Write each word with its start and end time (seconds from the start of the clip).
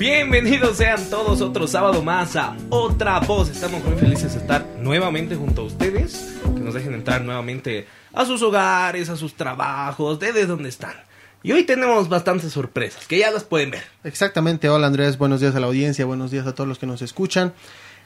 Bienvenidos 0.00 0.78
sean 0.78 1.10
todos 1.10 1.42
otro 1.42 1.66
sábado 1.66 2.02
más 2.02 2.34
a 2.34 2.56
Otra 2.70 3.20
Voz. 3.20 3.50
Estamos 3.50 3.84
muy 3.84 3.98
felices 3.98 4.32
de 4.32 4.40
estar 4.40 4.64
nuevamente 4.78 5.36
junto 5.36 5.60
a 5.60 5.64
ustedes. 5.66 6.38
Que 6.42 6.60
nos 6.60 6.72
dejen 6.72 6.94
entrar 6.94 7.20
nuevamente 7.20 7.86
a 8.14 8.24
sus 8.24 8.40
hogares, 8.40 9.10
a 9.10 9.16
sus 9.18 9.34
trabajos, 9.34 10.18
desde 10.18 10.46
donde 10.46 10.70
están. 10.70 10.94
Y 11.42 11.52
hoy 11.52 11.64
tenemos 11.64 12.08
bastantes 12.08 12.50
sorpresas 12.50 13.06
que 13.06 13.18
ya 13.18 13.30
las 13.30 13.44
pueden 13.44 13.72
ver. 13.72 13.82
Exactamente. 14.02 14.70
Hola 14.70 14.86
Andrés, 14.86 15.18
buenos 15.18 15.42
días 15.42 15.54
a 15.54 15.60
la 15.60 15.66
audiencia, 15.66 16.06
buenos 16.06 16.30
días 16.30 16.46
a 16.46 16.54
todos 16.54 16.66
los 16.66 16.78
que 16.78 16.86
nos 16.86 17.02
escuchan. 17.02 17.52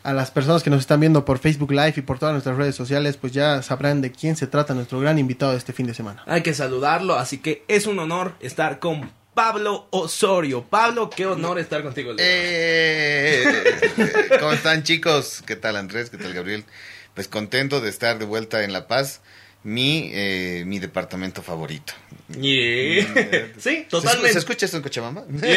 A 0.02 0.12
las 0.12 0.32
personas 0.32 0.64
que 0.64 0.70
nos 0.70 0.80
están 0.80 0.98
viendo 0.98 1.24
por 1.24 1.38
Facebook 1.38 1.70
Live 1.70 1.94
y 1.98 2.02
por 2.02 2.18
todas 2.18 2.32
nuestras 2.32 2.56
redes 2.56 2.74
sociales, 2.74 3.18
pues 3.18 3.32
ya 3.32 3.62
sabrán 3.62 4.00
de 4.00 4.10
quién 4.10 4.34
se 4.34 4.48
trata 4.48 4.74
nuestro 4.74 4.98
gran 4.98 5.20
invitado 5.20 5.52
de 5.52 5.58
este 5.58 5.72
fin 5.72 5.86
de 5.86 5.94
semana. 5.94 6.24
Hay 6.26 6.42
que 6.42 6.54
saludarlo, 6.54 7.14
así 7.14 7.38
que 7.38 7.64
es 7.68 7.86
un 7.86 8.00
honor 8.00 8.34
estar 8.40 8.80
con 8.80 9.12
Pablo 9.34 9.88
Osorio. 9.90 10.64
Pablo, 10.68 11.10
qué 11.10 11.26
honor 11.26 11.58
estar 11.58 11.82
contigo. 11.82 12.12
el 12.12 12.16
día. 12.16 12.26
Eh, 12.28 13.44
¿Cómo 14.40 14.52
están 14.52 14.82
chicos? 14.84 15.42
¿Qué 15.46 15.56
tal 15.56 15.76
Andrés? 15.76 16.10
¿Qué 16.10 16.16
tal 16.18 16.32
Gabriel? 16.32 16.64
Pues 17.14 17.28
contento 17.28 17.80
de 17.80 17.90
estar 17.90 18.18
de 18.18 18.24
vuelta 18.24 18.64
en 18.64 18.72
La 18.72 18.86
Paz, 18.88 19.20
mi, 19.62 20.10
eh, 20.12 20.64
mi 20.66 20.78
departamento 20.78 21.42
favorito. 21.42 21.92
Yeah. 22.40 23.04
Sí, 23.58 23.58
¿Se, 23.58 23.76
totalmente. 23.88 24.32
¿Se 24.32 24.38
escucha 24.38 24.66
esto 24.66 24.78
en 24.78 24.82
Cochabamba? 24.82 25.24
Nada 25.28 25.52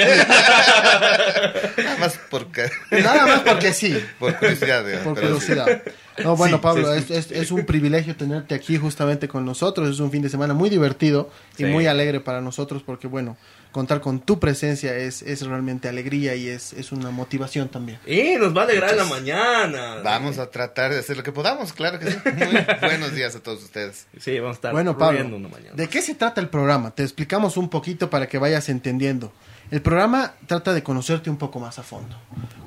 más 1.99 2.19
porque, 2.29 2.69
Nada 2.91 3.25
más 3.25 3.39
porque 3.41 3.73
sí. 3.73 3.97
por 4.19 4.35
curiosidad. 4.37 4.85
digamos, 4.85 5.07
Por 5.07 5.19
curiosidad. 5.21 5.81
No, 6.23 6.35
bueno, 6.35 6.57
Sí, 6.57 6.61
Pablo, 6.63 6.93
es, 6.93 7.05
sí. 7.05 7.13
es, 7.13 7.31
es 7.31 7.51
un 7.51 7.65
privilegio 7.65 8.15
tenerte 8.15 8.55
aquí 8.55 8.77
justamente 8.77 9.27
con 9.27 9.45
nosotros. 9.45 9.89
Es 9.89 9.99
un 9.99 10.11
fin 10.11 10.21
de 10.21 10.29
semana 10.29 10.53
muy 10.53 10.69
divertido 10.69 11.31
y 11.57 11.63
Sí. 11.63 11.65
muy 11.65 11.87
alegre 11.87 12.19
para 12.19 12.41
nosotros 12.41 12.83
porque, 12.85 13.07
bueno, 13.07 13.37
contar 13.71 14.01
con 14.01 14.19
tu 14.19 14.39
presencia 14.39 14.95
es, 14.95 15.21
es 15.21 15.45
realmente 15.45 15.87
alegría 15.87 16.35
y 16.35 16.47
es, 16.47 16.73
es 16.73 16.91
una 16.91 17.11
motivación 17.11 17.69
también. 17.69 17.99
Y 18.05 18.35
nos 18.37 18.55
va 18.55 18.61
a 18.61 18.63
alegrar 18.65 18.95
la 18.95 19.05
mañana. 19.05 19.97
Vamos 20.03 20.37
a 20.39 20.49
tratar 20.49 20.91
de 20.91 20.99
hacer 20.99 21.17
lo 21.17 21.23
que 21.23 21.31
podamos, 21.31 21.73
claro 21.73 21.99
que 21.99 22.11
sí. 22.11 22.17
Muy 22.25 22.65
buenos 22.81 23.13
días 23.13 23.35
a 23.35 23.39
todos 23.41 23.63
ustedes. 23.63 24.07
Sí, 24.19 24.39
vamos 24.39 24.55
a 24.55 24.57
estar 24.57 24.71
Bueno, 24.73 24.97
Pablo, 24.97 25.35
una 25.35 25.49
mañana. 25.49 25.75
¿de 25.75 25.87
qué 25.87 26.01
se 26.01 26.15
trata 26.15 26.41
el 26.41 26.49
programa? 26.49 26.91
Te 26.91 27.03
explicamos 27.03 27.57
un 27.57 27.69
poquito 27.69 28.09
para 28.09 28.27
que 28.27 28.37
vayas 28.37 28.69
entendiendo. 28.69 29.31
El 29.69 29.81
programa 29.81 30.33
trata 30.45 30.73
de 30.73 30.81
conocerte 30.81 31.29
un 31.29 31.35
poco 31.35 31.59
más 31.59 31.77
a 31.77 31.83
fondo, 31.83 32.15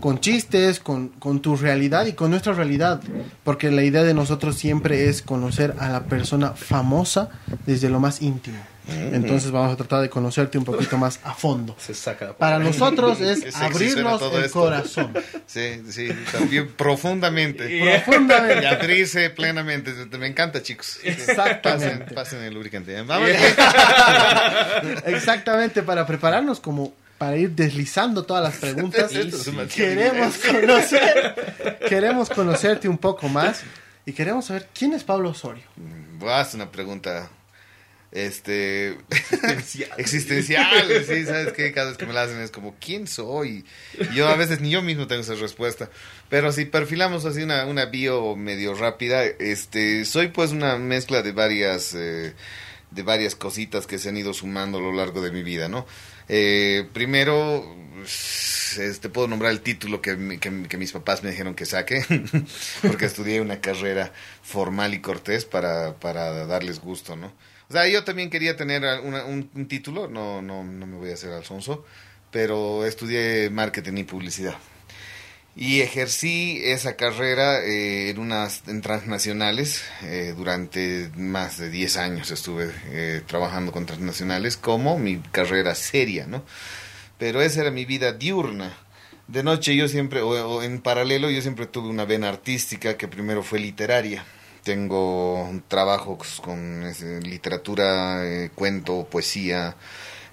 con 0.00 0.20
chistes, 0.20 0.80
con, 0.80 1.08
con 1.08 1.40
tu 1.40 1.56
realidad 1.56 2.04
y 2.04 2.12
con 2.12 2.30
nuestra 2.30 2.52
realidad, 2.52 3.00
porque 3.42 3.70
la 3.70 3.82
idea 3.82 4.02
de 4.02 4.12
nosotros 4.12 4.56
siempre 4.56 5.08
es 5.08 5.22
conocer 5.22 5.74
a 5.78 5.88
la 5.88 6.04
persona 6.04 6.50
famosa 6.50 7.30
desde 7.64 7.88
lo 7.88 8.00
más 8.00 8.20
íntimo. 8.20 8.58
Entonces 8.90 9.50
vamos 9.50 9.72
a 9.72 9.76
tratar 9.76 10.02
de 10.02 10.10
conocerte 10.10 10.58
un 10.58 10.64
poquito 10.64 10.98
más 10.98 11.20
a 11.24 11.34
fondo. 11.34 11.76
Se 11.78 11.94
saca. 11.94 12.32
Para 12.36 12.58
nosotros 12.58 13.20
es 13.20 13.54
abrirnos 13.56 14.20
el 14.22 14.44
esto. 14.44 14.60
corazón, 14.60 15.12
Sí, 15.46 15.82
sí, 15.88 16.08
también 16.32 16.68
profundamente. 16.76 17.70
Y 17.76 17.80
profundamente. 17.82 18.66
abrirse 18.66 19.30
plenamente. 19.30 19.92
Me 20.18 20.26
encanta, 20.26 20.62
chicos. 20.62 20.98
Exactamente. 21.02 22.04
Pasen, 22.04 22.14
pasen 22.14 22.42
el 22.42 22.54
lubricante. 22.54 23.00
Vamos. 23.02 23.28
Exactamente, 25.06 25.82
para 25.82 26.06
prepararnos 26.06 26.60
como 26.60 26.92
para 27.18 27.36
ir 27.36 27.50
deslizando 27.50 28.24
todas 28.24 28.42
las 28.42 28.56
preguntas. 28.56 29.12
Queremos 29.74 30.36
conocer, 30.38 31.78
queremos 31.88 32.30
conocerte 32.30 32.88
un 32.88 32.96
poco 32.96 33.28
más 33.28 33.62
y 34.06 34.12
queremos 34.12 34.46
saber 34.46 34.68
quién 34.76 34.94
es 34.94 35.04
Pablo 35.04 35.30
Osorio. 35.30 35.64
Vas 36.18 36.54
una 36.54 36.70
pregunta 36.70 37.28
este 38.12 38.98
existencial, 39.98 40.88
sí, 41.06 41.24
sabes 41.24 41.52
que 41.52 41.72
cada 41.72 41.88
vez 41.88 41.98
que 41.98 42.06
me 42.06 42.12
la 42.12 42.22
hacen 42.22 42.40
es 42.40 42.50
como 42.50 42.74
quién 42.80 43.06
soy. 43.06 43.64
Y 43.98 44.14
yo 44.14 44.28
a 44.28 44.36
veces 44.36 44.60
ni 44.60 44.70
yo 44.70 44.82
mismo 44.82 45.06
tengo 45.06 45.22
esa 45.22 45.34
respuesta, 45.34 45.90
pero 46.28 46.52
si 46.52 46.64
perfilamos 46.64 47.24
así 47.24 47.42
una, 47.42 47.66
una 47.66 47.86
bio 47.86 48.34
medio 48.36 48.74
rápida, 48.74 49.24
este 49.24 50.04
soy 50.04 50.28
pues 50.28 50.50
una 50.50 50.76
mezcla 50.76 51.22
de 51.22 51.32
varias 51.32 51.94
eh, 51.94 52.34
de 52.90 53.02
varias 53.02 53.34
cositas 53.34 53.86
que 53.86 53.98
se 53.98 54.08
han 54.08 54.16
ido 54.16 54.34
sumando 54.34 54.78
a 54.78 54.80
lo 54.80 54.92
largo 54.92 55.22
de 55.22 55.30
mi 55.30 55.42
vida, 55.42 55.68
¿no? 55.68 55.86
Eh, 56.28 56.86
primero, 56.92 57.76
este, 58.04 59.08
puedo 59.08 59.28
nombrar 59.28 59.52
el 59.52 59.60
título 59.60 60.00
que, 60.00 60.38
que, 60.40 60.62
que 60.68 60.76
mis 60.76 60.92
papás 60.92 61.22
me 61.22 61.30
dijeron 61.30 61.54
que 61.54 61.66
saque, 61.66 62.04
porque 62.82 63.06
estudié 63.06 63.40
una 63.40 63.60
carrera 63.60 64.12
formal 64.42 64.94
y 64.94 65.00
cortés 65.00 65.44
para, 65.44 65.94
para 65.94 66.46
darles 66.46 66.80
gusto, 66.80 67.16
¿no? 67.16 67.32
O 67.68 67.72
sea, 67.72 67.86
yo 67.88 68.02
también 68.04 68.30
quería 68.30 68.56
tener 68.56 68.82
una- 69.02 69.24
un, 69.24 69.48
título, 69.68 70.08
no, 70.08 70.42
no, 70.42 70.64
no 70.64 70.86
me 70.86 70.96
voy 70.96 71.10
a 71.10 71.14
hacer 71.14 71.32
alfonso, 71.32 71.84
pero 72.32 72.84
estudié 72.84 73.48
marketing 73.50 73.98
y 73.98 74.04
publicidad. 74.04 74.56
Y 75.56 75.80
ejercí 75.80 76.60
esa 76.64 76.94
carrera 76.96 77.60
eh, 77.64 78.10
en 78.10 78.18
unas 78.18 78.62
transnacionales. 78.82 79.82
eh, 80.02 80.32
durante 80.36 81.10
más 81.16 81.58
de 81.58 81.68
10 81.70 81.96
años 81.96 82.30
estuve 82.30 82.70
eh, 82.86 83.22
trabajando 83.26 83.72
con 83.72 83.84
transnacionales 83.84 84.56
como 84.56 84.98
mi 84.98 85.18
carrera 85.32 85.74
seria, 85.74 86.26
¿no? 86.26 86.44
Pero 87.20 87.40
esa 87.42 87.60
era 87.60 87.70
mi 87.70 87.84
vida 87.84 88.12
diurna. 88.12 88.76
De 89.28 89.44
noche 89.44 89.76
yo 89.76 89.86
siempre, 89.86 90.22
o, 90.22 90.62
en 90.64 90.80
paralelo, 90.80 91.30
yo 91.30 91.40
siempre 91.42 91.66
tuve 91.66 91.88
una 91.88 92.04
vena 92.04 92.28
artística 92.28 92.96
que 92.96 93.06
primero 93.06 93.44
fue 93.44 93.60
literaria. 93.60 94.24
Tengo 94.64 95.48
trabajos 95.68 96.40
con 96.42 96.82
eh, 96.84 97.20
literatura, 97.22 98.26
eh, 98.26 98.50
cuento, 98.54 99.06
poesía. 99.08 99.76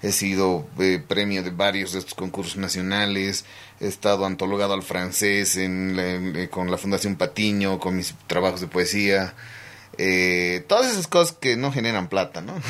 He 0.02 0.12
sido 0.12 0.66
eh, 0.80 1.00
premio 1.06 1.42
de 1.44 1.50
varios 1.50 1.92
de 1.92 2.00
estos 2.00 2.14
concursos 2.14 2.56
nacionales. 2.56 3.44
He 3.80 3.86
estado 3.86 4.26
antologado 4.26 4.74
al 4.74 4.82
francés 4.82 5.56
en 5.56 5.96
la- 5.96 6.48
con 6.48 6.70
la 6.70 6.78
Fundación 6.78 7.16
Patiño, 7.16 7.78
con 7.78 7.96
mis 7.96 8.14
trabajos 8.26 8.60
de 8.60 8.66
poesía. 8.68 9.34
Eh, 9.96 10.64
todas 10.68 10.92
esas 10.92 11.06
cosas 11.08 11.36
que 11.40 11.56
no 11.56 11.72
generan 11.72 12.08
plata, 12.08 12.40
¿no? 12.40 12.54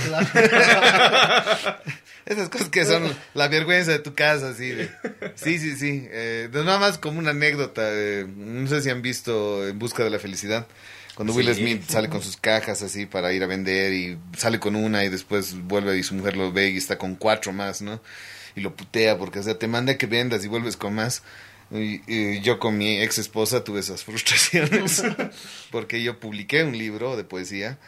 Esas 2.27 2.51
cosas 2.51 2.69
que 2.69 2.85
son 2.85 3.11
la 3.33 3.49
vergüenza 3.49 3.91
de 3.91 4.01
tu 4.01 4.15
casa, 4.15 4.51
así 4.51 4.69
de... 4.69 4.91
Sí, 5.35 5.59
sí, 5.59 5.77
sí. 5.77 6.07
Eh, 6.11 6.51
nada 6.53 6.79
más 6.79 6.99
como 6.99 7.19
una 7.19 7.31
anécdota. 7.31 7.81
eh, 7.85 8.27
no 8.29 8.69
sé 8.69 8.83
si 8.83 8.91
han 8.91 9.01
visto 9.01 9.67
En 9.67 9.79
Busca 9.79 10.05
de 10.05 10.11
la 10.11 10.19
Felicidad. 10.19 10.67
Cuando 11.15 11.33
Will 11.33 11.53
Smith 11.55 11.89
sale 11.89 12.09
con 12.11 12.23
sus 12.23 12.37
cajas 12.37 12.83
así 12.83 13.07
para 13.07 13.33
ir 13.33 13.43
a 13.43 13.47
vender 13.47 13.93
y 13.95 14.19
sale 14.37 14.61
con 14.61 14.77
una 14.77 15.05
y 15.05 15.09
después 15.09 15.55
vuelve 15.65 15.97
y 15.97 16.03
su 16.03 16.15
mujer 16.15 16.37
lo 16.37 16.53
ve 16.53 16.69
y 16.69 16.77
está 16.77 16.99
con 16.99 17.17
cuatro 17.17 17.53
más, 17.53 17.81
¿no? 17.83 18.01
Y 18.55 18.61
lo 18.61 18.77
putea 18.77 19.19
porque, 19.19 19.39
o 19.41 19.43
sea, 19.43 19.59
te 19.59 19.67
manda 19.67 19.97
que 19.97 20.07
vendas 20.07 20.45
y 20.45 20.49
vuelves 20.49 20.77
con 20.77 20.95
más. 20.95 21.23
Y, 21.71 22.01
y 22.07 22.41
yo 22.41 22.59
con 22.59 22.79
mi 22.79 23.01
ex 23.01 23.19
esposa 23.19 23.63
tuve 23.63 23.81
esas 23.81 24.05
frustraciones 24.05 25.03
porque 25.71 26.03
yo 26.03 26.19
publiqué 26.19 26.65
un 26.65 26.77
libro 26.77 27.17
de 27.17 27.25
poesía 27.25 27.79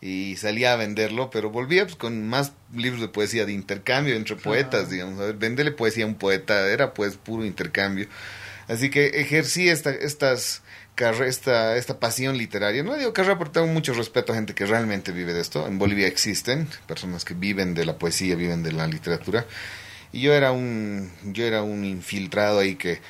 y 0.00 0.36
salía 0.36 0.74
a 0.74 0.76
venderlo, 0.76 1.30
pero 1.30 1.50
volvía 1.50 1.84
pues, 1.84 1.96
con 1.96 2.28
más 2.28 2.52
libros 2.74 3.00
de 3.00 3.08
poesía 3.08 3.46
de 3.46 3.52
intercambio 3.52 4.14
entre 4.14 4.36
poetas, 4.36 4.90
digamos. 4.90 5.18
A 5.18 5.26
ver, 5.26 5.36
venderle 5.36 5.72
poesía 5.72 6.04
a 6.04 6.08
un 6.08 6.16
poeta 6.16 6.68
era 6.68 6.92
pues 6.92 7.16
puro 7.16 7.44
intercambio. 7.44 8.06
Así 8.68 8.90
que 8.90 9.06
ejercí 9.20 9.68
esta, 9.68 9.90
estas 9.90 10.62
esta, 10.96 11.76
esta 11.76 11.98
pasión 11.98 12.36
literaria. 12.36 12.82
No 12.82 12.96
digo 12.96 13.12
carrera 13.12 13.38
porque 13.38 13.54
tengo 13.54 13.66
mucho 13.66 13.94
respeto 13.94 14.32
a 14.32 14.36
gente 14.36 14.54
que 14.54 14.66
realmente 14.66 15.12
vive 15.12 15.32
de 15.32 15.40
esto. 15.40 15.66
En 15.66 15.78
Bolivia 15.78 16.06
existen 16.06 16.68
personas 16.86 17.24
que 17.24 17.34
viven 17.34 17.74
de 17.74 17.84
la 17.84 17.98
poesía, 17.98 18.36
viven 18.36 18.62
de 18.62 18.72
la 18.72 18.86
literatura. 18.86 19.46
Y 20.12 20.20
yo 20.20 20.34
era 20.34 20.52
un, 20.52 21.10
yo 21.24 21.44
era 21.44 21.62
un 21.62 21.84
infiltrado 21.84 22.60
ahí 22.60 22.76
que, 22.76 23.00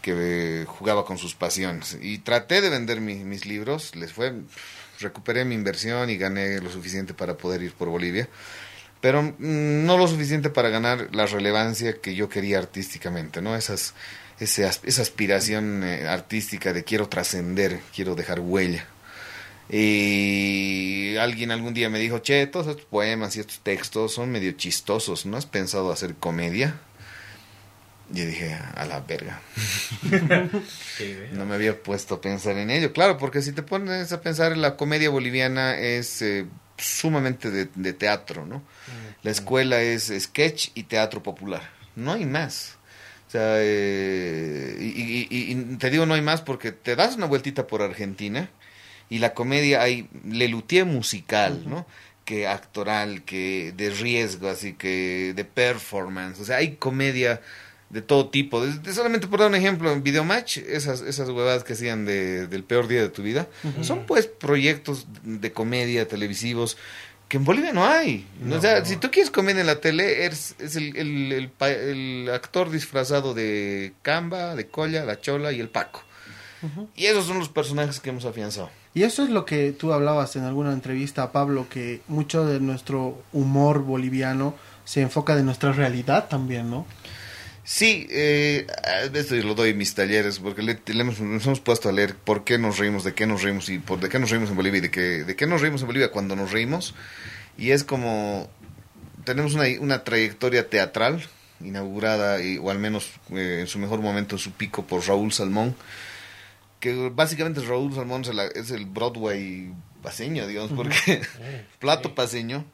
que 0.00 0.64
jugaba 0.66 1.04
con 1.04 1.18
sus 1.18 1.34
pasiones. 1.34 1.96
Y 2.00 2.18
traté 2.18 2.60
de 2.60 2.70
vender 2.70 3.00
mi- 3.00 3.24
mis 3.24 3.46
libros, 3.46 3.94
les 3.96 4.12
fue, 4.12 4.32
recuperé 5.00 5.44
mi 5.44 5.54
inversión 5.54 6.10
y 6.10 6.16
gané 6.16 6.60
lo 6.60 6.70
suficiente 6.70 7.14
para 7.14 7.36
poder 7.36 7.62
ir 7.62 7.72
por 7.72 7.88
Bolivia. 7.88 8.28
Pero 9.00 9.22
mm, 9.22 9.34
no 9.86 9.96
lo 9.98 10.06
suficiente 10.08 10.50
para 10.50 10.68
ganar 10.70 11.08
la 11.14 11.26
relevancia 11.26 12.00
que 12.00 12.14
yo 12.14 12.28
quería 12.28 12.58
artísticamente, 12.58 13.40
¿no? 13.42 13.56
Esas, 13.56 13.94
ese 14.40 14.68
esa 14.84 15.02
aspiración 15.02 15.82
eh, 15.84 16.06
artística 16.08 16.72
de 16.72 16.84
quiero 16.84 17.08
trascender, 17.08 17.80
quiero 17.94 18.14
dejar 18.14 18.40
huella. 18.40 18.86
Y 19.70 21.16
alguien 21.16 21.50
algún 21.52 21.74
día 21.74 21.88
me 21.88 21.98
dijo, 22.00 22.18
che, 22.18 22.46
todos 22.48 22.66
estos 22.66 22.84
poemas 22.86 23.36
y 23.36 23.40
estos 23.40 23.60
textos 23.60 24.12
son 24.14 24.30
medio 24.30 24.52
chistosos, 24.52 25.26
¿no 25.26 25.36
has 25.36 25.46
pensado 25.46 25.92
hacer 25.92 26.16
comedia? 26.16 26.80
Y 28.12 28.20
dije, 28.22 28.54
a 28.54 28.84
la 28.86 29.00
verga. 29.00 29.40
No 31.32 31.46
me 31.46 31.54
había 31.54 31.80
puesto 31.82 32.16
a 32.16 32.20
pensar 32.20 32.56
en 32.58 32.70
ello. 32.70 32.92
Claro, 32.92 33.16
porque 33.18 33.42
si 33.42 33.52
te 33.52 33.62
pones 33.62 34.12
a 34.12 34.20
pensar, 34.20 34.56
la 34.56 34.76
comedia 34.76 35.10
boliviana 35.10 35.78
es 35.78 36.20
eh, 36.22 36.46
sumamente 36.76 37.50
de, 37.50 37.68
de 37.74 37.92
teatro, 37.92 38.46
¿no? 38.46 38.62
La 39.22 39.30
escuela 39.30 39.80
es 39.82 40.12
sketch 40.18 40.70
y 40.74 40.84
teatro 40.84 41.22
popular. 41.22 41.62
No 41.96 42.12
hay 42.12 42.24
más. 42.26 42.76
O 43.28 43.30
sea, 43.30 43.56
eh, 43.58 44.76
y- 44.80 45.28
y- 45.30 45.52
y 45.52 45.76
te 45.76 45.90
digo 45.90 46.04
no 46.06 46.14
hay 46.14 46.22
más 46.22 46.40
porque 46.40 46.72
te 46.72 46.96
das 46.96 47.14
una 47.16 47.26
vueltita 47.26 47.66
por 47.66 47.80
Argentina 47.82 48.50
y 49.08 49.18
la 49.18 49.34
comedia 49.34 49.82
hay 49.82 50.08
lelutier 50.24 50.84
musical, 50.84 51.62
¿no? 51.66 51.86
Que 52.24 52.48
actoral, 52.48 53.22
que 53.22 53.72
de 53.76 53.90
riesgo, 53.90 54.48
así 54.48 54.72
que 54.72 55.32
de 55.36 55.44
performance. 55.44 56.40
O 56.40 56.44
sea, 56.44 56.56
hay 56.56 56.76
comedia 56.76 57.40
de 57.90 58.02
todo 58.02 58.28
tipo. 58.28 58.64
De, 58.64 58.72
de 58.78 58.92
solamente 58.94 59.26
por 59.26 59.40
dar 59.40 59.48
un 59.48 59.54
ejemplo, 59.54 59.92
en 59.92 60.02
Videomatch, 60.02 60.58
esas, 60.58 61.02
esas 61.02 61.28
huevadas 61.28 61.64
que 61.64 61.74
hacían 61.74 62.06
de, 62.06 62.46
del 62.46 62.64
peor 62.64 62.88
día 62.88 63.02
de 63.02 63.08
tu 63.08 63.22
vida, 63.22 63.48
son 63.82 64.06
pues 64.06 64.26
proyectos 64.26 65.06
de 65.22 65.52
comedia 65.52 66.08
televisivos 66.08 66.76
que 67.28 67.36
en 67.36 67.44
Bolivia 67.44 67.72
no 67.72 67.86
hay. 67.86 68.26
No, 68.40 68.56
o 68.56 68.60
sea, 68.60 68.80
no. 68.80 68.86
si 68.86 68.96
tú 68.96 69.08
quieres 69.12 69.30
comedia 69.30 69.60
en 69.60 69.68
la 69.68 69.80
tele, 69.80 70.24
eres, 70.24 70.56
es 70.58 70.74
el, 70.74 70.96
el, 70.96 71.32
el 71.32 71.50
el 71.60 72.30
actor 72.32 72.70
disfrazado 72.70 73.34
de 73.34 73.92
Camba, 74.02 74.56
de 74.56 74.66
Colla, 74.66 75.04
la 75.04 75.20
Chola 75.20 75.52
y 75.52 75.60
el 75.60 75.68
Paco. 75.68 76.02
Y 76.94 77.06
esos 77.06 77.24
son 77.26 77.38
los 77.38 77.48
personajes 77.48 78.00
que 78.00 78.10
hemos 78.10 78.24
afianzado. 78.24 78.68
Y 78.92 79.04
eso 79.04 79.22
es 79.22 79.30
lo 79.30 79.44
que 79.44 79.72
tú 79.72 79.92
hablabas 79.92 80.36
en 80.36 80.42
alguna 80.42 80.72
entrevista 80.72 81.22
a 81.22 81.32
Pablo, 81.32 81.68
que 81.70 82.02
mucho 82.08 82.44
de 82.44 82.60
nuestro 82.60 83.22
humor 83.32 83.82
boliviano 83.82 84.54
se 84.84 85.00
enfoca 85.00 85.36
de 85.36 85.44
nuestra 85.44 85.72
realidad 85.72 86.28
también, 86.28 86.68
¿no? 86.68 86.84
Sí, 87.72 88.08
eh, 88.10 88.66
a 88.82 89.08
veces 89.10 89.44
lo 89.44 89.54
doy 89.54 89.70
en 89.70 89.78
mis 89.78 89.94
talleres 89.94 90.40
porque 90.40 90.60
le, 90.60 90.80
le 90.84 91.00
hemos, 91.02 91.20
nos 91.20 91.46
hemos 91.46 91.60
puesto 91.60 91.88
a 91.88 91.92
leer 91.92 92.16
por 92.16 92.42
qué 92.42 92.58
nos 92.58 92.78
reímos, 92.78 93.04
de 93.04 93.14
qué 93.14 93.28
nos 93.28 93.44
reímos 93.44 93.68
y 93.68 93.78
por 93.78 94.00
de 94.00 94.08
qué 94.08 94.18
nos 94.18 94.28
reímos 94.30 94.50
en 94.50 94.56
Bolivia 94.56 94.78
y 94.78 94.80
de 94.80 94.90
qué, 94.90 95.00
de 95.22 95.36
qué 95.36 95.46
nos 95.46 95.60
reímos 95.60 95.80
en 95.82 95.86
Bolivia 95.86 96.10
cuando 96.10 96.34
nos 96.34 96.50
reímos. 96.50 96.96
Y 97.56 97.70
es 97.70 97.84
como, 97.84 98.50
tenemos 99.24 99.54
una, 99.54 99.66
una 99.78 100.02
trayectoria 100.02 100.68
teatral 100.68 101.22
inaugurada, 101.64 102.42
y, 102.42 102.58
o 102.58 102.70
al 102.72 102.80
menos 102.80 103.08
eh, 103.30 103.58
en 103.60 103.68
su 103.68 103.78
mejor 103.78 104.00
momento, 104.00 104.34
en 104.34 104.40
su 104.40 104.50
pico, 104.50 104.84
por 104.84 105.06
Raúl 105.06 105.32
Salmón, 105.32 105.76
que 106.80 107.08
básicamente 107.14 107.60
Raúl 107.60 107.94
Salmón 107.94 108.22
es, 108.22 108.34
la- 108.34 108.46
es 108.46 108.72
el 108.72 108.84
Broadway 108.86 109.72
paseño, 110.02 110.44
digamos, 110.48 110.72
porque 110.72 111.22
plato 111.78 112.16
paseño, 112.16 112.64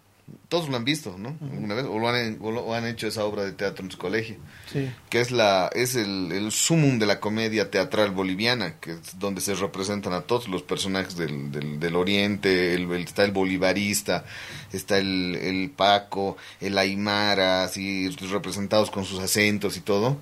todos 0.49 0.69
lo 0.69 0.77
han 0.77 0.85
visto, 0.85 1.17
¿no? 1.19 1.37
Alguna 1.41 1.75
vez, 1.75 1.85
o 1.89 1.99
lo 2.01 2.09
han, 2.09 2.39
o 2.41 2.51
lo- 2.51 2.75
han 2.75 2.85
hecho 2.87 3.07
esa 3.07 3.25
obra 3.25 3.45
de 3.45 3.53
teatro 3.53 3.85
en 3.85 3.91
su 3.93 3.99
colegio 3.99 4.37
Sí. 4.73 4.91
que 5.09 5.21
es 5.21 5.31
la 5.31 5.71
es 5.73 5.95
el, 5.95 6.33
el 6.33 6.51
sumum 6.51 6.99
de 6.99 7.07
la 7.07 7.21
comedia 7.21 7.71
teatral 7.71 8.11
boliviana, 8.11 8.75
que 8.81 8.93
es 8.93 9.19
donde 9.21 9.41
se 9.41 9.55
representan 9.55 10.13
a 10.13 10.23
todos 10.23 10.49
los 10.49 10.63
personajes 10.63 11.17
del, 11.17 11.53
del, 11.53 11.79
del 11.79 11.95
oriente, 11.97 12.75
el, 12.75 12.91
el- 12.91 13.03
está 13.05 13.25
el 13.25 13.31
bolivarista, 13.31 14.25
está 14.73 14.99
el, 14.99 15.37
el 15.37 15.71
Paco, 15.71 16.37
el 16.61 16.77
Aymara, 16.77 17.63
así 17.65 18.09
representados 18.31 18.91
con 18.91 19.05
sus 19.05 19.21
acentos 19.21 19.77
y 19.77 19.81
todo, 19.81 20.19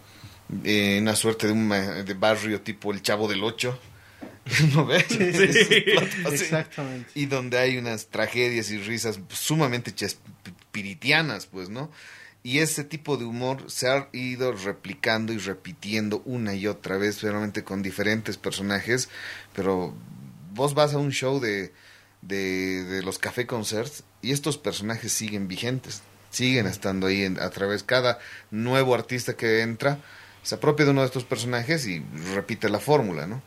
eh, 0.64 0.98
una 1.00 1.16
suerte 1.16 1.46
de 1.46 1.52
un 1.54 1.68
de 1.70 2.14
barrio 2.14 2.60
tipo 2.60 2.92
el 2.92 3.00
Chavo 3.00 3.26
del 3.26 3.42
Ocho, 3.42 3.78
¿no 4.75 4.85
ves? 4.87 5.06
Exactamente. 6.31 7.11
y 7.14 7.26
donde 7.26 7.58
hay 7.58 7.79
unas 7.79 8.08
tragedias 8.08 8.70
y 8.70 8.79
risas 8.79 9.19
sumamente 9.31 9.94
chespiritianas, 9.94 11.46
pues, 11.46 11.69
¿no? 11.69 11.91
Y 12.43 12.58
ese 12.58 12.85
tipo 12.85 13.17
de 13.17 13.25
humor 13.25 13.70
se 13.70 13.88
ha 13.88 14.08
ido 14.12 14.52
replicando 14.52 15.32
y 15.32 15.38
repitiendo 15.38 16.20
una 16.26 16.55
y 16.55 16.67
otra 16.67 16.99
vez, 16.99 17.23
realmente 17.23 17.64
con 17.64 17.82
diferentes 17.82 18.37
personajes, 18.37 19.08
pero 19.55 19.94
vos 20.52 20.75
vas 20.75 20.93
a 20.93 20.99
un 20.99 21.11
show 21.11 21.41
de, 21.41 21.73
de, 22.20 22.85
de 22.85 23.02
los 23.02 23.19
Café 23.19 23.46
Concerts 23.46 24.05
y 24.20 24.32
estos 24.32 24.58
personajes 24.58 25.11
siguen 25.12 25.49
vigentes, 25.49 26.02
siguen 26.31 26.67
estando 26.67 27.06
ahí 27.06 27.23
en- 27.23 27.41
a 27.41 27.49
través, 27.49 27.82
cada 27.82 28.19
nuevo 28.50 28.94
artista 28.94 29.35
que 29.37 29.62
entra 29.62 29.99
se 30.43 30.56
apropia 30.56 30.85
de 30.85 30.91
uno 30.91 31.00
de 31.00 31.06
estos 31.06 31.25
personajes 31.25 31.87
y 31.87 32.05
repite 32.35 32.69
la 32.69 32.79
fórmula, 32.79 33.26
¿no? 33.26 33.43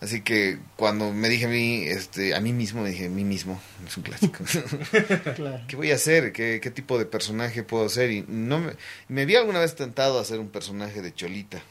Así 0.00 0.20
que 0.20 0.58
cuando 0.76 1.10
me 1.12 1.28
dije 1.28 1.46
a 1.46 1.48
mí, 1.48 1.84
este, 1.86 2.34
a 2.34 2.40
mí 2.40 2.52
mismo, 2.52 2.82
me 2.82 2.90
dije, 2.90 3.06
a 3.06 3.08
mí 3.08 3.24
mismo, 3.24 3.60
es 3.86 3.96
un 3.96 4.02
clásico. 4.02 4.44
Claro. 5.36 5.64
¿Qué 5.68 5.76
voy 5.76 5.90
a 5.90 5.94
hacer? 5.94 6.32
¿Qué, 6.32 6.60
qué 6.62 6.70
tipo 6.70 6.98
de 6.98 7.06
personaje 7.06 7.62
puedo 7.62 7.88
ser? 7.88 8.10
Y 8.10 8.24
no 8.28 8.58
me, 8.60 8.72
me 9.08 9.24
vi 9.24 9.36
alguna 9.36 9.60
vez 9.60 9.74
tentado 9.74 10.18
a 10.18 10.22
hacer 10.22 10.38
un 10.38 10.48
personaje 10.50 11.00
de 11.00 11.14
Cholita. 11.14 11.62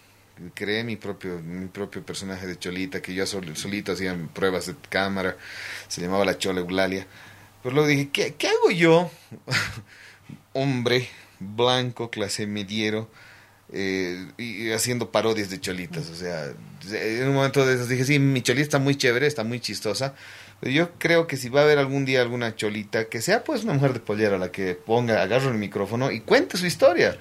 Creé 0.54 0.84
mi 0.84 0.96
propio, 0.98 1.40
mi 1.40 1.68
propio 1.68 2.04
personaje 2.06 2.46
de 2.48 2.58
Cholita, 2.60 3.02
que 3.02 3.14
yo 3.14 3.26
sol- 3.28 3.56
solito 3.56 3.92
hacía 3.94 4.18
pruebas 4.34 4.66
de 4.66 4.76
cámara. 4.90 5.38
Se 5.88 6.02
llamaba 6.02 6.26
la 6.26 6.38
Chola 6.38 6.62
Eulalia. 6.62 7.06
Pero 7.64 7.76
luego 7.76 7.88
dije, 7.88 8.10
¿qué, 8.12 8.34
qué 8.34 8.48
hago 8.48 8.72
yo? 8.72 9.10
Hombre, 10.54 11.08
blanco, 11.40 12.10
clase 12.10 12.48
mediero, 12.48 13.10
eh, 13.72 14.28
y 14.38 14.72
haciendo 14.72 15.12
parodias 15.12 15.50
de 15.50 15.60
cholitas. 15.60 16.10
O 16.10 16.16
sea, 16.16 16.52
en 16.92 17.28
un 17.28 17.36
momento 17.36 17.66
de 17.66 17.76
esos 17.76 17.90
dije, 17.90 18.06
sí, 18.06 18.20
mi 18.20 18.42
cholita 18.42 18.64
está 18.64 18.80
muy 18.80 18.96
chévere, 18.96 19.28
está 19.28 19.44
muy 19.44 19.60
chistosa. 19.60 20.14
Pero 20.60 20.72
yo 20.72 20.92
creo 20.98 21.28
que 21.28 21.38
si 21.38 21.50
va 21.50 21.62
a 21.62 21.64
haber 21.64 21.80
algún 21.80 22.06
día 22.06 22.22
alguna 22.22 22.56
cholita, 22.56 23.06
que 23.06 23.22
sea 23.22 23.44
pues 23.44 23.64
una 23.64 23.74
mujer 23.74 23.94
de 23.94 24.00
pollera 24.00 24.38
la 24.38 24.52
que 24.52 24.76
ponga, 24.76 25.22
agarre 25.22 25.50
el 25.50 25.56
micrófono 25.56 26.12
y 26.12 26.22
cuente 26.22 26.58
su 26.58 26.66
historia. 26.66 27.18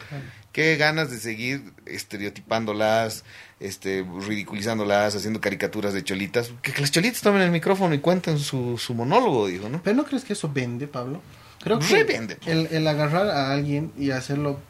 Qué 0.52 0.76
ganas 0.76 1.10
de 1.10 1.18
seguir 1.18 1.72
estereotipándolas, 1.84 3.24
este, 3.58 4.06
ridiculizándolas, 4.20 5.16
haciendo 5.16 5.40
caricaturas 5.40 5.92
de 5.94 6.04
cholitas. 6.04 6.52
Que, 6.62 6.72
que 6.72 6.80
las 6.80 6.92
cholitas 6.92 7.22
tomen 7.22 7.42
el 7.42 7.50
micrófono 7.50 7.92
y 7.92 7.98
cuenten 7.98 8.38
su, 8.38 8.78
su 8.78 8.94
monólogo, 8.94 9.48
dijo, 9.48 9.68
¿no? 9.68 9.82
¿Pero 9.82 9.96
no 9.96 10.04
crees 10.04 10.24
que 10.24 10.34
eso 10.34 10.48
vende, 10.52 10.86
Pablo? 10.86 11.20
Creo 11.62 11.80
que 11.80 11.86
Revende. 11.86 12.36
el, 12.46 12.68
el 12.70 12.86
agarrar 12.86 13.28
a 13.30 13.52
alguien 13.52 13.90
y 13.98 14.10
hacerlo 14.10 14.60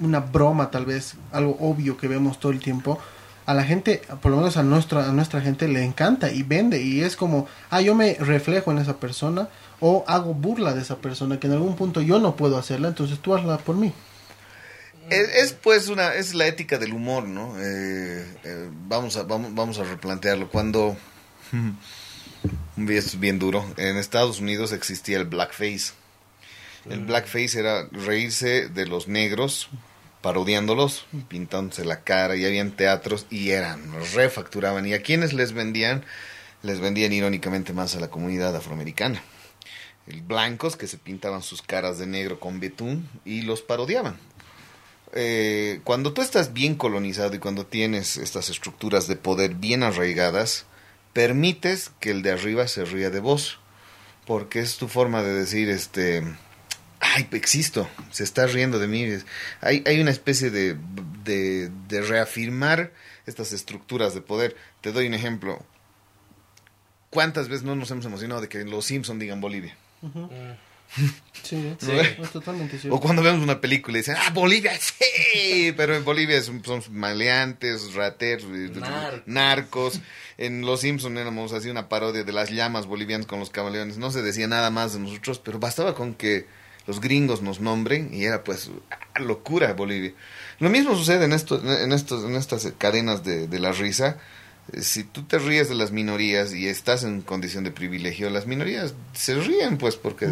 una 0.00 0.20
broma, 0.20 0.70
tal 0.70 0.86
vez, 0.86 1.14
algo 1.32 1.56
obvio 1.60 1.96
que 1.96 2.08
vemos 2.08 2.38
todo 2.40 2.52
el 2.52 2.60
tiempo, 2.60 2.98
a 3.46 3.54
la 3.54 3.64
gente, 3.64 4.02
por 4.20 4.32
lo 4.32 4.38
menos 4.38 4.56
a 4.56 4.62
nuestra, 4.62 5.08
a 5.08 5.12
nuestra 5.12 5.40
gente 5.40 5.68
le 5.68 5.84
encanta 5.84 6.32
y 6.32 6.42
vende. 6.42 6.82
Y 6.82 7.02
es 7.02 7.16
como, 7.16 7.46
ah, 7.70 7.80
yo 7.80 7.94
me 7.94 8.14
reflejo 8.14 8.72
en 8.72 8.78
esa 8.78 8.98
persona 8.98 9.48
o 9.80 10.04
hago 10.08 10.34
burla 10.34 10.74
de 10.74 10.82
esa 10.82 10.96
persona 10.96 11.38
que 11.38 11.46
en 11.46 11.52
algún 11.52 11.76
punto 11.76 12.00
yo 12.00 12.18
no 12.18 12.34
puedo 12.34 12.58
hacerla, 12.58 12.88
entonces 12.88 13.20
tú 13.20 13.34
hazla 13.34 13.58
por 13.58 13.76
mí. 13.76 13.92
Es, 15.10 15.28
es, 15.28 15.52
pues 15.52 15.88
una 15.88 16.14
es 16.14 16.34
la 16.34 16.48
ética 16.48 16.78
del 16.78 16.92
humor, 16.92 17.24
¿no? 17.28 17.54
Eh, 17.60 18.26
eh, 18.42 18.70
vamos 18.88 19.16
a 19.16 19.22
vamos 19.22 19.54
vamos 19.54 19.78
a 19.78 19.84
replantearlo. 19.84 20.48
Cuando 20.48 20.96
un 22.76 22.90
es 22.90 23.18
bien 23.20 23.38
duro. 23.38 23.64
En 23.76 23.96
Estados 23.96 24.40
Unidos 24.40 24.72
existía 24.72 25.18
el 25.18 25.26
blackface. 25.26 25.92
El 26.88 27.00
blackface 27.00 27.58
era 27.58 27.88
reírse 27.90 28.68
de 28.68 28.86
los 28.86 29.08
negros, 29.08 29.68
parodiándolos, 30.20 31.06
pintándose 31.28 31.84
la 31.84 32.02
cara 32.02 32.36
y 32.36 32.44
habían 32.44 32.72
teatros 32.72 33.26
y 33.30 33.50
eran 33.50 33.92
refacturaban. 34.14 34.86
Y 34.86 34.94
a 34.94 35.02
quienes 35.02 35.32
les 35.32 35.52
vendían 35.52 36.04
les 36.62 36.80
vendían 36.80 37.12
irónicamente 37.12 37.72
más 37.72 37.94
a 37.94 38.00
la 38.00 38.08
comunidad 38.08 38.54
afroamericana. 38.54 39.22
El 40.06 40.22
blancos 40.22 40.76
que 40.76 40.86
se 40.86 40.98
pintaban 40.98 41.42
sus 41.42 41.62
caras 41.62 41.98
de 41.98 42.06
negro 42.06 42.38
con 42.38 42.60
betún 42.60 43.08
y 43.24 43.42
los 43.42 43.62
parodiaban. 43.62 44.18
Eh, 45.12 45.80
cuando 45.84 46.12
tú 46.12 46.22
estás 46.22 46.52
bien 46.52 46.74
colonizado 46.74 47.34
y 47.34 47.38
cuando 47.38 47.66
tienes 47.66 48.16
estas 48.16 48.50
estructuras 48.50 49.08
de 49.08 49.16
poder 49.16 49.54
bien 49.54 49.82
arraigadas, 49.82 50.66
permites 51.12 51.90
que 52.00 52.10
el 52.10 52.22
de 52.22 52.32
arriba 52.32 52.68
se 52.68 52.84
ría 52.84 53.10
de 53.10 53.20
vos, 53.20 53.58
porque 54.26 54.60
es 54.60 54.76
tu 54.76 54.88
forma 54.88 55.22
de 55.22 55.32
decir, 55.32 55.70
este, 55.70 56.22
ay, 57.00 57.28
existo, 57.32 57.88
se 58.10 58.24
está 58.24 58.46
riendo 58.46 58.78
de 58.78 58.88
mí. 58.88 59.06
Hay, 59.60 59.82
hay 59.86 60.00
una 60.00 60.10
especie 60.10 60.50
de, 60.50 60.76
de, 61.24 61.70
de 61.88 62.00
reafirmar 62.02 62.92
estas 63.26 63.52
estructuras 63.52 64.14
de 64.14 64.20
poder. 64.20 64.56
Te 64.80 64.92
doy 64.92 65.06
un 65.06 65.14
ejemplo. 65.14 65.64
¿Cuántas 67.10 67.48
veces 67.48 67.64
no 67.64 67.74
nos 67.76 67.90
hemos 67.90 68.04
emocionado 68.04 68.40
de 68.40 68.48
que 68.48 68.64
los 68.64 68.84
Simpson 68.84 69.18
digan 69.18 69.40
Bolivia? 69.40 69.76
Sí, 71.42 71.74
Sí. 71.78 71.92
es 71.92 72.30
totalmente 72.30 72.78
cierto. 72.78 72.96
O 72.96 73.00
cuando 73.00 73.22
vemos 73.22 73.42
una 73.42 73.60
película 73.60 73.98
y 73.98 74.00
dicen, 74.00 74.16
ah, 74.18 74.30
Bolivia, 74.30 74.72
sí, 74.78 75.72
pero 75.76 75.96
en 75.96 76.04
Bolivia 76.04 76.40
son, 76.42 76.64
son 76.64 76.82
maleantes, 76.90 77.94
rateros, 77.94 78.44
eh, 78.44 78.70
Narcos. 78.74 79.22
narcos. 79.26 80.00
En 80.38 80.62
Los 80.62 80.80
Simpson 80.80 81.18
éramos 81.18 81.52
así 81.52 81.68
una 81.70 81.88
parodia 81.88 82.22
de 82.24 82.32
las 82.32 82.50
llamas 82.50 82.86
bolivianas 82.86 83.26
con 83.26 83.40
los 83.40 83.50
camaleones. 83.50 83.98
No 83.98 84.10
se 84.10 84.22
decía 84.22 84.46
nada 84.46 84.70
más 84.70 84.92
de 84.94 85.00
nosotros, 85.00 85.38
pero 85.38 85.58
bastaba 85.58 85.94
con 85.94 86.14
que 86.14 86.46
los 86.86 87.00
gringos 87.00 87.42
nos 87.42 87.60
nombren 87.60 88.12
y 88.12 88.24
era 88.24 88.44
pues 88.44 88.70
locura 89.16 89.72
Bolivia. 89.72 90.12
Lo 90.58 90.70
mismo 90.70 90.94
sucede 90.96 91.24
en, 91.24 91.32
esto, 91.32 91.60
en, 91.62 91.92
estos, 91.92 92.24
en 92.24 92.36
estas 92.36 92.72
cadenas 92.78 93.24
de, 93.24 93.48
de 93.48 93.58
la 93.58 93.72
risa. 93.72 94.18
Si 94.80 95.04
tú 95.04 95.22
te 95.24 95.38
ríes 95.38 95.68
de 95.68 95.74
las 95.74 95.92
minorías 95.92 96.52
y 96.52 96.66
estás 96.68 97.04
en 97.04 97.22
condición 97.22 97.64
de 97.64 97.70
privilegio, 97.70 98.30
las 98.30 98.46
minorías 98.46 98.94
se 99.12 99.34
ríen 99.36 99.78
pues 99.78 99.96
porque 99.96 100.28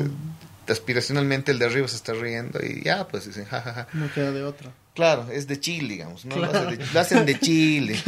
aspiracionalmente 0.69 1.53
el 1.53 1.59
de 1.59 1.67
arriba 1.67 1.89
se 1.89 1.97
está 1.97 2.15
riendo 2.15 2.61
y 2.65 2.83
ya 2.83 3.07
pues 3.07 3.27
dicen 3.27 3.45
jajaja. 3.45 3.89
No 3.93 4.13
queda 4.13 4.33
de 4.33 4.43
otra. 4.43 4.73
Claro, 4.95 5.29
es 5.31 5.47
de 5.47 5.59
Chile, 5.59 5.95
digamos, 5.95 6.25
¿no? 6.25 6.37
Lo, 6.37 6.45
hacen 6.47 6.79
de, 6.79 6.87
lo 6.93 7.01
hacen 7.01 7.27
de 7.27 7.39
Chile, 7.41 7.99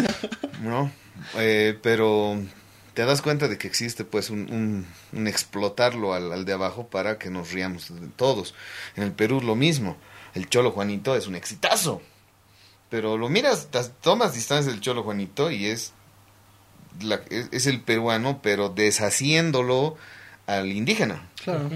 ¿no? 0.62 0.90
Eh, 1.36 1.78
pero 1.82 2.40
te 2.96 3.04
das 3.04 3.20
cuenta 3.20 3.46
de 3.46 3.58
que 3.58 3.68
existe 3.68 4.06
pues 4.06 4.30
un, 4.30 4.50
un, 4.50 4.86
un 5.12 5.26
explotarlo 5.26 6.14
al, 6.14 6.32
al 6.32 6.46
de 6.46 6.54
abajo 6.54 6.86
para 6.86 7.18
que 7.18 7.28
nos 7.28 7.52
riamos 7.52 7.94
de 7.94 8.08
todos. 8.08 8.54
En 8.96 9.02
el 9.02 9.12
Perú 9.12 9.42
lo 9.42 9.54
mismo. 9.54 9.98
El 10.34 10.48
Cholo 10.48 10.70
Juanito 10.70 11.14
es 11.14 11.26
un 11.26 11.34
exitazo. 11.34 12.00
Pero 12.88 13.18
lo 13.18 13.28
miras, 13.28 13.68
tomas 14.00 14.32
distancia 14.32 14.72
del 14.72 14.80
Cholo 14.80 15.02
Juanito 15.02 15.50
y 15.50 15.66
es, 15.66 15.92
la, 17.02 17.20
es, 17.28 17.50
es 17.52 17.66
el 17.66 17.82
peruano, 17.82 18.40
pero 18.40 18.70
deshaciéndolo 18.70 19.98
al 20.46 20.72
indígena. 20.72 21.28
Claro. 21.44 21.68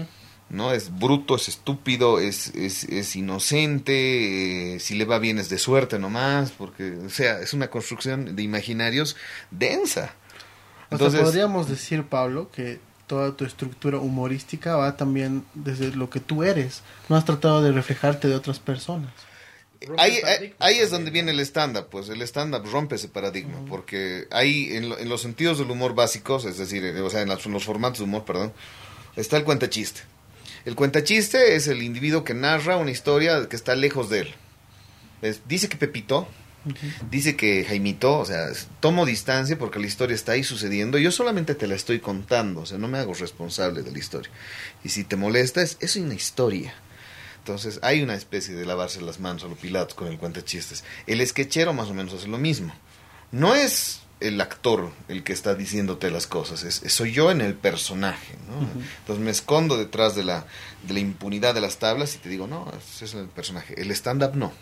¿no? 0.49 0.73
Es 0.73 0.97
bruto, 0.97 1.35
es 1.35 1.49
estúpido, 1.49 2.19
es, 2.19 2.47
es, 2.55 2.85
es 2.85 3.15
inocente, 3.15 4.73
eh, 4.73 4.79
si 4.79 4.95
le 4.95 5.05
va 5.05 5.19
bien 5.19 5.37
es 5.37 5.49
de 5.49 5.59
suerte 5.59 5.99
nomás, 5.99 6.49
porque, 6.49 6.93
o 6.93 7.09
sea, 7.11 7.41
es 7.41 7.53
una 7.53 7.69
construcción 7.69 8.35
de 8.35 8.41
imaginarios 8.41 9.15
densa. 9.51 10.15
Entonces, 10.91 11.21
podríamos 11.21 11.69
decir, 11.69 12.03
Pablo, 12.03 12.51
que 12.51 12.79
toda 13.07 13.35
tu 13.35 13.45
estructura 13.45 13.97
humorística 13.97 14.75
va 14.75 14.97
también 14.97 15.45
desde 15.53 15.95
lo 15.95 16.09
que 16.09 16.19
tú 16.19 16.43
eres. 16.43 16.81
No 17.09 17.15
has 17.15 17.25
tratado 17.25 17.61
de 17.61 17.71
reflejarte 17.71 18.27
de 18.27 18.35
otras 18.35 18.59
personas. 18.59 19.11
Ahí, 19.97 20.19
ahí, 20.59 20.77
es 20.77 20.91
donde 20.91 21.09
viene 21.09 21.31
el 21.31 21.39
stand-up, 21.39 21.87
pues 21.89 22.07
el 22.09 22.21
stand-up 22.21 22.63
rompe 22.71 22.95
ese 22.95 23.07
paradigma, 23.07 23.57
porque 23.67 24.27
ahí 24.29 24.75
en, 24.75 24.91
en, 24.91 25.09
los 25.09 25.23
sentidos 25.23 25.57
del 25.57 25.71
humor 25.71 25.95
básicos, 25.95 26.45
es 26.45 26.59
decir, 26.59 26.85
o 26.85 27.09
sea, 27.09 27.21
en, 27.21 27.29
los 27.29 27.65
formatos 27.65 27.97
de 27.97 28.03
humor, 28.03 28.23
perdón, 28.23 28.53
está 29.15 29.37
el 29.37 29.43
cuentachiste. 29.43 30.01
El 30.65 30.75
cuentachiste 30.75 31.55
es 31.55 31.67
el 31.67 31.81
individuo 31.81 32.23
que 32.23 32.35
narra 32.35 32.77
una 32.77 32.91
historia 32.91 33.49
que 33.49 33.55
está 33.55 33.73
lejos 33.73 34.09
de 34.09 34.19
él. 34.19 34.35
dice 35.47 35.67
que 35.67 35.77
Pepito, 35.77 36.27
dice 37.09 37.35
que 37.35 37.65
Jaimito, 37.65 38.19
o 38.19 38.25
sea, 38.25 38.47
tomo 38.79 39.05
distancia 39.05 39.57
porque 39.57 39.79
la 39.79 39.87
historia 39.87 40.15
está 40.15 40.33
ahí 40.33 40.43
sucediendo, 40.43 40.97
yo 40.97 41.11
solamente 41.11 41.55
te 41.55 41.67
la 41.67 41.75
estoy 41.75 41.99
contando, 41.99 42.61
o 42.61 42.65
sea, 42.65 42.77
no 42.77 42.87
me 42.87 42.99
hago 42.99 43.13
responsable 43.13 43.81
de 43.81 43.91
la 43.91 43.99
historia. 43.99 44.31
Y 44.83 44.89
si 44.89 45.03
te 45.03 45.15
molesta, 45.15 45.61
es, 45.61 45.77
es 45.79 45.95
una 45.95 46.13
historia. 46.13 46.73
Entonces 47.39 47.79
hay 47.81 48.03
una 48.03 48.13
especie 48.13 48.53
de 48.53 48.65
lavarse 48.65 49.01
las 49.01 49.19
manos 49.19 49.43
a 49.43 49.47
los 49.47 49.57
pilatos 49.57 49.95
con 49.95 50.07
el 50.07 50.19
cuentachistes. 50.19 50.83
El 51.07 51.25
sketchero 51.25 51.73
más 51.73 51.89
o 51.89 51.93
menos 51.93 52.13
hace 52.13 52.27
lo 52.27 52.37
mismo. 52.37 52.73
No 53.31 53.55
es 53.55 54.01
el 54.19 54.39
actor 54.39 54.91
el 55.07 55.23
que 55.23 55.33
está 55.33 55.55
diciéndote 55.55 56.11
las 56.11 56.27
cosas, 56.27 56.63
es, 56.63 56.81
soy 56.93 57.11
yo 57.11 57.31
en 57.31 57.41
el 57.41 57.55
personaje. 57.55 58.35
¿no? 58.47 58.67
Entonces 58.99 59.25
me 59.25 59.31
escondo 59.31 59.77
detrás 59.77 60.15
de 60.15 60.23
la, 60.23 60.45
de 60.87 60.93
la 60.93 60.99
impunidad 60.99 61.55
de 61.55 61.61
las 61.61 61.77
tablas 61.77 62.15
y 62.15 62.19
te 62.19 62.29
digo, 62.29 62.47
no, 62.47 62.71
ese 62.77 63.05
es 63.05 63.13
el 63.15 63.27
personaje. 63.27 63.79
El 63.81 63.91
stand-up 63.91 64.35
no. 64.35 64.53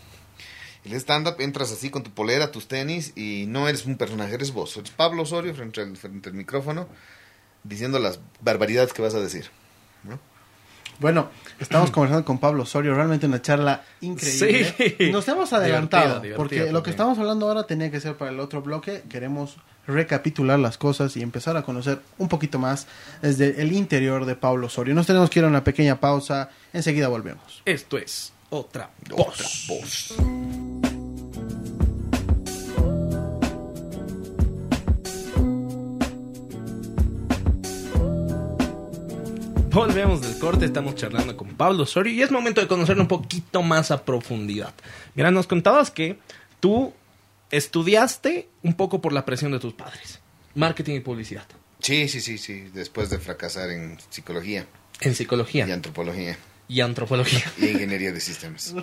El 0.84 0.94
stand-up 0.94 1.36
entras 1.40 1.72
así 1.72 1.90
con 1.90 2.02
tu 2.02 2.10
polera, 2.10 2.50
tus 2.50 2.68
tenis 2.68 3.12
y 3.16 3.44
no 3.48 3.68
eres 3.68 3.84
un 3.84 3.96
personaje, 3.96 4.34
eres 4.34 4.52
vos. 4.52 4.76
Eres 4.76 4.90
Pablo 4.90 5.22
Osorio 5.22 5.54
frente 5.54 5.80
al, 5.80 5.96
frente 5.96 6.30
al 6.30 6.34
micrófono 6.34 6.88
diciendo 7.62 7.98
las 7.98 8.20
barbaridades 8.40 8.92
que 8.92 9.02
vas 9.02 9.14
a 9.14 9.20
decir. 9.20 9.50
¿no? 10.04 10.18
Bueno, 11.00 11.30
estamos 11.58 11.90
conversando 11.92 12.24
con 12.24 12.38
Pablo 12.38 12.62
Osorio, 12.62 12.94
realmente 12.94 13.26
una 13.26 13.42
charla 13.42 13.82
increíble. 14.00 14.74
Sí. 14.98 15.10
Nos 15.10 15.26
hemos 15.28 15.52
adelantado, 15.52 16.22
porque 16.36 16.70
lo 16.70 16.82
que 16.82 16.90
estamos 16.90 17.18
hablando 17.18 17.48
ahora 17.48 17.64
tenía 17.64 17.90
que 17.90 18.00
ser 18.00 18.16
para 18.16 18.30
el 18.30 18.40
otro 18.40 18.62
bloque. 18.62 19.02
Queremos 19.08 19.56
recapitular 19.86 20.58
las 20.58 20.78
cosas 20.78 21.16
y 21.16 21.22
empezar 21.22 21.56
a 21.56 21.62
conocer 21.62 22.00
un 22.18 22.28
poquito 22.28 22.58
más 22.58 22.86
desde 23.22 23.60
el 23.60 23.72
interior 23.72 24.24
de 24.26 24.36
Pablo 24.36 24.66
Osorio. 24.66 24.94
Nos 24.94 25.06
tenemos 25.06 25.30
que 25.30 25.40
ir 25.40 25.44
a 25.44 25.48
una 25.48 25.64
pequeña 25.64 25.98
pausa, 25.98 26.50
enseguida 26.72 27.08
volvemos. 27.08 27.62
Esto 27.64 27.98
es 27.98 28.32
Otra 28.50 28.90
Otra 29.12 29.46
voz. 29.68 30.14
Volvemos 39.70 40.20
del 40.20 40.36
corte, 40.36 40.64
estamos 40.64 40.96
charlando 40.96 41.36
con 41.36 41.50
Pablo 41.54 41.84
Osorio 41.84 42.12
y 42.12 42.22
es 42.22 42.32
momento 42.32 42.60
de 42.60 42.66
conocerlo 42.66 43.02
un 43.02 43.08
poquito 43.08 43.62
más 43.62 43.92
a 43.92 44.04
profundidad. 44.04 44.74
Mira, 45.14 45.30
nos 45.30 45.46
contabas 45.46 45.92
que 45.92 46.18
tú 46.58 46.92
estudiaste 47.52 48.48
un 48.64 48.74
poco 48.74 49.00
por 49.00 49.12
la 49.12 49.24
presión 49.24 49.52
de 49.52 49.60
tus 49.60 49.72
padres, 49.72 50.18
marketing 50.56 50.96
y 50.96 51.00
publicidad. 51.00 51.44
Sí, 51.78 52.08
sí, 52.08 52.20
sí, 52.20 52.36
sí, 52.38 52.68
después 52.74 53.10
de 53.10 53.20
fracasar 53.20 53.70
en 53.70 53.96
psicología. 54.08 54.66
En 55.02 55.14
psicología. 55.14 55.68
Y 55.68 55.70
antropología. 55.70 56.36
Y 56.66 56.80
antropología. 56.80 57.44
Y 57.56 57.68
ingeniería 57.68 58.10
de 58.10 58.20
sistemas. 58.20 58.74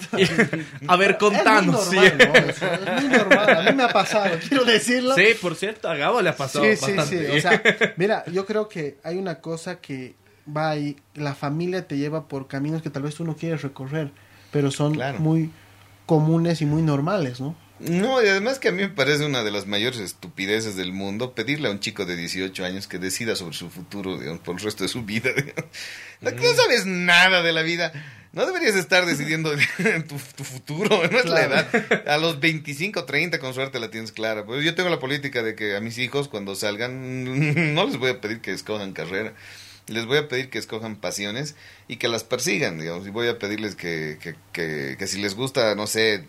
a 0.87 0.95
ver, 0.95 1.17
contanos. 1.19 1.87
Es 1.87 1.93
muy, 1.93 2.09
normal, 2.11 2.49
es 2.49 3.03
muy 3.03 3.17
normal, 3.17 3.57
a 3.57 3.69
mí 3.69 3.75
me 3.75 3.83
ha 3.83 3.89
pasado, 3.89 4.37
quiero 4.47 4.63
decirlo. 4.63 5.15
Sí, 5.15 5.27
por 5.41 5.55
cierto, 5.55 5.89
a 5.89 5.95
Gabo 5.97 6.21
le 6.21 6.29
ha 6.29 6.37
pasado 6.37 6.63
sí, 6.63 6.69
bastante. 6.69 7.03
Sí, 7.05 7.25
sí, 7.29 7.37
o 7.37 7.41
sea, 7.41 7.61
mira, 7.97 8.23
yo 8.31 8.45
creo 8.45 8.69
que 8.69 8.99
hay 9.03 9.17
una 9.17 9.41
cosa 9.41 9.81
que 9.81 10.15
va 10.55 10.69
ahí, 10.69 10.97
la 11.15 11.35
familia 11.35 11.87
te 11.87 11.97
lleva 11.97 12.27
por 12.27 12.47
caminos 12.47 12.81
que 12.81 12.89
tal 12.89 13.03
vez 13.03 13.15
tú 13.15 13.23
no 13.23 13.35
quieres 13.35 13.61
recorrer, 13.61 14.11
pero 14.51 14.71
son 14.71 14.99
muy 15.19 15.51
comunes 16.05 16.61
y 16.61 16.65
muy 16.65 16.81
normales, 16.81 17.39
¿no? 17.39 17.55
No, 17.79 18.23
y 18.23 18.27
además 18.27 18.57
que 18.57 18.69
a 18.69 18.71
mí 18.71 18.81
me 18.81 18.89
parece 18.89 19.25
una 19.25 19.43
de 19.43 19.51
las 19.51 19.67
mayores 19.67 19.99
estupideces 19.99 20.75
del 20.75 20.93
mundo 20.93 21.35
pedirle 21.35 21.67
a 21.67 21.71
un 21.71 21.79
chico 21.79 22.05
de 22.05 22.15
18 22.15 22.65
años 22.65 22.87
que 22.87 22.97
decida 22.97 23.35
sobre 23.35 23.55
su 23.55 23.69
futuro 23.69 24.17
por 24.43 24.55
el 24.55 24.61
resto 24.61 24.83
de 24.83 24.89
su 24.89 25.03
vida. 25.03 25.29
No, 26.19 26.31
sabes 26.31 26.87
nada 26.87 27.43
de 27.43 27.53
la 27.53 27.61
vida. 27.61 27.91
No 28.33 28.47
deberías 28.47 28.75
estar 28.75 29.05
decidiendo 29.05 29.51
tu, 30.07 30.15
tu 30.35 30.43
futuro, 30.43 31.01
no 31.11 31.19
es 31.19 31.25
la 31.25 31.43
edad. 31.43 32.07
A 32.07 32.17
los 32.17 32.39
25, 32.39 33.05
30 33.05 33.37
con 33.37 33.53
suerte 33.53 33.79
la 33.79 33.91
tienes 33.91 34.11
clara. 34.11 34.43
Pues 34.43 34.65
yo 34.65 34.73
tengo 34.73 34.89
la 34.89 34.99
política 34.99 35.43
de 35.43 35.53
que 35.53 35.75
a 35.75 35.79
mis 35.79 35.99
hijos 35.99 36.27
cuando 36.27 36.55
salgan 36.55 37.75
no 37.75 37.85
les 37.85 37.97
voy 37.97 38.09
a 38.09 38.21
pedir 38.21 38.41
que 38.41 38.51
escojan 38.51 38.93
carrera 38.93 39.33
les 39.87 40.05
voy 40.05 40.17
a 40.17 40.27
pedir 40.27 40.49
que 40.49 40.57
escojan 40.57 40.97
pasiones 40.97 41.55
y 41.87 41.97
que 41.97 42.07
las 42.07 42.23
persigan, 42.23 42.79
digamos, 42.79 43.07
y 43.07 43.09
voy 43.09 43.27
a 43.27 43.39
pedirles 43.39 43.75
que, 43.75 44.17
que, 44.21 44.95
que, 44.97 45.07
si 45.07 45.21
les 45.21 45.35
gusta, 45.35 45.75
no 45.75 45.87
sé, 45.87 46.25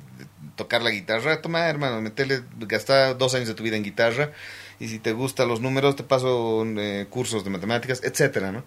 tocar 0.56 0.82
la 0.82 0.90
guitarra, 0.90 1.42
toma 1.42 1.68
hermano, 1.68 2.00
metele, 2.00 2.42
gasta 2.60 3.14
dos 3.14 3.34
años 3.34 3.48
de 3.48 3.54
tu 3.54 3.62
vida 3.62 3.76
en 3.76 3.82
guitarra, 3.82 4.32
y 4.80 4.88
si 4.88 4.98
te 4.98 5.12
gustan 5.12 5.48
los 5.48 5.60
números, 5.60 5.96
te 5.96 6.04
paso 6.04 6.64
eh, 6.78 7.06
cursos 7.10 7.44
de 7.44 7.50
matemáticas, 7.50 8.00
etcétera, 8.04 8.52
¿no? 8.52 8.64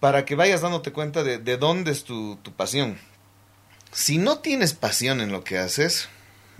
Para 0.00 0.24
que 0.24 0.36
vayas 0.36 0.60
dándote 0.60 0.92
cuenta 0.92 1.24
de, 1.24 1.38
de 1.38 1.56
dónde 1.56 1.90
es 1.90 2.04
tu, 2.04 2.36
tu 2.36 2.52
pasión. 2.52 2.98
Si 3.90 4.18
no 4.18 4.38
tienes 4.38 4.74
pasión 4.74 5.20
en 5.20 5.32
lo 5.32 5.42
que 5.42 5.58
haces, 5.58 6.08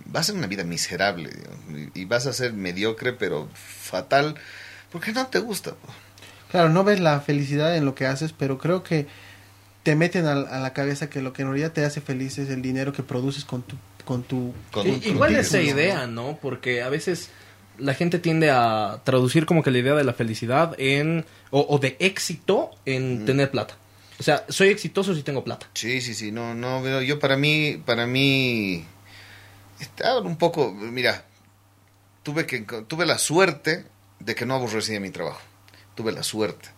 vas 0.06 0.22
a 0.22 0.32
ser 0.32 0.36
una 0.36 0.46
vida 0.46 0.64
miserable, 0.64 1.30
y, 1.94 2.04
vas 2.04 2.26
a 2.26 2.32
ser 2.32 2.52
mediocre, 2.52 3.12
pero 3.12 3.48
fatal, 3.54 4.34
porque 4.90 5.12
no 5.12 5.26
te 5.28 5.38
gusta. 5.38 5.74
Claro, 6.50 6.70
no 6.70 6.84
ves 6.84 7.00
la 7.00 7.20
felicidad 7.20 7.76
en 7.76 7.84
lo 7.84 7.94
que 7.94 8.06
haces, 8.06 8.32
pero 8.32 8.58
creo 8.58 8.82
que 8.82 9.06
te 9.82 9.94
meten 9.94 10.26
a, 10.26 10.34
la 10.34 10.72
cabeza 10.72 11.10
que 11.10 11.22
lo 11.22 11.32
que 11.32 11.42
en 11.42 11.48
realidad 11.48 11.72
te 11.72 11.84
hace 11.84 12.00
feliz 12.00 12.38
es 12.38 12.50
el 12.50 12.62
dinero 12.62 12.92
que 12.92 13.02
produces 13.02 13.44
con 13.44 13.62
tu... 13.62 13.76
Con 14.04 14.22
tu, 14.22 14.54
igual 15.04 15.36
esa 15.36 15.60
idea, 15.60 16.06
¿no? 16.06 16.38
Porque 16.40 16.80
a 16.82 16.88
veces 16.88 17.28
la 17.76 17.92
gente 17.92 18.18
tiende 18.18 18.50
a 18.50 19.02
traducir 19.04 19.44
como 19.44 19.62
que 19.62 19.70
la 19.70 19.78
idea 19.78 19.94
de 19.94 20.04
la 20.04 20.14
felicidad 20.14 20.74
en... 20.78 21.26
o, 21.50 21.78
de 21.78 21.96
éxito 22.00 22.70
en 22.86 23.26
tener 23.26 23.50
plata. 23.50 23.76
O 24.18 24.22
sea, 24.22 24.44
soy 24.48 24.68
exitoso 24.68 25.14
si 25.14 25.22
tengo 25.22 25.44
plata. 25.44 25.68
Sí, 25.74 26.00
sí, 26.00 26.14
sí, 26.14 26.32
no, 26.32 26.54
no, 26.54 27.02
yo 27.02 27.18
para 27.18 27.36
mí, 27.36 27.80
para 27.84 28.06
mí, 28.06 28.84
estaba 29.78 30.20
un 30.20 30.36
poco, 30.36 30.72
mira, 30.72 31.24
tuve 32.22 32.46
que, 32.46 32.60
tuve 32.60 33.04
la 33.04 33.18
suerte 33.18 33.84
de 34.20 34.34
que 34.34 34.46
no 34.46 34.54
aborrecía 34.54 34.98
mi 35.00 35.10
trabajo 35.10 35.40
tuve 35.98 36.12
la 36.12 36.22
suerte 36.22 36.68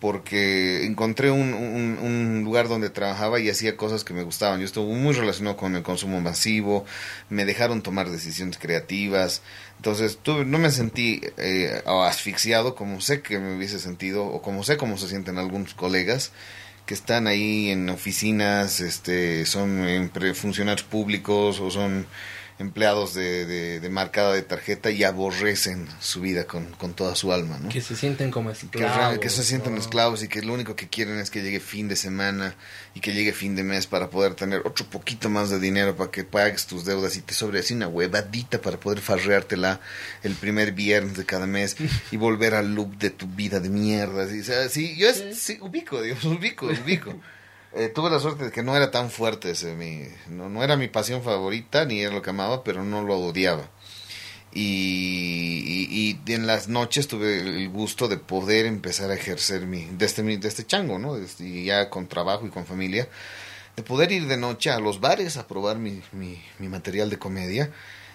porque 0.00 0.84
encontré 0.84 1.30
un, 1.30 2.42
lugar 2.44 2.68
donde 2.68 2.90
trabajaba 2.90 3.40
y 3.40 3.50
hacía 3.50 3.76
cosas 3.76 4.04
que 4.04 4.14
me 4.14 4.22
gustaban. 4.22 4.58
Yo 4.60 4.66
estuve 4.66 4.94
muy 4.94 5.12
relacionado 5.12 5.56
con 5.56 5.76
el 5.76 5.82
consumo 5.82 6.20
masivo, 6.20 6.84
me 7.30 7.44
dejaron 7.44 7.82
tomar 7.82 8.10
decisiones 8.10 8.58
creativas, 8.58 9.42
entonces 9.76 10.18
tuve, 10.22 10.44
no 10.44 10.58
me 10.58 10.70
sentí 10.70 11.20
eh, 11.36 11.82
asfixiado 11.86 12.74
como 12.74 13.00
sé 13.00 13.22
que 13.22 13.38
me 13.38 13.56
hubiese 13.56 13.78
sentido 13.78 14.24
o 14.24 14.42
como 14.42 14.64
sé 14.64 14.76
cómo 14.76 14.98
se 14.98 15.08
sienten 15.08 15.38
algunos 15.38 15.74
colegas 15.74 16.32
que 16.86 16.94
están 16.94 17.26
ahí 17.26 17.70
en 17.70 17.88
oficinas, 17.90 18.80
este, 18.80 19.44
son 19.44 20.10
funcionarios 20.34 20.84
públicos 20.84 21.60
o 21.60 21.70
son 21.70 22.06
empleados 22.58 23.14
de, 23.14 23.46
de, 23.46 23.80
de, 23.80 23.88
marcada 23.88 24.32
de 24.34 24.42
tarjeta 24.42 24.90
y 24.90 25.04
aborrecen 25.04 25.86
su 26.00 26.20
vida 26.20 26.44
con, 26.44 26.66
con 26.72 26.92
toda 26.92 27.14
su 27.14 27.32
alma, 27.32 27.58
¿no? 27.58 27.68
Que 27.68 27.80
se 27.80 27.94
sienten 27.94 28.32
como 28.32 28.50
esclavos. 28.50 29.18
Que, 29.20 29.30
se 29.30 29.44
sienten 29.44 29.76
esclavos 29.76 30.24
y 30.24 30.28
que 30.28 30.42
lo 30.42 30.54
único 30.54 30.74
que 30.74 30.88
quieren 30.88 31.18
es 31.18 31.30
que 31.30 31.42
llegue 31.42 31.60
fin 31.60 31.86
de 31.86 31.94
semana 31.94 32.56
y 32.94 33.00
que 33.00 33.12
llegue 33.12 33.32
fin 33.32 33.54
de 33.54 33.62
mes 33.62 33.86
para 33.86 34.10
poder 34.10 34.34
tener 34.34 34.62
otro 34.64 34.86
poquito 34.86 35.28
más 35.30 35.50
de 35.50 35.60
dinero 35.60 35.96
para 35.96 36.10
que 36.10 36.24
pagues 36.24 36.66
tus 36.66 36.84
deudas 36.84 37.16
y 37.16 37.20
te 37.20 37.32
sobre 37.32 37.60
así 37.60 37.74
una 37.74 37.86
huevadita 37.86 38.60
para 38.60 38.80
poder 38.80 39.00
farreártela 39.00 39.80
el 40.24 40.34
primer 40.34 40.72
viernes 40.72 41.16
de 41.16 41.24
cada 41.24 41.46
mes 41.46 41.76
y 42.10 42.16
volver 42.16 42.54
al 42.54 42.74
loop 42.74 42.98
de 42.98 43.10
tu 43.10 43.28
vida 43.28 43.60
de 43.60 43.68
mierda. 43.68 44.24
o 44.24 44.44
sea, 44.44 44.68
sí, 44.68 44.96
yo 44.96 45.08
es, 45.08 45.38
sí, 45.38 45.58
ubico, 45.60 46.02
digamos, 46.02 46.24
ubico, 46.24 46.66
ubico. 46.66 47.14
Eh, 47.78 47.90
tuve 47.90 48.10
la 48.10 48.18
suerte 48.18 48.46
de 48.46 48.50
que 48.50 48.64
no 48.64 48.74
era 48.76 48.90
tan 48.90 49.08
fuerte 49.08 49.52
ese, 49.52 49.76
mi, 49.76 50.02
no, 50.28 50.48
no, 50.48 50.64
era 50.64 50.76
mi 50.76 50.88
pasión 50.88 51.22
favorita, 51.22 51.84
ni 51.84 52.00
era 52.00 52.12
lo 52.12 52.22
que 52.22 52.30
amaba, 52.30 52.64
pero 52.64 52.82
no 52.82 53.02
lo 53.02 53.16
odiaba. 53.18 53.70
Y, 54.52 56.18
y, 56.26 56.32
en 56.32 56.48
las 56.48 56.66
noches 56.66 57.06
tuve 57.06 57.38
el 57.38 57.68
gusto 57.68 58.08
de 58.08 58.16
poder 58.16 58.66
empezar 58.66 59.12
a 59.12 59.14
ejercer 59.14 59.66
mi, 59.66 59.84
de 59.84 60.06
este, 60.06 60.24
de 60.24 60.48
este 60.48 60.66
chango, 60.66 60.98
¿no? 60.98 61.16
y 61.38 61.66
ya 61.66 61.88
con 61.88 62.08
trabajo 62.08 62.46
y 62.46 62.50
con 62.50 62.66
familia, 62.66 63.08
de 63.76 63.82
poder 63.84 64.10
ir 64.10 64.26
de 64.26 64.38
noche 64.38 64.70
a 64.70 64.80
los 64.80 65.00
bares 65.00 65.36
a 65.36 65.46
probar 65.46 65.78
mi, 65.78 66.02
mi, 66.12 66.68
material 66.68 67.10
de 67.10 67.18
comedia. 67.20 67.70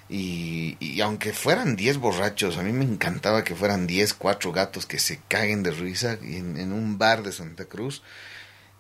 Y, 0.10 0.76
y, 0.82 1.00
aunque 1.00 1.32
fueran 1.32 1.78
10 1.78 2.00
borrachos, 2.00 2.58
a 2.58 2.64
mí 2.64 2.74
me 2.74 2.84
encantaba 2.84 3.46
que 3.46 3.56
fueran 3.56 3.88
10, 3.88 4.14
cuatro 4.16 4.52
gatos 4.52 4.86
que 4.86 5.00
se 5.00 5.22
caguen 5.30 5.64
de 5.64 5.72
risa 5.72 6.18
en 6.22 6.74
un 6.74 6.98
bar 6.98 7.24
de 7.24 7.32
Santa 7.32 7.64
Cruz 7.66 8.04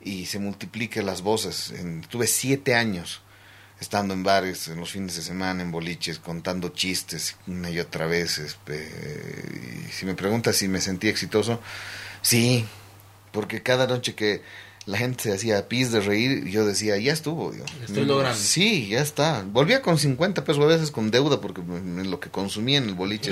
y 0.03 0.25
se 0.25 0.39
multipliquen 0.39 1.05
las 1.05 1.21
voces. 1.21 1.71
En, 1.71 2.01
tuve 2.01 2.27
siete 2.27 2.75
años 2.75 3.21
estando 3.79 4.13
en 4.13 4.23
bares, 4.23 4.67
en 4.67 4.79
los 4.79 4.91
fines 4.91 5.15
de 5.15 5.21
semana, 5.21 5.61
en 5.61 5.71
boliches, 5.71 6.19
contando 6.19 6.69
chistes 6.69 7.35
una 7.47 7.69
y 7.69 7.79
otra 7.79 8.05
vez. 8.05 8.37
Este, 8.37 9.85
y 9.87 9.91
si 9.91 10.05
me 10.05 10.15
preguntas 10.15 10.55
si 10.55 10.67
me 10.67 10.81
sentí 10.81 11.07
exitoso, 11.07 11.59
sí, 12.21 12.65
porque 13.31 13.61
cada 13.61 13.87
noche 13.87 14.15
que 14.15 14.41
la 14.85 14.97
gente 14.97 15.23
se 15.23 15.33
hacía 15.33 15.67
pis 15.69 15.91
de 15.91 16.01
reír, 16.01 16.45
yo 16.45 16.65
decía, 16.65 16.97
ya 16.97 17.13
estuvo. 17.13 17.53
Yo. 17.55 17.63
Estoy 17.85 18.05
logrando. 18.05 18.37
Sí, 18.37 18.87
ya 18.89 19.01
está. 19.01 19.43
Volvía 19.47 19.81
con 19.81 19.97
50 19.97 20.43
pesos 20.43 20.61
a 20.63 20.67
veces 20.67 20.91
con 20.91 21.09
deuda 21.09 21.39
porque 21.39 21.61
en 21.61 22.11
lo 22.11 22.19
que 22.19 22.29
consumía 22.29 22.79
en 22.79 22.89
el 22.89 22.93
boliche. 22.93 23.31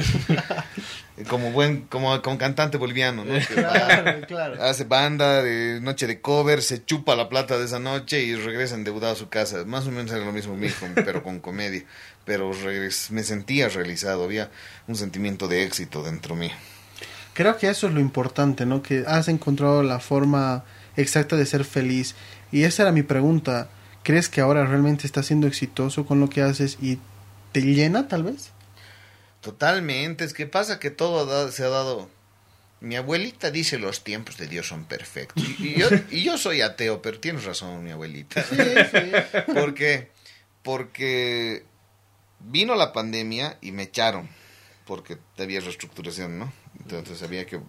como 1.29 1.51
buen, 1.51 1.81
como, 1.81 2.19
como 2.21 2.37
cantante 2.37 2.77
boliviano, 2.77 3.25
¿no? 3.25 3.33
Que 3.47 3.61
va, 3.61 3.71
Claro, 3.73 4.21
claro. 4.27 4.63
hace 4.63 4.85
banda 4.85 5.43
de 5.43 5.79
noche 5.81 6.07
de 6.07 6.21
cover, 6.21 6.61
se 6.61 6.83
chupa 6.83 7.15
la 7.15 7.29
plata 7.29 7.57
de 7.57 7.65
esa 7.65 7.79
noche 7.79 8.21
y 8.23 8.35
regresa 8.35 8.75
endeudado 8.75 9.13
a 9.13 9.15
su 9.15 9.29
casa. 9.29 9.63
Más 9.65 9.85
o 9.87 9.91
menos 9.91 10.11
era 10.11 10.23
lo 10.25 10.31
mismo 10.31 10.55
mío, 10.55 10.71
pero 10.95 11.21
con 11.23 11.39
comedia. 11.39 11.83
Pero 12.25 12.51
regres- 12.53 13.11
me 13.11 13.23
sentía 13.23 13.67
realizado, 13.69 14.23
había 14.23 14.49
un 14.87 14.95
sentimiento 14.95 15.47
de 15.47 15.63
éxito 15.63 16.01
dentro 16.03 16.35
mío. 16.35 16.51
Creo 17.33 17.57
que 17.57 17.69
eso 17.69 17.87
es 17.87 17.93
lo 17.93 17.99
importante, 17.99 18.65
¿no? 18.65 18.81
Que 18.81 19.03
has 19.07 19.27
encontrado 19.27 19.83
la 19.83 19.99
forma 19.99 20.63
exacta 20.97 21.35
de 21.35 21.45
ser 21.45 21.65
feliz. 21.65 22.15
Y 22.51 22.63
esa 22.63 22.83
era 22.83 22.91
mi 22.91 23.03
pregunta. 23.03 23.69
¿Crees 24.03 24.29
que 24.29 24.41
ahora 24.41 24.65
realmente 24.65 25.05
estás 25.05 25.27
siendo 25.27 25.47
exitoso 25.47 26.05
con 26.05 26.19
lo 26.19 26.29
que 26.29 26.41
haces 26.41 26.77
y 26.81 26.97
te 27.51 27.61
llena 27.61 28.07
tal 28.07 28.23
vez? 28.23 28.51
Totalmente, 29.41 30.23
es 30.23 30.33
que 30.33 30.47
pasa 30.47 30.79
que 30.79 30.91
todo 30.91 31.51
se 31.51 31.63
ha 31.63 31.69
dado... 31.69 32.09
Mi 32.79 32.95
abuelita 32.95 33.51
dice 33.51 33.77
los 33.77 34.03
tiempos 34.03 34.37
de 34.37 34.47
Dios 34.47 34.67
son 34.67 34.85
perfectos. 34.85 35.43
Y, 35.59 35.79
yo, 35.79 35.87
y 36.09 36.23
yo 36.23 36.39
soy 36.39 36.61
ateo, 36.61 36.99
pero 37.01 37.19
tienes 37.19 37.43
razón, 37.43 37.83
mi 37.83 37.91
abuelita. 37.91 38.43
Sí, 38.43 38.55
sí. 38.55 39.51
¿Por 39.53 39.75
qué? 39.75 40.09
Porque 40.63 41.63
vino 42.39 42.73
la 42.75 42.91
pandemia 42.91 43.57
y 43.61 43.71
me 43.71 43.83
echaron, 43.83 44.27
porque 44.85 45.17
había 45.37 45.59
reestructuración, 45.59 46.39
¿no? 46.39 46.51
Entonces 46.79 47.21
había 47.21 47.45
que 47.45 47.59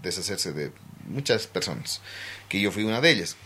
deshacerse 0.00 0.52
de 0.52 0.72
muchas 1.06 1.46
personas, 1.46 2.00
que 2.48 2.60
yo 2.60 2.70
fui 2.70 2.84
una 2.84 3.00
de 3.00 3.10
ellas. 3.10 3.36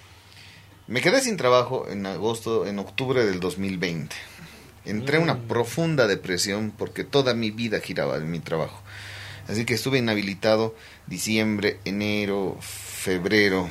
Me 0.86 1.00
quedé 1.00 1.20
sin 1.20 1.36
trabajo 1.36 1.88
en 1.88 2.06
agosto, 2.06 2.66
en 2.66 2.78
octubre 2.78 3.24
del 3.24 3.40
2020. 3.40 4.14
Entré 4.84 5.16
en 5.16 5.24
una 5.24 5.40
profunda 5.40 6.06
depresión 6.06 6.72
porque 6.76 7.02
toda 7.02 7.34
mi 7.34 7.50
vida 7.50 7.80
giraba 7.80 8.16
en 8.16 8.30
mi 8.30 8.38
trabajo. 8.38 8.80
Así 9.48 9.64
que 9.64 9.74
estuve 9.74 9.98
inhabilitado 9.98 10.76
diciembre, 11.06 11.80
enero, 11.84 12.56
febrero, 12.60 13.68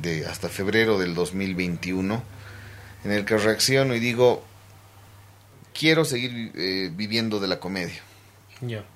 de 0.00 0.26
hasta 0.26 0.48
febrero 0.48 0.98
del 0.98 1.14
2021, 1.14 2.22
en 3.04 3.12
el 3.12 3.24
que 3.24 3.36
reacciono 3.36 3.94
y 3.94 4.00
digo, 4.00 4.44
quiero 5.74 6.04
seguir 6.04 6.52
eh, 6.54 6.90
viviendo 6.94 7.40
de 7.40 7.48
la 7.48 7.60
comedia. 7.60 8.00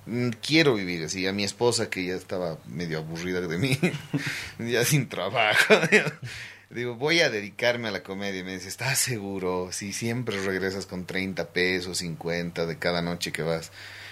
Mm, 0.05 0.29
Quiero 0.41 0.75
vivir 0.75 1.03
así. 1.03 1.27
A 1.27 1.33
mi 1.33 1.43
esposa, 1.43 1.89
que 1.89 2.05
ya 2.05 2.15
estaba 2.15 2.57
medio 2.67 2.97
aburrida 2.99 3.41
de 3.41 3.57
mí, 3.57 3.77
ya 4.59 4.83
sin 4.85 5.09
trabajo. 5.09 5.75
Digo, 6.69 6.95
voy 6.95 7.21
a 7.21 7.29
dedicarme 7.29 7.87
a 7.87 7.91
la 7.91 8.03
comedia. 8.03 8.43
Me 8.43 8.53
dice, 8.53 8.67
¿estás 8.67 8.99
seguro? 8.99 9.69
Si 9.71 9.93
siempre 9.93 10.41
regresas 10.43 10.85
con 10.85 11.05
30 11.05 11.49
pesos, 11.49 11.99
50 11.99 12.65
de 12.65 12.77
cada 12.77 13.01
noche 13.01 13.31
que 13.31 13.41
vas, 13.43 13.71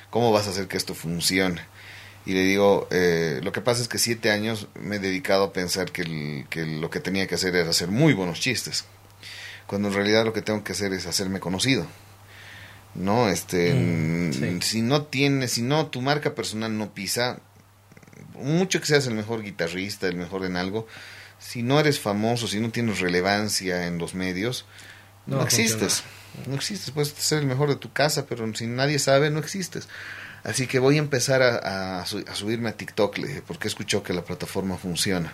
¿cómo 0.09 0.31
vas 0.31 0.47
a 0.47 0.51
hacer 0.51 0.67
que 0.67 0.77
esto 0.77 0.93
funcione? 0.93 1.61
Y 2.25 2.33
le 2.33 2.41
digo, 2.43 2.87
eh, 2.91 3.39
lo 3.43 3.51
que 3.51 3.61
pasa 3.61 3.81
es 3.81 3.87
que 3.87 3.97
siete 3.97 4.31
años 4.31 4.67
me 4.73 4.95
he 4.95 4.99
dedicado 4.99 5.43
a 5.43 5.53
pensar 5.53 5.91
que 5.91 6.03
lo 6.05 6.89
que 6.89 6.99
tenía 6.99 7.27
que 7.27 7.35
hacer 7.35 7.55
era 7.55 7.69
hacer 7.69 7.89
muy 7.89 8.13
buenos 8.13 8.39
chistes. 8.39 8.85
Cuando 9.67 9.89
en 9.89 9.93
realidad 9.93 10.25
lo 10.25 10.33
que 10.33 10.41
tengo 10.41 10.63
que 10.63 10.71
hacer 10.71 10.93
es 10.93 11.05
hacerme 11.07 11.39
conocido. 11.39 11.85
No, 12.95 13.29
este, 13.29 13.73
Mm, 13.73 14.29
mm, 14.29 14.33
sí. 14.33 14.57
si 14.61 14.81
no 14.81 15.03
tienes, 15.03 15.51
si 15.51 15.61
no 15.61 15.87
tu 15.87 16.01
marca 16.01 16.33
personal 16.33 16.77
no 16.77 16.93
pisa, 16.93 17.39
mucho 18.35 18.79
que 18.79 18.87
seas 18.87 19.07
el 19.07 19.13
mejor 19.15 19.43
guitarrista, 19.43 20.07
el 20.07 20.15
mejor 20.15 20.45
en 20.45 20.55
algo, 20.55 20.87
si 21.39 21.61
no 21.61 21.79
eres 21.79 21.99
famoso, 21.99 22.47
si 22.47 22.59
no 22.59 22.69
tienes 22.71 22.99
relevancia 22.99 23.87
en 23.87 23.97
los 23.97 24.13
medios, 24.15 24.65
No 25.27 25.41
existes. 25.41 26.03
No 26.47 26.55
existes, 26.55 26.91
puedes 26.91 27.09
ser 27.09 27.39
el 27.39 27.45
mejor 27.47 27.69
de 27.69 27.77
tu 27.77 27.91
casa, 27.91 28.25
pero 28.27 28.53
si 28.55 28.67
nadie 28.67 28.99
sabe, 28.99 29.29
no 29.31 29.39
existes. 29.39 29.87
Así 30.43 30.67
que 30.67 30.77
voy 30.79 30.97
a 30.97 30.99
empezar 30.99 31.41
a, 31.41 31.99
a 31.99 32.01
a 32.01 32.05
subirme 32.35 32.69
a 32.69 32.73
TikTok, 32.77 33.17
porque 33.47 33.67
he 33.67 33.69
escuchado 33.69 34.03
que 34.03 34.13
la 34.13 34.23
plataforma 34.23 34.77
funciona. 34.77 35.33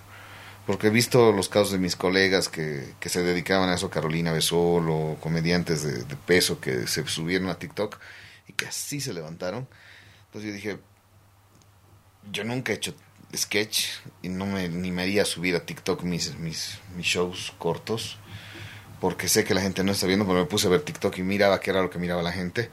Porque 0.65 0.88
he 0.88 0.91
visto 0.91 1.32
los 1.32 1.50
casos 1.50 1.71
de 1.71 1.80
mis 1.80 1.95
colegas 1.95 2.47
que, 2.47 2.93
que 3.00 3.10
se 3.10 3.24
dedicaban 3.24 3.69
a 3.69 3.76
eso, 3.76 3.89
Carolina 3.89 4.32
Besol 4.32 4.89
o 4.89 5.17
comediantes 5.19 5.84
de, 5.84 6.04
de 6.04 6.15
peso 6.15 6.60
que 6.60 6.88
se 6.88 7.06
subieron 7.08 7.50
a 7.50 7.56
TikTok 7.56 7.97
y 8.47 8.54
que 8.54 8.67
así 8.67 9.02
se 9.02 9.13
levantaron. 9.13 9.67
Entonces 10.26 10.50
yo 10.50 10.56
dije, 10.56 10.80
yo 12.32 12.43
nunca 12.43 12.71
he 12.71 12.76
hecho 12.76 12.93
sketch 13.36 13.88
y 14.21 14.30
no 14.30 14.45
me 14.45 14.69
ni 14.69 14.91
me 14.91 15.04
haría 15.04 15.26
subir 15.26 15.56
a 15.56 15.65
TikTok 15.65 16.04
mis, 16.04 16.36
mis, 16.38 16.80
mis 16.95 17.06
shows 17.06 17.54
cortos 17.58 18.17
porque 19.02 19.28
sé 19.28 19.43
que 19.43 19.56
la 19.56 19.62
gente 19.62 19.84
no 19.84 19.91
está 19.91 20.06
viendo, 20.06 20.28
pero 20.28 20.38
me 20.38 20.45
puse 20.45 20.67
a 20.67 20.69
ver 20.69 20.82
TikTok 20.82 21.17
y 21.17 21.24
miraba 21.24 21.60
qué 21.60 21.71
era 21.71 21.82
lo 21.82 21.89
que 21.89 21.97
miraba 21.97 22.21
la 22.21 22.32
gente. 22.32 22.69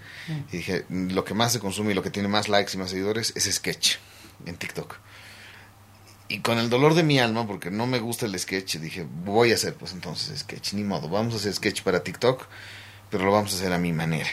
Y 0.52 0.58
dije, 0.58 0.84
lo 0.90 1.24
que 1.24 1.32
más 1.32 1.54
se 1.54 1.58
consume 1.58 1.92
y 1.92 1.94
lo 1.94 2.02
que 2.02 2.10
tiene 2.10 2.28
más 2.28 2.50
likes 2.50 2.72
y 2.74 2.76
más 2.76 2.90
seguidores 2.90 3.32
es 3.34 3.50
sketch 3.50 3.96
en 4.44 4.54
TikTok. 4.56 4.98
Y 6.28 6.40
con 6.40 6.58
el 6.58 6.68
dolor 6.68 6.94
de 6.94 7.02
mi 7.02 7.18
alma, 7.18 7.46
porque 7.46 7.70
no 7.70 7.86
me 7.86 8.00
gusta 8.00 8.26
el 8.26 8.38
sketch, 8.38 8.76
dije, 8.76 9.06
voy 9.24 9.50
a 9.52 9.54
hacer 9.54 9.74
pues 9.74 9.92
entonces 9.92 10.40
sketch, 10.40 10.74
ni 10.74 10.84
modo, 10.84 11.08
vamos 11.08 11.32
a 11.34 11.36
hacer 11.38 11.54
sketch 11.54 11.82
para 11.82 12.02
TikTok, 12.02 12.44
pero 13.10 13.24
lo 13.24 13.32
vamos 13.32 13.52
a 13.52 13.56
hacer 13.56 13.72
a 13.72 13.78
mi 13.78 13.92
manera. 13.94 14.28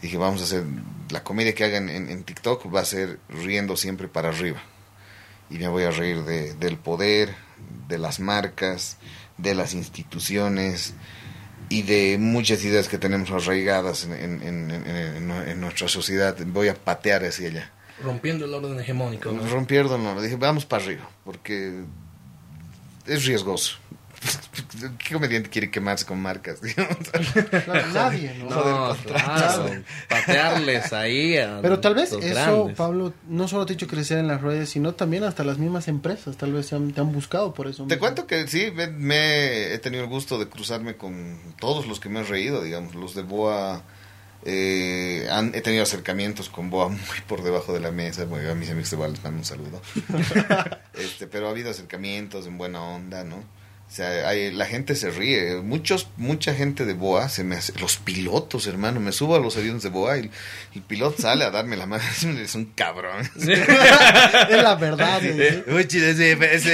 Dije, 0.00 0.16
vamos 0.18 0.40
a 0.40 0.44
hacer, 0.44 0.64
la 1.10 1.24
comedia 1.24 1.54
que 1.54 1.64
hagan 1.64 1.88
en, 1.88 2.22
TikTok 2.22 2.72
va 2.72 2.80
a 2.80 2.84
ser 2.84 3.18
riendo 3.28 3.76
siempre 3.76 4.06
para 4.08 4.28
arriba. 4.28 4.62
Y 5.50 5.58
me 5.58 5.66
voy 5.68 5.82
a 5.82 5.90
reír 5.90 6.22
de, 6.24 6.54
del 6.54 6.78
poder, 6.78 7.34
de 7.88 7.98
las 7.98 8.20
marcas, 8.20 8.96
de 9.36 9.54
las 9.56 9.74
instituciones 9.74 10.94
y 11.68 11.82
de 11.82 12.18
muchas 12.18 12.64
ideas 12.64 12.88
que 12.88 12.98
tenemos 12.98 13.30
arraigadas 13.32 14.04
en- 14.04 14.14
en- 14.42 14.70
en 14.70 15.60
nuestra 15.60 15.88
sociedad. 15.88 16.36
Voy 16.46 16.68
a 16.68 16.74
patear 16.76 17.24
hacia 17.24 17.48
allá. 17.48 17.72
Rompiendo 18.02 18.44
el 18.46 18.54
orden 18.54 18.78
hegemónico. 18.80 19.30
¿no? 19.32 19.46
Rompiendo, 19.48 19.96
no, 19.98 20.20
dije, 20.20 20.36
vamos 20.36 20.64
para 20.66 20.84
arriba, 20.84 21.08
porque 21.24 21.82
es 23.06 23.24
riesgoso. 23.26 23.76
¿Qué 24.98 25.14
comediante 25.14 25.48
quiere 25.48 25.70
quemarse 25.70 26.04
con 26.04 26.20
marcas? 26.20 26.60
Claro, 27.64 27.86
nadie, 27.92 28.34
¿no? 28.38 28.50
No, 28.50 28.96
claro. 28.96 29.70
Patearles 30.08 30.92
ahí 30.92 31.38
a 31.38 31.60
Pero 31.62 31.80
tal 31.80 31.94
vez 31.94 32.12
eso, 32.12 32.20
grandes. 32.20 32.76
Pablo, 32.76 33.12
no 33.28 33.48
solo 33.48 33.64
te 33.66 33.72
ha 33.72 33.74
hecho 33.76 33.86
crecer 33.86 34.18
en 34.18 34.28
las 34.28 34.40
redes, 34.42 34.68
sino 34.70 34.92
también 34.94 35.24
hasta 35.24 35.42
las 35.44 35.58
mismas 35.58 35.88
empresas, 35.88 36.36
tal 36.36 36.52
vez 36.52 36.66
se 36.66 36.76
han- 36.76 36.92
te 36.92 37.00
han 37.00 37.12
buscado 37.12 37.54
por 37.54 37.66
eso. 37.66 37.84
Te 37.84 37.94
mismo. 37.94 38.00
cuento 38.00 38.26
que 38.26 38.46
sí, 38.46 38.70
me, 38.74 38.88
me 38.88 39.72
he 39.72 39.78
tenido 39.78 40.04
el 40.04 40.10
gusto 40.10 40.38
de 40.38 40.48
cruzarme 40.48 40.96
con 40.96 41.38
todos 41.58 41.86
los 41.86 41.98
que 42.00 42.08
me 42.08 42.20
he 42.20 42.24
reído, 42.24 42.62
digamos, 42.62 42.94
los 42.94 43.14
de 43.14 43.22
Boa. 43.22 43.82
Eh, 44.44 45.28
han, 45.30 45.54
he 45.54 45.60
tenido 45.60 45.82
acercamientos 45.82 46.48
con 46.48 46.70
Boa 46.70 46.88
muy 46.88 47.20
por 47.26 47.42
debajo 47.42 47.72
de 47.72 47.80
la 47.80 47.90
mesa. 47.90 48.24
Bueno, 48.24 48.50
a 48.50 48.54
mis 48.54 48.70
amigos 48.70 48.90
de 48.90 48.96
Boa 48.96 49.08
les 49.08 49.22
mando 49.22 49.38
un 49.38 49.44
saludo. 49.44 49.80
este, 50.94 51.26
pero 51.26 51.48
ha 51.48 51.50
habido 51.50 51.70
acercamientos 51.70 52.46
en 52.46 52.58
buena 52.58 52.82
onda, 52.82 53.24
¿no? 53.24 53.42
O 53.90 53.92
sea, 53.92 54.28
hay- 54.28 54.52
la 54.52 54.66
gente 54.66 54.94
se 54.94 55.10
ríe. 55.10 55.56
Muchos, 55.56 56.06
mucha 56.16 56.54
gente 56.54 56.84
de 56.84 56.94
Boa 56.94 57.28
se 57.28 57.42
me 57.42 57.56
hace. 57.56 57.72
Los 57.80 57.96
pilotos, 57.96 58.68
hermano. 58.68 59.00
Me 59.00 59.10
subo 59.10 59.34
a 59.34 59.40
los 59.40 59.56
aviones 59.56 59.82
de 59.82 59.88
Boa 59.88 60.16
y 60.18 60.30
el 60.76 60.82
piloto 60.82 61.20
sale 61.20 61.44
a 61.44 61.50
darme 61.50 61.76
la 61.76 61.86
mano. 61.86 62.04
Es 62.40 62.54
un 62.54 62.66
cabrón. 62.66 63.28
es 63.36 64.62
la 64.62 64.76
verdad. 64.76 65.20
¿eh? 65.24 65.64
Es, 65.72 66.64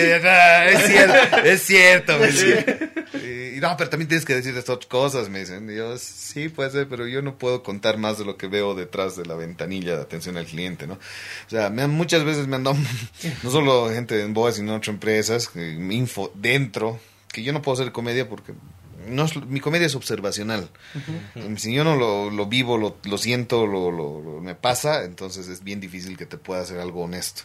es 0.78 0.88
cierto, 0.90 1.36
es 1.44 1.62
cierto. 1.62 2.18
me 2.18 2.26
dice. 2.26 2.90
Y, 3.14 3.56
y 3.56 3.60
no, 3.60 3.74
pero 3.78 3.88
también 3.88 4.08
tienes 4.08 4.26
que 4.26 4.34
decir 4.34 4.54
estas 4.56 4.84
cosas, 4.86 5.30
me 5.30 5.38
dicen. 5.40 5.70
Y 5.70 5.76
yo, 5.76 5.96
sí, 5.96 6.50
puede 6.50 6.70
ser, 6.70 6.86
pero 6.86 7.06
yo 7.06 7.22
no 7.22 7.38
puedo 7.38 7.62
contar 7.62 7.96
más 7.96 8.18
de 8.18 8.26
lo 8.26 8.36
que 8.36 8.46
veo 8.46 8.74
detrás 8.74 9.16
de 9.16 9.24
la 9.24 9.34
ventanilla 9.36 9.96
de 9.96 10.02
atención 10.02 10.36
al 10.36 10.44
cliente, 10.44 10.86
¿no? 10.86 10.94
O 10.94 11.50
sea, 11.50 11.70
me 11.70 11.80
han- 11.82 11.90
muchas 11.92 12.24
veces 12.24 12.46
me 12.46 12.56
han 12.56 12.64
dado, 12.64 12.76
no 13.42 13.50
solo 13.50 13.88
gente 13.90 14.20
en 14.20 14.34
BOA, 14.34 14.52
sino 14.52 14.72
en 14.72 14.76
otras 14.76 14.92
empresas, 14.94 15.50
eh, 15.54 15.78
info 15.90 16.30
dentro, 16.34 17.00
que 17.36 17.42
yo 17.42 17.52
no 17.52 17.60
puedo 17.60 17.74
hacer 17.80 17.92
comedia 17.92 18.28
porque 18.30 18.54
no 19.08 19.26
es- 19.26 19.36
mi 19.46 19.60
comedia 19.60 19.86
es 19.86 19.94
observacional. 19.94 20.70
Si 21.58 21.72
yo 21.74 21.84
no 21.84 21.94
lo, 21.96 22.30
lo 22.30 22.46
vivo, 22.46 22.78
lo, 22.78 22.96
lo 23.04 23.18
siento, 23.18 23.66
lo, 23.66 23.90
lo- 23.90 24.22
lo- 24.22 24.40
me 24.40 24.54
pasa, 24.54 25.04
entonces 25.04 25.46
es 25.48 25.62
bien 25.62 25.78
difícil 25.80 26.16
que 26.16 26.24
te 26.24 26.38
pueda 26.38 26.62
hacer 26.62 26.80
algo 26.80 27.02
honesto. 27.02 27.42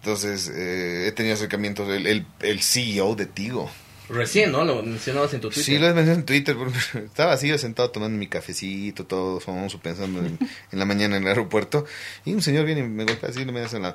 Entonces, 0.00 0.48
eh, 0.54 1.06
he 1.08 1.12
tenido 1.12 1.34
acercamientos. 1.34 1.88
El, 1.88 2.06
el, 2.06 2.26
el 2.40 2.60
CEO 2.60 3.14
de 3.14 3.24
Tigo 3.26 3.70
Recién, 4.12 4.52
¿no? 4.52 4.64
Lo 4.64 4.82
mencionabas 4.82 5.32
en 5.34 5.40
tu 5.40 5.48
Twitter. 5.48 5.64
Sí, 5.64 5.78
lo 5.78 5.86
mencioné 5.94 6.12
en 6.20 6.24
Twitter. 6.26 6.54
porque 6.56 6.78
Estaba 7.04 7.32
así, 7.32 7.48
yo 7.48 7.56
sentado 7.58 7.90
tomando 7.90 8.18
mi 8.18 8.26
cafecito, 8.26 9.06
todo 9.06 9.40
famoso, 9.40 9.80
pensando 9.80 10.20
en, 10.20 10.38
en 10.70 10.78
la 10.78 10.84
mañana 10.84 11.16
en 11.16 11.22
el 11.22 11.28
aeropuerto. 11.28 11.86
Y 12.24 12.34
un 12.34 12.42
señor 12.42 12.64
viene 12.66 12.82
y 12.82 12.84
me 12.88 13.04
golpea 13.04 13.30
así, 13.30 13.44
me 13.44 13.60
hace 13.60 13.76
en 13.76 13.82
la, 13.84 13.92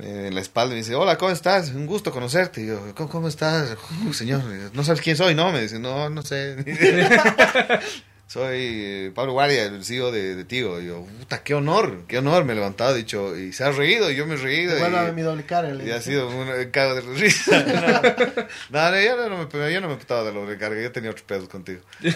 en 0.00 0.34
la 0.34 0.40
espalda 0.40 0.72
y 0.72 0.76
me 0.76 0.82
dice, 0.82 0.94
hola, 0.96 1.16
¿cómo 1.18 1.30
estás? 1.30 1.70
Un 1.70 1.86
gusto 1.86 2.10
conocerte. 2.10 2.62
Y 2.62 2.66
yo, 2.66 2.94
¿cómo, 2.96 3.08
cómo 3.08 3.28
estás? 3.28 3.76
"Uh, 4.06 4.12
señor, 4.12 4.42
¿no 4.72 4.82
sabes 4.84 5.00
quién 5.00 5.16
soy? 5.16 5.34
No, 5.34 5.52
me 5.52 5.62
dice, 5.62 5.78
no, 5.78 6.10
no 6.10 6.22
sé. 6.22 6.56
Soy 8.30 9.10
Pablo 9.12 9.32
Guardia, 9.32 9.64
el 9.64 9.84
CEO 9.84 10.12
de, 10.12 10.36
de 10.36 10.44
Tigo. 10.44 10.80
Y 10.80 10.86
yo, 10.86 11.04
puta, 11.18 11.42
qué 11.42 11.52
honor, 11.52 12.04
qué 12.06 12.18
honor. 12.18 12.44
Me 12.44 12.52
he 12.52 12.54
levantado, 12.54 12.94
he 12.94 12.98
dicho, 12.98 13.36
y 13.36 13.52
se 13.52 13.64
ha 13.64 13.72
reído, 13.72 14.08
y 14.08 14.14
yo 14.14 14.24
me 14.24 14.34
he 14.34 14.36
reído. 14.36 14.78
Y- 14.78 15.12
mi 15.12 15.22
doble 15.22 15.44
cara. 15.44 15.74
y 15.74 15.90
ha 15.90 16.00
sido 16.00 16.28
un 16.28 16.46
cago 16.70 16.94
de 16.94 17.00
risa. 17.00 17.64
No, 18.70 18.88
no, 18.92 19.00
yo 19.00 19.28
no 19.28 19.48
me, 19.52 19.72
yo 19.72 19.80
no 19.80 19.88
me 19.88 19.96
putaba 19.96 20.22
de 20.22 20.32
lo 20.32 20.46
recarga, 20.46 20.80
yo 20.80 20.92
tenía 20.92 21.10
otros 21.10 21.26
pedos 21.26 21.48
contigo. 21.48 21.80
Pero, 22.00 22.14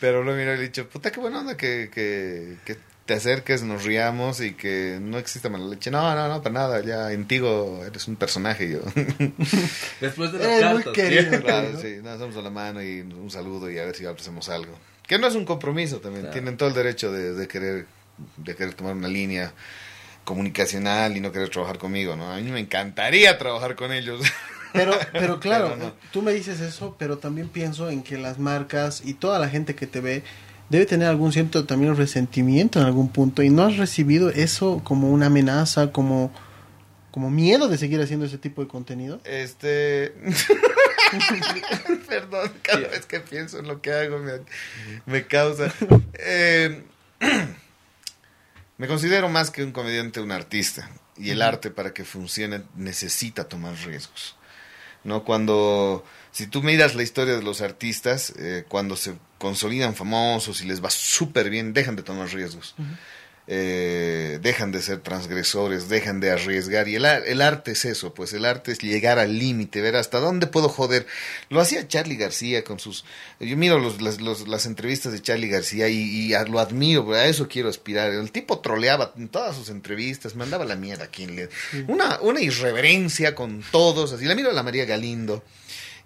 pero 0.00 0.22
lo 0.22 0.32
miro 0.34 0.52
y 0.54 0.56
le 0.58 0.62
he 0.62 0.66
dicho, 0.66 0.88
puta, 0.88 1.10
qué 1.10 1.18
buena 1.18 1.40
onda 1.40 1.56
que, 1.56 1.90
que, 1.92 2.58
que 2.64 2.76
te 3.08 3.14
acerques, 3.14 3.62
nos 3.62 3.84
riamos 3.84 4.40
y 4.42 4.52
que 4.52 4.98
no 5.00 5.18
exista 5.18 5.48
mala 5.48 5.64
leche. 5.66 5.90
No, 5.90 6.14
no, 6.14 6.28
no, 6.28 6.42
para 6.42 6.52
nada, 6.52 6.80
ya 6.82 7.10
en 7.10 7.26
Tigo 7.26 7.82
eres 7.84 8.06
un 8.06 8.16
personaje. 8.16 8.70
Yo. 8.70 8.80
Después 10.00 10.30
de 10.32 10.38
las 10.38 10.46
Eres 10.48 10.72
muy 10.74 10.82
cartas. 10.82 10.92
querido. 10.92 11.22
¿sí? 11.38 11.42
claro, 11.42 11.68
¿no? 11.72 11.80
sí, 11.80 11.96
nos 12.02 12.18
damos 12.20 12.36
a 12.36 12.42
la 12.42 12.50
mano 12.50 12.82
y 12.82 13.00
un 13.00 13.30
saludo 13.30 13.70
y 13.70 13.78
a 13.78 13.84
ver 13.86 13.96
si 13.96 14.04
hacemos 14.04 14.48
algo. 14.50 14.78
Que 15.06 15.18
no 15.18 15.26
es 15.26 15.34
un 15.34 15.46
compromiso 15.46 16.00
también, 16.00 16.24
Claro. 16.24 16.32
tienen 16.34 16.56
todo 16.58 16.68
el 16.68 16.74
derecho 16.74 17.10
de, 17.10 17.32
de 17.32 17.48
querer 17.48 17.86
de 18.36 18.54
querer 18.54 18.74
tomar 18.74 18.94
una 18.94 19.08
línea 19.08 19.52
comunicacional 20.24 21.16
y 21.16 21.20
no 21.20 21.32
querer 21.32 21.48
trabajar 21.48 21.78
conmigo, 21.78 22.14
¿no? 22.16 22.30
A 22.32 22.36
mí 22.36 22.50
me 22.50 22.60
encantaría 22.60 23.38
trabajar 23.38 23.74
con 23.76 23.92
ellos. 23.92 24.20
Pero, 24.74 24.92
pero 25.14 25.40
claro, 25.40 25.70
Pero 25.78 25.82
no. 25.86 25.92
tú 26.12 26.20
me 26.20 26.30
dices 26.34 26.60
eso, 26.60 26.94
pero 26.98 27.16
también 27.16 27.48
pienso 27.48 27.88
en 27.88 28.02
que 28.02 28.18
las 28.18 28.38
marcas 28.38 29.00
y 29.02 29.14
toda 29.14 29.38
la 29.38 29.48
gente 29.48 29.74
que 29.74 29.86
te 29.86 30.02
ve 30.02 30.22
debe 30.68 30.86
tener 30.86 31.08
algún 31.08 31.32
cierto 31.32 31.64
también 31.64 31.96
resentimiento 31.96 32.80
en 32.80 32.86
algún 32.86 33.08
punto 33.10 33.42
y 33.42 33.50
no 33.50 33.62
has 33.62 33.76
recibido 33.76 34.30
eso 34.30 34.82
como 34.84 35.10
una 35.10 35.26
amenaza, 35.26 35.92
como, 35.92 36.32
como 37.10 37.30
miedo 37.30 37.68
de 37.68 37.78
seguir 37.78 38.00
haciendo 38.00 38.26
ese 38.26 38.38
tipo 38.38 38.62
de 38.62 38.68
contenido. 38.68 39.20
Este. 39.24 40.14
Perdón, 42.08 42.52
cada 42.62 42.88
vez 42.88 43.06
que 43.06 43.20
pienso 43.20 43.58
en 43.58 43.66
lo 43.66 43.80
que 43.80 43.92
hago 43.92 44.18
me, 44.18 44.32
me 45.06 45.26
causa. 45.26 45.72
Eh, 46.14 46.82
me 48.78 48.86
considero 48.86 49.28
más 49.28 49.50
que 49.50 49.64
un 49.64 49.72
comediante, 49.72 50.20
un 50.20 50.32
artista. 50.32 50.90
Y 51.16 51.30
el 51.30 51.42
arte, 51.42 51.70
para 51.70 51.92
que 51.92 52.04
funcione, 52.04 52.62
necesita 52.76 53.48
tomar 53.48 53.74
riesgos. 53.84 54.36
¿No? 55.04 55.24
Cuando. 55.24 56.04
Si 56.38 56.46
tú 56.46 56.62
miras 56.62 56.94
la 56.94 57.02
historia 57.02 57.34
de 57.34 57.42
los 57.42 57.60
artistas, 57.62 58.32
eh, 58.38 58.62
cuando 58.68 58.94
se 58.94 59.14
consolidan 59.38 59.96
famosos 59.96 60.60
y 60.62 60.66
les 60.66 60.80
va 60.84 60.88
súper 60.88 61.50
bien, 61.50 61.72
dejan 61.72 61.96
de 61.96 62.04
tomar 62.04 62.28
riesgos. 62.32 62.76
Eh, 63.50 64.38
dejan 64.40 64.70
de 64.70 64.80
ser 64.80 65.00
transgresores, 65.00 65.88
dejan 65.88 66.20
de 66.20 66.30
arriesgar. 66.30 66.86
Y 66.86 66.94
el, 66.94 67.04
el 67.06 67.40
arte 67.40 67.72
es 67.72 67.84
eso, 67.86 68.14
pues 68.14 68.32
el 68.34 68.44
arte 68.44 68.70
es 68.70 68.78
llegar 68.78 69.18
al 69.18 69.36
límite, 69.36 69.80
ver 69.80 69.96
hasta 69.96 70.20
dónde 70.20 70.46
puedo 70.46 70.68
joder. 70.68 71.08
Lo 71.48 71.60
hacía 71.60 71.88
Charlie 71.88 72.14
García 72.16 72.62
con 72.62 72.78
sus... 72.78 73.04
Yo 73.40 73.56
miro 73.56 73.80
los, 73.80 74.00
las, 74.00 74.20
los- 74.20 74.46
las 74.46 74.64
entrevistas 74.66 75.10
de 75.12 75.20
Charlie 75.20 75.48
García 75.48 75.88
y, 75.88 75.96
y 75.98 76.34
a- 76.34 76.44
lo 76.44 76.60
admiro, 76.60 77.10
a 77.14 77.24
eso 77.26 77.48
quiero 77.48 77.68
aspirar. 77.68 78.12
El 78.12 78.30
tipo 78.30 78.60
troleaba 78.60 79.12
en 79.16 79.28
todas 79.28 79.56
sus 79.56 79.70
entrevistas, 79.70 80.36
mandaba 80.36 80.64
la 80.64 80.76
mierda 80.76 81.04
a 81.06 81.08
quien 81.08 81.34
le... 81.34 81.48
Una, 81.88 82.20
una 82.20 82.40
irreverencia 82.40 83.34
con 83.34 83.64
todos, 83.72 84.12
así. 84.12 84.24
La 84.26 84.36
miro 84.36 84.50
a 84.50 84.54
la 84.54 84.62
María 84.62 84.84
Galindo 84.84 85.42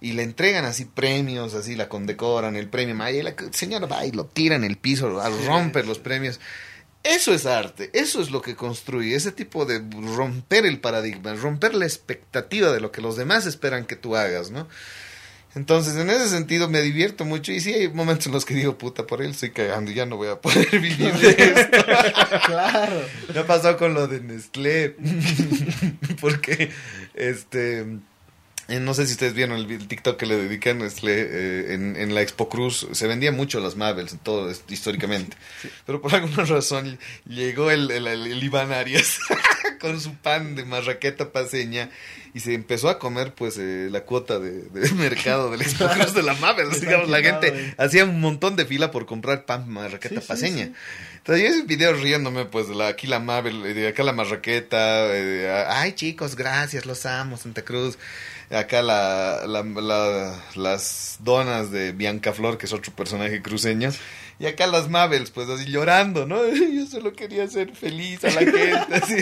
y 0.02 0.12
le 0.12 0.24
entregan 0.24 0.64
así 0.64 0.84
premios, 0.84 1.54
así 1.54 1.76
la 1.76 1.88
condecoran, 1.88 2.56
el 2.56 2.68
premio 2.68 2.96
Maya, 2.96 3.20
y 3.20 3.22
la 3.22 3.36
señora 3.52 3.86
va 3.86 4.04
y 4.04 4.10
lo 4.10 4.26
tira 4.26 4.56
en 4.56 4.64
el 4.64 4.76
piso, 4.76 5.20
a 5.20 5.30
romper 5.30 5.86
los 5.86 6.00
premios. 6.00 6.40
Eso 7.04 7.32
es 7.32 7.46
arte, 7.46 7.88
eso 7.94 8.20
es 8.20 8.32
lo 8.32 8.42
que 8.42 8.56
construye, 8.56 9.14
ese 9.14 9.30
tipo 9.30 9.64
de 9.64 9.80
romper 10.16 10.66
el 10.66 10.80
paradigma, 10.80 11.34
romper 11.34 11.74
la 11.74 11.84
expectativa 11.84 12.72
de 12.72 12.80
lo 12.80 12.90
que 12.90 13.00
los 13.00 13.16
demás 13.16 13.46
esperan 13.46 13.86
que 13.86 13.94
tú 13.94 14.16
hagas, 14.16 14.50
¿no? 14.50 14.68
Entonces, 15.54 15.96
en 15.96 16.10
ese 16.10 16.28
sentido 16.28 16.68
me 16.68 16.80
divierto 16.80 17.24
mucho 17.24 17.52
y 17.52 17.60
sí 17.60 17.72
hay 17.72 17.88
momentos 17.88 18.26
en 18.26 18.32
los 18.32 18.44
que 18.44 18.54
digo, 18.54 18.78
puta, 18.78 19.06
por 19.06 19.22
él 19.22 19.32
estoy 19.32 19.50
cagando 19.50 19.92
ya 19.92 20.06
no 20.06 20.16
voy 20.16 20.28
a 20.28 20.40
poder 20.40 20.68
vivir 20.80 21.12
de 21.12 21.28
esto. 21.30 21.84
claro. 22.46 23.02
Ha 23.36 23.46
pasado 23.46 23.76
con 23.76 23.94
lo 23.94 24.08
de 24.08 24.20
Nestlé. 24.20 24.96
Porque, 26.20 26.70
este. 27.14 27.84
Eh, 28.72 28.80
No 28.80 28.94
sé 28.94 29.06
si 29.06 29.12
ustedes 29.12 29.34
vieron 29.34 29.56
el, 29.58 29.86
TikTok 29.86 30.16
que 30.16 30.26
le 30.26 30.74
Nestlé 30.74 31.12
eh, 31.20 31.74
en, 31.74 31.96
en 31.96 32.14
la 32.14 32.22
Expo 32.22 32.48
Cruz. 32.48 32.86
Se 32.92 33.06
vendía 33.06 33.32
mucho 33.32 33.60
las 33.60 33.76
Marvels, 33.76 34.16
todo 34.22 34.50
históricamente. 34.68 35.36
Pero 35.86 36.00
por 36.00 36.14
alguna 36.14 36.44
razón 36.44 36.98
llegó 37.26 37.70
el, 37.70 37.90
el, 37.90 38.42
Iván 38.42 38.72
Arias 38.72 39.18
con 39.80 40.00
su 40.00 40.14
pan 40.14 40.54
de 40.54 40.64
marraqueta 40.64 41.32
paseña 41.32 41.90
y 42.34 42.40
se 42.40 42.54
empezó 42.54 42.88
a 42.88 42.98
comer 42.98 43.34
pues 43.34 43.58
eh, 43.58 43.88
la 43.90 44.04
cuota 44.04 44.38
de, 44.38 44.62
de 44.62 44.90
mercado 44.94 45.50
de 45.50 45.58
la 45.58 45.64
Expo 45.64 45.88
Cruz 45.88 46.14
de 46.14 46.22
la 46.22 46.34
Marvels. 46.34 46.80
Digamos, 46.80 47.08
la 47.08 47.20
gente 47.20 47.48
eh. 47.48 47.74
hacía 47.78 48.04
un 48.04 48.20
montón 48.20 48.56
de 48.56 48.64
fila 48.64 48.90
por 48.90 49.06
comprar 49.06 49.44
pan 49.44 49.68
marraqueta 49.68 50.20
Sí, 50.20 50.26
paseña. 50.26 50.66
sí. 50.66 50.72
Entonces 51.22 51.44
yo 51.44 51.54
hice 51.54 51.66
video 51.66 51.92
riéndome, 51.92 52.46
pues, 52.46 52.68
de 52.68 52.74
la, 52.74 52.88
aquí 52.88 53.06
la 53.06 53.20
Mabel, 53.20 53.64
eh, 53.64 53.74
de 53.74 53.86
acá 53.86 54.02
la 54.02 54.12
Marraqueta, 54.12 55.06
eh, 55.14 55.66
ay 55.68 55.92
chicos, 55.92 56.34
gracias, 56.34 56.84
los 56.84 57.06
amo, 57.06 57.36
Santa 57.36 57.62
Cruz. 57.62 57.96
Acá 58.52 58.82
la, 58.82 59.44
la, 59.46 59.62
la- 59.62 60.44
las 60.54 61.16
donas 61.20 61.70
de 61.70 61.92
Bianca 61.92 62.32
Flor, 62.32 62.58
que 62.58 62.66
es 62.66 62.72
otro 62.72 62.92
personaje 62.92 63.40
cruceño. 63.40 63.90
Y 64.38 64.46
acá 64.46 64.66
las 64.66 64.88
Mabels, 64.90 65.30
pues 65.30 65.48
así 65.48 65.70
llorando, 65.70 66.26
¿no? 66.26 66.46
Yo 66.48 66.86
solo 66.86 67.12
quería 67.14 67.48
ser 67.48 67.74
feliz 67.74 68.22
a 68.24 68.28
la 68.30 68.40
gente, 68.40 68.72
así. 68.92 69.16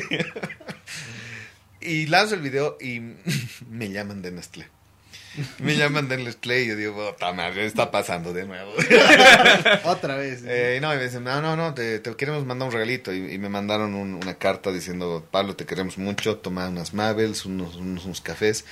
Y 1.81 2.07
lanzo 2.07 2.35
el 2.35 2.41
video 2.43 2.77
y 2.81 3.01
me 3.71 3.91
llaman 3.91 4.23
de 4.23 4.33
Nestlé. 4.33 4.69
Me 5.61 5.77
llaman 5.77 6.09
de 6.09 6.17
Nestlé 6.17 6.65
y 6.65 6.69
yo 6.69 6.75
digo, 6.77 7.13
puta 7.13 7.33
madre, 7.33 7.65
está 7.65 7.93
pasando 7.93 8.33
de 8.33 8.45
nuevo. 8.47 8.73
Otra 9.85 10.17
vez. 10.17 10.43
Eh, 10.45 10.81
no, 10.83 10.93
y 10.93 10.97
me 10.97 11.05
dicen, 11.05 11.23
no, 11.23 11.41
no, 11.41 11.55
no, 11.55 11.73
te, 11.73 12.01
te 12.01 12.17
queremos 12.17 12.45
mandar 12.45 12.67
un 12.67 12.75
regalito. 12.75 13.13
Y, 13.15 13.35
y 13.35 13.39
me 13.39 13.49
mandaron 13.49 13.95
un- 13.95 14.15
una 14.15 14.35
carta 14.35 14.73
diciendo, 14.73 15.25
Pablo, 15.31 15.55
te 15.55 15.67
queremos 15.67 15.99
mucho, 15.99 16.37
toma 16.39 16.69
unas 16.69 16.95
Mabels, 16.95 17.47
unos, 17.47 17.77
unos, 17.77 18.05
unos 18.07 18.21
cafés. 18.21 18.65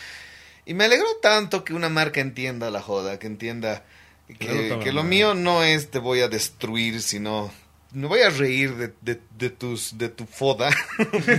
Y 0.68 0.74
me 0.74 0.84
alegró 0.84 1.06
tanto 1.22 1.64
que 1.64 1.72
una 1.72 1.88
marca 1.88 2.20
entienda 2.20 2.70
la 2.70 2.82
joda, 2.82 3.18
que 3.18 3.26
entienda 3.26 3.84
que, 4.26 4.34
Claro, 4.34 4.68
toma 4.68 4.84
que 4.84 4.92
lo 4.92 5.02
mío 5.02 5.32
no 5.32 5.64
es 5.64 5.90
te 5.90 5.98
voy 5.98 6.20
a 6.20 6.28
destruir, 6.28 7.00
sino 7.00 7.50
me 7.92 8.06
voy 8.06 8.20
a 8.20 8.28
reír 8.28 8.76
de, 8.76 8.92
de, 9.00 9.18
de 9.38 9.48
tus, 9.48 9.96
de 9.96 10.10
tu 10.10 10.26
foda, 10.26 10.68
de 10.98 11.38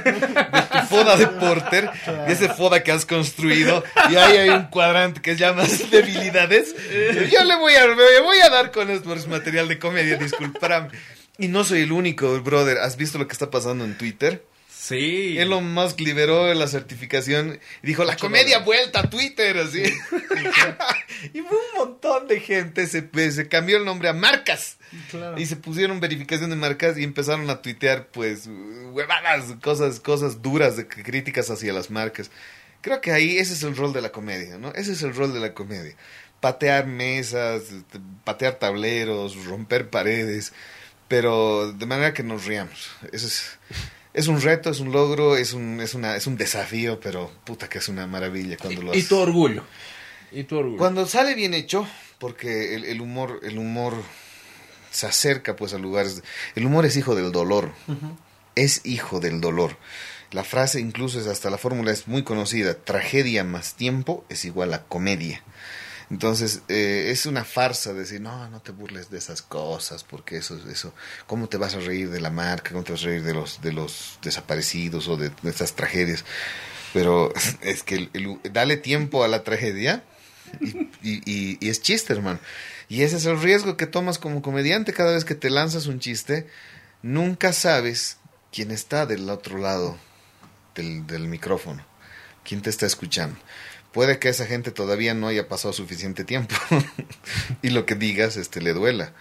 tu 0.72 0.80
foda 0.90 1.16
de 1.16 1.28
porter, 1.28 1.92
de 2.26 2.34
ese 2.34 2.50
foda 2.50 2.82
que 2.82 2.92
has 2.92 3.06
construido, 3.06 3.84
y 4.10 4.16
ahí 4.16 4.38
hay 4.38 4.50
un 4.50 4.66
cuadrante 4.66 5.22
que 5.22 5.34
se 5.34 5.42
llama 5.42 5.64
debilidades. 5.92 6.74
Yo 7.32 7.44
le 7.44 7.56
voy 7.56 7.76
a, 7.76 7.86
me 7.86 8.22
voy 8.22 8.40
a 8.40 8.50
dar 8.50 8.72
con 8.72 8.90
esto, 8.90 9.14
es 9.14 9.28
material 9.28 9.68
de 9.68 9.78
comedia, 9.78 10.18
disculpame. 10.18 10.90
Y 11.38 11.50
no 11.50 11.64
soy 11.64 11.82
el 11.82 11.92
único, 11.92 12.42
brother. 12.42 12.80
¿Has 12.80 12.98
visto 12.98 13.20
lo 13.20 13.28
que 13.28 13.34
está 13.34 13.52
pasando 13.52 13.86
en 13.86 13.96
Twitter? 13.96 14.44
Sí. 14.90 15.38
Elon 15.38 15.72
Musk 15.72 16.00
liberó 16.00 16.52
la 16.56 16.68
certificación 16.68 17.60
y 17.84 17.88
dijo, 17.88 18.04
la 18.06 18.18
comedia 18.18 18.58
vuelta 18.58 19.02
a 19.02 19.10
Twitter, 19.12 19.56
así. 19.60 19.84
y 21.34 21.42
fue 21.42 21.58
un 21.58 21.78
montón 21.78 22.28
de 22.28 22.40
gente, 22.40 22.88
se, 22.88 23.08
se 23.32 23.48
cambió 23.48 23.78
el 23.78 23.86
nombre 23.86 24.10
a 24.10 24.14
marcas. 24.14 24.78
Claro. 25.12 25.40
Y 25.40 25.46
se 25.46 25.58
pusieron 25.58 26.00
verificación 26.00 26.50
de 26.50 26.56
marcas 26.56 26.98
y 26.98 27.04
empezaron 27.04 27.48
a 27.52 27.62
tuitear, 27.62 28.08
pues, 28.08 28.50
huevadas, 28.92 29.54
cosas, 29.62 30.00
cosas 30.00 30.42
duras, 30.42 30.76
de 30.76 30.88
críticas 30.88 31.52
hacia 31.52 31.72
las 31.72 31.92
marcas. 31.92 32.32
Creo 32.82 33.00
que 33.00 33.12
ahí 33.12 33.38
ese 33.38 33.54
es 33.54 33.62
el 33.62 33.76
rol 33.76 33.94
de 33.94 34.02
la 34.02 34.12
comedia, 34.12 34.58
¿no? 34.58 34.74
Ese 34.74 34.94
es 34.94 35.04
el 35.04 35.14
rol 35.14 35.36
de 35.36 35.40
la 35.40 35.54
comedia. 35.54 35.96
Patear 36.40 36.88
mesas, 36.88 37.62
este, 37.72 38.00
patear 38.24 38.56
tableros, 38.56 39.46
romper 39.46 39.92
paredes, 39.92 40.52
pero 41.08 41.72
de 41.74 41.86
manera 41.86 42.16
que 42.16 42.24
nos 42.24 42.46
riamos. 42.46 42.90
Eso 43.12 43.28
es, 43.28 43.60
es 44.14 44.28
un 44.28 44.42
reto, 44.42 44.70
es 44.70 44.80
un 44.80 44.92
logro, 44.92 45.36
es 45.38 45.54
un, 45.54 45.80
es 45.82 45.94
una, 45.94 46.16
es 46.16 46.28
un 46.28 46.36
desafío, 46.38 47.00
pero 47.00 47.32
puta 47.46 47.70
que 47.70 47.78
es 47.78 47.90
una 47.90 48.08
maravilla 48.08 48.58
cuando 48.58 48.82
lo 48.82 48.88
Y 48.94 48.98
haces. 48.98 49.10
tu 49.10 49.18
orgullo. 49.18 49.64
Y 50.32 50.44
tu 50.44 50.58
orgullo. 50.58 50.78
Cuando 50.78 51.06
sale 51.06 51.36
bien 51.36 51.54
hecho, 51.54 51.88
porque 52.20 52.76
el, 52.76 52.86
el 52.86 53.02
humor, 53.02 53.40
el 53.44 53.58
humor 53.58 53.94
se 54.92 55.06
acerca 55.08 55.56
pues 55.56 55.74
a 55.74 55.78
lugares. 55.78 56.24
El 56.56 56.66
humor 56.66 56.86
es 56.86 56.96
hijo 56.98 57.16
del 57.16 57.32
dolor. 57.32 57.72
Es 58.56 58.82
hijo 58.84 59.20
del 59.20 59.42
dolor. 59.42 59.78
La 60.32 60.44
frase 60.44 60.80
incluso 60.80 61.20
es 61.20 61.26
hasta 61.28 61.50
la 61.50 61.58
fórmula 61.58 61.92
es 61.92 62.08
muy 62.08 62.24
conocida. 62.24 62.76
Tragedia 62.76 63.44
más 63.44 63.74
tiempo 63.76 64.26
es 64.30 64.46
igual 64.46 64.74
a 64.74 64.84
comedia. 64.84 65.42
Entonces, 66.10 66.62
eh, 66.70 67.10
es 67.12 67.26
una 67.28 67.44
farsa 67.46 67.94
decir, 67.94 68.20
no, 68.22 68.50
no 68.50 68.62
te 68.62 68.72
burles 68.72 69.12
de 69.12 69.20
esas 69.20 69.42
cosas, 69.44 70.04
porque 70.04 70.38
eso, 70.38 70.60
eso, 70.70 70.94
¿cómo 71.28 71.48
te 71.50 71.58
vas 71.58 71.76
a 71.76 71.80
reír 71.80 72.10
de 72.10 72.20
la 72.20 72.32
marca? 72.32 72.72
¿Cómo 72.72 72.84
te 72.84 72.92
vas 72.94 73.04
a 73.04 73.08
reír 73.08 73.24
de 73.24 73.34
los, 73.36 73.62
de 73.62 73.74
los 73.74 74.18
desaparecidos 74.24 75.08
o 75.08 75.18
de, 75.18 75.30
de 75.30 75.50
estas 75.50 75.74
tragedias? 75.74 76.26
Pero 76.94 77.32
es 77.62 77.84
que 77.84 78.10
el- 78.14 78.40
dale 78.52 78.78
tiempo 78.78 79.24
a 79.24 79.28
la 79.28 79.44
tragedia 79.44 80.04
y- 81.04 81.58
y 81.64 81.70
es 81.70 81.82
chiste, 81.82 82.14
hermano. 82.14 82.40
Y 82.88 83.04
ese 83.04 83.18
es 83.18 83.26
el 83.26 83.40
riesgo 83.40 83.78
que 83.78 83.86
tomas 83.86 84.18
como 84.18 84.42
comediante 84.42 84.94
cada 84.94 85.14
vez 85.14 85.26
que 85.26 85.36
te 85.36 85.50
lanzas 85.52 85.86
un 85.86 86.00
chiste. 86.00 86.48
Nunca 87.04 87.54
sabes 87.54 88.18
quién 88.52 88.72
está 88.72 89.06
del 89.06 89.30
otro 89.30 89.60
lado 89.60 89.98
del, 90.76 91.06
del 91.06 91.28
micrófono, 91.28 91.86
quién 92.44 92.62
te 92.62 92.70
está 92.72 92.86
escuchando. 92.88 93.38
Puede 93.92 94.20
que 94.20 94.30
esa 94.30 94.46
gente 94.46 94.72
todavía 94.72 95.14
no 95.14 95.28
haya 95.28 95.48
pasado 95.48 95.74
suficiente 95.74 96.24
tiempo 96.24 96.56
y 97.62 97.70
lo 97.70 97.86
que 97.86 97.96
digas 97.96 98.38
este, 98.38 98.62
le 98.62 98.74
duela. 98.74 99.14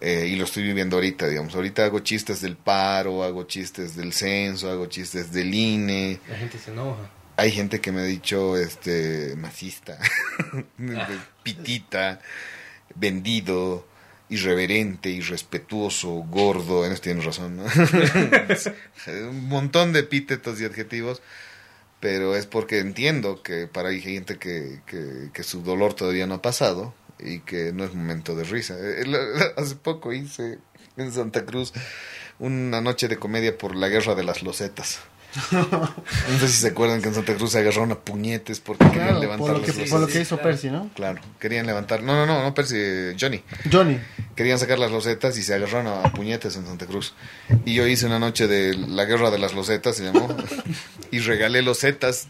Eh, 0.00 0.26
y 0.26 0.36
lo 0.36 0.44
estoy 0.44 0.64
viviendo 0.64 0.96
ahorita, 0.96 1.28
digamos. 1.28 1.54
Ahorita 1.54 1.84
hago 1.84 2.00
chistes 2.00 2.40
del 2.40 2.56
paro, 2.56 3.22
hago 3.22 3.44
chistes 3.44 3.94
del 3.94 4.12
censo, 4.12 4.68
hago 4.68 4.86
chistes 4.86 5.32
del 5.32 5.54
INE. 5.54 6.18
La 6.28 6.36
gente 6.36 6.58
se 6.58 6.72
enoja. 6.72 7.08
Hay 7.36 7.52
gente 7.52 7.80
que 7.80 7.92
me 7.92 8.00
ha 8.00 8.04
dicho, 8.04 8.56
este, 8.56 9.36
masista, 9.36 9.98
pitita, 11.44 12.20
vendido, 12.96 13.86
irreverente, 14.28 15.08
irrespetuoso, 15.10 16.10
gordo. 16.10 16.84
En 16.84 16.92
eso 16.92 17.02
tienes 17.02 17.24
razón, 17.24 17.56
¿no? 17.56 17.64
Un 19.30 19.48
montón 19.48 19.92
de 19.92 20.00
epítetos 20.00 20.60
y 20.60 20.64
adjetivos. 20.64 21.22
Pero 22.02 22.34
es 22.36 22.46
porque 22.46 22.80
entiendo 22.80 23.42
que 23.44 23.68
para 23.68 23.90
hay 23.90 24.00
gente 24.00 24.36
que, 24.36 24.80
que, 24.86 25.30
que 25.32 25.42
su 25.44 25.62
dolor 25.62 25.94
todavía 25.94 26.26
no 26.26 26.34
ha 26.34 26.42
pasado 26.42 26.92
y 27.20 27.38
que 27.40 27.72
no 27.72 27.84
es 27.84 27.94
momento 27.94 28.34
de 28.34 28.42
risa. 28.44 28.76
Eh, 28.78 29.06
la- 29.06 29.20
Hace 29.56 29.76
poco 29.76 30.12
hice 30.12 30.58
en 30.96 31.12
Santa 31.12 31.46
Cruz 31.46 31.72
una 32.40 32.80
noche 32.80 33.06
de 33.06 33.18
comedia 33.18 33.56
por 33.56 33.76
la 33.76 33.86
guerra 33.88 34.16
de 34.16 34.24
las 34.24 34.42
losetas. 34.42 34.98
No 35.52 36.38
sé 36.38 36.48
si 36.48 36.60
se 36.60 36.68
acuerdan 36.68 37.00
que 37.00 37.08
en 37.08 37.14
Santa 37.14 37.34
Cruz 37.34 37.52
se 37.52 37.58
agarraron 37.58 37.92
a 37.92 37.98
puñetes 38.00 38.60
porque 38.60 38.84
querían 38.90 39.20
levantar 39.20 39.38
por 39.38 39.50
lo, 39.50 39.58
las 39.58 39.62
que, 39.62 39.72
losetas. 39.72 39.90
por 39.90 40.00
lo 40.00 40.06
que 40.06 40.20
hizo. 40.20 40.38
Percy, 40.38 40.70
¿no? 40.70 40.90
Claro, 40.94 41.20
querían 41.40 41.66
levantar. 41.66 42.02
No, 42.02 42.14
no, 42.14 42.26
no, 42.26 42.42
no 42.42 42.54
Percy, 42.54 43.16
Johnny. 43.18 43.42
Johnny. 43.70 43.98
Querían 44.36 44.58
sacar 44.58 44.78
las 44.78 44.90
losetas 44.90 45.36
y 45.38 45.42
se 45.42 45.54
agarraron 45.54 45.86
a, 45.86 46.02
a 46.02 46.12
puñetes 46.12 46.56
en 46.56 46.66
Santa 46.66 46.86
Cruz. 46.86 47.14
Y 47.64 47.74
yo 47.74 47.86
hice 47.86 48.06
una 48.06 48.18
noche 48.18 48.46
de 48.46 48.76
la 48.76 49.04
guerra 49.04 49.30
de 49.30 49.38
las 49.38 49.54
losetas, 49.54 49.96
se 49.96 50.04
llamó. 50.04 50.28
y 51.10 51.20
regalé 51.20 51.62
losetas 51.62 52.28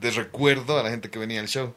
de 0.00 0.10
recuerdo 0.10 0.78
a 0.78 0.82
la 0.82 0.90
gente 0.90 1.10
que 1.10 1.18
venía 1.18 1.40
al 1.40 1.48
show. 1.48 1.74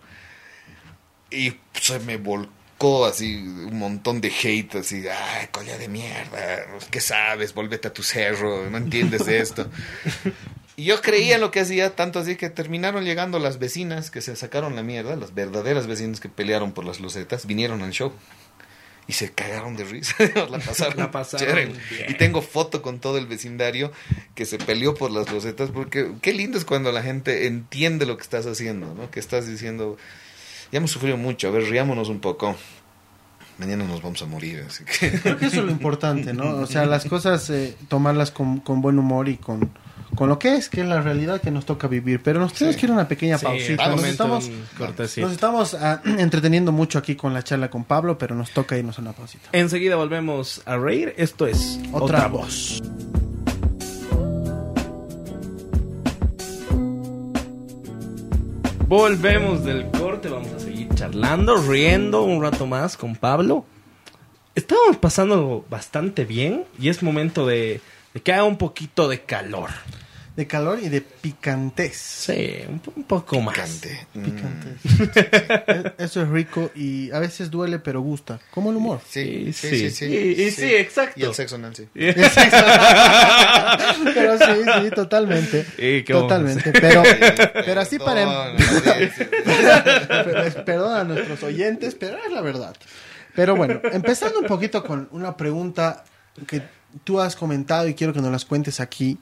Y 1.31 1.55
se 1.79 1.99
me 1.99 2.17
volcó 2.17 2.56
así 3.05 3.35
un 3.35 3.79
montón 3.79 4.21
de 4.21 4.29
hate, 4.29 4.75
así, 4.75 5.03
ay, 5.07 5.47
colla 5.51 5.77
de 5.77 5.87
mierda, 5.87 6.65
¿qué 6.91 7.01
sabes? 7.01 7.53
Volvete 7.53 7.87
a 7.87 7.93
tu 7.93 8.03
cerro, 8.03 8.69
no 8.69 8.77
entiendes 8.77 9.25
de 9.25 9.39
esto. 9.39 9.67
Y 10.75 10.83
yo 10.83 11.01
creía 11.01 11.35
en 11.35 11.41
lo 11.41 11.49
que 11.49 11.59
hacía, 11.59 11.95
tanto 11.95 12.19
así 12.19 12.35
que 12.35 12.51
terminaron 12.51 13.03
llegando 13.03 13.39
las 13.39 13.57
vecinas 13.57 14.11
que 14.11 14.21
se 14.21 14.35
sacaron 14.35 14.75
la 14.75 14.83
mierda, 14.83 15.15
las 15.15 15.33
verdaderas 15.33 15.87
vecinas 15.87 16.19
que 16.19 16.29
pelearon 16.29 16.71
por 16.71 16.85
las 16.85 16.99
losetas, 16.99 17.47
vinieron 17.47 17.81
al 17.81 17.91
show. 17.91 18.13
Y 19.07 19.13
se 19.13 19.31
cagaron 19.31 19.75
de 19.75 19.85
risa. 19.85 20.15
la 20.49 20.59
pasaron, 20.65 20.97
La 20.97 21.09
pasaron. 21.09 21.73
Y 22.07 22.13
tengo 22.15 22.43
foto 22.43 22.83
con 22.83 22.99
todo 22.99 23.17
el 23.17 23.25
vecindario 23.25 23.91
que 24.35 24.45
se 24.45 24.59
peleó 24.59 24.93
por 24.93 25.09
las 25.09 25.31
losetas, 25.31 25.71
porque 25.71 26.11
qué 26.21 26.33
lindo 26.33 26.59
es 26.59 26.65
cuando 26.65 26.91
la 26.91 27.01
gente 27.01 27.47
entiende 27.47 28.05
lo 28.05 28.17
que 28.17 28.23
estás 28.23 28.45
haciendo, 28.45 28.93
¿no? 28.93 29.09
Que 29.09 29.19
estás 29.19 29.47
diciendo, 29.47 29.97
ya 30.71 30.77
hemos 30.77 30.91
sufrido 30.91 31.17
mucho, 31.17 31.47
a 31.47 31.51
ver, 31.51 31.63
riámonos 31.63 32.09
un 32.09 32.19
poco. 32.19 32.55
Mañana 33.57 33.85
nos 33.85 34.03
vamos 34.03 34.21
a 34.21 34.25
morir, 34.27 34.63
así 34.67 34.83
que... 34.85 35.19
Creo 35.19 35.37
que 35.37 35.47
eso 35.47 35.61
es 35.61 35.65
lo 35.65 35.71
importante, 35.71 36.31
¿no? 36.31 36.57
O 36.57 36.67
sea, 36.67 36.85
las 36.85 37.05
cosas, 37.05 37.49
eh, 37.49 37.75
tomarlas 37.87 38.29
con, 38.29 38.59
con 38.59 38.81
buen 38.83 38.99
humor 38.99 39.27
y 39.29 39.37
con, 39.37 39.71
con 40.15 40.29
lo 40.29 40.37
que 40.37 40.53
es, 40.55 40.69
que 40.69 40.81
es 40.81 40.87
la 40.87 41.01
realidad 41.01 41.41
que 41.41 41.49
nos 41.49 41.65
toca 41.65 41.87
vivir. 41.87 42.21
Pero 42.21 42.39
nos 42.39 42.53
tenemos 42.53 42.75
Sí. 42.75 42.79
que 42.81 42.85
ir 42.85 42.91
a 42.91 42.93
una 42.93 43.07
pequeña 43.07 43.39
Sí, 43.39 43.45
pausita. 43.45 43.87
Nos 43.89 44.03
estamos, 44.03 44.51
nos 45.17 45.31
estamos 45.31 45.73
ah, 45.73 46.01
entreteniendo 46.05 46.71
mucho 46.71 46.99
aquí 46.99 47.15
con 47.15 47.33
la 47.33 47.41
charla 47.43 47.71
con 47.71 47.83
Pablo, 47.83 48.19
pero 48.19 48.35
nos 48.35 48.51
toca 48.51 48.77
irnos 48.77 48.99
a 48.99 49.01
una 49.01 49.13
pausita. 49.13 49.49
Enseguida 49.53 49.95
volvemos 49.95 50.61
a 50.67 50.77
reír. 50.77 51.15
Esto 51.17 51.47
es 51.47 51.79
Otra 51.91 52.17
Otra, 52.19 52.27
voz. 52.27 52.79
voz. 52.83 52.96
Volvemos 58.87 59.65
del 59.65 59.91
corte. 59.91 60.29
Vamos 60.29 60.53
a 60.53 60.59
seguir 60.61 60.87
charlando, 60.95 61.57
riendo 61.57 62.23
un 62.23 62.41
rato 62.41 62.65
más 62.65 62.95
con 62.95 63.17
Pablo. 63.17 63.65
Estábamos 64.55 64.95
pasando 64.95 65.65
bastante 65.69 66.23
bien 66.23 66.63
y 66.79 66.87
es 66.87 67.03
momento 67.03 67.45
de, 67.45 67.81
de 68.13 68.21
que 68.21 68.31
haga 68.31 68.45
un 68.45 68.57
poquito 68.57 69.09
de 69.09 69.21
calor. 69.23 69.71
De 70.37 70.45
calor 70.47 70.77
y 70.81 70.87
de 70.89 71.01
picantez. 71.01 71.97
Sí, 71.97 72.59
un, 72.69 72.77
po- 72.79 72.93
un 72.95 73.03
poco 73.05 73.41
más. 73.41 73.55
Picante. 73.55 74.05
Mm. 74.13 74.23
Picantez. 74.23 74.75
E- 75.67 75.93
Eso 76.03 76.21
es 76.21 76.29
rico 76.29 76.69
y 76.75 77.09
a 77.11 77.17
veces 77.17 77.49
duele, 77.49 77.79
pero 77.79 78.01
gusta. 78.01 78.39
Como 78.51 78.69
el 78.69 78.75
humor. 78.77 79.01
Sí, 79.09 79.51
Sí, 79.51 79.67
sí, 79.69 79.89
sí. 79.89 79.91
sí. 79.91 80.05
Y- 80.05 80.43
y 80.43 80.51
sí, 80.51 80.75
exacto. 80.75 81.19
Y 81.19 81.23
el 81.23 81.33
sexo 81.33 81.55
anal, 81.55 81.75
sí. 81.75 81.87
Pero 84.13 84.37
sí, 84.37 84.45
sí, 84.83 84.89
totalmente. 84.93 85.65
Totalmente. 86.07 86.71
Pero, 86.71 87.03
pero 87.65 87.81
así 87.81 87.97
para... 87.99 88.21
em- 88.21 88.57
Perdón 90.65 90.97
a 90.97 91.03
nuestros 91.03 91.43
oyentes, 91.43 91.95
pero 91.95 92.17
es 92.23 92.31
la 92.31 92.41
verdad. 92.41 92.75
Pero 93.35 93.55
bueno, 93.55 93.79
empezando 93.91 94.39
un 94.39 94.45
poquito 94.45 94.83
con 94.83 95.07
una 95.11 95.35
pregunta 95.37 96.03
que 96.47 96.61
tú 97.03 97.19
has 97.19 97.35
comentado 97.35 97.87
y 97.87 97.93
quiero 97.93 98.13
que 98.13 98.21
nos 98.21 98.31
las 98.31 98.45
cuentes 98.45 98.79
aquí. 98.79 99.17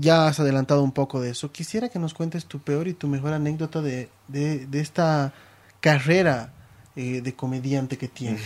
Ya 0.00 0.28
has 0.28 0.38
adelantado 0.38 0.82
un 0.82 0.92
poco 0.92 1.20
de 1.20 1.30
eso. 1.30 1.50
Quisiera 1.50 1.88
que 1.88 1.98
nos 1.98 2.14
cuentes 2.14 2.46
tu 2.46 2.60
peor 2.60 2.86
y 2.86 2.94
tu 2.94 3.08
mejor 3.08 3.32
anécdota 3.32 3.82
de, 3.82 4.08
de, 4.28 4.80
esta 4.80 5.32
carrera 5.80 6.52
eh, 6.94 7.20
de 7.20 7.34
comediante 7.34 7.98
que 7.98 8.06
tienes. 8.06 8.42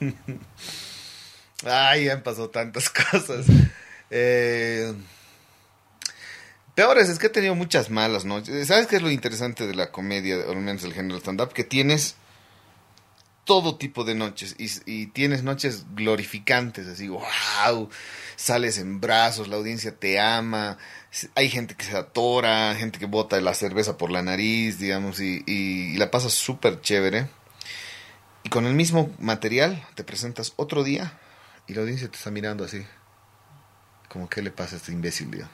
Ay, 1.64 2.08
han 2.08 2.22
pasado 2.22 2.48
tantas 2.48 2.88
cosas. 3.12 3.46
Eh, 4.10 4.94
peores, 6.74 7.10
es 7.10 7.18
que 7.18 7.26
he 7.26 7.30
tenido 7.30 7.54
muchas 7.54 7.90
malas 7.90 8.24
noches. 8.24 8.66
¿Sabes 8.66 8.86
qué 8.86 8.96
es 8.96 9.02
lo 9.02 9.10
interesante 9.10 9.66
de 9.66 9.74
la 9.74 9.90
comedia, 9.90 10.38
o 10.38 10.52
al 10.52 10.60
menos 10.60 10.82
del 10.82 10.94
género 10.94 11.18
stand-up? 11.18 11.52
Que 11.52 11.64
tienes 11.64 12.16
todo 13.50 13.74
tipo 13.74 14.04
de 14.04 14.14
noches 14.14 14.54
y, 14.58 14.68
y 14.86 15.06
tienes 15.08 15.42
noches 15.42 15.84
glorificantes, 15.96 16.86
así, 16.86 17.08
wow, 17.08 17.88
sales 18.36 18.78
en 18.78 19.00
brazos, 19.00 19.48
la 19.48 19.56
audiencia 19.56 19.92
te 19.96 20.20
ama, 20.20 20.78
hay 21.34 21.48
gente 21.50 21.74
que 21.74 21.84
se 21.84 21.96
atora, 21.96 22.76
gente 22.76 23.00
que 23.00 23.06
bota 23.06 23.40
la 23.40 23.52
cerveza 23.54 23.98
por 23.98 24.12
la 24.12 24.22
nariz, 24.22 24.78
digamos, 24.78 25.18
y, 25.18 25.42
y- 25.48 25.94
y 25.94 25.96
la 25.96 26.12
pasas 26.12 26.32
súper 26.32 26.80
chévere. 26.80 27.26
Y 28.44 28.50
con 28.50 28.66
el 28.66 28.74
mismo 28.74 29.12
material 29.18 29.84
te 29.96 30.04
presentas 30.04 30.52
otro 30.54 30.84
día 30.84 31.18
y 31.66 31.74
la 31.74 31.80
audiencia 31.80 32.08
te 32.08 32.18
está 32.18 32.30
mirando 32.30 32.62
así, 32.64 32.86
como, 34.08 34.28
¿qué 34.28 34.42
le 34.42 34.52
pasa 34.52 34.76
a 34.76 34.78
este 34.78 34.92
imbécil, 34.92 35.28
tío? 35.28 35.48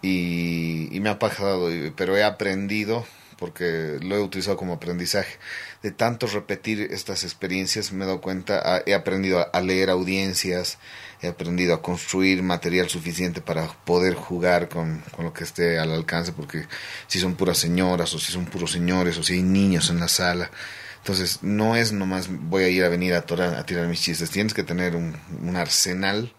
Y, 0.00 0.94
y 0.94 1.00
me 1.00 1.08
ha 1.10 1.18
pasado, 1.18 1.70
pero 1.96 2.16
he 2.16 2.22
aprendido, 2.22 3.04
porque 3.36 3.98
lo 4.00 4.14
he 4.14 4.20
utilizado 4.20 4.56
como 4.56 4.74
aprendizaje, 4.74 5.38
de 5.84 5.90
tanto 5.90 6.26
repetir 6.26 6.88
estas 6.92 7.24
experiencias, 7.24 7.92
me 7.92 8.04
he 8.04 8.06
dado 8.06 8.22
cuenta, 8.22 8.58
a- 8.58 8.82
he 8.86 8.94
aprendido 8.94 9.46
a, 9.52 9.60
leer 9.60 9.90
audiencias, 9.90 10.78
he 11.20 11.28
aprendido 11.28 11.74
a 11.74 11.82
construir 11.82 12.42
material 12.42 12.88
suficiente 12.88 13.42
para 13.42 13.68
poder 13.84 14.14
jugar 14.14 14.70
con, 14.70 15.02
con 15.14 15.26
lo 15.26 15.34
que 15.34 15.44
esté 15.44 15.78
al 15.78 15.92
alcance, 15.92 16.32
porque 16.32 16.66
si 17.06 17.20
son 17.20 17.34
puras 17.34 17.58
señoras, 17.58 18.14
o 18.14 18.18
si 18.18 18.32
son 18.32 18.46
puros 18.46 18.72
señores, 18.72 19.18
o 19.18 19.22
si 19.22 19.34
hay 19.34 19.42
niños 19.42 19.90
en 19.90 20.00
la 20.00 20.08
sala, 20.08 20.50
entonces 20.96 21.40
no 21.42 21.76
es 21.76 21.92
nomás 21.92 22.28
voy 22.30 22.64
a 22.64 22.68
ir 22.70 22.82
a 22.82 22.88
venir 22.88 23.12
a, 23.12 23.26
tirar 23.26 23.86
mis 23.86 24.00
chistes, 24.00 24.30
tienes 24.30 24.54
que 24.54 24.62
tener 24.62 24.96
un 24.96 25.54
arsenal 25.54 26.32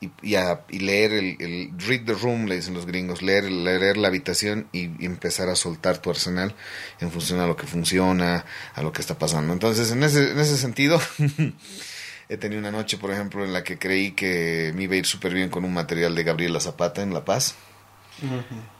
y, 0.00 0.10
y, 0.22 0.34
a- 0.36 0.64
y 0.70 0.78
leer 0.80 1.12
el, 1.12 1.36
el 1.40 1.70
read 1.78 2.04
the 2.04 2.14
room, 2.14 2.46
le 2.46 2.56
dicen 2.56 2.74
los 2.74 2.86
gringos, 2.86 3.20
leer, 3.22 3.44
leer 3.50 3.96
la 3.96 4.08
habitación 4.08 4.68
y, 4.72 4.90
y 5.02 5.06
empezar 5.06 5.48
a 5.48 5.56
soltar 5.56 5.98
tu 5.98 6.10
arsenal 6.10 6.54
en 7.00 7.10
función 7.10 7.40
a 7.40 7.46
lo 7.46 7.56
que 7.56 7.66
funciona, 7.66 8.44
a 8.74 8.82
lo 8.82 8.92
que 8.92 9.00
está 9.02 9.18
pasando. 9.18 9.52
Entonces, 9.52 9.90
en 9.90 10.02
ese, 10.02 10.32
en 10.32 10.38
ese 10.38 10.56
sentido, 10.56 11.00
he 12.28 12.36
tenido 12.38 12.60
una 12.60 12.70
noche, 12.70 12.96
por 12.98 13.10
ejemplo, 13.10 13.44
en 13.44 13.52
la 13.52 13.62
que 13.62 13.78
creí 13.78 14.12
que 14.12 14.72
me 14.74 14.84
iba 14.84 14.94
a 14.94 14.98
ir 14.98 15.06
súper 15.06 15.34
bien 15.34 15.48
con 15.50 15.64
un 15.64 15.74
material 15.74 16.14
de 16.14 16.24
Gabriela 16.24 16.60
Zapata 16.60 17.02
en 17.02 17.12
La 17.12 17.24
Paz. 17.24 17.54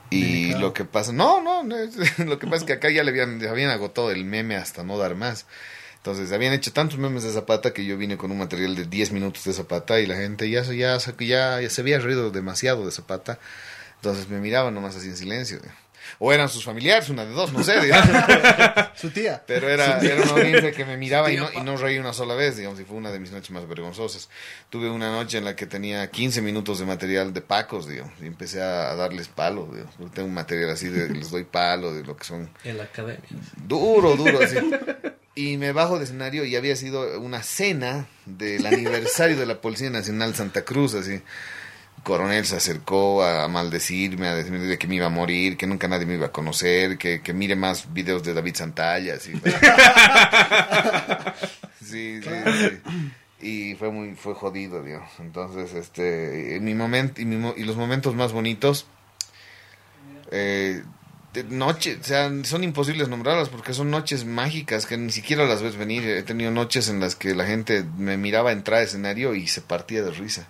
Y 0.09 0.21
Delicado. 0.43 0.61
lo 0.61 0.73
que 0.73 0.85
pasa, 0.85 1.11
no, 1.11 1.41
no, 1.41 1.63
lo 2.25 2.39
que 2.39 2.45
pasa 2.47 2.57
es 2.57 2.63
que 2.65 2.73
acá 2.73 2.89
ya 2.89 3.03
le 3.03 3.09
habían, 3.11 3.39
le 3.39 3.49
habían 3.49 3.71
agotado 3.71 4.11
el 4.11 4.25
meme 4.25 4.55
hasta 4.55 4.83
no 4.83 4.97
dar 4.97 5.15
más. 5.15 5.45
Entonces, 6.05 6.33
habían 6.33 6.51
hecho 6.51 6.73
tantos 6.73 6.97
memes 6.99 7.23
de 7.23 7.31
Zapata 7.31 7.71
que 7.73 7.85
yo 7.85 7.97
vine 7.97 8.17
con 8.17 8.29
un 8.29 8.37
material 8.37 8.75
de 8.75 8.83
10 8.85 9.11
minutos 9.13 9.45
de 9.45 9.53
Zapata 9.53 10.01
y 10.01 10.05
la 10.05 10.17
gente 10.17 10.49
ya, 10.49 10.65
se- 10.65 10.75
ya, 10.75 10.97
ya, 11.19 11.61
ya 11.61 11.69
se 11.69 11.79
había 11.81 11.97
reído 11.99 12.29
demasiado 12.29 12.85
de 12.85 12.91
Zapata. 12.91 13.39
Entonces 13.95 14.27
me 14.27 14.39
miraban 14.41 14.73
nomás 14.73 14.97
así 14.97 15.07
en 15.07 15.15
silencio. 15.15 15.59
O 16.19 16.33
eran 16.33 16.49
sus 16.49 16.65
familiares, 16.65 17.07
una 17.07 17.23
de 17.23 17.31
dos, 17.31 17.53
no 17.53 17.63
sé. 17.63 17.75
Su 18.95 19.09
tía. 19.11 19.41
Pero 19.47 19.69
era, 19.69 19.99
era 19.99 20.21
una 20.23 20.31
audiencia 20.33 20.73
que 20.73 20.83
me 20.83 20.97
miraba 20.97 21.31
y 21.31 21.37
no, 21.37 21.47
y 21.53 21.61
no 21.61 21.77
reí 21.77 21.97
una 21.97 22.11
sola 22.11 22.35
vez, 22.35 22.57
digamos, 22.57 22.77
y 22.81 22.83
fue 22.83 22.97
una 22.97 23.09
de 23.09 23.19
mis 23.19 23.31
noches 23.31 23.51
más 23.51 23.65
vergonzosas. 23.67 24.27
Tuve 24.69 24.89
una 24.89 25.09
noche 25.11 25.37
en 25.37 25.45
la 25.45 25.55
que 25.55 25.65
tenía 25.65 26.09
15 26.11 26.41
minutos 26.41 26.79
de 26.79 26.85
material 26.85 27.33
de 27.33 27.39
pacos, 27.41 27.87
digamos, 27.87 28.11
y 28.21 28.25
empecé 28.25 28.61
a 28.61 28.93
darles 28.95 29.29
palo, 29.29 29.69
digamos. 29.71 29.95
Tengo 30.13 30.27
un 30.27 30.33
material 30.33 30.71
así 30.71 30.89
de 30.89 31.07
les 31.09 31.31
doy 31.31 31.45
palo, 31.45 31.93
de 31.93 32.03
lo 32.03 32.17
que 32.17 32.25
son 32.25 32.49
En 32.65 32.77
la 32.77 32.83
academia. 32.83 33.23
duro, 33.65 34.17
duro, 34.17 34.39
así. 34.43 34.57
Y 35.35 35.57
me 35.57 35.71
bajo 35.71 35.97
de 35.97 36.03
escenario 36.05 36.45
y 36.45 36.55
había 36.55 36.75
sido 36.75 37.19
una 37.19 37.41
cena 37.41 38.05
del 38.25 38.65
aniversario 38.67 39.35
de 39.37 39.45
la 39.47 39.59
Policía 39.61 39.89
Nacional 39.89 40.35
Santa 40.35 40.63
Cruz, 40.63 40.93
así. 40.93 41.21
Coronel 42.03 42.45
se 42.45 42.57
acercó 42.57 43.23
a 43.23 43.47
maldecirme, 43.47 44.27
a 44.27 44.35
decirme 44.35 44.59
de 44.59 44.77
que 44.77 44.87
me 44.87 44.95
iba 44.95 45.05
a 45.05 45.09
morir, 45.09 45.55
que 45.57 45.65
nunca 45.65 45.87
nadie 45.87 46.05
me 46.05 46.15
iba 46.15 46.27
a 46.27 46.31
conocer, 46.31 46.97
que, 46.97 47.21
que 47.21 47.33
mire 47.33 47.55
más 47.55 47.93
videos 47.93 48.23
de 48.23 48.33
David 48.33 48.55
Santalla, 48.55 49.15
así. 49.15 49.31
sí, 51.83 52.19
sí, 52.21 52.29
sí. 52.59 52.79
Y 53.45 53.75
fue 53.75 53.89
muy, 53.91 54.15
fue 54.15 54.33
jodido, 54.35 54.83
digamos. 54.83 55.09
Entonces, 55.19 55.73
este, 55.73 56.55
en 56.55 56.63
mi 56.63 56.73
momento, 56.75 57.21
y, 57.21 57.25
mi 57.25 57.37
mo- 57.37 57.53
y 57.57 57.63
los 57.63 57.75
momentos 57.75 58.15
más 58.15 58.31
bonitos, 58.31 58.85
eh, 60.31 60.83
de 61.33 61.43
noche, 61.43 61.97
o 61.99 62.03
sea, 62.03 62.31
son 62.43 62.63
imposibles 62.63 63.09
nombrarlas 63.09 63.49
porque 63.49 63.73
son 63.73 63.89
noches 63.89 64.23
mágicas 64.25 64.85
que 64.85 64.97
ni 64.97 65.11
siquiera 65.11 65.45
las 65.45 65.61
ves 65.61 65.75
venir. 65.75 66.03
He 66.07 66.23
tenido 66.23 66.51
noches 66.51 66.89
en 66.89 66.99
las 66.99 67.15
que 67.15 67.33
la 67.35 67.45
gente 67.45 67.83
me 67.97 68.17
miraba 68.17 68.51
entrar 68.51 68.79
a 68.79 68.83
escenario 68.83 69.33
y 69.35 69.47
se 69.47 69.61
partía 69.61 70.03
de 70.03 70.11
risa. 70.11 70.47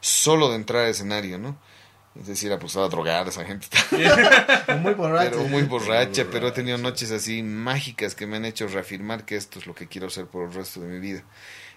Solo 0.00 0.50
de 0.50 0.56
entrar 0.56 0.84
a 0.84 0.88
escenario, 0.88 1.38
¿no? 1.38 1.58
Es 2.20 2.26
decir, 2.26 2.50
pues 2.58 2.70
estaba 2.72 2.88
drogada 2.88 3.28
esa 3.28 3.44
gente. 3.44 3.66
Muy 4.82 4.94
borracho. 4.94 5.30
pero 5.30 5.44
muy 5.48 5.62
borracha, 5.62 6.26
pero 6.30 6.48
he 6.48 6.52
tenido 6.52 6.76
noches 6.78 7.10
así 7.12 7.42
mágicas 7.44 8.14
que 8.16 8.26
me 8.26 8.36
han 8.36 8.44
hecho 8.44 8.66
reafirmar 8.66 9.24
que 9.24 9.36
esto 9.36 9.58
es 9.60 9.66
lo 9.66 9.74
que 9.74 9.86
quiero 9.86 10.08
hacer 10.08 10.26
por 10.26 10.44
el 10.48 10.52
resto 10.52 10.80
de 10.80 10.88
mi 10.88 10.98
vida. 10.98 11.22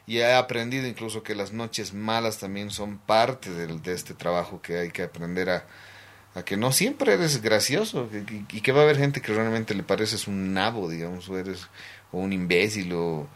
Y 0.07 0.17
he 0.17 0.33
aprendido 0.33 0.87
incluso 0.87 1.21
que 1.21 1.35
las 1.35 1.53
noches 1.53 1.93
malas 1.93 2.39
también 2.39 2.71
son 2.71 2.97
parte 2.97 3.51
del- 3.51 3.83
de 3.83 3.93
este 3.93 4.15
trabajo 4.15 4.61
que 4.61 4.79
hay 4.79 4.89
que 4.91 5.03
aprender 5.03 5.49
a, 5.51 5.67
a 6.33 6.43
que 6.43 6.55
no 6.55 6.71
siempre 6.71 7.13
eres 7.13 7.41
gracioso 7.41 8.09
y 8.51 8.61
que 8.61 8.71
va 8.71 8.81
a 8.81 8.83
haber 8.83 8.97
gente 8.97 9.21
que 9.21 9.33
realmente 9.33 9.75
le 9.75 9.83
pareces 9.83 10.27
un 10.27 10.53
nabo, 10.53 10.89
digamos, 10.89 11.27
o 11.29 11.37
eres 11.37 11.67
o 12.11 12.19
un 12.19 12.31
imbécil 12.31 12.93
o, 12.93 13.27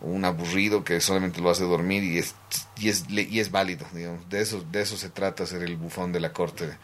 o 0.00 0.06
un 0.06 0.24
aburrido 0.24 0.84
que 0.84 1.00
solamente 1.00 1.40
lo 1.40 1.50
hace 1.50 1.64
dormir 1.64 2.04
y 2.04 2.18
es 2.18 2.34
y 2.78 2.88
es 2.90 3.04
y 3.08 3.40
es 3.40 3.50
válido, 3.50 3.86
digamos. 3.94 4.28
De 4.28 4.40
eso 4.40 4.64
de 4.70 4.82
eso 4.82 4.96
se 4.96 5.08
trata 5.08 5.46
ser 5.46 5.62
el 5.62 5.76
bufón 5.76 6.12
de 6.12 6.20
la 6.20 6.32
corte. 6.32 6.76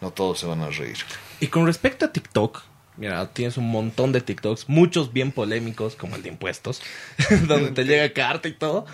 No 0.00 0.10
todos 0.10 0.40
se 0.40 0.46
van 0.46 0.60
a 0.60 0.70
reír. 0.70 0.98
Y 1.40 1.46
con 1.46 1.66
respecto 1.66 2.04
a 2.04 2.12
TikTok, 2.12 2.62
mira, 2.96 3.32
tienes 3.32 3.56
un 3.56 3.70
montón 3.70 4.12
de 4.12 4.20
TikToks, 4.20 4.68
muchos 4.68 5.12
bien 5.12 5.32
polémicos, 5.32 5.96
como 5.96 6.16
el 6.16 6.22
de 6.22 6.28
impuestos, 6.28 6.82
donde 7.46 7.70
te 7.70 7.84
llega 7.84 8.12
carta 8.12 8.48
y 8.48 8.52
todo. 8.52 8.86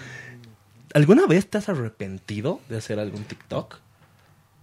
¿Alguna 0.94 1.26
vez 1.26 1.48
te 1.48 1.58
has 1.58 1.70
arrepentido 1.70 2.60
de 2.68 2.76
hacer 2.76 2.98
algún 2.98 3.24
TikTok? 3.24 3.80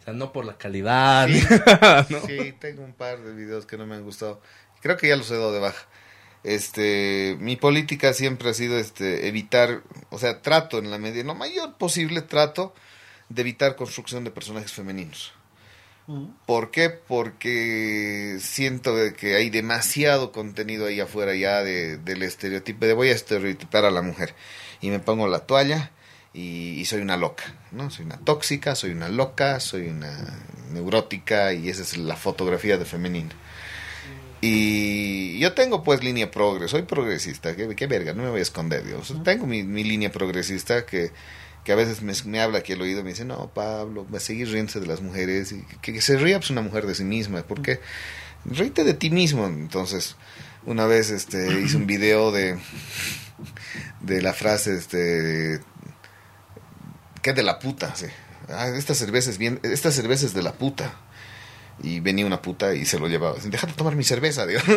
Sea, 0.09 0.17
no 0.17 0.31
por 0.31 0.45
la 0.45 0.57
calidad. 0.57 1.27
¿no? 2.09 2.21
Sí, 2.25 2.53
tengo 2.59 2.83
un 2.83 2.93
par 2.93 3.19
de 3.19 3.33
videos 3.33 3.65
que 3.65 3.77
no 3.77 3.85
me 3.85 3.95
han 3.95 4.03
gustado. 4.03 4.41
Creo 4.81 4.97
que 4.97 5.07
ya 5.07 5.15
los 5.15 5.29
he 5.31 5.35
dado 5.35 5.53
de 5.53 5.59
baja. 5.59 5.87
Este, 6.43 7.35
mi 7.39 7.57
política 7.57 8.13
siempre 8.13 8.49
ha 8.49 8.53
sido 8.53 8.77
este 8.77 9.27
evitar, 9.27 9.83
o 10.09 10.17
sea, 10.19 10.41
trato 10.41 10.79
en 10.79 10.89
la 10.89 10.97
medida, 10.97 11.25
lo 11.25 11.35
mayor 11.35 11.77
posible 11.77 12.21
trato 12.21 12.73
de 13.27 13.41
evitar 13.41 13.75
construcción 13.75 14.23
de 14.23 14.31
personajes 14.31 14.71
femeninos. 14.71 15.33
¿Por 16.47 16.71
qué? 16.71 16.89
Porque 16.89 18.37
siento 18.39 18.95
de 18.95 19.13
que 19.13 19.35
hay 19.35 19.51
demasiado 19.51 20.31
contenido 20.31 20.87
ahí 20.87 20.99
afuera 20.99 21.35
ya 21.35 21.63
de, 21.63 21.97
del 21.97 22.23
estereotipo, 22.23 22.87
de 22.87 22.93
voy 22.93 23.09
a 23.09 23.13
estereotipar 23.13 23.85
a 23.85 23.91
la 23.91 24.01
mujer. 24.01 24.33
Y 24.81 24.89
me 24.89 24.97
pongo 24.97 25.27
la 25.27 25.45
toalla 25.45 25.91
y, 26.33 26.79
y 26.79 26.85
soy 26.85 27.01
una 27.01 27.17
loca, 27.17 27.43
¿no? 27.71 27.89
Soy 27.89 28.05
una 28.05 28.17
tóxica, 28.17 28.75
soy 28.75 28.91
una 28.91 29.09
loca, 29.09 29.59
soy 29.59 29.87
una 29.87 30.39
neurótica 30.71 31.53
y 31.53 31.69
esa 31.69 31.81
es 31.81 31.97
la 31.97 32.15
fotografía 32.15 32.77
de 32.77 32.85
femenina. 32.85 33.35
Y 34.41 35.37
yo 35.39 35.53
tengo 35.53 35.83
pues 35.83 36.03
línea 36.03 36.31
progres, 36.31 36.71
soy 36.71 36.83
progresista, 36.83 37.55
qué, 37.55 37.75
qué 37.75 37.87
verga, 37.87 38.13
no 38.13 38.23
me 38.23 38.29
voy 38.29 38.39
a 38.39 38.43
esconder, 38.43 38.85
Dios. 38.85 39.13
Tengo 39.23 39.45
mi, 39.45 39.63
mi 39.63 39.83
línea 39.83 40.11
progresista 40.11 40.85
que, 40.85 41.11
que 41.65 41.73
a 41.73 41.75
veces 41.75 42.01
me, 42.01 42.13
me 42.25 42.39
habla 42.39 42.59
aquí 42.59 42.71
al 42.73 42.81
oído, 42.81 43.03
me 43.03 43.09
dice, 43.09 43.25
no, 43.25 43.51
Pablo, 43.53 44.07
va 44.11 44.17
a 44.17 44.21
seguir 44.21 44.49
riéndose 44.49 44.79
de 44.79 44.87
las 44.87 45.01
mujeres, 45.01 45.51
y 45.51 45.65
que, 45.81 45.91
que 45.91 46.01
se 46.01 46.17
ría 46.17 46.39
pues 46.39 46.51
una 46.51 46.61
mujer 46.61 46.85
de 46.85 46.95
sí 46.95 47.03
misma, 47.03 47.43
porque 47.43 47.81
ríete 48.45 48.85
de 48.85 48.93
ti 48.93 49.09
mismo. 49.09 49.45
Entonces, 49.45 50.15
una 50.65 50.85
vez 50.85 51.09
este 51.09 51.59
hice 51.59 51.75
un 51.75 51.85
video 51.85 52.31
de, 52.31 52.57
de 53.99 54.21
la 54.21 54.33
frase, 54.33 54.77
este, 54.77 55.59
que 57.21 57.33
de 57.33 57.43
la 57.43 57.59
puta, 57.59 57.95
sí. 57.95 58.07
Ah, 58.49 58.67
esta 58.69 58.95
cerveza 58.95 59.29
es 59.29 59.37
bien, 59.37 59.59
esta 59.63 59.91
cerveza 59.91 60.25
es 60.25 60.33
de 60.33 60.41
la 60.41 60.53
puta. 60.53 60.93
Y 61.81 61.99
venía 62.01 62.25
una 62.25 62.41
puta 62.41 62.73
y 62.73 62.85
se 62.85 62.99
lo 62.99 63.07
llevaba. 63.07 63.37
Deja 63.43 63.67
de 63.67 63.73
tomar 63.73 63.95
mi 63.95 64.03
cerveza, 64.03 64.45
digo. 64.45 64.59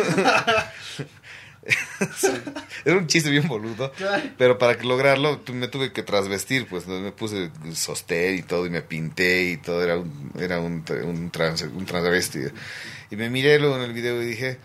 Era 2.85 2.97
un 2.97 3.07
chiste 3.07 3.29
bien 3.29 3.47
boludo. 3.47 3.91
Pero 4.37 4.57
para 4.57 4.81
lograrlo 4.81 5.41
me 5.53 5.67
tuve 5.67 5.91
que 5.91 6.03
trasvestir, 6.03 6.67
pues 6.67 6.87
me 6.87 7.11
puse 7.11 7.51
sostén 7.73 8.35
y 8.35 8.43
todo 8.43 8.65
y 8.65 8.69
me 8.69 8.81
pinté 8.81 9.49
y 9.51 9.57
todo. 9.57 9.83
Era 9.83 9.97
un, 9.97 10.31
era 10.39 10.59
un, 10.59 10.85
un, 11.03 11.29
trans, 11.31 11.61
un 11.63 11.85
transvesti. 11.85 12.39
Y 13.11 13.15
me 13.15 13.29
miré 13.29 13.59
luego 13.59 13.75
en 13.77 13.83
el 13.83 13.93
video 13.93 14.21
y 14.21 14.25
dije, 14.25 14.57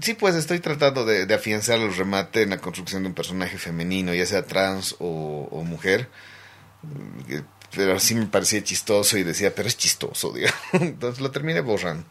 sí, 0.00 0.14
pues 0.14 0.34
estoy 0.34 0.60
tratando 0.60 1.04
de, 1.04 1.26
de 1.26 1.34
afianzar 1.34 1.78
el 1.80 1.94
remate 1.94 2.42
en 2.42 2.50
la 2.50 2.58
construcción 2.58 3.02
de 3.02 3.08
un 3.08 3.14
personaje 3.14 3.58
femenino, 3.58 4.14
ya 4.14 4.26
sea 4.26 4.44
trans 4.44 4.96
o, 4.98 5.48
o 5.50 5.64
mujer. 5.64 6.08
Pero 7.74 7.98
sí 8.00 8.14
me 8.14 8.26
parecía 8.26 8.62
chistoso 8.64 9.16
y 9.16 9.22
decía, 9.22 9.54
pero 9.54 9.68
es 9.68 9.76
chistoso, 9.76 10.32
digamos. 10.34 10.58
Entonces 10.72 11.20
lo 11.20 11.30
terminé 11.30 11.60
borrando. 11.60 12.04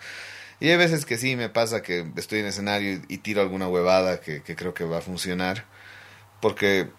Y 0.60 0.70
hay 0.70 0.78
veces 0.78 1.06
que 1.06 1.18
sí 1.18 1.36
me 1.36 1.50
pasa 1.50 1.82
que 1.82 2.06
estoy 2.18 2.40
en 2.40 2.48
escenario 2.48 3.02
y, 3.08 3.18
tiro 3.20 3.42
alguna 3.42 3.68
huevada 3.68 4.20
que, 4.20 4.42
que 4.42 4.56
creo 4.56 4.74
que 4.74 4.84
va 4.84 4.98
a 4.98 5.02
funcionar. 5.02 5.66
Porque 6.42 6.90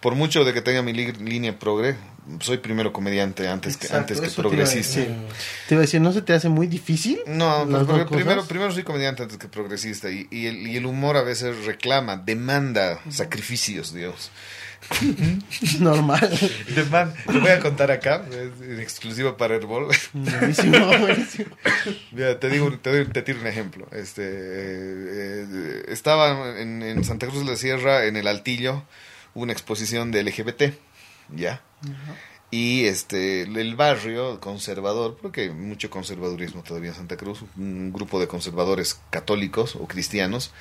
por 0.00 0.14
mucho 0.14 0.44
de 0.44 0.52
que 0.52 0.62
tenga 0.62 0.82
mi 0.82 0.92
línea 0.92 1.58
progre, 1.58 1.96
soy 2.40 2.58
primero 2.58 2.92
comediante 2.92 3.48
antes 3.48 3.76
que, 3.76 3.86
Exacto, 3.86 4.00
antes 4.00 4.20
que 4.20 4.26
eso 4.26 4.36
te 4.36 4.40
iba 4.40 4.50
progresista. 4.50 5.00
Te 5.00 5.74
iba 5.74 5.78
a 5.78 5.82
decir, 5.82 6.00
¿no 6.00 6.12
se 6.12 6.22
te 6.22 6.32
hace 6.32 6.48
muy 6.48 6.66
difícil? 6.66 7.20
No, 7.26 7.64
dos 7.66 8.08
primero, 8.08 8.44
primero 8.44 8.72
soy 8.72 8.82
comediante 8.82 9.22
antes 9.22 9.38
que 9.38 9.48
progresista 9.48 10.10
y, 10.10 10.26
y, 10.30 10.46
el, 10.46 10.66
y 10.66 10.76
el 10.76 10.86
humor 10.86 11.16
a 11.16 11.22
veces 11.22 11.64
reclama, 11.64 12.16
demanda 12.16 13.00
sacrificios, 13.10 13.94
Dios. 13.94 14.30
Normal. 15.80 16.38
Demanda. 16.74 17.14
Te 17.26 17.38
voy 17.38 17.50
a 17.50 17.60
contar 17.60 17.90
acá, 17.90 18.24
es 18.30 18.60
en 18.62 18.80
exclusivo 18.80 19.36
para 19.36 19.54
Herbol. 19.56 19.88
buenísimo, 20.12 20.86
buenísimo. 20.98 21.56
Mira, 22.12 22.38
te 22.40 22.48
digo, 22.50 22.70
te, 22.78 22.90
doy- 22.90 23.06
te 23.12 23.22
tiro 23.22 23.40
un 23.40 23.46
ejemplo. 23.46 23.86
Este, 23.92 24.22
eh, 24.24 25.46
eh, 25.50 25.82
estaba 25.88 26.58
en, 26.60 26.82
en 26.82 27.04
Santa 27.04 27.26
Cruz 27.26 27.44
de 27.44 27.50
la 27.52 27.56
Sierra, 27.56 28.04
en 28.06 28.16
el 28.16 28.26
Altillo, 28.26 28.82
una 29.34 29.52
exposición 29.52 30.10
de 30.10 30.22
LGBT, 30.24 30.62
¿ya? 31.34 31.62
Y 32.50 32.84
este, 32.84 33.42
el 33.42 33.76
barrio 33.76 34.38
conservador, 34.40 35.16
porque 35.22 35.42
hay 35.42 35.50
mucho 35.50 35.88
conservadurismo 35.88 36.62
todavía 36.62 36.90
en 36.90 36.96
Santa 36.96 37.16
Cruz, 37.16 37.44
un 37.56 37.92
grupo 37.92 38.20
de 38.20 38.28
conservadores 38.28 39.00
católicos 39.10 39.74
o 39.76 39.86
cristianos 39.88 40.52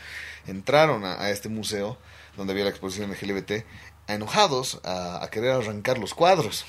entraron 0.48 1.04
a, 1.06 1.22
a 1.22 1.30
este 1.30 1.50
museo 1.50 1.98
donde 2.38 2.54
había 2.54 2.64
la 2.64 2.70
exposición 2.72 3.12
LGBT, 3.12 3.64
enojados 4.14 4.80
a, 4.84 5.24
a 5.24 5.30
querer 5.30 5.52
arrancar 5.52 5.98
los 5.98 6.14
cuadros. 6.14 6.66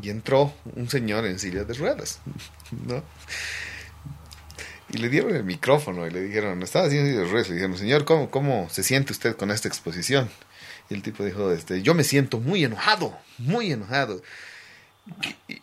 Y 0.00 0.10
entró 0.10 0.52
un 0.76 0.88
señor 0.88 1.26
en 1.26 1.38
silla 1.38 1.64
de 1.64 1.74
ruedas, 1.74 2.20
¿no? 2.86 3.02
Y 4.92 4.98
le 4.98 5.08
dieron 5.08 5.36
el 5.36 5.44
micrófono 5.44 6.06
y 6.06 6.10
le 6.10 6.20
dijeron, 6.20 6.62
estaba 6.62 6.86
haciendo 6.86 7.08
silla 7.08 7.20
de 7.20 7.28
ruedas, 7.30 7.48
le 7.48 7.54
dijeron, 7.54 7.78
señor, 7.78 8.04
¿cómo, 8.04 8.30
¿cómo 8.30 8.68
se 8.70 8.82
siente 8.82 9.12
usted 9.12 9.36
con 9.36 9.50
esta 9.50 9.68
exposición? 9.68 10.28
Y 10.88 10.94
el 10.94 11.02
tipo 11.02 11.24
dijo, 11.24 11.52
este, 11.52 11.82
yo 11.82 11.94
me 11.94 12.02
siento 12.02 12.40
muy 12.40 12.64
enojado, 12.64 13.16
muy 13.38 13.70
enojado. 13.70 14.20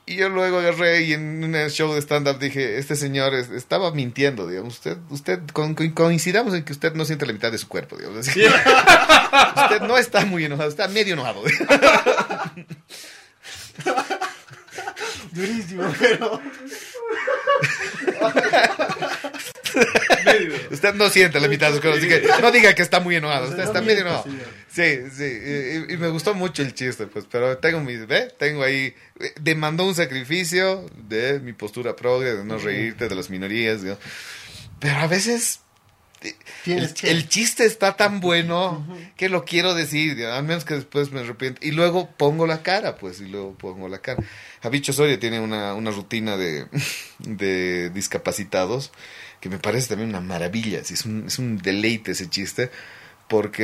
Y, 0.06 0.15
yo 0.17 0.30
luego 0.30 0.60
agarré 0.60 1.02
y 1.04 1.13
en 1.13 1.43
un 1.43 1.54
show 1.69 1.93
de 1.93 2.00
stand-up 2.02 2.39
dije, 2.39 2.78
este 2.78 2.95
señor 2.95 3.34
es- 3.36 3.50
estaba 3.50 3.91
mintiendo, 3.91 4.47
digamos, 4.47 4.76
usted, 4.76 4.97
usted 5.10 5.39
con- 5.54 5.76
con- 5.76 5.89
coincidamos 5.91 6.54
en 6.54 6.63
que 6.63 6.73
usted 6.73 6.93
no 6.93 7.06
siente 7.06 7.26
la 7.26 7.34
mitad 7.34 7.52
de 7.52 7.58
su 7.58 7.67
cuerpo, 7.67 7.97
digamos. 7.97 8.19
Así 8.19 8.34
que 8.39 8.47
usted 8.47 9.82
no 9.82 9.97
está 9.97 10.26
muy 10.26 10.45
enojado, 10.45 10.69
está 10.69 10.88
medio 10.88 11.13
enojado. 11.13 11.41
Durísimo, 15.34 15.93
pero. 16.00 16.41
Usted 20.78 20.93
no 20.93 21.09
siente 21.09 21.39
la 21.39 21.47
mitad 21.47 21.69
de 21.69 21.75
su 21.75 21.82
cuerpo, 21.82 21.97
así 21.97 22.07
que 22.07 22.21
no 22.41 22.51
diga 22.51 22.73
que 22.73 22.84
está 22.84 22.99
muy 22.99 23.15
enojado, 23.15 23.49
usted 23.49 23.63
está 23.63 23.82
medio 23.82 24.01
enojado. 24.01 24.25
Sí, 24.69 24.99
sí, 25.11 25.23
y, 25.23 25.93
y 25.93 25.97
me 25.97 26.09
gustó 26.09 26.34
mucho 26.36 26.61
el 26.61 26.73
chiste, 26.73 27.07
pues, 27.07 27.25
pero 27.32 27.57
tengo 27.57 27.82
mi, 27.82 27.95
¿ve? 27.95 28.32
Tengo 28.38 28.63
ahí, 28.63 28.93
eh, 29.19 29.34
demandó 29.41 29.86
un 29.86 29.95
sacrificio 29.95 30.86
de 31.07 31.39
mi 31.39 31.53
postura 31.53 31.95
progre, 31.95 32.36
de 32.36 32.43
no 32.43 32.57
reírte 32.57 33.07
de 33.07 33.15
las 33.15 33.30
minorías, 33.30 33.82
¿no? 33.82 33.97
pero 34.80 34.97
a 34.97 35.07
veces 35.07 35.61
eh, 36.21 36.36
el 37.03 37.30
chiste 37.30 37.65
está 37.65 37.95
tan 37.95 38.19
bueno 38.19 38.86
que 39.15 39.30
lo 39.30 39.45
quiero 39.45 39.73
decir, 39.73 40.23
al 40.25 40.43
menos 40.43 40.65
que 40.65 40.75
después 40.75 41.11
me 41.11 41.21
arrepiento. 41.21 41.65
Y 41.65 41.71
luego 41.71 42.09
pongo 42.17 42.47
la 42.47 42.63
cara, 42.63 42.97
pues, 42.97 43.21
y 43.21 43.28
luego 43.28 43.55
pongo 43.55 43.88
la 43.88 43.99
cara. 43.99 44.23
Javicho 44.61 44.93
Soria 44.93 45.19
tiene 45.19 45.39
una, 45.39 45.73
una 45.73 45.91
rutina 45.91 46.38
de, 46.38 46.67
de 47.19 47.89
discapacitados 47.91 48.91
que 49.50 49.56
me 49.56 49.62
parece 49.62 49.89
también 49.89 50.10
una 50.10 50.22
maravilla. 50.22 50.80
Es 50.80 51.06
un, 51.06 51.26
es 51.28 51.39
un 51.39 51.58
deleite 51.58 52.12
ese 52.12 52.30
chiste, 52.30 52.70
porque 53.28 53.64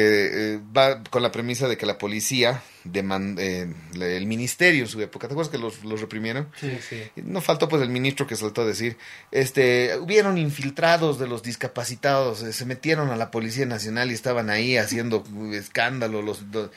eh, 0.55 0.59
va 0.75 1.03
con 1.05 1.23
la 1.23 1.31
premisa 1.31 1.67
de 1.69 1.77
que 1.77 1.85
la 1.85 1.97
policía, 1.97 2.61
deman- 2.83 3.37
eh, 3.39 3.71
el 3.93 4.25
ministerio 4.25 4.83
en 4.83 4.89
su 4.89 4.99
época, 5.01 5.27
¿te 5.29 5.33
acuerdas 5.33 5.49
que 5.51 5.57
los, 5.57 5.85
los 5.85 6.01
reprimieron? 6.01 6.49
Sí, 6.59 6.77
sí. 6.89 7.01
No 7.15 7.39
faltó 7.39 7.69
pues 7.69 7.81
el 7.81 7.87
ministro 7.89 8.27
que 8.27 8.35
saltó 8.35 8.63
a 8.63 8.65
decir, 8.65 8.97
este, 9.31 9.97
hubieron 9.99 10.37
infiltrados 10.37 11.17
de 11.17 11.27
los 11.27 11.43
discapacitados, 11.43 12.43
eh, 12.43 12.51
se 12.51 12.65
metieron 12.65 13.09
a 13.09 13.15
la 13.15 13.31
Policía 13.31 13.65
Nacional 13.65 14.11
y 14.11 14.15
estaban 14.15 14.49
ahí 14.49 14.75
haciendo 14.75 15.23
escándalo. 15.53 16.21
Los, 16.21 16.41
los- 16.51 16.69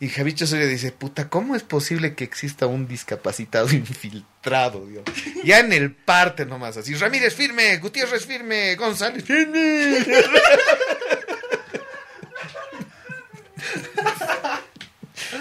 y 0.00 0.08
Javicho 0.08 0.46
Soria 0.46 0.66
dice, 0.66 0.92
puta, 0.92 1.28
¿cómo 1.28 1.56
es 1.56 1.64
posible 1.64 2.14
que 2.14 2.22
exista 2.24 2.66
un 2.66 2.86
discapacitado 2.86 3.68
infiltrado? 3.72 4.86
Dios? 4.86 5.04
Ya 5.44 5.60
en 5.60 5.72
el 5.72 5.92
parte 5.92 6.46
nomás, 6.46 6.76
así, 6.76 6.94
Ramírez 6.94 7.34
firme, 7.34 7.78
Gutiérrez 7.78 8.26
firme, 8.26 8.76
González 8.76 9.24
firme. 9.24 10.04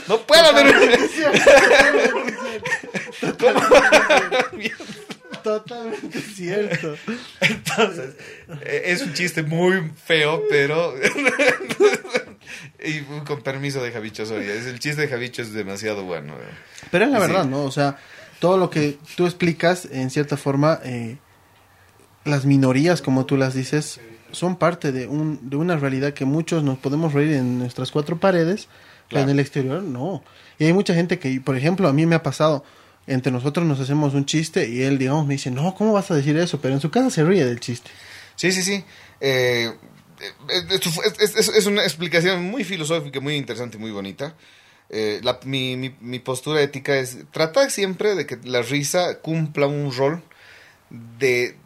No 0.07 0.25
puedo 0.25 0.43
haber... 0.43 0.67
Totalmente 5.43 6.19
cierto. 6.21 6.95
Entonces, 7.41 8.15
eh, 8.61 8.83
es 8.85 9.01
un 9.01 9.13
chiste 9.13 9.43
muy 9.43 9.91
feo, 10.05 10.43
pero. 10.49 10.93
y 12.83 13.01
con 13.25 13.41
permiso 13.41 13.81
de 13.83 13.91
Javicho 13.91 14.25
Soria. 14.25 14.53
Es, 14.53 14.65
el 14.65 14.79
chiste 14.79 15.01
de 15.01 15.07
Javicho 15.07 15.41
es 15.41 15.53
demasiado 15.53 16.03
bueno. 16.03 16.33
Pero 16.91 17.05
es 17.05 17.11
la 17.11 17.19
Sí. 17.19 17.27
verdad, 17.27 17.45
¿no? 17.45 17.63
O 17.63 17.71
sea, 17.71 17.97
todo 18.39 18.57
lo 18.57 18.69
que 18.69 18.97
tú 19.15 19.25
explicas, 19.25 19.85
en 19.91 20.09
cierta 20.09 20.37
forma, 20.37 20.79
eh, 20.83 21.17
las 22.25 22.45
minorías, 22.45 23.01
como 23.01 23.25
tú 23.25 23.37
las 23.37 23.53
dices, 23.53 23.99
son 24.31 24.57
parte 24.57 24.91
de, 24.91 25.07
un, 25.07 25.49
de 25.49 25.55
una 25.55 25.77
realidad 25.77 26.13
que 26.13 26.25
muchos 26.25 26.63
nos 26.63 26.77
podemos 26.77 27.13
reír 27.13 27.33
en 27.33 27.59
nuestras 27.59 27.91
cuatro 27.91 28.17
paredes, 28.19 28.67
pero 29.09 29.21
en 29.21 29.29
el 29.29 29.39
exterior 29.39 29.81
no. 29.81 30.23
Y 30.59 30.65
hay 30.65 30.73
mucha 30.73 30.93
gente 30.93 31.17
que, 31.19 31.39
por 31.41 31.55
ejemplo, 31.57 31.87
a 31.87 31.93
mí 31.93 32.05
me 32.05 32.15
ha 32.15 32.23
pasado, 32.23 32.63
entre 33.07 33.31
nosotros 33.31 33.65
nos 33.65 33.79
hacemos 33.79 34.13
un 34.13 34.25
chiste 34.25 34.67
y 34.69 34.83
él, 34.83 34.97
digamos, 34.97 35.25
me 35.25 35.33
dice, 35.35 35.49
no, 35.49 35.73
¿cómo 35.75 35.93
vas 35.93 36.11
a 36.11 36.15
decir 36.15 36.37
eso? 36.37 36.59
Pero 36.61 36.73
en 36.73 36.81
su 36.81 36.91
casa 36.91 37.09
se 37.09 37.23
ríe 37.23 37.45
del 37.45 37.59
chiste. 37.59 37.89
Sí, 38.35 38.51
sí, 38.51 38.61
sí. 38.61 38.83
Eh, 39.21 39.71
es, 40.69 41.65
una 41.65 41.83
explicación 41.83 42.43
muy 42.43 42.63
filosófica, 42.63 43.19
muy 43.19 43.35
interesante 43.35 43.77
muy 43.77 43.91
bonita. 43.91 44.35
Eh, 44.89 45.19
la- 45.23 45.39
mi, 45.43 45.75
mi- 45.77 45.95
mi 45.99 46.19
postura 46.19 46.61
ética 46.61 46.95
es 46.97 47.17
tratar 47.31 47.71
siempre 47.71 48.15
de 48.15 48.25
que 48.25 48.37
la 48.43 48.61
risa 48.61 49.19
cumpla 49.19 49.67
un 49.67 49.91
rol 49.95 50.23
de, 50.89 51.57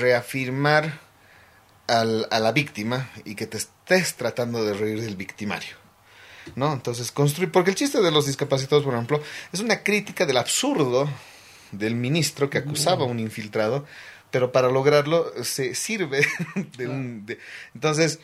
reafirmar 0.00 1.00
a 1.86 2.04
la 2.04 2.52
víctima 2.52 3.10
y 3.24 3.34
que 3.34 3.46
te 3.46 3.56
estés 3.58 4.14
tratando 4.14 4.64
de 4.64 4.74
reír 4.74 5.00
del 5.00 5.16
victimario. 5.16 5.76
¿No? 6.56 6.72
Entonces, 6.72 7.12
construir. 7.12 7.50
Porque 7.52 7.70
el 7.70 7.76
chiste 7.76 8.00
de 8.00 8.10
los 8.10 8.26
discapacitados, 8.26 8.84
por 8.84 8.94
ejemplo, 8.94 9.22
es 9.52 9.60
una 9.60 9.82
crítica 9.82 10.26
del 10.26 10.36
absurdo 10.36 11.08
del 11.72 11.94
ministro 11.94 12.48
que 12.50 12.58
acusaba 12.58 13.02
a 13.04 13.06
un 13.06 13.18
infiltrado, 13.20 13.84
pero 14.30 14.52
para 14.52 14.68
lograrlo 14.70 15.32
se 15.44 15.74
sirve 15.74 16.26
de 16.76 16.88
un. 16.88 17.26
entonces, 17.74 18.20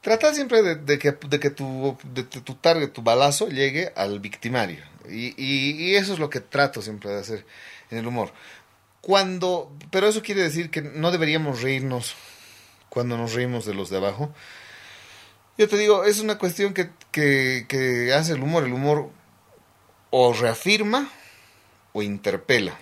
trata 0.00 0.34
siempre 0.34 0.62
de, 0.62 0.98
que, 0.98 1.12
de 1.28 1.38
que 1.40 1.50
tu, 1.50 1.96
de 2.12 2.22
tu 2.24 2.54
target, 2.54 2.90
tu 2.90 3.02
balazo, 3.02 3.48
llegue 3.48 3.92
al 3.96 4.20
victimario. 4.20 4.82
Y, 5.08 5.34
y- 5.42 5.70
y 5.90 5.94
eso 5.96 6.12
es 6.12 6.18
lo 6.18 6.30
que 6.30 6.40
trato 6.40 6.82
siempre 6.82 7.10
de 7.10 7.20
hacer 7.20 7.46
en 7.90 7.98
el 7.98 8.06
humor. 8.06 8.32
Cuando. 9.00 9.72
Pero 9.90 10.06
eso 10.08 10.22
quiere 10.22 10.42
decir 10.42 10.70
que 10.70 10.82
no 10.82 11.10
deberíamos 11.10 11.62
reírnos 11.62 12.14
cuando 12.90 13.16
nos 13.16 13.32
reímos 13.34 13.64
de 13.64 13.74
los 13.74 13.88
de 13.90 13.96
abajo. 13.96 14.32
Yo 15.60 15.68
te 15.68 15.76
digo, 15.76 16.04
es 16.04 16.20
una 16.20 16.38
cuestión 16.38 16.72
que, 16.72 16.88
que, 17.12 18.14
hace 18.14 18.32
el 18.32 18.42
humor. 18.42 18.64
El 18.64 18.72
humor 18.72 19.10
o 20.08 20.32
reafirma 20.32 21.10
o 21.92 22.00
interpela. 22.00 22.78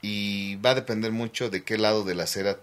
Y 0.00 0.54
va 0.64 0.70
a 0.70 0.74
depender 0.76 1.10
mucho 1.10 1.50
de 1.50 1.64
qué 1.64 1.76
lado 1.76 2.04
de 2.04 2.14
la 2.14 2.22
acera 2.22 2.60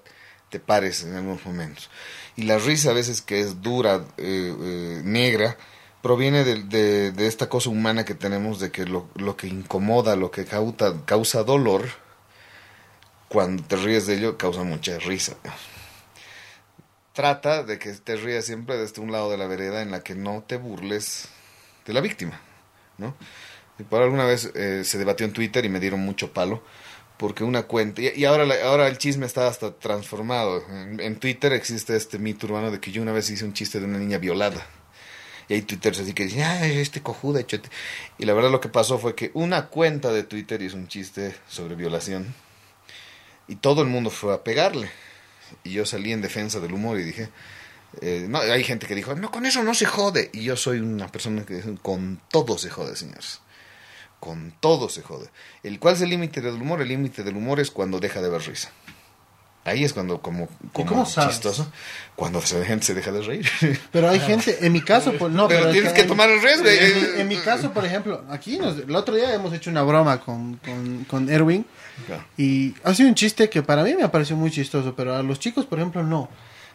te 0.49 0.61
pares 0.61 1.03
en 1.03 1.13
algunos 1.13 1.45
momentos. 1.45 1.89
Y 2.37 2.43
la 2.43 2.57
risa 2.57 2.91
a 2.91 2.93
veces 2.93 3.21
que 3.21 3.41
es 3.41 3.61
dura, 3.61 4.05
eh, 4.15 4.55
eh, 4.57 5.01
negra, 5.03 5.57
proviene 6.01 6.45
de, 6.45 7.11
de- 7.11 7.27
esta 7.27 7.49
cosa 7.49 7.69
humana 7.69 8.05
que 8.05 8.15
tenemos 8.15 8.61
de 8.61 8.71
que 8.71 8.85
lo, 8.85 9.09
lo 9.15 9.35
que 9.35 9.47
incomoda, 9.47 10.15
lo 10.15 10.31
que 10.31 10.45
causa, 10.45 10.93
causa 11.03 11.43
dolor, 11.43 11.83
cuando 13.27 13.61
te 13.61 13.75
ríes 13.75 14.07
de 14.07 14.15
ello, 14.15 14.37
causa 14.37 14.63
mucha 14.63 14.97
risa. 14.99 15.35
Trata 17.13 17.63
de 17.63 17.77
que 17.77 17.91
te 17.93 18.15
rías 18.15 18.45
siempre 18.45 18.77
desde 18.77 19.01
un 19.01 19.11
lado 19.11 19.29
de 19.29 19.37
la 19.37 19.47
vereda 19.47 19.81
en 19.81 19.91
la 19.91 20.01
que 20.01 20.15
no 20.15 20.43
te 20.47 20.55
burles 20.57 21.27
de 21.85 21.93
la 21.93 21.99
víctima, 22.01 22.39
¿no? 22.97 23.15
Y 23.79 23.83
por 23.83 24.01
alguna 24.01 24.25
vez 24.25 24.51
eh, 24.55 24.83
se 24.85 24.97
debatió 24.97 25.25
en 25.25 25.33
Twitter 25.33 25.65
y 25.65 25.69
me 25.69 25.79
dieron 25.79 25.99
mucho 25.99 26.31
palo 26.31 26.63
porque 27.17 27.43
una 27.43 27.63
cuenta 27.63 28.01
y, 28.01 28.25
ahora 28.25 28.45
la- 28.45 28.63
ahora 28.63 28.87
el 28.87 28.97
chisme 28.97 29.27
está 29.27 29.47
hasta 29.47 29.75
transformado. 29.77 30.63
En, 30.69 31.15
Twitter 31.19 31.53
existe 31.53 31.95
este 31.95 32.17
mito 32.17 32.47
urbano 32.47 32.71
de 32.71 32.79
que 32.79 32.91
yo 32.91 33.01
una 33.03 33.11
vez 33.11 33.29
hice 33.29 33.45
un 33.45 33.53
chiste 33.53 33.79
de 33.79 33.85
una 33.85 33.99
niña 33.99 34.17
violada. 34.17 34.65
Y 35.47 35.53
hay 35.53 35.61
twitters 35.61 35.99
así 35.99 36.13
que 36.13 36.23
dicen, 36.23 36.41
ah, 36.41 36.65
este 36.65 37.01
cojuda. 37.03 37.45
chote". 37.45 37.69
Y 38.17 38.25
la 38.25 38.33
verdad 38.33 38.49
lo 38.49 38.59
que 38.61 38.69
pasó 38.69 38.97
fue 38.97 39.13
que 39.15 39.29
una 39.35 39.67
cuenta 39.67 40.11
de 40.11 40.23
Twitter 40.23 40.61
hizo 40.63 40.77
un 40.77 40.87
chiste 40.87 41.35
sobre 41.47 41.75
violación. 41.75 42.33
Y 43.47 43.57
todo 43.57 43.81
el 43.83 43.87
mundo 43.87 44.09
fue 44.09 44.33
a 44.33 44.43
pegarle. 44.43 44.89
Y 45.63 45.71
yo 45.71 45.85
salí 45.85 46.11
en 46.11 46.21
defensa 46.21 46.59
del 46.59 46.73
humor 46.73 46.99
y 46.99 47.03
dije, 47.03 47.29
eh, 48.01 48.25
no, 48.29 48.39
hay 48.39 48.63
gente 48.63 48.87
que 48.87 48.95
dijo, 48.95 49.15
no, 49.15 49.31
con 49.31 49.45
eso 49.45 49.63
no 49.63 49.73
se 49.73 49.85
jode. 49.85 50.29
Y 50.33 50.43
yo 50.43 50.55
soy 50.55 50.79
una 50.79 51.07
persona 51.09 51.43
que 51.45 51.55
dice, 51.55 51.75
con 51.81 52.21
todo 52.29 52.57
se 52.57 52.69
jode, 52.69 52.95
señores. 52.95 53.39
Con 54.19 54.53
todo 54.59 54.87
se 54.89 55.01
jode. 55.01 55.29
¿El 55.63 55.79
cuál 55.79 55.95
es 55.95 56.01
el 56.01 56.09
límite 56.09 56.41
del 56.41 56.53
humor? 56.55 56.81
El 56.81 56.89
límite 56.89 57.23
del 57.23 57.35
humor 57.35 57.59
es 57.59 57.71
cuando 57.71 57.99
deja 57.99 58.21
de 58.21 58.27
haber 58.27 58.41
risa. 58.43 58.69
Ahí 59.63 59.83
es 59.83 59.93
cuando, 59.93 60.21
como, 60.23 60.47
como 60.73 60.87
cómo 60.89 61.05
sabes? 61.05 61.35
chistoso, 61.35 61.71
cuando 62.15 62.39
la 62.39 62.65
gente 62.65 62.83
se 62.83 62.95
deja 62.95 63.11
de 63.11 63.21
reír. 63.21 63.47
Pero 63.91 64.09
hay 64.09 64.19
gente, 64.19 64.57
en 64.65 64.73
mi 64.73 64.81
caso, 64.81 65.13
pues 65.19 65.31
no. 65.31 65.47
Pero 65.47 65.67
es 65.67 65.71
tienes 65.73 65.93
que 65.93 66.01
en- 66.01 66.07
tomar 66.07 66.29
el 66.31 66.41
riesgo. 66.41 66.65
En, 66.67 66.95
mi- 67.15 67.21
en 67.21 67.27
mi 67.27 67.37
caso, 67.37 67.71
por 67.71 67.85
ejemplo, 67.85 68.25
aquí 68.31 68.57
nos- 68.57 68.77
el 68.79 68.95
otro 68.95 69.13
día 69.15 69.33
hemos 69.35 69.53
hecho 69.53 69.69
una 69.69 69.83
broma 69.83 70.19
con, 70.19 70.55
con, 70.57 71.03
con 71.05 71.29
Erwin 71.29 71.63
Claro. 72.07 72.25
y 72.37 72.73
ha 72.83 72.93
sido 72.93 73.09
un 73.09 73.15
chiste 73.15 73.49
que 73.49 73.61
para 73.61 73.83
mí 73.83 73.93
me 73.95 74.07
pareció 74.09 74.35
muy 74.35 74.49
chistoso, 74.51 74.95
pero 74.95 75.15
a 75.15 75.21
los 75.23 75.39
chicos, 75.39 75.65
por 75.65 75.79
ejemplo, 75.79 76.03
no. 76.03 76.29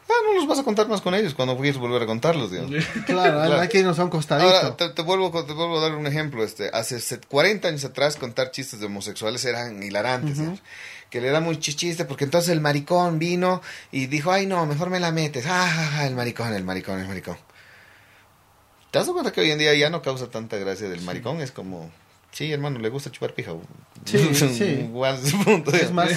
Ah, 0.08 0.12
no 0.24 0.34
los 0.34 0.46
vas 0.46 0.60
a 0.60 0.62
contar 0.62 0.86
más 0.86 1.00
con 1.00 1.16
ellos 1.16 1.34
cuando 1.34 1.56
quieres 1.56 1.78
volver 1.78 2.00
a 2.02 2.06
contarlos, 2.06 2.52
digamos. 2.52 2.70
Claro, 3.06 3.32
Claro. 3.44 3.60
hay 3.60 3.68
que 3.68 3.80
irnos 3.80 3.98
a 3.98 4.04
un 4.04 4.10
costadito. 4.10 4.48
Ahora, 4.48 4.76
te, 4.76 4.88
te 4.90 5.02
vuelvo, 5.02 5.30
te 5.44 5.52
vuelvo 5.52 5.78
a 5.78 5.80
dar 5.82 5.96
un 5.96 6.06
ejemplo. 6.06 6.44
Este, 6.44 6.70
hace 6.72 7.00
set- 7.00 7.26
40 7.26 7.66
años 7.66 7.84
atrás 7.84 8.14
contar 8.16 8.52
chistes 8.52 8.78
de 8.78 8.86
homosexuales 8.86 9.44
eran 9.44 9.82
hilarantes. 9.82 10.38
Que 11.10 11.20
le 11.20 11.30
da 11.30 11.40
muy 11.40 11.58
chi- 11.58 11.74
chiste 11.74 12.04
porque 12.04 12.22
entonces 12.24 12.50
el 12.50 12.60
maricón 12.60 13.18
vino 13.18 13.62
y 13.90 14.06
dijo, 14.06 14.30
ay 14.30 14.46
no, 14.46 14.64
mejor 14.66 14.90
me 14.90 15.00
la 15.00 15.10
metes. 15.10 15.44
Ah, 15.48 16.04
el 16.06 16.14
maricón, 16.14 16.52
el 16.54 16.62
maricón, 16.62 17.00
el 17.00 17.08
maricón. 17.08 17.36
¿Te 18.92 19.00
das 19.00 19.08
cuenta 19.08 19.32
que 19.32 19.40
hoy 19.40 19.50
en 19.50 19.58
día 19.58 19.74
ya 19.74 19.90
no 19.90 20.02
causa 20.02 20.28
tanta 20.30 20.56
gracia 20.56 20.88
del 20.88 21.00
maricón? 21.02 21.40
Es 21.40 21.50
como, 21.50 21.90
sí, 22.36 22.52
hermano, 22.52 22.78
le 22.78 22.88
gusta 22.88 23.10
chupar 23.10 23.32
pija. 23.34 23.52
Sí, 24.04 24.18
sí. 24.34 24.90
¿Cuál 24.92 25.18
es 25.80 25.90
más, 25.92 26.10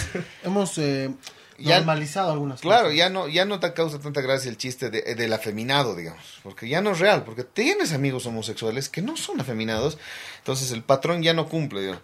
hemos 0.43 0.77
eh, 0.77 1.09
Ya- 1.57 1.77
normalizado 1.77 2.31
algunas 2.31 2.61
Claro, 2.61 2.83
cosas. 2.85 2.97
ya 2.97 3.09
no, 3.09 3.27
ya 3.27 3.45
no 3.45 3.59
te 3.59 3.73
causa 3.73 3.99
tanta 3.99 4.21
gracia 4.21 4.49
el 4.49 4.57
chiste 4.57 4.89
de- 4.89 5.15
del 5.15 5.33
afeminado, 5.33 5.95
digamos, 5.95 6.39
porque 6.43 6.67
ya 6.69 6.81
no 6.81 6.91
es 6.91 6.99
real, 6.99 7.23
porque 7.23 7.43
tienes 7.43 7.91
amigos 7.93 8.25
homosexuales 8.25 8.89
que 8.89 9.01
no 9.01 9.17
son 9.17 9.39
afeminados, 9.41 9.97
entonces 10.39 10.71
el 10.71 10.83
patrón 10.83 11.21
ya 11.23 11.33
no 11.33 11.47
cumple, 11.47 11.81
digamos. 11.81 12.01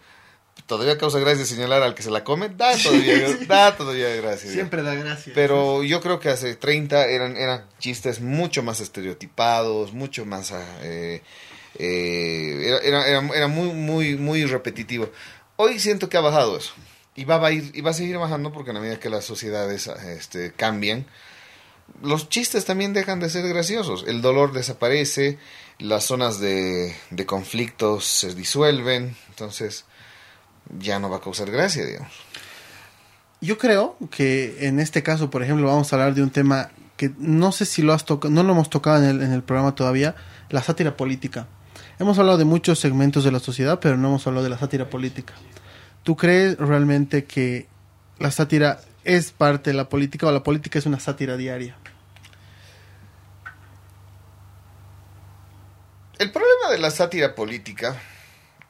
Todavía 0.67 0.97
causa 0.97 1.19
gracia 1.19 1.43
señalar 1.45 1.83
al 1.83 1.93
que 1.95 2.01
se 2.01 2.09
la 2.09 2.23
come, 2.23 2.47
da 2.49 2.75
todavía, 2.77 3.27
da 3.47 3.75
todavía 3.75 4.07
gracia. 4.15 4.49
digamos. 4.49 4.53
Siempre 4.53 4.83
da 4.83 4.95
gracia. 4.95 5.33
Pero 5.35 5.83
yo 5.83 5.99
creo 5.99 6.19
que 6.21 6.29
hace 6.29 6.55
30 6.55 7.05
eran, 7.07 7.35
eran 7.35 7.65
chistes 7.77 8.21
mucho 8.21 8.63
más 8.63 8.79
estereotipados, 8.79 9.91
mucho 9.93 10.25
más... 10.25 10.53
eh, 10.81 11.21
eh, 11.77 12.79
era, 12.83 13.03
era, 13.05 13.27
era- 13.35 13.47
muy, 13.47 13.69
muy, 13.73 14.15
muy 14.17 14.45
repetitivo. 14.45 15.09
Hoy 15.57 15.79
siento 15.79 16.09
que 16.09 16.17
ha 16.17 16.21
bajado 16.21 16.57
eso. 16.57 16.73
Y 17.15 17.23
va, 17.23 17.45
a 17.45 17.51
ir, 17.51 17.71
y 17.73 17.81
va 17.81 17.91
a 17.91 17.93
seguir 17.93 18.17
bajando 18.17 18.51
porque 18.51 18.71
a 18.71 18.73
medida 18.73 18.99
que 18.99 19.09
las 19.09 19.23
sociedades 19.23 19.87
este, 19.87 20.51
cambian, 20.51 21.05
los 22.01 22.27
chistes 22.27 22.65
también 22.65 22.91
dejan 22.93 23.19
de 23.21 23.29
ser 23.29 23.47
graciosos. 23.47 24.03
El 24.07 24.21
dolor 24.21 24.51
desaparece, 24.51 25.37
las 25.79 26.03
zonas 26.03 26.39
de, 26.41 26.93
de 27.11 27.25
conflicto 27.25 28.01
se 28.01 28.33
disuelven, 28.35 29.15
entonces 29.29 29.85
ya 30.77 30.99
no 30.99 31.09
va 31.09 31.17
a 31.17 31.21
causar 31.21 31.49
gracia, 31.51 31.85
digamos. 31.85 32.11
Yo 33.41 33.57
creo 33.57 33.95
que 34.11 34.67
en 34.67 34.79
este 34.79 35.03
caso, 35.03 35.29
por 35.29 35.43
ejemplo, 35.43 35.67
vamos 35.67 35.91
a 35.91 35.95
hablar 35.95 36.15
de 36.15 36.23
un 36.23 36.31
tema 36.31 36.71
que 36.97 37.11
no 37.17 37.51
sé 37.51 37.65
si 37.65 37.81
lo 37.81 37.93
has 37.93 38.05
tocado, 38.05 38.33
no 38.33 38.43
lo 38.43 38.53
hemos 38.53 38.69
tocado 38.69 38.97
en 39.03 39.09
el, 39.09 39.21
en 39.21 39.31
el 39.31 39.43
programa 39.43 39.75
todavía, 39.75 40.15
la 40.49 40.63
sátira 40.63 40.97
política. 40.97 41.47
Hemos 41.99 42.19
hablado 42.19 42.37
de 42.37 42.45
muchos 42.45 42.79
segmentos 42.79 43.23
de 43.23 43.31
la 43.31 43.39
sociedad, 43.39 43.79
pero 43.79 43.97
no 43.97 44.09
hemos 44.09 44.27
hablado 44.27 44.43
de 44.43 44.49
la 44.49 44.57
sátira 44.57 44.89
política. 44.89 45.33
¿Tú 46.03 46.15
crees 46.15 46.57
realmente 46.57 47.25
que 47.25 47.67
la 48.19 48.31
sátira 48.31 48.79
es 49.03 49.31
parte 49.31 49.69
de 49.71 49.75
la 49.77 49.87
política 49.89 50.27
o 50.27 50.31
la 50.31 50.43
política 50.43 50.79
es 50.79 50.85
una 50.85 50.99
sátira 50.99 51.37
diaria? 51.37 51.75
El 56.19 56.31
problema 56.31 56.71
de 56.71 56.77
la 56.77 56.91
sátira 56.91 57.35
política, 57.35 57.95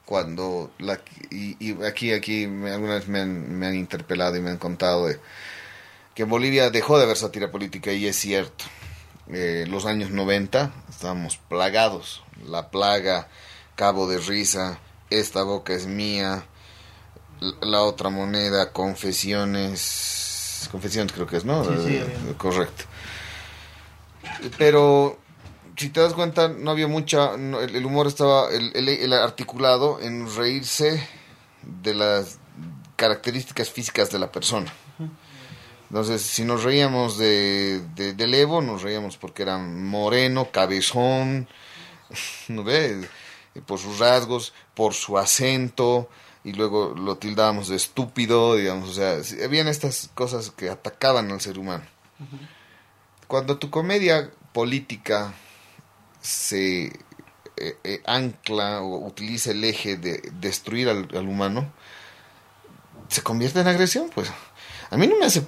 cuando 0.06 0.72
la, 0.80 1.00
y, 1.32 1.76
aquí, 1.84 2.12
aquí 2.14 2.48
me- 2.48 2.72
algunas 2.72 3.08
me 3.08 3.22
han, 3.22 3.58
me 3.58 3.68
han 3.68 3.76
interpelado 3.76 4.36
y 4.36 4.42
me 4.42 4.50
han 4.50 4.58
contado 4.58 5.08
que 6.16 6.24
en 6.24 6.30
Bolivia 6.30 6.70
dejó 6.72 6.98
de 6.98 7.04
haber 7.04 7.18
sátira 7.18 7.52
política 7.52 7.92
y 7.92 8.08
es 8.08 8.16
cierto. 8.16 8.66
Eh, 9.32 9.66
los 9.68 9.86
años 9.86 10.12
90 10.12 10.72
estábamos 10.90 11.38
plagados. 11.38 12.24
La 12.48 12.70
plaga, 12.70 13.28
Cabo 13.76 14.08
de 14.08 14.18
Risa, 14.20 14.80
Esta 15.10 15.44
boca 15.44 15.74
es 15.74 15.86
mía, 15.88 16.46
la 17.62 17.82
otra 17.84 18.10
moneda, 18.10 18.72
Confesiones. 18.72 20.68
Confesiones 20.72 21.12
creo 21.14 21.28
que 21.28 21.38
es, 21.38 21.46
¿no? 21.46 21.64
Sí, 21.64 21.72
sí, 21.84 21.96
Eh, 21.98 22.34
correcto. 22.38 22.86
Pero 24.58 25.18
si 25.78 25.90
te 25.90 26.00
das 26.00 26.14
cuenta, 26.14 26.48
no 26.48 26.72
había 26.72 26.88
mucha. 26.88 27.38
no, 27.38 27.60
el, 27.62 27.76
el 27.76 27.86
humor 27.86 28.08
estaba 28.08 28.50
el, 28.50 28.72
el- 28.76 28.90
el 28.90 29.14
articulado 29.14 30.00
en 30.02 30.34
reírse 30.36 31.08
de 31.62 31.94
las 31.94 32.38
características 32.96 33.70
físicas 33.70 34.10
de 34.12 34.20
la 34.20 34.32
persona. 34.32 34.72
Entonces, 35.90 36.22
si 36.24 36.44
nos 36.44 36.64
reíamos 36.64 37.18
de, 37.18 37.82
de, 37.96 38.14
del 38.14 38.34
Evo, 38.34 38.62
nos 38.62 38.82
reíamos 38.82 39.18
porque 39.18 39.44
era 39.44 39.58
moreno, 39.58 40.50
cabezón, 40.52 41.48
¿no 42.48 42.64
ves? 42.64 43.08
Por 43.66 43.80
sus 43.80 44.00
rasgos, 44.00 44.54
por 44.74 44.94
su 44.94 45.18
acento, 45.18 46.10
y 46.44 46.54
luego 46.54 46.94
lo 46.96 47.18
tildábamos 47.18 47.70
de 47.70 47.76
estúpido, 47.76 48.56
digamos, 48.56 48.90
o 48.90 48.94
sea, 48.94 49.18
habían 49.44 49.68
estas 49.68 50.12
cosas 50.14 50.52
que 50.52 50.70
atacaban 50.70 51.32
al 51.32 51.42
ser 51.42 51.58
humano. 51.58 51.84
Cuando 53.28 53.58
tu 53.58 53.72
comedia 53.72 54.32
política 54.54 55.34
se 56.22 56.86
eh, 57.58 57.78
eh, 57.84 58.02
ancla 58.06 58.82
o 58.82 59.08
utiliza 59.08 59.52
el 59.52 59.64
eje 59.64 59.98
de 59.98 60.32
destruir 60.40 60.90
al, 60.90 61.08
al 61.16 61.28
humano, 61.28 61.72
se 63.08 63.24
convierte 63.24 63.62
en 63.62 63.68
agresión, 63.68 64.12
pues. 64.14 64.30
A 64.92 64.98
mí 64.98 65.08
no 65.08 65.18
me 65.18 65.26
hace 65.26 65.46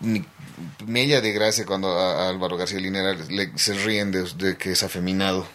ni 0.00 0.24
mella 0.86 1.20
de 1.20 1.32
gracia 1.32 1.64
cuando 1.64 1.96
a, 1.98 2.24
a 2.24 2.28
Álvaro 2.28 2.56
García 2.56 2.80
Linera 2.80 3.14
le, 3.14 3.56
se 3.56 3.74
ríen 3.74 4.10
de, 4.10 4.24
de 4.34 4.56
que 4.56 4.72
es 4.72 4.82
afeminado. 4.82 5.46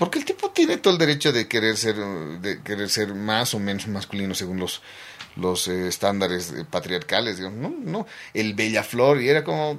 Porque 0.00 0.18
el 0.18 0.24
tipo 0.24 0.50
tiene 0.50 0.78
todo 0.78 0.94
el 0.94 0.98
derecho 0.98 1.30
de 1.30 1.46
querer 1.46 1.76
ser, 1.76 1.94
de 1.94 2.62
querer 2.62 2.88
ser 2.88 3.14
más 3.14 3.52
o 3.52 3.58
menos 3.58 3.86
masculino 3.86 4.34
según 4.34 4.58
los, 4.58 4.80
los 5.36 5.68
eh, 5.68 5.88
estándares 5.88 6.52
eh, 6.52 6.64
patriarcales. 6.64 7.36
digamos. 7.36 7.60
No, 7.60 7.74
no, 7.78 8.06
el 8.32 8.54
Bellaflor, 8.54 9.20
y 9.20 9.28
era 9.28 9.44
como, 9.44 9.78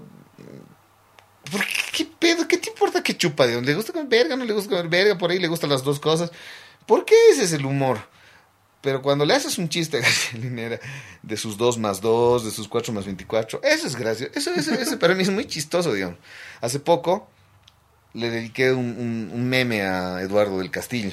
¿Por 1.49 1.65
qué, 1.91 2.05
pedo? 2.05 2.47
¿Qué 2.47 2.59
te 2.59 2.69
importa 2.69 3.01
que 3.01 3.17
chupa? 3.17 3.47
¿De 3.47 3.59
le 3.59 3.73
gusta 3.73 3.93
comer 3.93 4.07
verga? 4.07 4.35
¿No 4.35 4.45
le 4.45 4.53
gusta 4.53 4.69
comer 4.69 4.89
verga? 4.89 5.17
Por 5.17 5.31
ahí 5.31 5.39
le 5.39 5.47
gustan 5.47 5.71
las 5.71 5.83
dos 5.83 5.99
cosas. 5.99 6.31
¿Por 6.85 7.03
qué 7.03 7.15
ese 7.31 7.45
es 7.45 7.53
el 7.53 7.65
humor? 7.65 7.97
Pero 8.81 9.01
cuando 9.01 9.25
le 9.25 9.33
haces 9.33 9.57
un 9.57 9.69
chiste 9.69 9.97
a 9.97 10.01
García 10.01 10.39
Linera 10.39 10.79
de 11.23 11.35
sus 11.35 11.57
2 11.57 11.79
más 11.79 11.99
2, 11.99 12.45
de 12.45 12.51
sus 12.51 12.67
4 12.67 12.93
más 12.93 13.05
24, 13.05 13.61
eso 13.63 13.87
es 13.87 13.95
gracioso. 13.95 14.31
Eso, 14.35 14.51
eso, 14.51 14.73
eso 14.75 14.99
para 14.99 15.15
mí 15.15 15.23
es 15.23 15.31
muy 15.31 15.47
chistoso, 15.47 15.91
digamos. 15.91 16.19
Hace 16.61 16.79
poco 16.79 17.27
le 18.13 18.29
dediqué 18.29 18.71
un, 18.73 18.85
un- 18.97 19.31
un 19.33 19.49
meme 19.49 19.83
a 19.83 20.21
Eduardo 20.21 20.59
del 20.59 20.71
Castillo, 20.71 21.11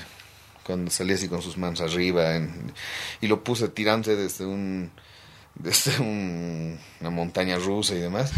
cuando 0.64 0.90
salía 0.90 1.14
así 1.16 1.28
con 1.28 1.42
sus 1.42 1.56
manos 1.56 1.80
arriba, 1.80 2.36
en- 2.36 2.72
y 3.20 3.26
lo 3.28 3.42
puse 3.44 3.68
tirándose 3.68 4.16
desde 4.16 4.44
un 4.46 4.90
desde 5.54 5.98
un- 6.00 6.78
una 7.00 7.10
montaña 7.10 7.56
rusa 7.58 7.94
y 7.94 7.98
demás. 8.00 8.30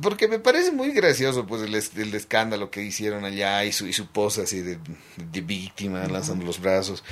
Porque 0.00 0.28
me 0.28 0.38
parece 0.38 0.70
muy 0.70 0.92
gracioso 0.92 1.46
pues 1.46 1.62
el, 1.62 1.74
el 1.74 2.14
escándalo 2.14 2.70
que 2.70 2.82
hicieron 2.84 3.24
allá 3.24 3.64
y 3.64 3.72
su, 3.72 3.86
y 3.86 3.92
su 3.92 4.06
pose 4.06 4.42
así 4.42 4.60
de, 4.60 4.78
de 5.16 5.40
víctima, 5.40 6.06
lanzando 6.06 6.44
los 6.44 6.60
brazos. 6.60 7.02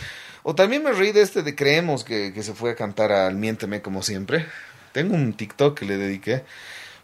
O 0.44 0.54
también 0.54 0.84
me 0.84 0.92
reí 0.92 1.10
de 1.10 1.22
este 1.22 1.42
de 1.42 1.56
Creemos 1.56 2.04
que, 2.04 2.32
que 2.32 2.44
se 2.44 2.54
fue 2.54 2.70
a 2.70 2.76
cantar 2.76 3.10
al 3.10 3.34
Miénteme 3.34 3.82
como 3.82 4.02
siempre. 4.04 4.46
Tengo 4.92 5.14
un 5.16 5.32
TikTok 5.34 5.76
que 5.80 5.84
le 5.84 5.96
dediqué 5.96 6.44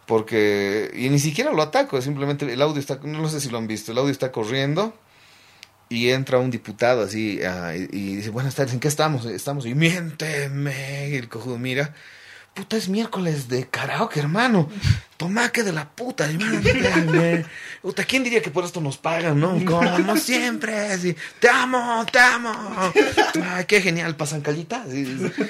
porque 0.06 0.90
y 0.94 1.08
ni 1.08 1.18
siquiera 1.18 1.52
lo 1.52 1.62
ataco, 1.62 2.00
simplemente 2.02 2.52
el 2.52 2.60
audio 2.62 2.80
está, 2.80 2.98
no 3.02 3.28
sé 3.28 3.40
si 3.40 3.48
lo 3.50 3.58
han 3.58 3.66
visto, 3.66 3.92
el 3.92 3.98
audio 3.98 4.10
está 4.10 4.32
corriendo 4.32 4.94
y 5.88 6.08
entra 6.10 6.38
un 6.38 6.50
diputado 6.50 7.02
así 7.02 7.40
ah, 7.44 7.74
y, 7.76 8.16
dice, 8.16 8.30
buenas 8.30 8.54
tardes, 8.54 8.72
¿en 8.74 8.80
qué 8.80 8.88
estamos? 8.88 9.26
Estamos, 9.26 9.66
y 9.66 9.74
miénteme, 9.74 11.08
y 11.10 11.16
el 11.16 11.28
cojudo 11.28 11.58
mira, 11.58 11.94
puta, 12.54 12.76
es 12.76 12.88
miércoles 12.88 13.48
de 13.48 13.68
karaoke, 13.68 14.18
hermano, 14.20 14.68
toma 15.16 15.50
que 15.50 15.62
de 15.62 15.72
la 15.72 15.88
puta, 15.88 16.30
y 16.30 16.36
miénteme. 16.36 17.44
puta, 17.82 18.04
¿quién 18.04 18.24
diría 18.24 18.42
que 18.42 18.50
por 18.50 18.64
esto 18.64 18.80
nos 18.80 18.96
pagan, 18.98 19.38
no? 19.38 19.58
Como 19.64 20.16
siempre, 20.16 20.78
así, 20.78 21.14
te 21.38 21.48
amo, 21.48 22.04
te 22.10 22.18
amo, 22.18 22.52
ay, 23.44 23.64
qué 23.66 23.80
genial, 23.80 24.16
pasan 24.16 24.40
callita, 24.40 24.84
Sí, 24.90 25.04
sí, 25.04 25.18
sí. 25.18 25.42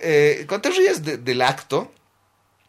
Eh, 0.00 0.44
cuando 0.48 0.70
te 0.70 0.76
ríes 0.76 1.02
de- 1.04 1.18
del 1.18 1.42
acto, 1.42 1.92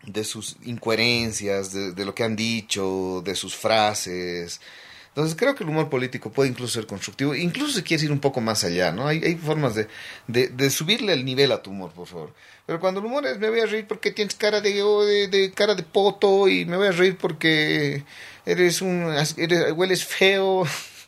de 0.03 0.23
sus 0.23 0.57
incoherencias, 0.63 1.73
de, 1.73 1.91
de 1.91 2.05
lo 2.05 2.15
que 2.15 2.23
han 2.23 2.35
dicho, 2.35 3.21
de 3.23 3.35
sus 3.35 3.55
frases. 3.55 4.61
Entonces 5.09 5.35
creo 5.35 5.55
que 5.55 5.63
el 5.63 5.69
humor 5.69 5.89
político 5.89 6.31
puede 6.31 6.49
incluso 6.49 6.75
ser 6.75 6.87
constructivo, 6.87 7.33
incluso 7.35 7.73
si 7.73 7.83
quieres 7.83 8.03
ir 8.03 8.11
un 8.11 8.19
poco 8.19 8.41
más 8.41 8.63
allá, 8.63 8.91
¿no? 8.91 9.07
Hay, 9.07 9.21
hay 9.23 9.35
formas 9.35 9.75
de, 9.75 9.87
de, 10.27 10.69
subirle 10.69 11.13
el 11.13 11.25
nivel 11.25 11.51
a 11.51 11.61
tu 11.61 11.71
humor, 11.71 11.91
por 11.91 12.07
favor. 12.07 12.33
Pero 12.65 12.79
cuando 12.79 12.99
el 12.99 13.07
humor 13.07 13.25
es 13.25 13.39
me 13.39 13.49
voy 13.49 13.59
a 13.59 13.65
reír 13.65 13.87
porque 13.87 14.11
tienes 14.11 14.35
cara 14.35 14.61
de, 14.61 14.81
o 14.83 15.03
de, 15.03 15.51
cara 15.55 15.73
de 15.73 15.83
poto 15.83 16.47
y 16.47 16.63
me 16.65 16.77
voy 16.77 16.87
a 16.87 16.91
reír 16.91 17.17
porque 17.17 18.03
eres 18.45 18.81
un 18.81 19.13
eres, 19.37 19.71
hueles 19.73 20.05
feo 20.05 20.63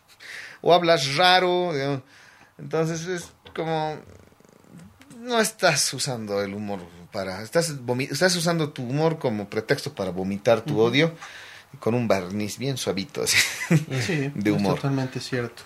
o 0.62 0.74
hablas 0.74 1.16
raro, 1.16 1.72
entonces 2.58 3.08
es 3.08 3.30
como 3.56 3.98
no 5.20 5.40
estás 5.40 5.94
usando 5.94 6.42
el 6.42 6.54
humor 6.54 6.80
para 7.12 7.42
estás 7.44 7.74
estás 8.10 8.36
usando 8.36 8.70
tu 8.70 8.84
humor 8.84 9.20
como 9.20 9.50
pretexto 9.50 9.94
para 9.94 10.12
vomitar 10.12 10.62
tu 10.62 10.80
odio 10.80 11.14
con 11.80 11.94
un 11.96 12.08
barniz 12.08 12.58
bien 12.58 12.78
suavito 12.78 13.24
así. 13.24 13.38
Sí, 14.06 14.32
De 14.36 14.50
es 14.52 14.56
humor. 14.56 14.76
totalmente 14.76 15.20
cierto. 15.20 15.64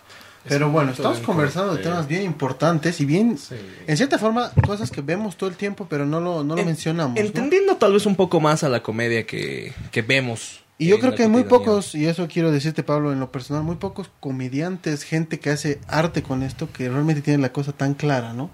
Pero 0.48 0.70
bueno, 0.70 0.92
estamos 0.92 1.18
conversando 1.22 1.76
de 1.76 1.82
temas 1.82 2.08
bien 2.08 2.22
importantes 2.22 3.02
y 3.02 3.06
bien, 3.06 3.36
Sí. 3.40 3.56
en 3.88 3.98
cierta 3.98 4.20
forma, 4.20 4.52
cosas 4.68 4.92
que 4.92 5.02
vemos 5.02 5.38
todo 5.38 5.50
el 5.50 5.56
tiempo, 5.56 5.88
pero 5.90 6.06
no 6.06 6.22
lo, 6.22 6.44
no 6.44 6.54
lo 6.54 6.62
En- 6.62 6.68
mencionamos. 6.68 7.16
¿no? 7.16 7.22
Entendiendo 7.26 7.78
tal 7.78 7.94
vez 7.94 8.06
un 8.06 8.16
poco 8.16 8.40
más 8.40 8.64
a 8.64 8.70
la 8.70 8.84
comedia 8.84 9.26
que, 9.26 9.74
que 9.92 10.04
vemos. 10.04 10.62
Y 10.78 10.88
yo 10.90 11.00
creo 11.00 11.16
que 11.16 11.28
muy 11.28 11.46
pocos, 11.46 11.96
y 11.96 12.06
eso 12.06 12.28
quiero 12.28 12.52
decirte 12.52 12.84
Pablo 12.84 13.12
en 13.12 13.20
lo 13.20 13.32
personal, 13.32 13.64
muy 13.64 13.78
pocos 13.78 14.12
comediantes, 14.20 15.02
gente 15.04 15.40
que 15.40 15.50
hace 15.50 15.80
arte 15.88 16.22
con 16.22 16.44
esto, 16.44 16.72
que 16.72 16.90
realmente 16.90 17.22
tiene 17.24 17.42
la 17.42 17.52
cosa 17.52 17.72
tan 17.72 17.96
clara, 17.96 18.34
¿no? 18.34 18.52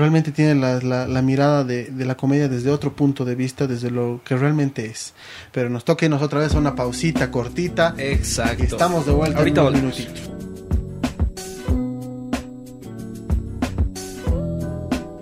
Realmente 0.00 0.32
tiene 0.32 0.54
la, 0.54 0.80
la, 0.80 1.06
la 1.06 1.20
mirada 1.20 1.62
de, 1.62 1.84
de 1.90 2.04
la 2.06 2.16
comedia 2.16 2.48
desde 2.48 2.70
otro 2.70 2.96
punto 2.96 3.26
de 3.26 3.34
vista, 3.34 3.66
desde 3.66 3.90
lo 3.90 4.22
que 4.24 4.34
realmente 4.34 4.86
es. 4.86 5.12
Pero 5.52 5.68
nos 5.68 5.84
toca 5.84 6.06
irnos 6.06 6.22
otra 6.22 6.40
vez 6.40 6.54
a 6.54 6.58
una 6.58 6.74
pausita 6.74 7.30
cortita. 7.30 7.94
Exacto. 7.98 8.62
Estamos 8.62 9.04
de 9.04 9.12
vuelta 9.12 9.36
Ahorita 9.40 9.60
en 9.60 9.66
volvemos. 9.66 9.98
minutitos. 9.98 10.30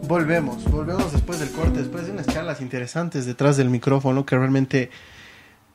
Volvemos, 0.07 0.62
volvemos 0.70 1.12
después 1.12 1.41
del 1.41 1.51
corte, 1.51 1.81
después 1.81 2.07
de 2.07 2.12
unas 2.12 2.29
charlas 2.29 2.61
interesantes 2.61 3.26
detrás 3.26 3.57
del 3.57 3.70
micrófono 3.70 4.24
que 4.24 4.39
realmente 4.39 4.91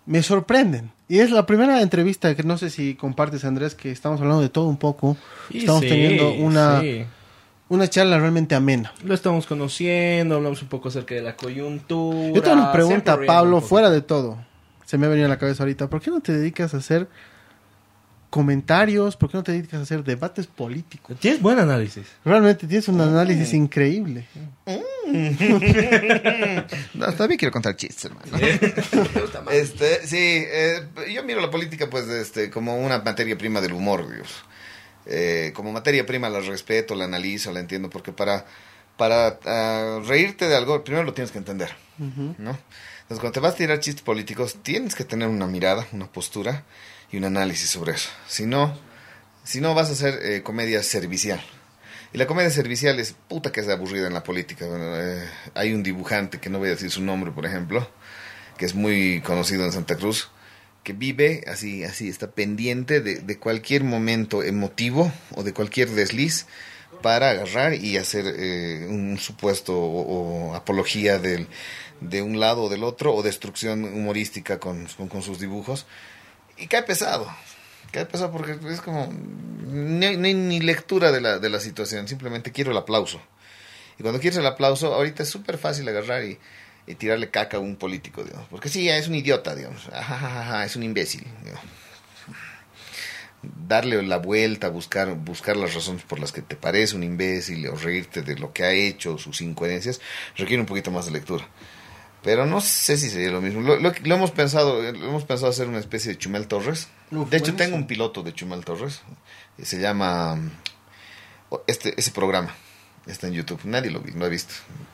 me 0.05 0.23
sorprenden. 0.23 0.91
Y 1.09 1.19
es 1.19 1.29
la 1.29 1.45
primera 1.45 1.81
entrevista 1.81 2.33
que 2.35 2.43
no 2.43 2.57
sé 2.57 2.69
si 2.69 2.95
compartes, 2.95 3.43
Andrés, 3.43 3.75
que 3.75 3.91
estamos 3.91 4.21
hablando 4.21 4.41
de 4.41 4.47
todo 4.47 4.67
un 4.69 4.77
poco. 4.77 5.17
Y 5.49 5.57
estamos 5.57 5.81
sí, 5.81 5.89
teniendo 5.89 6.33
una, 6.35 6.79
sí. 6.79 7.03
Una 7.73 7.89
charla 7.89 8.19
realmente 8.19 8.53
amena. 8.53 8.93
Lo 9.03 9.15
estamos 9.15 9.47
conociendo, 9.47 10.35
hablamos 10.35 10.61
un 10.61 10.67
poco 10.67 10.89
acerca 10.89 11.15
de 11.15 11.21
la 11.21 11.35
coyuntura. 11.35 12.29
Yo 12.31 12.41
tengo 12.41 12.57
una 12.57 12.71
pregunta, 12.71 13.19
Pablo, 13.25 13.61
fuera 13.61 13.89
de 13.89 14.01
todo. 14.01 14.37
Se 14.85 14.97
me 14.97 15.07
ha 15.07 15.09
venido 15.09 15.25
a 15.25 15.29
la 15.29 15.39
cabeza 15.39 15.63
ahorita. 15.63 15.89
¿Por 15.89 15.99
qué 16.01 16.11
no 16.11 16.21
te 16.21 16.33
dedicas 16.33 16.75
a 16.75 16.77
hacer 16.77 17.07
comentarios? 18.29 19.17
¿Por 19.17 19.31
qué 19.31 19.37
no 19.37 19.43
te 19.43 19.53
dedicas 19.53 19.79
a 19.79 19.83
hacer 19.83 20.03
debates 20.03 20.45
políticos? 20.45 21.17
Tienes 21.19 21.41
buen 21.41 21.57
análisis. 21.57 22.05
Realmente 22.23 22.67
tienes 22.67 22.87
un 22.87 23.01
análisis 23.01 23.53
increíble. 23.53 24.27
No, 26.93 27.11
todavía 27.11 27.35
quiero 27.35 27.51
contar 27.51 27.75
chistes, 27.75 28.05
hermano. 28.05 28.25
este, 29.51 30.07
sí, 30.07 30.17
eh, 30.17 30.87
yo 31.13 31.23
miro 31.23 31.41
la 31.41 31.51
política 31.51 31.89
pues 31.89 32.07
este, 32.07 32.49
como 32.49 32.77
una 32.77 32.99
materia 32.99 33.37
prima 33.37 33.59
del 33.59 33.73
humor, 33.73 34.09
Dios. 34.09 34.45
Eh, 35.05 35.51
como 35.55 35.71
materia 35.71 36.05
prima 36.05 36.29
la 36.29 36.39
respeto, 36.39 36.95
la 36.95 37.05
analizo, 37.05 37.51
la 37.51 37.59
entiendo, 37.59 37.89
porque 37.89 38.11
para, 38.11 38.45
para 38.97 39.39
ah, 39.45 39.99
reírte 40.05 40.47
de 40.47 40.55
algo, 40.55 40.83
primero 40.83 41.03
lo 41.03 41.13
tienes 41.13 41.31
que 41.31 41.37
entender. 41.37 41.75
¿no? 41.97 42.57
Entonces, 43.03 43.19
cuando 43.19 43.31
te 43.31 43.39
vas 43.39 43.53
a 43.53 43.57
tirar 43.57 43.79
chistes 43.79 44.03
políticos, 44.03 44.57
tienes 44.63 44.95
que 44.95 45.03
tener 45.03 45.27
una 45.27 45.45
mirada, 45.45 45.85
una 45.91 46.11
postura 46.11 46.63
y 47.11 47.17
un 47.17 47.25
análisis 47.25 47.69
sobre 47.69 47.93
eso. 47.93 48.09
Si 48.27 48.45
no, 48.45 48.77
si 49.43 49.61
no 49.61 49.75
vas 49.75 49.89
a 49.89 49.93
hacer 49.93 50.19
eh, 50.23 50.41
comedia 50.41 50.81
servicial. 50.83 51.41
Y 52.13 52.17
la 52.17 52.27
comedia 52.27 52.49
servicial 52.49 52.99
es 52.99 53.15
puta 53.27 53.51
que 53.51 53.59
es 53.61 53.67
aburrida 53.67 54.07
en 54.07 54.13
la 54.13 54.23
política. 54.23 54.67
Bueno, 54.67 54.95
eh, 54.99 55.27
hay 55.55 55.73
un 55.73 55.83
dibujante, 55.83 56.39
que 56.39 56.49
no 56.49 56.59
voy 56.59 56.69
a 56.69 56.71
decir 56.71 56.91
su 56.91 57.01
nombre, 57.01 57.31
por 57.31 57.45
ejemplo, 57.45 57.87
que 58.57 58.65
es 58.65 58.75
muy 58.75 59.21
conocido 59.21 59.65
en 59.65 59.71
Santa 59.71 59.95
Cruz, 59.95 60.29
que 60.83 60.93
vive 60.93 61.43
así, 61.47 61.83
así, 61.83 62.09
está 62.09 62.31
pendiente 62.31 63.01
de, 63.01 63.15
de 63.15 63.39
cualquier 63.39 63.83
momento 63.83 64.43
emotivo 64.43 65.11
o 65.35 65.43
de 65.43 65.53
cualquier 65.53 65.89
desliz 65.89 66.45
para 67.03 67.31
agarrar 67.31 67.73
y 67.75 67.97
hacer 67.97 68.25
eh, 68.25 68.87
un 68.89 69.19
supuesto 69.19 69.77
o, 69.77 70.55
apología 70.55 71.19
del, 71.19 71.47
de 72.01 72.21
un 72.21 72.39
lado 72.39 72.63
o 72.63 72.69
del 72.69 72.83
otro 72.83 73.13
o 73.13 73.21
destrucción 73.21 73.83
humorística 73.83 74.59
con, 74.59 74.87
con, 74.87 75.21
sus 75.21 75.39
dibujos. 75.39 75.85
Y 76.57 76.67
cae 76.67 76.83
pesado. 76.83 77.27
Cae 77.91 78.05
pesado 78.05 78.31
porque 78.31 78.57
es 78.71 78.81
como... 78.81 79.11
No 79.11 80.07
hay, 80.07 80.17
no 80.17 80.25
hay 80.25 80.33
ni 80.33 80.59
lectura 80.59 81.11
de 81.11 81.21
la, 81.21 81.39
de 81.39 81.49
la 81.49 81.59
situación, 81.59 82.07
simplemente 82.07 82.51
quiero 82.51 82.71
el 82.71 82.77
aplauso. 82.77 83.21
Y 83.99 84.01
cuando 84.01 84.19
quieres 84.19 84.39
el 84.39 84.45
aplauso, 84.45 84.93
ahorita 84.93 85.23
es 85.23 85.29
súper 85.29 85.57
fácil 85.57 85.87
agarrar 85.87 86.23
y, 86.23 86.39
y 86.87 86.95
tirarle 86.95 87.29
caca 87.29 87.57
a 87.57 87.59
un 87.59 87.75
político, 87.75 88.23
digamos. 88.23 88.47
Porque 88.49 88.69
sí, 88.69 88.89
es 88.89 89.07
un 89.07 89.15
idiota, 89.15 89.55
digamos. 89.55 89.87
Ajajaja, 89.87 90.65
es 90.65 90.75
un 90.75 90.83
imbécil. 90.83 91.25
digamos. 91.43 91.63
Darle 93.41 94.01
la 94.03 94.17
vuelta, 94.17 94.69
buscar, 94.69 95.13
buscar 95.15 95.57
las 95.57 95.73
razones 95.73 96.03
por 96.03 96.17
las 96.19 96.31
que 96.31 96.41
te 96.41 96.55
parece 96.55 96.95
un 96.95 97.03
imbécil 97.03 97.67
o 97.67 97.75
reírte 97.75 98.21
de 98.21 98.37
lo 98.37 98.53
que 98.53 98.63
ha 98.63 98.71
hecho, 98.71 99.17
sus 99.17 99.41
incoherencias, 99.41 99.99
requiere 100.37 100.61
un 100.61 100.65
poquito 100.65 100.91
más 100.91 101.05
de 101.05 101.11
lectura. 101.11 101.45
Pero 102.21 102.45
no 102.45 102.61
sé 102.61 102.95
si 102.95 103.09
sería 103.09 103.31
lo 103.31 103.41
mismo. 103.41 103.59
Lo, 103.59 103.75
lo- 103.77 103.91
lo 104.01 104.15
hemos 104.15 104.31
pensado, 104.31 104.81
lo 104.81 105.09
hemos 105.09 105.25
pensado 105.25 105.49
hacer 105.51 105.67
una 105.67 105.79
especie 105.79 106.13
de 106.13 106.17
Chumel 106.17 106.47
Torres. 106.47 106.87
Uf, 107.11 107.29
de 107.29 107.35
hecho, 107.35 107.47
buenísimo. 107.47 107.57
tengo 107.57 107.75
un 107.75 107.85
piloto 107.85 108.23
de 108.23 108.33
Chumel 108.33 108.63
Torres. 108.63 109.01
eh, 109.57 109.65
Se 109.65 109.77
llama 109.81 110.39
este 111.67 111.93
ese 111.99 112.11
programa. 112.11 112.55
Está 113.05 113.27
en 113.27 113.33
YouTube. 113.33 113.59
Nadie 113.65 113.91
lo, 113.91 114.01
lo 114.15 114.25
ha 114.25 114.29
visto. 114.29 114.53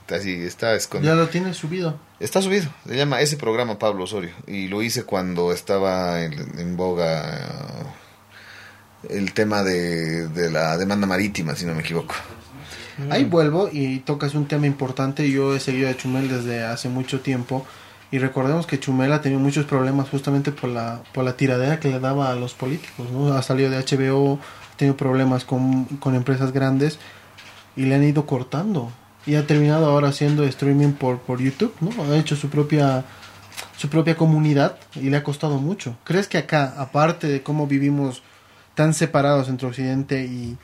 Así, 0.09 0.33
está 0.33 0.73
escondido. 0.73 1.13
Ya 1.13 1.21
lo 1.21 1.29
tienes 1.29 1.57
subido. 1.57 1.99
Está 2.19 2.41
subido. 2.41 2.69
Se 2.87 2.95
llama 2.95 3.21
ese 3.21 3.37
programa 3.37 3.77
Pablo 3.77 4.05
Osorio. 4.05 4.31
Y 4.47 4.67
lo 4.67 4.81
hice 4.81 5.03
cuando 5.03 5.51
estaba 5.51 6.23
en, 6.23 6.59
en 6.59 6.75
boga 6.75 7.37
eh, 9.03 9.17
el 9.19 9.33
tema 9.33 9.61
de, 9.63 10.27
de 10.27 10.49
la 10.49 10.77
demanda 10.77 11.05
marítima, 11.05 11.55
si 11.55 11.65
no 11.65 11.75
me 11.75 11.81
equivoco. 11.81 12.15
Ahí 13.09 13.23
vuelvo 13.23 13.69
y 13.71 13.99
tocas 13.99 14.33
un 14.33 14.47
tema 14.47 14.65
importante. 14.65 15.29
Yo 15.29 15.55
he 15.55 15.59
seguido 15.59 15.89
a 15.89 15.95
Chumel 15.95 16.27
desde 16.27 16.63
hace 16.63 16.89
mucho 16.89 17.21
tiempo. 17.21 17.65
Y 18.11 18.17
recordemos 18.17 18.65
que 18.65 18.79
Chumel 18.79 19.13
ha 19.13 19.21
tenido 19.21 19.39
muchos 19.39 19.65
problemas 19.65 20.09
justamente 20.09 20.51
por 20.51 20.69
la, 20.69 21.01
por 21.13 21.23
la 21.23 21.37
tiradera 21.37 21.79
que 21.79 21.89
le 21.89 21.99
daba 21.99 22.31
a 22.31 22.35
los 22.35 22.55
políticos. 22.55 23.07
¿no? 23.11 23.31
Ha 23.33 23.43
salido 23.43 23.69
de 23.69 23.77
HBO, 23.77 24.39
ha 24.73 24.77
tenido 24.77 24.97
problemas 24.97 25.45
con, 25.45 25.85
con 25.85 26.15
empresas 26.15 26.51
grandes 26.51 26.97
y 27.79 27.85
le 27.85 27.95
han 27.95 28.03
ido 28.03 28.25
cortando. 28.25 28.91
Y 29.25 29.35
ha 29.35 29.47
terminado 29.47 29.85
ahora 29.85 30.09
haciendo 30.09 30.43
streaming 30.43 30.91
por, 30.91 31.19
por 31.19 31.39
YouTube. 31.39 31.73
¿no? 31.79 32.11
Ha 32.11 32.17
hecho 32.17 32.35
su 32.35 32.49
propia, 32.49 33.05
su 33.77 33.89
propia 33.89 34.17
comunidad 34.17 34.77
y 34.95 35.09
le 35.09 35.15
ha 35.15 35.23
costado 35.23 35.59
mucho. 35.59 35.95
¿Crees 36.03 36.27
que 36.27 36.37
acá, 36.37 36.75
aparte 36.77 37.27
de 37.27 37.41
cómo 37.41 37.67
vivimos 37.67 38.21
tan 38.75 38.93
separados 38.93 39.47
entre 39.47 39.67
Occidente 39.67 40.25
y, 40.25 40.57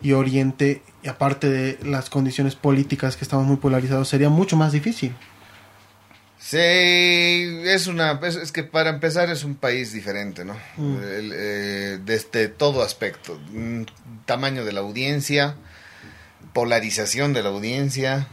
y 0.00 0.12
Oriente, 0.12 0.82
y 1.04 1.08
aparte 1.08 1.48
de 1.48 1.78
las 1.84 2.10
condiciones 2.10 2.56
políticas 2.56 3.16
que 3.16 3.22
estamos 3.22 3.46
muy 3.46 3.58
polarizados, 3.58 4.08
sería 4.08 4.28
mucho 4.28 4.56
más 4.56 4.72
difícil. 4.72 5.14
Sí, 6.38 6.58
es 6.58 7.86
una, 7.86 8.20
es, 8.24 8.36
es 8.36 8.50
que 8.50 8.64
para 8.64 8.90
empezar 8.90 9.30
es 9.30 9.44
un 9.44 9.54
país 9.54 9.92
diferente, 9.92 10.44
¿no? 10.44 10.54
Mm. 10.76 10.96
El, 10.96 11.32
eh, 11.32 11.98
desde 12.04 12.48
todo 12.48 12.82
aspecto, 12.82 13.38
Mm, 13.52 13.82
tamaño 14.26 14.64
de 14.64 14.72
la 14.72 14.80
audiencia, 14.80 15.56
polarización 16.56 17.34
de 17.34 17.42
la 17.42 17.50
audiencia, 17.50 18.28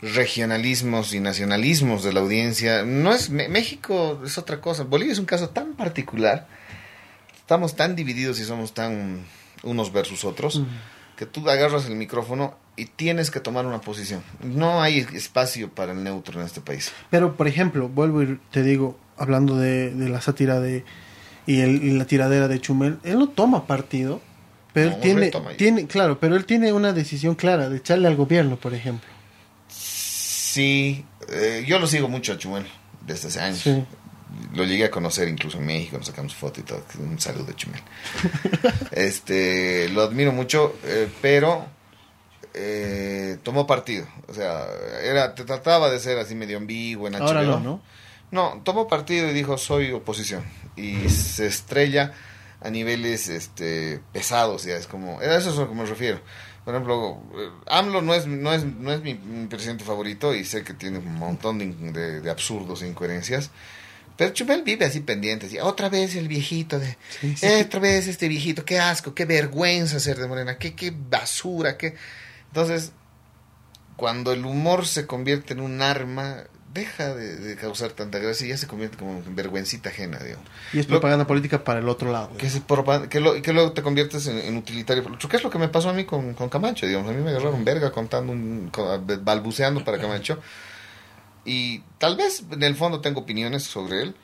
regionalismos 0.00 1.12
y 1.12 1.20
nacionalismos 1.20 2.02
de 2.02 2.14
la 2.14 2.20
audiencia. 2.20 2.84
No 2.84 3.12
es 3.12 3.28
México 3.28 4.22
es 4.24 4.38
otra 4.38 4.62
cosa. 4.62 4.84
Bolivia 4.84 5.12
es 5.12 5.18
un 5.18 5.26
caso 5.26 5.50
tan 5.50 5.74
particular. 5.74 6.46
Estamos 7.36 7.76
tan 7.76 7.94
divididos 7.94 8.40
y 8.40 8.44
somos 8.44 8.72
tan 8.72 9.20
unos 9.62 9.92
versus 9.92 10.24
otros 10.24 10.62
que 11.18 11.26
tú 11.26 11.48
agarras 11.50 11.84
el 11.84 11.96
micrófono 11.96 12.56
y 12.76 12.86
tienes 12.86 13.30
que 13.30 13.40
tomar 13.40 13.66
una 13.66 13.82
posición. 13.82 14.22
No 14.42 14.80
hay 14.80 15.00
espacio 15.12 15.68
para 15.70 15.92
el 15.92 16.02
neutro 16.02 16.40
en 16.40 16.46
este 16.46 16.62
país. 16.62 16.92
Pero, 17.10 17.36
por 17.36 17.46
ejemplo, 17.46 17.90
vuelvo 17.90 18.22
y 18.22 18.38
te 18.50 18.62
digo, 18.62 18.98
hablando 19.18 19.56
de, 19.58 19.90
de 19.94 20.08
la 20.08 20.22
sátira 20.22 20.60
de 20.60 20.82
y, 21.46 21.60
el- 21.60 21.82
y 21.84 21.90
la 21.90 22.06
tiradera 22.06 22.48
de 22.48 22.58
Chumel, 22.58 22.98
él 23.04 23.18
no 23.18 23.28
toma 23.28 23.66
partido, 23.66 24.22
pero 24.76 24.90
él 24.90 25.00
tiene, 25.00 25.32
tiene, 25.56 25.86
claro, 25.86 26.20
pero 26.20 26.36
él 26.36 26.44
tiene 26.44 26.70
una 26.70 26.92
decisión 26.92 27.34
clara 27.34 27.70
de 27.70 27.78
echarle 27.78 28.08
al 28.08 28.14
gobierno, 28.14 28.56
por 28.56 28.74
ejemplo. 28.74 29.08
Sí, 29.70 31.02
eh, 31.30 31.64
yo 31.66 31.78
lo 31.78 31.86
sigo 31.86 32.08
mucho 32.08 32.34
a 32.34 32.36
Chumel 32.36 32.66
desde 33.06 33.28
hace 33.28 33.40
años. 33.40 33.60
Sí. 33.60 33.82
Lo 34.54 34.64
llegué 34.64 34.84
a 34.84 34.90
conocer 34.90 35.28
incluso 35.28 35.56
en 35.56 35.64
México, 35.64 35.96
nos 35.96 36.08
sacamos 36.08 36.34
foto 36.34 36.60
y 36.60 36.64
todo. 36.64 36.84
Un 36.98 37.18
saludo 37.18 37.44
de 37.44 37.54
Chumel. 37.54 37.80
este, 38.90 39.88
lo 39.88 40.02
admiro 40.02 40.32
mucho, 40.32 40.76
eh, 40.84 41.08
pero 41.22 41.64
eh, 42.52 43.38
tomó 43.42 43.66
partido. 43.66 44.06
O 44.28 44.34
sea, 44.34 44.66
era, 45.02 45.34
te 45.34 45.44
trataba 45.44 45.88
de 45.88 45.98
ser 46.00 46.18
así 46.18 46.34
medio 46.34 46.58
ambiguo 46.58 47.08
en 47.08 47.14
HBO. 47.14 47.22
Ahora 47.22 47.42
no, 47.44 47.60
¿no? 47.60 47.80
No, 48.30 48.60
tomó 48.62 48.88
partido 48.88 49.30
y 49.30 49.32
dijo 49.32 49.56
soy 49.56 49.92
oposición 49.92 50.44
y 50.76 51.08
se 51.08 51.46
estrella 51.46 52.12
a 52.60 52.70
niveles 52.70 53.28
este 53.28 54.00
pesados 54.12 54.64
ya 54.64 54.76
es 54.76 54.86
como 54.86 55.20
a 55.20 55.24
eso 55.36 55.50
es 55.50 55.56
a 55.58 55.60
lo 55.62 55.68
que 55.68 55.74
me 55.74 55.84
refiero 55.84 56.20
por 56.64 56.74
ejemplo 56.74 57.22
eh, 57.38 57.50
AMLO 57.66 58.00
no 58.02 58.14
es 58.14 58.26
no 58.26 58.52
es 58.52 58.64
no 58.64 58.92
es 58.92 59.02
mi, 59.02 59.14
mi 59.14 59.46
presidente 59.46 59.84
favorito 59.84 60.34
y 60.34 60.44
sé 60.44 60.64
que 60.64 60.72
tiene 60.74 60.98
un 60.98 61.14
montón 61.14 61.58
de, 61.58 61.66
de- 61.92 62.20
de 62.20 62.30
absurdos 62.30 62.82
e 62.82 62.88
incoherencias 62.88 63.50
pero 64.16 64.32
Chumel 64.32 64.62
vive 64.62 64.86
así 64.86 65.00
pendiente 65.00 65.44
así, 65.46 65.58
otra 65.58 65.90
vez 65.90 66.16
el 66.16 66.26
viejito 66.28 66.78
de 66.78 66.96
Sí, 67.20 67.36
sí. 67.36 67.46
"Eh, 67.46 67.64
otra 67.66 67.80
vez 67.80 68.08
este 68.08 68.28
viejito 68.28 68.64
qué 68.64 68.78
asco 68.80 69.14
qué 69.14 69.26
vergüenza 69.26 70.00
ser 70.00 70.16
de 70.18 70.26
Morena 70.26 70.56
qué 70.58 70.74
qué 70.74 70.90
basura 70.96 71.76
qué 71.76 71.94
entonces 72.48 72.92
cuando 73.96 74.32
el 74.32 74.44
humor 74.44 74.86
se 74.86 75.06
convierte 75.06 75.54
en 75.54 75.60
un 75.60 75.80
arma, 75.80 76.44
deja 76.76 77.14
de, 77.14 77.36
de 77.36 77.56
causar 77.56 77.90
tanta 77.90 78.18
gracia 78.18 78.46
y 78.46 78.50
ya 78.50 78.56
se 78.56 78.66
convierte 78.68 78.96
como 78.96 79.18
en 79.26 79.34
vergüencita 79.34 79.88
ajena, 79.88 80.18
digo. 80.18 80.38
Y 80.72 80.78
es 80.78 80.86
Lo- 80.86 80.90
propaganda 81.00 81.26
política 81.26 81.64
para 81.64 81.80
el 81.80 81.88
otro 81.88 82.12
lado. 82.12 82.30
Que, 82.36 82.48
se 82.48 82.62
que, 83.08 83.20
lo- 83.20 83.42
que 83.42 83.52
luego 83.52 83.72
te 83.72 83.82
conviertes 83.82 84.26
en, 84.28 84.38
en 84.38 84.56
utilitario. 84.56 85.04
¿Qué 85.28 85.36
es 85.36 85.42
lo 85.42 85.50
que 85.50 85.58
me 85.58 85.68
pasó 85.68 85.88
a 85.90 85.92
mí 85.92 86.04
con, 86.04 86.34
con 86.34 86.48
Camacho? 86.48 86.86
Digamos, 86.86 87.10
a 87.10 87.14
mí 87.14 87.22
me 87.22 87.30
agarraron 87.30 87.64
verga 87.64 87.90
contando, 87.90 88.32
un, 88.32 88.68
con- 88.70 89.04
balbuceando 89.24 89.84
para 89.84 89.98
Camacho. 89.98 90.38
Y 91.44 91.80
tal 91.98 92.16
vez 92.16 92.44
en 92.50 92.62
el 92.62 92.74
fondo 92.76 93.00
tengo 93.00 93.20
opiniones 93.20 93.62
sobre 93.62 94.02
él, 94.02 94.14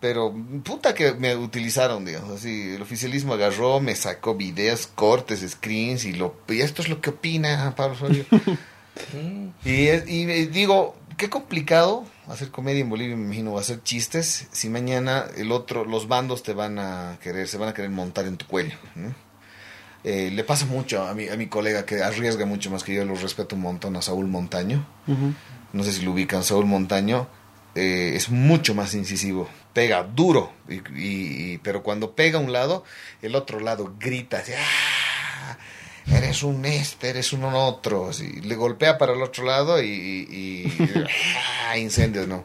pero 0.00 0.34
puta 0.64 0.92
que 0.94 1.12
me 1.14 1.34
utilizaron, 1.36 2.04
digamos, 2.04 2.30
así. 2.40 2.74
El 2.74 2.82
oficialismo 2.82 3.34
agarró, 3.34 3.80
me 3.80 3.94
sacó 3.94 4.34
videos, 4.34 4.86
cortes, 4.88 5.40
screens 5.48 6.04
y, 6.04 6.12
lo, 6.12 6.36
y 6.48 6.60
esto 6.60 6.82
es 6.82 6.88
lo 6.88 7.00
que 7.00 7.10
opina 7.10 7.72
Pablo 7.76 7.94
Osorio. 7.94 8.24
Y, 9.64 9.88
es- 9.88 10.08
y 10.08 10.24
digo, 10.46 10.94
qué 11.16 11.28
complicado 11.30 12.04
hacer 12.28 12.50
comedia 12.50 12.80
en 12.80 12.90
Bolivia, 12.90 13.16
me 13.16 13.24
imagino, 13.24 13.52
o 13.52 13.58
hacer 13.58 13.82
chistes, 13.82 14.48
si 14.52 14.68
mañana 14.68 15.24
el 15.36 15.52
otro, 15.52 15.84
los 15.84 16.08
bandos 16.08 16.42
te 16.42 16.52
van 16.54 16.78
a 16.78 17.18
querer, 17.22 17.48
se 17.48 17.58
van 17.58 17.68
a 17.68 17.74
querer 17.74 17.90
montar 17.90 18.26
en 18.26 18.36
tu 18.36 18.46
cuello. 18.46 18.76
¿no? 18.94 19.14
Eh, 20.04 20.30
le 20.32 20.44
pasa 20.44 20.66
mucho 20.66 21.06
a 21.06 21.14
mi, 21.14 21.28
a 21.28 21.36
mi 21.36 21.46
colega 21.46 21.86
que 21.86 22.02
arriesga 22.02 22.44
mucho 22.46 22.70
más 22.70 22.84
que 22.84 22.94
yo, 22.94 23.04
lo 23.04 23.14
respeto 23.14 23.56
un 23.56 23.62
montón, 23.62 23.96
a 23.96 24.02
Saúl 24.02 24.26
Montaño. 24.26 24.86
No 25.72 25.82
sé 25.82 25.92
si 25.92 26.02
lo 26.02 26.12
ubican, 26.12 26.44
Saúl 26.44 26.66
Montaño 26.66 27.26
eh, 27.74 28.12
es 28.14 28.28
mucho 28.30 28.74
más 28.74 28.94
incisivo, 28.94 29.48
pega 29.72 30.02
duro, 30.04 30.52
y, 30.68 30.74
y- 30.74 31.52
y- 31.54 31.58
pero 31.58 31.82
cuando 31.82 32.14
pega 32.14 32.38
un 32.38 32.52
lado, 32.52 32.84
el 33.22 33.34
otro 33.34 33.58
lado 33.60 33.94
grita, 33.98 34.38
así, 34.38 34.52
"Ah, 34.56 35.58
eres 36.12 36.42
un 36.42 36.64
este, 36.66 37.08
eres 37.10 37.32
un 37.32 37.44
otro, 37.44 38.08
así, 38.10 38.40
le 38.42 38.54
golpea 38.56 38.98
para 38.98 39.12
el 39.14 39.22
otro 39.22 39.44
lado 39.44 39.82
y, 39.82 39.86
y- 39.86 40.26
y- 40.30 41.04
ah, 41.70 41.78
incendios, 41.78 42.26
¿no? 42.28 42.44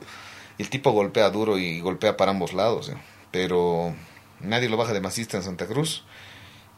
Y 0.58 0.64
el 0.64 0.70
tipo 0.70 0.92
golpea 0.92 1.30
duro 1.30 1.58
y 1.58 1.80
golpea 1.80 2.18
para 2.18 2.32
ambos 2.32 2.54
lados, 2.54 2.90
¿eh? 2.90 2.98
pero 3.32 3.94
nadie 4.42 4.70
lo 4.70 4.78
baja 4.78 4.94
de 4.94 5.02
masista 5.02 5.38
en 5.38 5.44
Santa 5.44 5.68
Cruz 5.68 6.04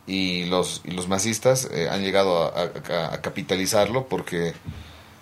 y 0.08 0.46
los, 0.46 0.82
y 0.84 0.92
los 0.92 1.08
masistas 1.08 1.68
eh, 1.72 1.88
han 1.90 2.02
llegado 2.02 2.44
a, 2.56 2.62
a- 2.62 3.14
a 3.14 3.22
capitalizarlo 3.22 4.08
porque 4.08 4.54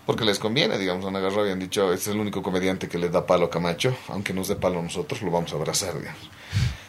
porque 0.05 0.25
les 0.25 0.39
conviene, 0.39 0.79
digamos, 0.79 1.05
han 1.05 1.15
agarrado 1.15 1.47
y 1.47 1.51
han 1.51 1.59
dicho, 1.59 1.93
este 1.93 2.09
es 2.09 2.15
el 2.15 2.19
único 2.19 2.41
comediante 2.41 2.87
que 2.89 2.97
le 2.97 3.09
da 3.09 3.27
palo 3.27 3.45
a 3.45 3.49
Camacho, 3.51 3.95
aunque 4.07 4.33
nos 4.33 4.47
dé 4.47 4.55
palo 4.55 4.79
a 4.79 4.81
nosotros, 4.81 5.21
lo 5.21 5.29
vamos 5.29 5.53
a 5.53 5.55
abrazar, 5.55 5.99
digamos. 5.99 6.31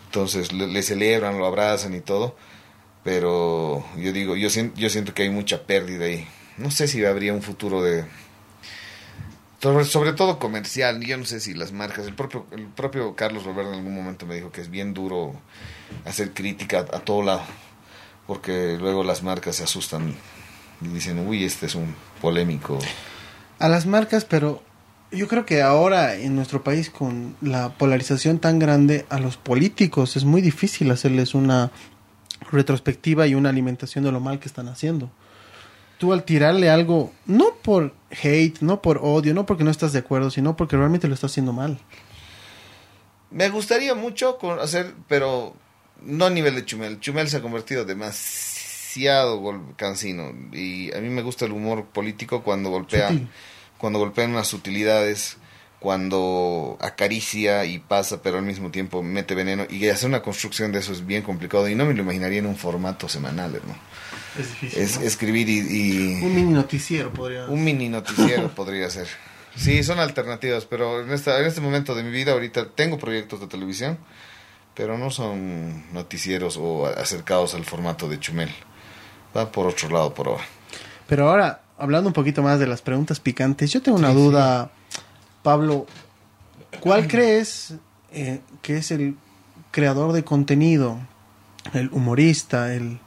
Entonces, 0.07 0.53
le, 0.55 0.67
le 0.67 0.83
celebran, 0.83 1.37
lo 1.37 1.45
abrazan 1.45 1.95
y 1.95 2.01
todo, 2.01 2.35
pero 3.05 3.85
yo 3.97 4.13
digo, 4.13 4.37
yo, 4.37 4.49
sien- 4.51 4.73
yo 4.77 4.91
siento 4.91 5.15
que 5.15 5.23
hay 5.23 5.31
mucha 5.31 5.63
pérdida 5.65 6.05
ahí, 6.07 6.27
no 6.59 6.71
sé 6.71 6.89
si 6.89 7.05
habría 7.05 7.33
un 7.33 7.43
futuro 7.43 7.83
de 7.83 8.05
sobre, 9.63 9.85
sobre 9.85 10.13
todo 10.13 10.39
comercial. 10.39 11.01
Yo 11.05 11.17
no 11.17 11.25
sé 11.25 11.41
si 11.41 11.55
las 11.55 11.73
marcas, 11.73 12.07
el 12.07 12.15
propio, 12.15 12.47
el 12.51 12.67
propio 12.67 13.15
Carlos 13.15 13.45
Roberto 13.45 13.73
en 13.73 13.79
algún 13.79 13.95
momento 13.95 14.27
me 14.27 14.35
dijo 14.35 14.51
que 14.51 14.61
es 14.61 14.71
bien 14.71 14.95
duro 14.95 15.35
hacer 16.05 16.33
crítica 16.33 16.81
a, 16.81 17.01
todo 17.01 17.23
lado, 17.23 17.43
porque 18.27 18.77
luego 18.79 19.05
las 19.05 19.23
marcas 19.23 19.57
se 19.57 19.65
asustan 19.65 20.15
y 20.81 20.89
dicen, 20.89 21.27
uy, 21.27 21.45
este 21.45 21.67
es 21.67 21.75
un 21.75 21.95
polémico. 22.23 22.79
A 23.59 23.69
las 23.69 23.85
marcas, 23.85 24.25
pero 24.25 24.63
yo 25.13 25.29
creo 25.29 25.45
que 25.45 25.61
ahora 25.61 26.15
en 26.15 26.37
nuestro 26.37 26.65
país 26.65 26.89
con 26.89 27.37
la 27.43 27.71
polarización 27.71 28.39
tan 28.39 28.59
grande 28.59 29.05
a 29.11 29.19
los 29.19 29.37
políticos 29.37 30.17
es 30.17 30.25
muy 30.25 30.41
difícil 30.41 30.91
hacerles 30.91 31.35
una 31.35 31.71
retrospectiva 32.51 33.27
y 33.27 33.35
una 33.35 33.51
alimentación 33.51 34.05
de 34.05 34.13
lo 34.13 34.21
mal 34.21 34.39
que 34.39 34.49
están 34.49 34.69
haciendo. 34.69 35.11
Tú 35.99 36.13
al 36.13 36.25
tirarle 36.25 36.71
algo, 36.71 37.13
no 37.27 37.55
por 37.63 37.95
hate, 38.11 38.61
no 38.61 38.81
por 38.81 38.99
odio, 39.03 39.35
no 39.35 39.45
porque 39.45 39.65
no 39.65 39.71
estás 39.71 39.93
de 39.93 39.99
acuerdo, 39.99 40.31
sino 40.31 40.57
porque 40.57 40.77
realmente 40.77 41.09
lo 41.09 41.15
estás 41.15 41.33
haciendo 41.33 41.53
mal. 41.53 41.79
Me 43.31 43.49
gustaría 43.51 43.95
mucho 43.95 44.39
hacer, 44.61 44.95
pero 45.09 45.55
no 46.03 46.27
a 46.27 46.31
nivel 46.31 46.55
de 46.55 46.65
Chumel. 46.65 47.01
Chumel 47.01 47.29
se 47.29 47.37
ha 47.37 47.43
convertido 47.43 47.85
demasiado 47.85 49.43
cansino 49.77 50.33
y 50.53 50.93
a 50.95 51.01
mí 51.01 51.09
me 51.11 51.23
gusta 51.23 51.45
el 51.45 51.53
humor 51.53 51.87
político 51.87 52.43
cuando 52.43 52.71
golpea, 52.71 53.11
cuando 53.79 53.99
golpea 53.99 54.27
unas 54.27 54.49
sutilidades, 54.49 55.37
cuando 55.81 56.77
acaricia 56.79 57.65
y 57.65 57.79
pasa, 57.79 58.21
pero 58.23 58.37
al 58.37 58.45
mismo 58.45 58.71
tiempo 58.71 59.03
mete 59.03 59.35
veneno 59.35 59.65
y 59.69 59.89
hacer 59.89 60.11
una 60.11 60.21
construcción 60.21 60.73
de 60.73 60.79
eso 60.79 60.93
es 60.93 61.07
bien 61.07 61.23
complicado 61.23 61.67
y 61.69 61.75
no 61.75 61.87
me 61.87 61.95
lo 61.95 62.03
imaginaría 62.03 62.39
en 62.39 62.47
un 62.47 62.57
formato 62.57 63.09
semanal, 63.09 63.55
hermano. 63.55 63.81
Es 64.39 64.49
difícil. 64.51 64.83
Es 64.83 64.97
escribir 64.99 65.49
y, 65.49 66.23
Un 66.23 66.35
mini 66.35 66.53
noticiero 66.53 67.11
podría 67.13 67.47
Un 67.47 67.65
mini 67.65 67.89
noticiero 67.89 68.49
podría 68.55 68.91
ser. 68.91 69.09
Sí, 69.57 69.83
son 69.83 69.99
alternativas, 69.99 70.67
pero 70.67 71.01
en, 71.03 71.11
esta, 71.13 71.41
en 71.41 71.47
este 71.47 71.63
momento 71.63 71.95
de 71.95 72.03
mi 72.03 72.11
vida 72.11 72.33
ahorita 72.33 72.69
tengo 72.69 72.99
proyectos 72.99 73.41
de 73.41 73.47
televisión, 73.47 73.99
pero 74.75 74.99
no 74.99 75.11
son 75.11 75.93
noticieros 75.95 76.59
o 76.59 76.87
acercados 76.87 77.55
al 77.55 77.65
formato 77.65 78.07
de 78.07 78.21
Chumel. 78.21 78.51
Va 79.35 79.51
por 79.51 79.67
otro 79.67 79.89
lado 79.89 80.13
por 80.13 80.29
ahora. 80.29 80.45
Pero 81.09 81.31
ahora, 81.31 81.63
hablando 81.79 82.09
un 82.09 82.13
poquito 82.13 82.43
más 82.43 82.61
de 82.61 82.67
las 82.67 82.83
preguntas 82.83 83.19
picantes, 83.19 83.73
yo 83.73 83.81
tengo 83.81 83.99
una 83.99 84.13
duda, 84.13 84.71
Pablo. 85.43 85.87
¿Cuál 86.81 87.09
crees 87.09 87.75
eh, 88.13 88.41
que 88.63 88.77
es 88.79 88.91
el 88.91 89.17
creador 89.71 90.13
de 90.13 90.25
contenido, 90.25 90.99
el 91.75 91.91
humorista, 91.93 92.75
el 92.75 93.01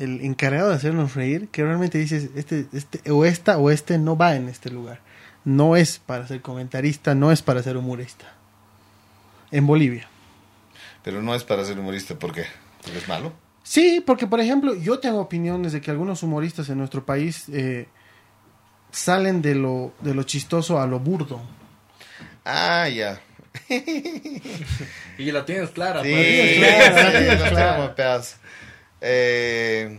el 0.00 0.22
encargado 0.22 0.70
de 0.70 0.76
hacernos 0.76 1.14
reír, 1.14 1.48
que 1.48 1.62
realmente 1.62 1.98
dices, 1.98 2.30
este, 2.34 2.66
este, 2.72 3.10
o 3.10 3.26
esta 3.26 3.58
o 3.58 3.70
este 3.70 3.98
no 3.98 4.16
va 4.16 4.34
en 4.34 4.48
este 4.48 4.70
lugar. 4.70 5.00
No 5.44 5.76
es 5.76 5.98
para 5.98 6.26
ser 6.26 6.40
comentarista, 6.40 7.14
no 7.14 7.30
es 7.30 7.42
para 7.42 7.62
ser 7.62 7.76
humorista. 7.76 8.32
En 9.50 9.66
Bolivia. 9.66 10.08
Pero 11.04 11.22
no 11.22 11.34
es 11.34 11.44
para 11.44 11.66
ser 11.66 11.78
humorista, 11.78 12.18
¿por 12.18 12.32
qué? 12.32 12.46
¿Porque 12.82 12.98
es 12.98 13.08
malo? 13.08 13.32
Sí, 13.62 14.02
porque 14.04 14.26
por 14.26 14.40
ejemplo, 14.40 14.74
yo 14.74 15.00
tengo 15.00 15.20
opiniones 15.20 15.72
de 15.72 15.82
que 15.82 15.90
algunos 15.90 16.22
humoristas 16.22 16.70
en 16.70 16.78
nuestro 16.78 17.04
país 17.04 17.50
eh, 17.50 17.86
salen 18.90 19.42
de 19.42 19.54
lo, 19.54 19.92
de 20.00 20.14
lo 20.14 20.22
chistoso 20.22 20.80
a 20.80 20.86
lo 20.86 20.98
burdo. 20.98 21.42
Ah, 22.44 22.88
ya. 22.88 23.20
y 25.18 25.32
la 25.32 25.44
tienes 25.44 25.70
clara. 25.70 26.02
Sí, 26.02 26.60
clara, 27.50 27.94
eh, 29.00 29.98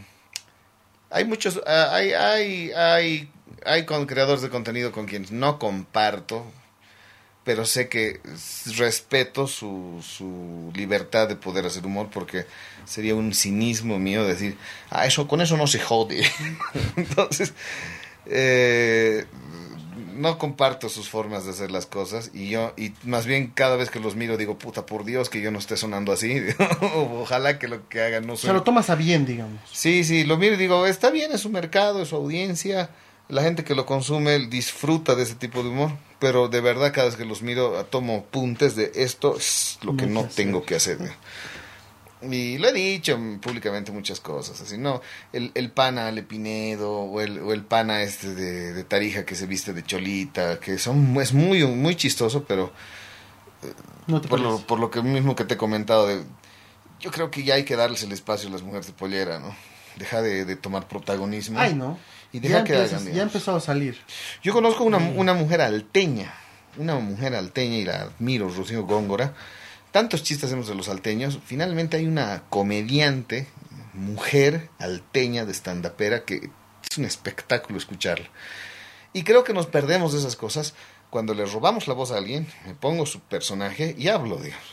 hay 1.10 1.26
muchos, 1.26 1.62
ah, 1.66 1.90
hay, 1.92 2.14
hay, 2.14 2.72
hay, 2.72 3.32
hay 3.66 3.86
con 3.86 4.06
creadores 4.06 4.42
de 4.42 4.50
contenido 4.50 4.92
con 4.92 5.06
quienes 5.06 5.32
no 5.32 5.60
comparto, 5.60 6.46
pero 7.44 7.66
sé 7.66 7.90
que 7.90 8.22
respeto 8.78 9.48
su, 9.48 10.04
su 10.08 10.72
libertad 10.76 11.28
de 11.28 11.36
poder 11.36 11.66
hacer 11.66 11.86
humor 11.86 12.10
porque 12.14 12.46
sería 12.86 13.16
un 13.16 13.34
cinismo 13.34 14.00
mío 14.00 14.26
decir, 14.26 14.58
ah, 14.90 15.06
eso, 15.06 15.28
con 15.28 15.42
eso 15.42 15.58
no 15.58 15.68
se 15.68 15.80
jode. 15.80 16.24
Entonces, 16.96 17.54
eh, 18.28 19.26
no 20.16 20.38
comparto 20.38 20.90
sus 20.90 21.10
formas 21.10 21.46
de 21.46 21.52
hacer 21.52 21.72
las 21.72 21.86
cosas 21.86 22.32
y 22.34 22.50
yo, 22.50 22.74
y 22.78 22.94
más 23.04 23.26
bien 23.26 23.52
cada 23.54 23.76
vez 23.76 23.90
que 23.90 24.00
los 24.00 24.16
miro 24.16 24.38
digo, 24.38 24.58
puta, 24.58 24.86
por 24.86 25.06
Dios 25.06 25.30
que 25.30 25.42
yo 25.42 25.52
no 25.52 25.60
esté 25.60 25.78
sonando 25.78 26.12
así, 26.12 26.42
ojalá 27.20 27.60
que 27.60 27.68
lo 27.68 27.88
que 27.90 28.02
hagan 28.02 28.28
no. 28.28 28.38
Se 28.38 28.54
lo 28.54 28.64
tomas 28.64 28.90
a 28.90 28.96
bien, 28.96 29.26
digamos. 29.26 29.60
Sí, 29.72 30.04
sí, 30.04 30.24
lo 30.24 30.38
miro 30.38 30.56
y 30.56 30.58
digo, 30.58 30.86
está 30.86 31.10
bien, 31.10 31.32
es 31.32 31.42
su 31.42 31.50
mercado, 31.50 32.02
es 32.02 32.10
su 32.10 32.16
audiencia, 32.16 32.90
la 33.28 33.44
gente 33.44 33.64
que 33.64 33.76
lo 33.76 33.86
consume 33.86 34.38
disfruta 34.48 35.16
de 35.16 35.24
ese 35.24 35.36
tipo 35.36 35.64
de 35.64 35.70
humor, 35.70 35.92
pero 36.20 36.50
de 36.50 36.62
verdad 36.62 36.92
cada 36.94 37.08
vez 37.08 37.16
que 37.16 37.26
los 37.26 37.42
miro 37.42 37.86
tomo 37.86 38.26
puntes 38.26 38.76
de 38.76 38.92
esto 38.96 39.38
es 39.38 39.80
lo 39.82 39.96
que 39.96 40.06
no, 40.06 40.26
tengo 40.26 40.64
que 40.64 40.76
hacer. 40.76 40.98
Y 42.30 42.60
lo 42.60 42.68
he 42.68 42.74
dicho 42.74 43.20
públicamente 43.42 43.92
muchas 43.92 44.20
cosas, 44.20 44.62
así, 44.62 44.78
¿no? 44.78 45.02
El, 45.34 45.52
el 45.56 45.72
pana 45.72 46.12
Lepinedo 46.12 46.92
o 46.92 47.20
el, 47.20 47.40
o 47.40 47.52
el 47.52 47.64
pana 47.64 48.04
este 48.04 48.36
de, 48.36 48.74
de, 48.74 48.84
Tarija 48.84 49.26
que 49.26 49.36
se 49.36 49.48
viste 49.48 49.74
de 49.74 49.84
cholita, 49.84 50.60
que 50.60 50.78
son, 50.78 51.20
es 51.20 51.34
muy, 51.34 51.66
muy 51.66 51.96
chistoso, 51.96 52.44
pero 52.44 52.72
no 54.06 54.22
por, 54.22 54.40
lo, 54.40 54.60
por 54.60 54.80
lo 54.80 54.92
que 54.92 55.02
mismo 55.02 55.36
que 55.36 55.46
te 55.46 55.56
he 55.56 55.58
comentado, 55.58 56.06
de, 56.06 56.24
yo 57.00 57.10
creo 57.10 57.32
que 57.32 57.44
ya 57.44 57.56
hay 57.56 57.64
que 57.64 57.76
darles 57.76 58.04
el 58.04 58.12
espacio 58.12 58.50
a 58.50 58.52
las 58.52 58.62
mujeres 58.62 58.86
de 58.86 58.94
pollera, 58.94 59.40
¿no? 59.40 59.56
Deja 59.96 60.22
de, 60.22 60.46
de 60.46 60.56
tomar 60.56 60.88
protagonismo. 60.88 61.60
Ay, 61.60 61.74
no. 61.74 61.98
Y 62.32 62.40
deja 62.40 62.64
que 62.64 62.76
hagan, 62.76 63.12
Ya 63.12 63.22
ha 63.22 63.26
empezado 63.26 63.58
a 63.58 63.62
salir. 63.62 63.98
Yo 64.44 64.54
conozco 64.54 64.84
una, 64.84 64.98
una 64.98 65.34
mujer 65.34 65.60
alteña, 65.62 66.34
una 66.78 66.96
mujer 66.96 67.36
alteña 67.36 67.78
y 67.78 67.84
la 67.84 68.02
admiro, 68.04 68.48
Rocío 68.48 68.86
Góngora 68.86 69.34
tantos 69.92 70.24
chistes 70.24 70.46
hacemos 70.46 70.68
de 70.68 70.76
los 70.76 70.90
alteños, 70.90 71.40
finalmente 71.46 71.98
hay 71.98 72.06
una 72.06 72.44
comediante, 72.50 73.48
mujer 73.94 74.70
alteña 74.80 75.46
de 75.46 75.54
standapera 75.54 76.24
que 76.24 76.50
es 76.90 76.98
un 76.98 77.06
espectáculo 77.06 77.78
escucharla. 77.78 78.30
Y 79.14 79.24
creo 79.24 79.44
que 79.44 79.54
nos 79.54 79.68
perdemos 79.68 80.14
de 80.14 80.20
esas 80.20 80.36
cosas 80.36 80.74
cuando 81.10 81.34
le 81.34 81.46
robamos 81.46 81.88
la 81.88 81.94
voz 81.94 82.12
a 82.12 82.18
alguien, 82.18 82.48
me 82.66 82.74
pongo 82.74 83.06
su 83.06 83.20
personaje 83.20 83.94
y 83.98 84.08
hablo, 84.08 84.38
digamos. 84.38 84.66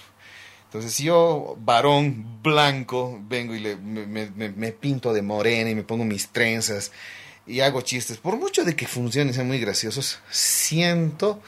Entonces, 0.66 0.93
si 0.93 1.05
yo, 1.05 1.57
varón 1.61 2.43
blanco, 2.43 3.19
vengo 3.23 3.55
y 3.55 3.61
le, 3.61 3.77
me, 3.77 4.31
me, 4.31 4.73
pinto 4.73 5.12
de 5.12 5.23
morena 5.23 5.71
y 5.71 5.75
me 5.75 5.83
pongo 5.83 6.05
mis 6.05 6.29
trenzas 6.29 6.93
y 7.47 7.61
hago 7.61 7.81
chistes, 7.81 8.19
por 8.19 8.37
mucho 8.37 8.64
de 8.64 8.77
que 8.77 8.87
funcionen 8.87 9.33
sean 9.33 9.49
muy 9.49 9.59
graciosos, 9.59 10.21
siento 10.31 11.43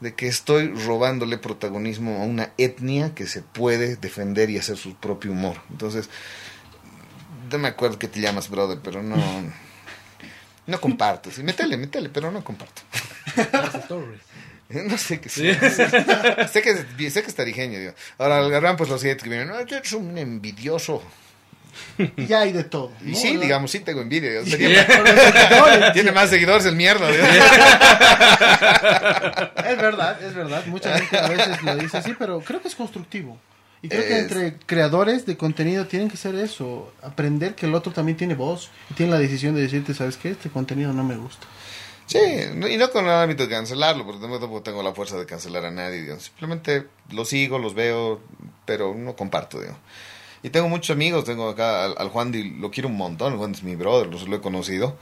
de 0.00 0.14
que 0.14 0.28
estoy 0.28 0.68
robándole 0.68 1.38
protagonismo 1.38 2.22
a 2.22 2.24
una 2.24 2.52
etnia 2.56 3.14
que 3.14 3.26
se 3.26 3.42
puede 3.42 3.96
defender 3.96 4.50
y 4.50 4.58
hacer 4.58 4.76
su 4.76 4.94
propio 4.94 5.32
humor. 5.32 5.56
Entonces, 5.70 6.08
no 7.50 7.58
me 7.58 7.68
acuerdo 7.68 7.98
que 7.98 8.08
te 8.08 8.20
llamas, 8.20 8.48
brother, 8.48 8.78
pero 8.82 9.02
no. 9.02 9.16
No 10.66 10.80
comparto. 10.80 11.30
Sí, 11.30 11.42
métele, 11.42 11.76
métele, 11.76 12.10
pero 12.10 12.30
no 12.30 12.44
comparto. 12.44 12.82
no 14.68 14.98
sé 14.98 15.20
qué 15.20 15.28
sé. 15.28 15.54
sé 15.54 16.62
que 16.62 17.10
sé 17.10 17.22
que 17.22 17.28
es 17.28 17.34
tarijeño, 17.34 17.78
digo. 17.78 17.94
Ahora 18.18 18.38
agarran 18.38 18.76
pues 18.76 18.90
los 18.90 19.00
siete 19.00 19.24
que 19.24 19.30
vienen, 19.30 19.48
no, 19.48 19.58
es 19.58 19.92
un 19.92 20.16
envidioso. 20.18 21.02
Ya 22.16 22.40
hay 22.40 22.52
de 22.52 22.64
todo. 22.64 22.92
Y 23.04 23.14
sí, 23.14 23.36
digamos, 23.36 23.70
sí 23.70 23.80
tengo 23.80 24.00
envidia. 24.00 24.42
Tiene 24.44 26.12
más 26.14 26.30
seguidores 26.30 26.64
el 26.66 26.76
mierda. 26.76 27.10
es 27.10 27.16
verdad, 29.76 30.22
es 30.22 30.34
verdad. 30.34 30.64
Mucha 30.66 30.98
gente 30.98 31.18
a 31.18 31.28
veces 31.28 31.62
lo 31.62 31.76
dice 31.76 31.98
así, 31.98 32.14
pero 32.18 32.40
creo 32.40 32.60
que 32.60 32.68
es 32.68 32.74
constructivo. 32.74 33.38
Y 33.80 33.88
creo 33.88 34.02
que 34.02 34.18
entre 34.18 34.56
creadores 34.66 35.24
de 35.24 35.36
contenido 35.36 35.86
tienen 35.86 36.10
que 36.10 36.16
ser 36.16 36.34
eso, 36.34 36.92
aprender 37.00 37.54
que 37.54 37.66
el 37.66 37.74
otro 37.76 37.92
también 37.92 38.16
tiene 38.16 38.34
voz 38.34 38.70
y 38.90 38.94
tiene 38.94 39.12
la 39.12 39.18
decisión 39.18 39.54
de 39.54 39.62
decirte, 39.62 39.94
¿sabes 39.94 40.16
qué? 40.16 40.30
Este 40.30 40.50
contenido 40.50 40.92
no 40.92 41.04
me 41.04 41.16
gusta. 41.16 41.46
Sí, 42.06 42.18
y 42.18 42.76
no 42.78 42.90
con 42.90 43.04
el 43.04 43.10
ámbito 43.10 43.42
de 43.42 43.50
cancelarlo, 43.50 44.04
porque 44.06 44.20
tampoco 44.20 44.62
tengo 44.62 44.82
la 44.82 44.94
fuerza 44.94 45.16
de 45.18 45.26
cancelar 45.26 45.66
a 45.66 45.70
nadie. 45.70 46.18
Simplemente 46.18 46.86
lo 47.10 47.26
sigo, 47.26 47.58
los 47.58 47.74
veo, 47.74 48.20
pero 48.64 48.94
no 48.94 49.14
comparto. 49.14 49.60
Digo. 49.60 49.76
Y 50.42 50.50
tengo 50.50 50.68
muchos 50.68 50.94
amigos, 50.94 51.24
tengo 51.24 51.48
acá 51.48 51.84
al, 51.86 52.08
Juan, 52.10 52.32
lo 52.60 52.70
quiero 52.70 52.88
un 52.88 52.96
montón, 52.96 53.32
el 53.32 53.38
Juan 53.38 53.52
es 53.52 53.62
mi 53.62 53.74
brother, 53.74 54.08
lo, 54.08 54.36
he 54.36 54.40
conocido. 54.40 54.96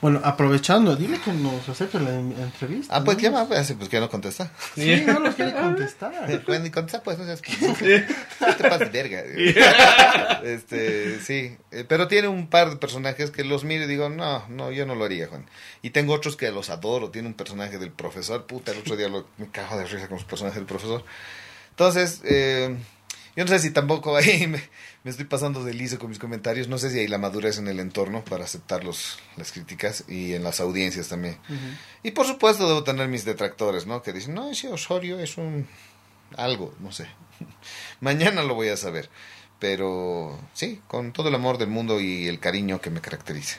Bueno, 0.00 0.20
aprovechando, 0.22 0.96
dile 0.96 1.18
que 1.18 1.32
nos 1.32 1.68
acepte 1.68 1.98
la 1.98 2.14
entrevista. 2.14 2.96
Ah, 2.96 3.04
pues 3.04 3.18
llama, 3.18 3.46
pues, 3.46 3.72
pues 3.72 3.88
que 3.88 4.00
no 4.00 4.08
contesta. 4.08 4.50
Sí, 4.74 5.02
no 5.04 5.18
nos 5.18 5.34
quiere 5.34 5.52
contestar. 5.52 6.12
Juan, 6.46 6.62
ni 6.62 6.70
contesta, 6.70 7.02
pues 7.02 7.18
no 7.18 7.24
seas... 7.24 7.42
No 8.40 8.54
te 8.54 8.68
pases 8.68 8.92
verga. 8.92 9.22
este, 10.44 11.20
sí, 11.20 11.56
eh, 11.70 11.84
pero 11.86 12.08
tiene 12.08 12.28
un 12.28 12.46
par 12.46 12.70
de 12.70 12.76
personajes 12.76 13.30
que 13.30 13.44
los 13.44 13.64
miro 13.64 13.84
y 13.84 13.88
digo, 13.88 14.08
no, 14.08 14.46
no, 14.48 14.70
yo 14.70 14.86
no 14.86 14.94
lo 14.94 15.04
haría, 15.04 15.26
Juan. 15.26 15.44
Y 15.82 15.90
tengo 15.90 16.14
otros 16.14 16.36
que 16.36 16.50
los 16.50 16.70
adoro, 16.70 17.10
tiene 17.10 17.28
un 17.28 17.34
personaje 17.34 17.78
del 17.78 17.90
profesor, 17.90 18.46
puta, 18.46 18.72
el 18.72 18.78
otro 18.78 18.96
día 18.96 19.08
lo, 19.08 19.26
me 19.36 19.48
cago 19.50 19.76
de 19.76 19.86
risa 19.86 20.08
con 20.08 20.18
su 20.18 20.26
personaje 20.26 20.56
del 20.56 20.66
profesor. 20.66 21.04
Entonces, 21.70 22.22
eh 22.24 22.74
Yo 23.38 23.44
no 23.44 23.50
sé 23.50 23.60
si 23.60 23.70
tampoco 23.70 24.16
ahí 24.16 24.46
me, 24.48 24.60
me 25.04 25.10
estoy 25.12 25.24
pasando 25.24 25.62
de 25.62 25.72
liso 25.72 25.96
con 26.00 26.08
mis 26.08 26.18
comentarios. 26.18 26.66
No 26.66 26.76
sé 26.76 26.90
si 26.90 26.98
hay 26.98 27.06
la 27.06 27.18
madurez 27.18 27.58
en 27.58 27.68
el 27.68 27.78
entorno 27.78 28.24
para 28.24 28.42
aceptar 28.42 28.82
los, 28.82 29.20
las 29.36 29.52
críticas 29.52 30.02
y 30.08 30.34
en 30.34 30.42
las 30.42 30.58
audiencias 30.58 31.06
también. 31.06 31.36
Y 32.02 32.10
por 32.10 32.26
supuesto 32.26 32.66
debo 32.66 32.82
tener 32.82 33.06
mis 33.06 33.24
detractores, 33.24 33.86
¿no? 33.86 34.02
Que 34.02 34.12
dicen, 34.12 34.34
no, 34.34 34.50
ese 34.50 34.66
Osorio 34.72 35.20
es 35.20 35.38
un... 35.38 35.68
algo, 36.36 36.74
no 36.80 36.90
sé. 36.90 37.06
Mañana 38.00 38.42
lo 38.42 38.56
voy 38.56 38.70
a 38.70 38.76
saber. 38.76 39.08
Pero 39.60 40.36
sí, 40.52 40.80
con 40.88 41.12
todo 41.12 41.28
el 41.28 41.36
amor 41.36 41.58
del 41.58 41.68
mundo 41.68 42.00
y 42.00 42.26
el 42.26 42.40
cariño 42.40 42.80
que 42.80 42.90
me 42.90 43.00
caracteriza. 43.00 43.58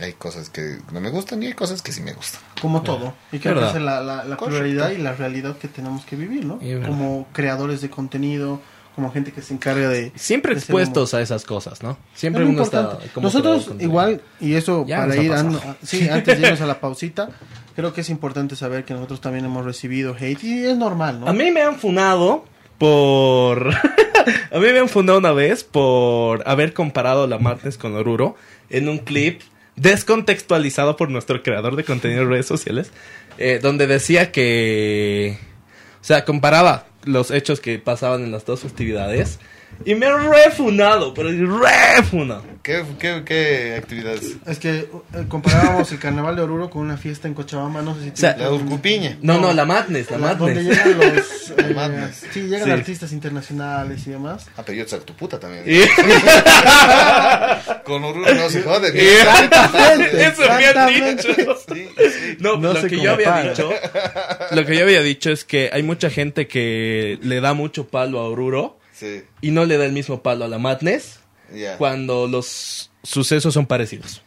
Hay 0.00 0.12
cosas 0.12 0.48
que 0.48 0.78
no 0.92 1.00
me 1.00 1.10
gustan 1.10 1.42
y 1.42 1.46
hay 1.46 1.54
cosas 1.54 1.82
que 1.82 1.90
sí 1.90 2.02
me 2.02 2.12
gustan. 2.12 2.40
Como 2.62 2.82
todo. 2.82 3.14
Y 3.32 3.40
creo 3.40 3.58
que 3.58 3.66
es 3.66 3.74
la, 3.82 4.00
la, 4.00 4.22
la 4.22 4.36
pluralidad 4.36 4.90
y 4.92 4.98
la 4.98 5.14
realidad 5.14 5.58
que 5.58 5.66
tenemos 5.66 6.04
que 6.04 6.14
vivir, 6.14 6.44
¿no? 6.44 6.60
Como 6.86 7.26
creadores 7.32 7.80
de 7.80 7.90
contenido, 7.90 8.60
como 8.98 9.12
gente 9.12 9.30
que 9.30 9.42
se 9.42 9.54
encarga 9.54 9.88
de... 9.88 10.10
Siempre 10.16 10.54
de 10.54 10.58
expuestos 10.58 11.14
a 11.14 11.22
esas 11.22 11.44
cosas, 11.44 11.84
¿no? 11.84 11.96
Siempre 12.14 12.42
Es 12.42 12.48
uno 12.48 12.64
está 12.64 12.98
como 13.14 13.28
Nosotros 13.28 13.70
igual, 13.78 14.20
y 14.40 14.54
eso 14.54 14.84
Ya 14.88 14.98
para 14.98 15.16
ir, 15.16 15.30
ando- 15.30 15.62
sí, 15.84 16.08
antes 16.08 16.36
de 16.36 16.44
irnos 16.44 16.60
a 16.60 16.66
la 16.66 16.80
pausita, 16.80 17.30
creo 17.76 17.92
que 17.92 18.00
es 18.00 18.10
importante 18.10 18.56
saber 18.56 18.84
que 18.84 18.94
nosotros 18.94 19.20
también 19.20 19.44
hemos 19.44 19.64
recibido 19.64 20.16
hate 20.18 20.42
y 20.42 20.64
es 20.64 20.76
normal, 20.76 21.20
¿no? 21.20 21.28
A 21.28 21.32
mí 21.32 21.52
me 21.52 21.62
han 21.62 21.76
funado 21.76 22.44
por... 22.76 23.68
a 24.52 24.58
mí 24.58 24.66
me 24.72 24.80
han 24.80 24.88
funado 24.88 25.18
una 25.18 25.30
vez 25.30 25.62
por 25.62 26.42
haber 26.44 26.72
comparado 26.72 27.28
la 27.28 27.38
Madness 27.38 27.78
con 27.78 27.94
Oruro 27.94 28.34
en 28.68 28.88
un 28.88 28.98
clip 28.98 29.42
descontextualizado 29.76 30.96
por 30.96 31.08
nuestro 31.08 31.40
creador 31.44 31.76
de 31.76 31.84
contenido 31.84 32.22
en 32.22 32.30
redes 32.30 32.46
sociales, 32.46 32.90
eh, 33.38 33.60
donde 33.62 33.86
decía 33.86 34.32
que... 34.32 35.38
O 36.00 36.04
sea, 36.04 36.24
comparaba 36.24 36.87
los 37.04 37.30
hechos 37.30 37.60
que 37.60 37.78
pasaban 37.78 38.22
en 38.22 38.32
las 38.32 38.44
dos 38.44 38.60
festividades 38.60 39.38
y 39.84 39.94
me 39.94 40.06
han 40.06 40.30
refunado, 40.30 41.14
pero 41.14 41.30
refunado. 41.30 42.44
¿Qué, 42.62 42.84
qué, 42.98 43.22
qué 43.24 43.76
actividades? 43.78 44.36
Es 44.46 44.58
que 44.58 44.80
eh, 44.80 44.88
comparábamos 45.28 45.90
el 45.92 45.98
carnaval 45.98 46.36
de 46.36 46.42
Oruro 46.42 46.68
con 46.68 46.82
una 46.82 46.98
fiesta 46.98 47.26
en 47.28 47.32
Cochabamba, 47.34 47.80
no 47.80 47.94
sé 47.94 48.02
si... 48.02 48.10
O 48.10 48.16
sea, 48.16 48.36
La 48.36 48.50
Urcupiña. 48.50 49.16
No, 49.22 49.38
no, 49.40 49.54
la 49.54 49.64
Madness, 49.64 50.10
la 50.10 50.18
La- 50.18 50.34
donde 50.34 50.62
Madness. 50.62 50.84
llegan 50.84 51.14
los... 51.16 51.50
eh, 51.56 51.74
Madness. 51.74 52.26
sí, 52.30 52.42
llegan 52.42 52.64
Sí. 52.64 52.70
artistas 52.72 53.12
internacionales 53.12 54.06
y 54.06 54.10
demás. 54.10 54.46
Ah, 54.58 54.62
pero 54.66 54.76
yo 54.78 54.84
te 54.84 54.90
saco 54.90 55.04
tu 55.04 55.14
puta 55.14 55.38
también. 55.40 55.64
Y- 55.66 55.80
Con 57.84 58.04
Oruro 58.04 58.34
no 58.34 58.50
se 58.50 58.62
jode. 58.62 58.88
Exactamente, 58.88 60.24
Eso 60.26 60.42
me 60.42 60.48
han 60.48 60.60
exactamente. 60.60 61.28
dicho. 61.28 61.56
Sí, 61.72 61.88
sí. 61.96 62.36
No, 62.40 62.56
No 62.58 62.72
lo 62.74 62.80
sé 62.80 62.88
que 62.88 63.00
yo 63.00 63.12
había 63.12 63.30
para. 63.30 63.50
dicho, 63.50 63.70
lo 64.50 64.66
que 64.66 64.76
yo 64.76 64.82
había 64.84 65.00
dicho 65.02 65.30
es 65.30 65.44
que 65.44 65.70
hay 65.72 65.82
mucha 65.82 66.10
gente 66.10 66.46
que 66.48 67.18
le 67.22 67.40
da 67.40 67.54
mucho 67.54 67.88
palo 67.88 68.18
a 68.20 68.28
Oruro 68.28 68.77
Sí, 68.98 69.22
y 69.40 69.50
no 69.50 69.64
le 69.64 69.76
da 69.78 69.84
el 69.84 69.92
mismo 69.92 70.22
palo 70.22 70.44
a 70.44 70.48
la 70.48 70.58
Madness 70.58 71.20
ya. 71.54 71.76
cuando 71.78 72.26
los 72.26 72.90
sucesos 73.02 73.54
son 73.54 73.66
parecidos. 73.66 74.22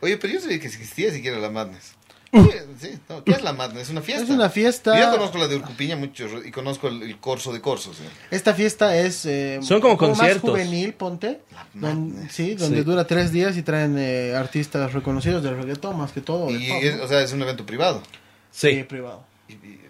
Oye, 0.00 0.16
pero 0.18 0.34
yo 0.34 0.40
sabía 0.40 0.58
que 0.60 0.66
existía 0.66 1.12
siquiera 1.12 1.38
la 1.38 1.50
Madness. 1.50 1.92
Sí, 2.32 2.40
sí, 2.80 2.98
no, 3.08 3.24
¿Qué 3.24 3.30
es 3.32 3.42
la 3.42 3.52
Madness? 3.54 3.84
Es 3.84 3.90
una 3.90 4.02
fiesta. 4.02 4.24
Es 4.24 4.30
una 4.30 4.50
fiesta. 4.50 4.98
Yo 5.00 5.10
conozco 5.16 5.38
la 5.38 5.48
de 5.48 5.56
Urcupiña 5.56 5.96
mucho 5.96 6.26
y 6.44 6.50
conozco 6.50 6.88
el, 6.88 7.02
el 7.04 7.18
corso 7.18 7.50
de 7.52 7.60
corsos. 7.62 7.98
¿eh? 8.00 8.08
Esta 8.30 8.52
fiesta 8.52 8.94
es... 8.98 9.24
eh, 9.24 9.60
Son 9.62 9.80
como 9.80 9.94
más 9.94 10.00
conciertos. 10.00 10.50
juvenil, 10.50 10.92
ponte. 10.94 11.40
Don- 11.72 12.08
madness. 12.12 12.32
sí, 12.32 12.54
donde 12.56 12.78
Sí. 12.78 12.84
dura 12.84 13.06
tres 13.06 13.32
días 13.32 13.56
y 13.56 13.62
traen 13.62 13.96
eh, 13.96 14.34
artistas 14.34 14.92
reconocidos 14.92 15.42
del 15.44 15.56
reggaetón 15.56 15.96
más 15.96 16.12
que 16.12 16.20
todo. 16.20 16.50
Y, 16.50 16.68
pop, 16.68 16.78
es- 16.82 16.96
¿no? 16.98 17.04
o 17.04 17.08
sea, 17.08 17.22
es 17.22 17.32
un 17.32 17.40
evento 17.42 17.64
privado. 17.64 18.02
Sí, 18.50 18.70
Sí. 18.74 18.82
privado. 18.82 19.24
Y, 19.48 19.52
y 19.54 19.80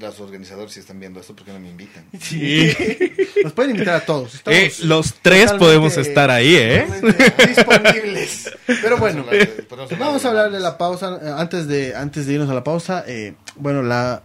los 0.00 0.20
organizadores, 0.20 0.72
si 0.72 0.80
están 0.80 0.98
viendo 0.98 1.20
esto, 1.20 1.34
¿por 1.36 1.44
qué 1.44 1.52
no 1.52 1.60
me 1.60 1.68
invitan? 1.68 2.04
Sí. 2.20 2.72
Nos 3.44 3.52
pueden 3.52 3.72
invitar 3.72 3.94
a 3.96 4.00
todos. 4.04 4.34
Estamos 4.34 4.58
Eh, 4.58 4.72
los 4.84 5.14
tres 5.22 5.52
podemos 5.52 5.96
estar 5.96 6.30
ahí, 6.30 6.54
¿eh? 6.56 6.86
disponibles. 7.48 8.50
Pero 8.66 8.98
bueno, 8.98 9.24
vamos 9.98 10.24
a 10.24 10.28
hablar 10.28 10.50
de 10.50 10.60
la 10.60 10.76
pausa. 10.78 11.18
eh, 11.22 11.32
Antes 11.36 11.66
de, 11.68 11.94
antes 11.94 12.26
de 12.26 12.34
irnos 12.34 12.50
a 12.50 12.54
la 12.54 12.64
pausa, 12.64 13.04
eh, 13.06 13.34
bueno, 13.56 13.82
la 13.82 14.22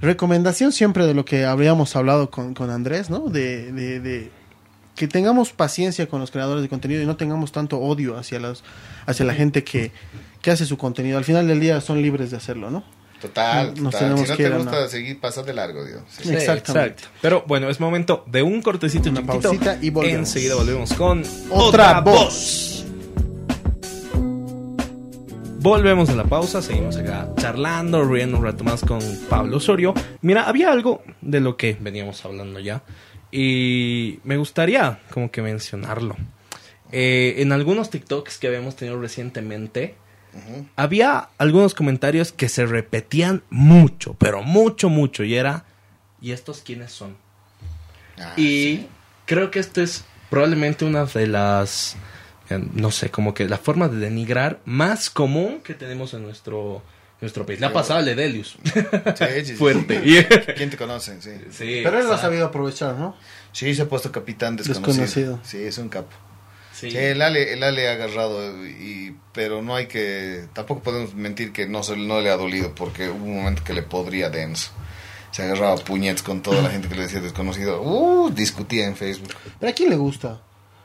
recomendación 0.00 0.72
siempre 0.72 1.06
de 1.06 1.14
lo 1.14 1.24
que 1.24 1.44
habríamos 1.44 1.96
hablado 1.96 2.30
con, 2.30 2.54
con 2.54 2.70
Andrés, 2.70 3.08
¿no? 3.10 3.28
De, 3.28 3.72
de, 3.72 4.00
de 4.00 4.30
que 4.94 5.08
tengamos 5.08 5.52
paciencia 5.52 6.06
con 6.08 6.20
los 6.20 6.30
creadores 6.30 6.62
de 6.62 6.68
contenido 6.68 7.02
y 7.02 7.06
no 7.06 7.16
tengamos 7.16 7.52
tanto 7.52 7.78
odio 7.78 8.16
hacia, 8.16 8.38
los, 8.40 8.64
hacia 9.06 9.24
la 9.26 9.34
gente 9.34 9.62
que, 9.64 9.92
que 10.42 10.50
hace 10.50 10.64
su 10.66 10.76
contenido. 10.78 11.18
Al 11.18 11.24
final 11.24 11.46
del 11.48 11.60
día 11.60 11.80
son 11.80 12.00
libres 12.02 12.30
de 12.30 12.36
hacerlo, 12.38 12.70
¿no? 12.70 12.84
Total, 13.20 13.68
Nos 13.68 13.92
total. 13.94 13.98
tenemos 14.00 14.20
Si 14.22 14.30
no 14.30 14.36
que 14.36 14.44
te 14.44 14.50
gusta 14.56 14.88
seguir, 14.88 15.20
pasa 15.20 15.42
de 15.42 15.54
largo, 15.54 15.84
Dios. 15.84 16.02
Sí. 16.08 16.24
Sí, 16.24 16.34
Exactamente. 16.34 16.88
exacto. 17.02 17.18
Pero 17.22 17.44
bueno, 17.46 17.68
es 17.70 17.80
momento 17.80 18.24
de 18.26 18.42
un 18.42 18.60
cortecito 18.62 19.08
Una 19.10 19.20
chiquitito. 19.20 19.42
pausita 19.48 19.78
y 19.80 19.90
volvemos. 19.90 20.18
Enseguida 20.18 20.54
volvemos 20.54 20.92
con 20.92 21.22
Otra 21.50 22.00
voz. 22.00 22.84
Volvemos 25.58 26.08
de 26.08 26.14
la 26.16 26.24
pausa, 26.24 26.62
seguimos 26.62 26.96
acá 26.96 27.28
charlando, 27.38 28.04
riendo 28.04 28.38
un 28.38 28.44
rato 28.44 28.62
más 28.62 28.82
con 28.82 29.00
Pablo 29.28 29.56
Osorio. 29.56 29.94
Mira, 30.20 30.44
había 30.44 30.70
algo 30.70 31.02
de 31.22 31.40
lo 31.40 31.56
que 31.56 31.76
veníamos 31.80 32.24
hablando 32.24 32.60
ya 32.60 32.82
y 33.32 34.20
me 34.22 34.36
gustaría 34.36 35.00
como 35.10 35.30
que 35.32 35.42
mencionarlo. 35.42 36.14
Eh, 36.92 37.36
en 37.38 37.50
algunos 37.50 37.90
TikToks 37.90 38.38
que 38.38 38.46
habíamos 38.46 38.76
tenido 38.76 39.00
recientemente, 39.00 39.96
Había 40.76 41.28
algunos 41.38 41.74
comentarios 41.74 42.32
que 42.32 42.48
se 42.48 42.66
repetían 42.66 43.42
mucho, 43.50 44.14
pero 44.18 44.42
mucho, 44.42 44.88
mucho, 44.88 45.24
y 45.24 45.34
era, 45.34 45.64
¿y 46.20 46.32
estos 46.32 46.60
quiénes 46.60 46.92
son? 46.92 47.16
Ah, 48.18 48.32
Y 48.36 48.86
creo 49.26 49.50
que 49.50 49.58
esto 49.58 49.80
es 49.82 50.04
probablemente 50.30 50.84
una 50.84 51.04
de 51.04 51.26
las, 51.26 51.96
eh, 52.50 52.62
no 52.74 52.90
sé, 52.90 53.10
como 53.10 53.34
que 53.34 53.48
la 53.48 53.58
forma 53.58 53.88
de 53.88 53.98
denigrar 53.98 54.60
más 54.64 55.10
común 55.10 55.60
que 55.62 55.74
tenemos 55.74 56.14
en 56.14 56.22
nuestro, 56.22 56.82
nuestro 57.20 57.44
país. 57.46 57.60
La 57.60 57.72
pasada 57.72 58.02
de 58.02 58.14
Delius. 58.14 58.56
sí, 58.64 59.24
sí, 59.40 59.44
sí. 59.46 59.54
Fuerte. 59.56 60.00
¿Quién 60.56 60.70
te 60.70 60.76
conoce? 60.78 61.20
Sí. 61.20 61.30
Sí, 61.50 61.80
Pero 61.84 61.98
él 61.98 62.06
lo 62.06 62.14
ha 62.14 62.18
sabido 62.18 62.46
aprovechar, 62.46 62.94
¿no? 62.96 63.16
Sí, 63.52 63.74
se 63.74 63.82
ha 63.82 63.88
puesto 63.88 64.10
capitán 64.12 64.56
desconocido. 64.56 65.02
Desconocido. 65.04 65.40
Sí, 65.44 65.58
es 65.58 65.78
un 65.78 65.88
capo. 65.88 66.14
Sí. 66.78 66.90
Sí, 66.90 66.96
el 66.98 67.22
Ale, 67.22 67.54
el 67.54 67.62
Ale 67.62 67.88
ha 67.88 67.92
agarrado, 67.92 68.66
y, 68.66 69.16
pero 69.32 69.62
no 69.62 69.74
hay 69.76 69.86
que, 69.86 70.44
tampoco 70.52 70.82
podemos 70.82 71.14
mentir 71.14 71.52
que 71.52 71.66
no, 71.66 71.82
se, 71.82 71.96
no 71.96 72.20
le 72.20 72.28
ha 72.30 72.36
dolido, 72.36 72.74
porque 72.74 73.08
hubo 73.08 73.24
un 73.24 73.36
momento 73.36 73.62
que 73.64 73.72
le 73.72 73.82
podría 73.82 74.28
denso. 74.28 74.70
Se 75.30 75.42
agarraba 75.42 75.72
a 75.74 75.76
puñetes 75.76 76.22
con 76.22 76.42
toda 76.42 76.60
la 76.62 76.68
gente 76.70 76.88
que 76.88 76.94
le 76.94 77.02
decía 77.02 77.20
desconocido. 77.20 77.80
Uh, 77.82 78.30
discutía 78.30 78.86
en 78.86 78.94
Facebook. 78.96 79.32
¿Pero 79.58 79.70
a 79.70 79.74
quién 79.74 79.90
le 79.90 79.96
gusta? 79.96 80.40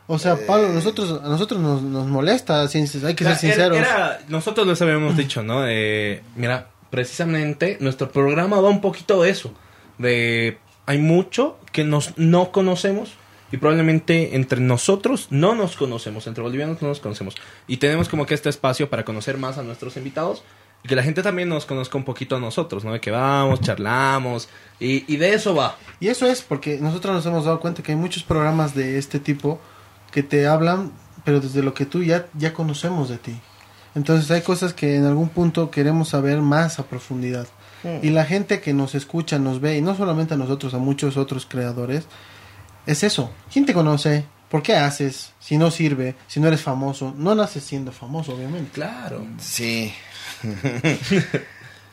O 0.08 0.18
sea, 0.20 0.36
Pablo, 0.46 0.70
nosotros, 0.70 1.22
a 1.24 1.28
nosotros 1.30 1.60
nos, 1.62 1.82
nos 1.82 2.08
molesta, 2.08 2.68
sin- 2.68 2.84
hay 3.06 3.14
que 3.16 3.24
ser 3.24 3.32
Era- 3.32 3.36
sinceros. 3.38 3.78
era- 3.78 4.20
nosotros 4.30 4.68
les 4.68 4.82
habíamos 4.82 5.16
dicho, 5.16 5.42
¿no? 5.44 5.66
Eh, 5.68 6.22
mira, 6.36 6.68
precisamente 6.90 7.78
nuestro 7.80 8.12
programa 8.12 8.60
va 8.62 8.70
un 8.70 8.82
poquito 8.82 9.22
de 9.24 9.30
eso. 9.30 9.54
De 9.98 10.58
hay 10.86 10.98
mucho 10.98 11.58
que 11.72 11.84
nos 11.84 12.18
no 12.18 12.52
conocemos 12.52 13.14
y 13.52 13.58
probablemente 13.58 14.36
entre 14.36 14.62
nosotros 14.62 15.28
no 15.30 15.56
nos 15.56 15.76
conocemos, 15.76 16.28
entre 16.28 16.44
bolivianos 16.44 16.82
no 16.82 16.88
nos 16.88 17.00
conocemos. 17.00 17.36
Y 17.68 17.78
tenemos 17.78 18.10
como 18.10 18.26
que 18.26 18.34
este 18.34 18.50
espacio 18.50 18.90
para 18.90 19.06
conocer 19.06 19.38
más 19.38 19.58
a 19.58 19.64
nuestros 19.64 19.98
invitados 19.98 20.44
y 20.84 20.88
que 20.88 20.96
la 20.96 21.04
gente 21.04 21.22
también 21.22 21.50
nos 21.50 21.66
conozca 21.66 21.98
un 21.98 22.04
poquito 22.04 22.36
a 22.36 22.40
nosotros, 22.40 22.84
¿no? 22.84 22.94
De 22.94 23.02
que 23.02 23.12
vamos, 23.12 23.62
charlamos 23.62 24.50
y, 24.80 25.12
y 25.14 25.18
de 25.18 25.34
eso 25.34 25.54
va. 25.54 25.78
Y 26.00 26.08
eso 26.08 26.26
es 26.26 26.42
porque 26.42 26.78
nosotros 26.80 27.14
nos 27.14 27.26
hemos 27.26 27.46
dado 27.46 27.60
cuenta 27.60 27.84
que 27.84 27.92
hay 27.92 27.98
muchos 27.98 28.24
programas 28.24 28.74
de 28.74 28.98
este 28.98 29.20
tipo 29.20 29.60
que 30.12 30.24
te 30.24 30.48
hablan, 30.48 30.92
pero 31.24 31.40
desde 31.40 31.62
lo 31.62 31.74
que 31.74 31.86
tú 31.86 32.04
ya, 32.04 32.28
ya 32.34 32.54
conocemos 32.54 33.10
de 33.10 33.18
ti. 33.18 33.40
Entonces 33.96 34.32
hay 34.32 34.42
cosas 34.42 34.74
que 34.74 34.96
en 34.96 35.06
algún 35.06 35.30
punto 35.30 35.70
queremos 35.70 36.10
saber 36.10 36.42
más 36.42 36.80
a 36.80 36.84
profundidad. 36.84 37.48
Y 38.04 38.12
la 38.12 38.26
gente 38.26 38.62
que 38.62 38.74
nos 38.74 38.94
escucha, 38.94 39.40
nos 39.40 39.60
ve, 39.60 39.76
y 39.76 39.82
no 39.82 39.96
solamente 39.96 40.36
a 40.36 40.38
nosotros, 40.38 40.76
a 40.76 40.78
muchos 40.78 41.18
otros 41.18 41.48
creadores, 41.48 42.06
es 42.86 43.04
eso. 43.04 43.32
¿Quién 43.52 43.66
te 43.66 43.74
conoce? 43.74 44.26
¿Por 44.50 44.62
qué 44.64 44.76
haces? 44.76 45.32
Si 45.40 45.58
no 45.58 45.72
sirve, 45.72 46.16
si 46.28 46.40
no 46.40 46.48
eres 46.50 46.62
famoso, 46.62 47.14
no 47.18 47.34
naces 47.36 47.64
siendo 47.64 47.92
famoso, 47.92 48.34
obviamente. 48.36 48.72
Claro. 48.72 49.26
Sí. 49.40 49.94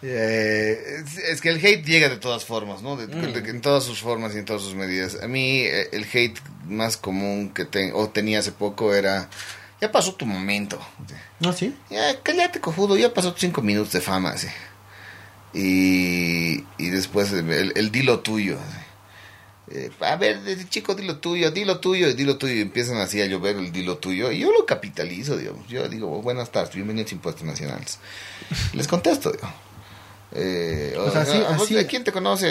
Eh, 0.01 1.03
es, 1.05 1.19
es 1.19 1.41
que 1.41 1.49
el 1.49 1.57
hate 1.57 1.85
llega 1.85 2.09
de 2.09 2.19
todas 2.19 2.45
formas, 2.45 2.83
¿no? 2.83 2.97
De- 2.97 3.09
de- 3.09 3.51
en 3.51 3.61
todas 3.61 3.83
sus 3.83 4.01
formas 4.01 4.33
y 4.33 4.39
en 4.39 4.45
todas 4.45 4.63
sus 4.63 4.77
medidas. 4.77 5.19
A 5.21 5.27
mí 5.27 5.63
eh, 5.63 5.89
el 5.91 6.05
hate 6.05 6.39
más 6.69 6.97
común 6.97 7.51
que 7.53 7.65
ten- 7.65 7.91
o 7.95 8.09
tenía 8.09 8.39
hace 8.39 8.53
poco 8.53 8.95
era, 8.95 9.29
ya 9.81 9.91
pasó 9.91 10.15
tu 10.15 10.25
momento. 10.25 10.79
¿No 11.41 11.53
sí? 11.53 11.75
Ya, 11.91 12.21
cállate, 12.23 12.61
cojudo, 12.61 12.97
ya 12.97 13.13
pasó 13.13 13.33
tus 13.33 13.41
cinco 13.41 13.61
minutos 13.61 13.93
de 13.93 14.01
fama, 14.01 14.31
así. 14.31 14.47
Y, 15.53 16.65
y 16.79 16.91
después 16.91 17.33
el, 17.33 17.73
el 17.75 17.91
dilo 17.91 18.21
tuyo. 18.21 18.57
así. 18.57 18.79
Eh, 19.71 19.91
a 20.01 20.17
ver, 20.17 20.41
desde 20.43 20.69
chico, 20.69 20.95
dilo 20.95 21.19
tuyo, 21.19 21.51
dilo 21.51 21.79
tuyo, 21.81 22.13
dilo 22.15 22.39
tuyo. 22.39 22.55
Y 22.55 22.61
empiezan 22.61 22.97
así 22.99 23.21
a 23.21 23.27
llover 23.27 23.57
el 23.57 23.71
dilo 23.73 23.99
tuyo. 23.99 24.31
Y 24.33 24.39
yo 24.41 24.51
lo 24.53 24.65
capitalizo, 24.67 25.37
digamos. 25.37 25.67
Yo 25.69 25.89
digo, 25.89 26.23
buenas 26.23 26.51
tardes, 26.53 26.75
bienvenidos 26.75 27.13
a 27.13 27.15
Impuestos 27.15 27.45
Nacionales. 27.45 27.99
Les 28.73 28.87
contesto, 28.89 29.31
digo. 29.33 29.49
Eh, 30.33 30.95
O 30.99 31.11
sea, 31.11 31.23
así- 31.23 31.33
"Ah, 31.49 31.55
vos, 31.57 31.63
así- 31.71 31.87
¿Quién 31.87 32.05
te 32.05 32.13
conoce? 32.13 32.49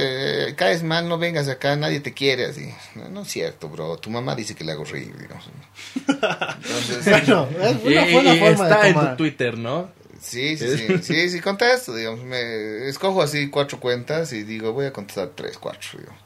Eh, 0.49 0.55
Caes 0.55 0.81
mal, 0.83 1.07
no 1.07 1.17
vengas 1.19 1.47
acá, 1.47 1.75
nadie 1.75 1.99
te 1.99 2.11
quiere 2.13 2.45
así. 2.45 2.73
No, 2.95 3.07
no 3.09 3.21
es 3.21 3.27
cierto, 3.27 3.69
bro. 3.69 3.97
Tu 3.97 4.09
mamá 4.09 4.35
dice 4.35 4.55
que 4.55 4.63
le 4.63 4.71
hago 4.71 4.83
reír, 4.83 5.15
digamos. 5.15 5.45
Entonces, 6.07 7.05
Bueno, 7.05 7.47
es 7.61 7.75
Y, 7.83 7.87
una 7.93 8.05
buena 8.11 8.35
y 8.35 8.39
forma 8.39 8.63
está 8.69 8.81
de 8.81 8.87
en 8.87 8.93
tomar. 8.95 9.11
tu 9.11 9.17
Twitter, 9.17 9.57
¿no? 9.57 9.91
Sí, 10.19 10.57
sí, 10.57 10.65
sí, 10.77 10.97
sí, 11.03 11.29
sí, 11.29 11.39
contesto, 11.41 11.93
digamos, 11.95 12.23
me 12.23 12.89
escojo 12.89 13.21
así 13.21 13.49
cuatro 13.51 13.79
cuentas 13.79 14.33
y 14.33 14.41
digo, 14.43 14.73
voy 14.73 14.87
a 14.87 14.91
contestar 14.91 15.29
tres, 15.35 15.59
cuatro, 15.59 15.99
digamos. 15.99 16.19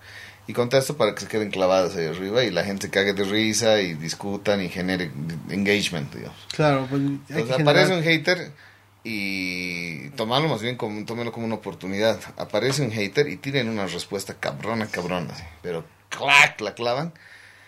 Y 0.47 0.53
contesto 0.53 0.97
para 0.97 1.13
que 1.13 1.21
se 1.21 1.27
queden 1.27 1.49
clavadas 1.51 1.95
ahí 1.95 2.07
arriba 2.07 2.43
y 2.43 2.51
la 2.51 2.63
gente 2.63 2.87
se 2.87 2.91
cague 2.91 3.13
de 3.13 3.23
risa 3.23 3.79
y 3.79 3.93
discutan 3.93 4.61
y 4.61 4.69
genere 4.69 5.11
engagement, 5.49 6.13
digamos. 6.13 6.37
Claro, 6.51 6.87
pues, 6.89 7.01
hay 7.01 7.07
Entonces 7.29 7.55
que 7.55 7.61
aparece 7.61 7.87
generar- 7.93 7.97
un 7.97 8.03
hater 8.03 8.51
y 9.03 10.09
tomarlo 10.11 10.47
más 10.49 10.61
bien 10.61 10.75
como, 10.77 11.05
tómelo 11.05 11.31
como 11.31 11.45
una 11.45 11.55
oportunidad. 11.55 12.19
Aparece 12.37 12.81
un 12.83 12.91
hater 12.91 13.27
y 13.29 13.37
tienen 13.37 13.69
una 13.69 13.85
respuesta 13.87 14.33
cabrona, 14.35 14.87
cabrona, 14.87 15.33
así, 15.33 15.43
pero 15.61 15.85
clac, 16.09 16.59
la 16.61 16.73
clavan. 16.73 17.13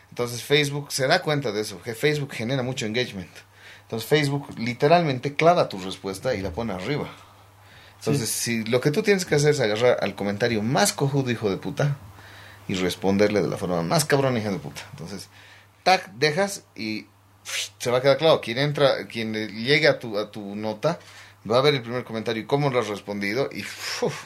Entonces 0.09 0.43
Facebook 0.43 0.91
se 0.91 1.07
da 1.07 1.21
cuenta 1.21 1.51
de 1.51 1.61
eso, 1.61 1.81
que 1.81 1.95
Facebook 1.95 2.33
genera 2.33 2.63
mucho 2.63 2.85
engagement. 2.85 3.31
Entonces 3.83 4.07
Facebook 4.07 4.47
literalmente 4.57 5.35
clava 5.35 5.69
tu 5.69 5.79
respuesta 5.79 6.35
y 6.35 6.41
la 6.41 6.51
pone 6.51 6.73
arriba. 6.73 7.09
Entonces, 7.99 8.29
si 8.29 8.65
lo 8.65 8.81
que 8.81 8.91
tú 8.91 9.01
tienes 9.01 9.25
que 9.25 9.35
hacer 9.35 9.51
es 9.51 9.61
agarrar 9.61 9.97
al 10.01 10.13
comentario 10.13 10.61
más 10.61 10.91
cojudo 10.91 11.31
hijo 11.31 11.49
de 11.49 11.55
puta 11.55 11.95
y 12.67 12.75
responderle 12.75 13.41
de 13.41 13.47
la 13.47 13.57
forma 13.57 13.81
más 13.81 14.05
cabrona 14.05 14.39
hijo 14.39 14.51
de 14.51 14.59
puta. 14.59 14.81
Entonces, 14.91 15.29
tac, 15.83 16.11
dejas 16.13 16.63
y 16.75 17.07
se 17.77 17.91
va 17.91 17.97
a 17.97 18.01
quedar 18.01 18.17
claro. 18.17 18.39
Quien 18.41 18.57
entra, 18.57 19.05
quien 19.07 19.33
le 19.33 19.47
llegue 19.47 19.87
a 19.87 19.99
tu, 19.99 20.17
a 20.17 20.31
tu 20.31 20.55
nota, 20.55 20.99
va 21.49 21.57
a 21.57 21.61
ver 21.61 21.75
el 21.75 21.81
primer 21.81 22.03
comentario 22.03 22.41
y 22.41 22.45
cómo 22.45 22.69
lo 22.69 22.79
has 22.79 22.87
respondido 22.87 23.49
y 23.51 23.61
uf, 23.61 24.23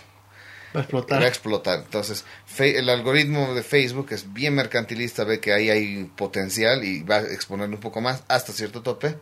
Va 0.75 0.81
a 0.81 0.83
explotar. 0.83 1.21
va 1.21 1.25
a 1.25 1.27
explotar. 1.29 1.79
Entonces, 1.79 2.25
fe- 2.45 2.77
el 2.77 2.89
algoritmo 2.89 3.53
de 3.55 3.63
Facebook 3.63 4.07
es 4.11 4.31
bien 4.33 4.53
mercantilista, 4.53 5.23
ve 5.23 5.39
que 5.39 5.53
ahí 5.53 5.69
hay 5.71 6.03
potencial 6.15 6.83
y 6.83 7.01
va 7.03 7.15
a 7.15 7.21
exponerlo 7.21 7.75
un 7.75 7.81
poco 7.81 8.01
más 8.01 8.23
hasta 8.27 8.53
cierto 8.53 8.81
tope, 8.83 9.15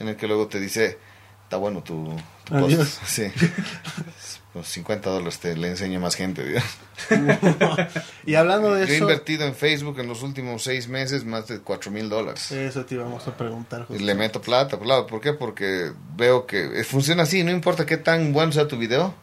en 0.00 0.08
el 0.08 0.16
que 0.16 0.26
luego 0.26 0.48
te 0.48 0.60
dice, 0.60 0.98
está 1.44 1.56
bueno 1.56 1.82
tu, 1.82 2.14
tu 2.44 2.52
post". 2.58 2.72
Sí. 3.06 3.32
Con 4.58 4.64
50 4.64 5.10
dólares 5.10 5.38
te 5.38 5.56
le 5.56 5.68
enseño 5.68 6.00
más 6.00 6.16
gente. 6.16 6.42
y 8.26 8.34
hablando 8.34 8.74
de 8.74 8.88
Yo 8.88 8.92
he 8.92 8.96
eso, 8.96 9.04
invertido 9.04 9.46
en 9.46 9.54
Facebook 9.54 10.00
en 10.00 10.08
los 10.08 10.24
últimos 10.24 10.64
seis 10.64 10.88
meses 10.88 11.24
más 11.24 11.46
de 11.46 11.60
4 11.60 11.92
mil 11.92 12.08
dólares. 12.08 12.50
eso 12.50 12.84
te 12.84 12.96
íbamos 12.96 13.28
a 13.28 13.36
preguntar. 13.36 13.86
Y 13.88 14.00
le 14.00 14.16
meto 14.16 14.42
plata, 14.42 14.76
claro. 14.76 15.06
¿Por 15.06 15.20
qué? 15.20 15.32
Porque 15.32 15.92
veo 16.16 16.44
que 16.44 16.80
eh, 16.80 16.82
funciona 16.82 17.22
así. 17.22 17.44
No 17.44 17.52
importa 17.52 17.86
qué 17.86 17.98
tan 17.98 18.32
bueno 18.32 18.50
sea 18.50 18.66
tu 18.66 18.76
video, 18.76 19.14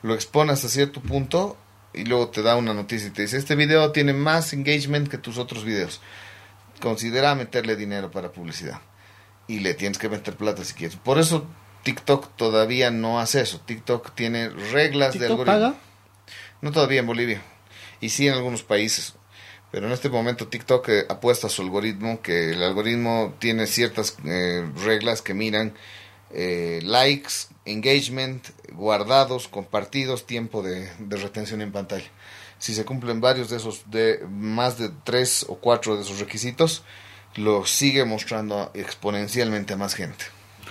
lo 0.00 0.14
expones 0.14 0.64
a 0.64 0.70
cierto 0.70 1.02
punto 1.02 1.58
y 1.92 2.06
luego 2.06 2.28
te 2.28 2.40
da 2.40 2.56
una 2.56 2.72
noticia 2.72 3.08
y 3.08 3.10
te 3.10 3.20
dice, 3.20 3.36
este 3.36 3.56
video 3.56 3.92
tiene 3.92 4.14
más 4.14 4.54
engagement 4.54 5.08
que 5.08 5.18
tus 5.18 5.36
otros 5.36 5.64
videos. 5.64 6.00
Considera 6.80 7.34
meterle 7.34 7.76
dinero 7.76 8.10
para 8.10 8.32
publicidad. 8.32 8.80
Y 9.48 9.60
le 9.60 9.74
tienes 9.74 9.98
que 9.98 10.08
meter 10.08 10.34
plata 10.34 10.64
si 10.64 10.72
quieres. 10.72 10.96
Por 10.96 11.18
eso 11.18 11.46
TikTok 11.82 12.36
todavía 12.36 12.90
no 12.90 13.20
hace 13.20 13.40
eso. 13.40 13.60
TikTok 13.60 14.14
tiene 14.14 14.48
reglas 14.48 15.18
de 15.18 15.20
¿TikTok 15.20 15.40
algoritmo. 15.40 15.68
paga? 15.70 15.74
No 16.60 16.72
todavía 16.72 17.00
en 17.00 17.06
Bolivia. 17.06 17.42
Y 18.00 18.10
sí 18.10 18.28
en 18.28 18.34
algunos 18.34 18.62
países. 18.62 19.14
Pero 19.70 19.86
en 19.86 19.92
este 19.92 20.08
momento 20.08 20.48
TikTok 20.48 20.88
eh, 20.88 21.06
apuesta 21.08 21.46
a 21.46 21.50
su 21.50 21.62
algoritmo, 21.62 22.22
que 22.22 22.52
el 22.52 22.62
algoritmo 22.62 23.34
tiene 23.38 23.66
ciertas 23.66 24.16
eh, 24.24 24.66
reglas 24.82 25.20
que 25.20 25.34
miran 25.34 25.74
eh, 26.30 26.80
likes, 26.82 27.32
engagement, 27.64 28.46
guardados, 28.72 29.48
compartidos, 29.48 30.26
tiempo 30.26 30.62
de, 30.62 30.90
de 30.98 31.16
retención 31.16 31.60
en 31.60 31.72
pantalla. 31.72 32.08
Si 32.58 32.74
se 32.74 32.84
cumplen 32.84 33.20
varios 33.20 33.50
de 33.50 33.58
esos, 33.58 33.90
de 33.90 34.24
más 34.28 34.78
de 34.78 34.90
tres 35.04 35.44
o 35.48 35.56
cuatro 35.56 35.96
de 35.96 36.02
esos 36.02 36.18
requisitos, 36.18 36.82
lo 37.36 37.64
sigue 37.66 38.04
mostrando 38.04 38.70
exponencialmente 38.74 39.74
a 39.74 39.76
más 39.76 39.94
gente. 39.94 40.24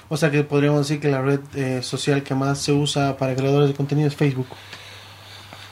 O 0.10 0.18
sea 0.18 0.32
que 0.32 0.43
podríamos 0.43 0.88
decir 0.88 1.01
que 1.01 1.10
la 1.10 1.22
red 1.22 1.39
eh, 1.55 1.82
social 1.84 2.24
que 2.24 2.34
más 2.34 2.60
se 2.60 2.72
usa 2.72 3.18
para 3.18 3.36
creadores 3.36 3.70
de 3.70 3.76
contenido 3.76 4.08
es 4.08 4.16
Facebook. 4.16 4.47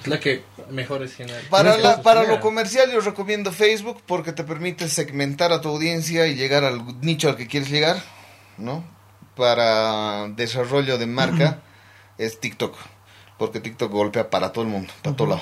La 0.06 0.20
que 0.20 0.44
mejor 0.70 1.02
es 1.04 1.16
general. 1.16 1.42
Para, 1.50 1.78
la, 1.78 2.02
para 2.02 2.24
lo 2.24 2.40
comercial 2.40 2.92
yo 2.92 3.00
recomiendo 3.00 3.52
Facebook 3.52 4.02
porque 4.06 4.34
te 4.34 4.44
permite 4.44 4.88
segmentar 4.88 5.52
a 5.52 5.62
tu 5.62 5.70
audiencia 5.70 6.28
y 6.28 6.36
llegar 6.36 6.64
al 6.64 7.02
nicho 7.02 7.30
al 7.30 7.38
que 7.38 7.48
quieres 7.48 7.70
llegar, 7.70 8.02
¿no? 8.58 8.84
Para 9.36 10.28
desarrollo 10.30 10.98
de 10.98 11.08
marca 11.08 11.62
es 12.18 12.40
TikTok, 12.40 12.76
porque 13.38 13.60
TikTok 13.60 13.92
golpea 13.92 14.30
para 14.30 14.52
todo 14.52 14.64
el 14.64 14.70
mundo, 14.70 14.94
para 15.02 15.16
todo 15.16 15.28
lado. 15.30 15.42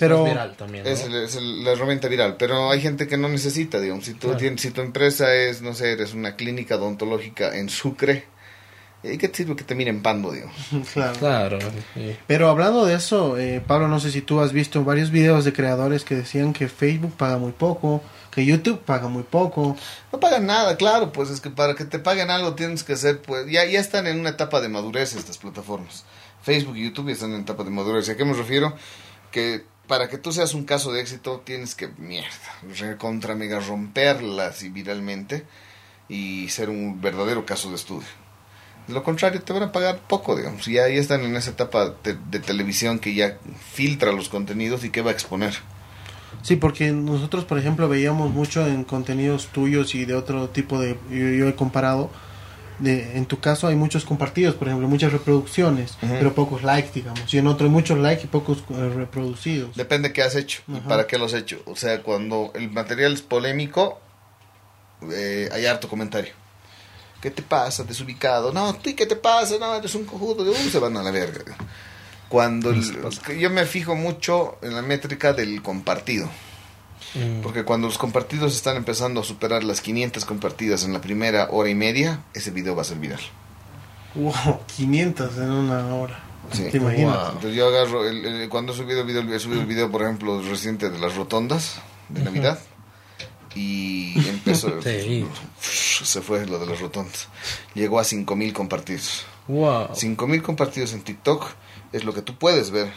Pero 0.00 0.24
es 0.26 0.32
viral 0.32 0.56
también. 0.56 0.82
¿no? 0.84 0.90
Es, 0.90 1.04
el- 1.04 1.14
es 1.14 1.36
el- 1.36 1.62
la 1.64 1.72
herramienta 1.72 2.08
viral, 2.08 2.36
pero 2.38 2.70
hay 2.70 2.80
gente 2.80 3.06
que 3.06 3.16
no 3.16 3.28
necesita, 3.28 3.78
digamos, 3.80 4.04
si 4.06 4.14
tú 4.14 4.28
Claro. 4.28 4.36
tienes, 4.38 4.60
si 4.60 4.70
tu 4.72 4.80
empresa 4.80 5.32
es, 5.34 5.62
no 5.62 5.74
sé, 5.74 5.92
eres 5.92 6.12
una 6.14 6.34
clínica 6.36 6.76
odontológica 6.76 7.56
en 7.56 7.68
Sucre, 7.68 8.24
¿y 9.02 9.16
qué 9.16 9.28
te 9.28 9.36
sirve 9.38 9.56
que 9.56 9.64
te 9.64 9.74
miren 9.74 10.02
pando, 10.02 10.32
digamos? 10.32 10.56
claro. 10.92 11.18
Claro. 11.18 11.58
sí. 11.94 12.16
Pero 12.26 12.48
hablando 12.48 12.84
de 12.84 12.94
eso, 12.94 13.38
eh, 13.38 13.62
Pablo, 13.66 13.86
no 13.88 14.00
sé 14.00 14.10
si 14.10 14.20
tú 14.22 14.40
has 14.40 14.52
visto 14.52 14.82
varios 14.84 15.10
videos 15.10 15.44
de 15.44 15.52
creadores 15.52 16.04
que 16.04 16.14
decían 16.16 16.52
que 16.52 16.68
Facebook 16.68 17.14
paga 17.16 17.38
muy 17.38 17.52
poco, 17.52 18.02
que 18.30 18.44
YouTube 18.44 18.78
paga 18.80 19.08
muy 19.08 19.22
poco. 19.24 19.76
No 20.12 20.20
pagan 20.20 20.46
nada, 20.46 20.76
claro, 20.76 21.12
pues 21.12 21.30
es 21.30 21.40
que 21.40 21.50
para 21.50 21.74
que 21.74 21.84
te 21.84 21.98
paguen 21.98 22.30
algo 22.30 22.54
tienes 22.54 22.84
que 22.84 22.92
hacer, 22.92 23.20
pues 23.22 23.46
ya, 23.50 23.64
ya 23.64 23.80
están 23.80 24.06
en 24.06 24.20
una 24.20 24.30
etapa 24.30 24.60
de 24.60 24.68
madurez 24.68 25.14
estas 25.14 25.38
plataformas. 25.38 26.04
Facebook 26.42 26.76
y 26.76 26.84
YouTube 26.84 27.08
ya 27.08 27.12
están 27.14 27.32
en 27.34 27.40
etapa 27.42 27.64
de 27.64 27.70
madurez. 27.70 28.08
¿A 28.08 28.16
qué 28.16 28.24
me 28.24 28.32
refiero? 28.34 28.74
Que 29.32 29.64
para 29.90 30.08
que 30.08 30.18
tú 30.18 30.30
seas 30.30 30.54
un 30.54 30.62
caso 30.62 30.92
de 30.92 31.00
éxito 31.00 31.42
tienes 31.44 31.74
que, 31.74 31.88
mierda, 31.98 32.30
recontra 32.78 33.34
mega 33.34 33.58
romperla 33.58 34.46
así 34.46 34.68
viralmente 34.68 35.44
y 36.08 36.48
ser 36.48 36.70
un 36.70 37.00
verdadero 37.00 37.44
caso 37.44 37.70
de 37.70 37.74
estudio. 37.74 38.06
De 38.86 38.94
lo 38.94 39.02
contrario, 39.02 39.42
te 39.42 39.52
van 39.52 39.64
a 39.64 39.72
pagar 39.72 39.98
poco, 39.98 40.36
digamos. 40.36 40.64
Ya, 40.66 40.88
ya 40.88 41.00
están 41.00 41.22
en 41.22 41.34
esa 41.34 41.50
etapa 41.50 41.92
de, 42.04 42.38
televisión 42.38 43.00
que 43.00 43.14
ya 43.14 43.38
filtra 43.72 44.12
los 44.12 44.28
contenidos 44.28 44.84
y 44.84 44.90
que 44.90 45.02
va 45.02 45.10
a 45.10 45.12
exponer. 45.12 45.54
Sí, 46.42 46.54
porque 46.54 46.92
nosotros, 46.92 47.44
por 47.44 47.58
ejemplo, 47.58 47.88
veíamos 47.88 48.30
mucho 48.30 48.64
en 48.64 48.84
contenidos 48.84 49.48
tuyos 49.48 49.96
y 49.96 50.04
de 50.04 50.14
otro 50.14 50.50
tipo 50.50 50.80
de... 50.80 50.96
Yo 51.10 51.48
he 51.48 51.56
comparado, 51.56 52.12
de, 52.80 53.16
en 53.16 53.26
tu 53.26 53.38
caso 53.40 53.68
hay 53.68 53.76
muchos 53.76 54.04
compartidos, 54.04 54.54
por 54.56 54.68
ejemplo, 54.68 54.88
muchas 54.88 55.12
reproducciones, 55.12 55.96
pero 56.00 56.34
pocos 56.34 56.62
likes, 56.62 56.90
digamos. 56.94 57.32
Y 57.32 57.38
en 57.38 57.46
otro 57.46 57.66
hay 57.66 57.72
muchos 57.72 57.98
likes 57.98 58.24
y 58.24 58.26
pocos 58.26 58.58
eh, 58.70 58.92
reproducidos. 58.94 59.76
Depende 59.76 60.12
qué 60.12 60.22
has 60.22 60.34
hecho 60.34 60.62
y 60.68 60.80
para 60.80 61.06
qué 61.06 61.18
lo 61.18 61.26
has 61.26 61.34
hecho. 61.34 61.60
O 61.66 61.76
sea, 61.76 62.02
cuando 62.02 62.50
el 62.54 62.70
material 62.70 63.12
es 63.12 63.22
polémico, 63.22 64.00
eh, 65.12 65.48
hay 65.52 65.66
harto 65.66 65.88
comentario. 65.88 66.32
¿Qué 67.20 67.30
te 67.30 67.42
pasa, 67.42 67.84
desubicado? 67.84 68.52
No, 68.52 68.74
¿tú 68.74 68.94
qué 68.96 69.04
te 69.06 69.16
pasa? 69.16 69.56
No, 69.60 69.74
eres 69.74 69.94
un 69.94 70.04
cojudo. 70.04 70.42
Uh, 70.50 70.70
se 70.70 70.78
van 70.78 70.96
a 70.96 71.02
la 71.02 71.10
verga. 71.10 71.56
Cuando 72.30 72.70
el- 72.70 73.38
yo 73.38 73.50
me 73.50 73.66
fijo 73.66 73.94
mucho 73.94 74.56
en 74.62 74.74
la 74.74 74.82
métrica 74.82 75.32
del 75.32 75.60
compartido. 75.62 76.28
Mm. 77.14 77.40
Porque 77.42 77.64
cuando 77.64 77.88
los 77.88 77.98
compartidos 77.98 78.54
están 78.54 78.76
empezando 78.76 79.20
a 79.20 79.24
superar 79.24 79.64
las 79.64 79.80
500 79.80 80.24
compartidas 80.24 80.84
en 80.84 80.92
la 80.92 81.00
primera 81.00 81.48
hora 81.50 81.68
y 81.68 81.74
media, 81.74 82.20
ese 82.34 82.50
video 82.50 82.74
va 82.76 82.82
a 82.82 82.84
ser 82.84 82.98
viral. 82.98 83.20
Wow, 84.14 84.60
500 84.76 85.36
en 85.38 85.50
una 85.50 85.94
hora. 85.94 86.20
Sí. 86.52 86.64
¿Te 86.70 86.78
imaginas? 86.78 87.16
Wow. 87.16 87.26
Entonces 87.26 87.54
yo 87.54 87.68
agarro, 87.68 88.08
el- 88.08 88.24
el- 88.24 88.48
cuando 88.48 88.72
he 88.72 88.76
subido 88.76 89.00
el 89.02 89.06
video, 89.06 89.22
he 89.34 89.38
subido 89.38 89.60
el 89.60 89.66
video, 89.66 89.90
por 89.90 90.02
ejemplo, 90.02 90.40
reciente 90.42 90.90
de 90.90 90.98
las 90.98 91.14
rotondas 91.14 91.76
de 92.08 92.22
Navidad. 92.22 92.58
Y 93.54 94.14
empezó, 94.28 94.70
Sí. 94.82 95.26
se 96.04 96.20
fue 96.20 96.46
lo 96.46 96.58
de 96.58 96.66
las 96.66 96.80
rotondas. 96.80 97.28
Llegó 97.74 97.98
a 97.98 98.04
5000 98.04 98.52
compartidos. 98.52 99.24
Wow. 99.48 99.88
5000 99.94 100.42
compartidos 100.42 100.92
en 100.92 101.02
TikTok 101.02 101.46
es 101.92 102.04
lo 102.04 102.12
que 102.14 102.22
tú 102.22 102.36
puedes 102.36 102.70
ver 102.70 102.92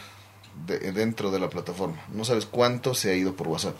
de- 0.68 0.92
dentro 0.92 1.32
de 1.32 1.40
la 1.40 1.50
plataforma. 1.50 1.98
No 2.14 2.26
sabes 2.26 2.46
cuánto 2.46 2.94
se 2.94 3.12
ha 3.12 3.16
ido 3.16 3.36
por 3.36 3.48
WhatsApp. 3.48 3.76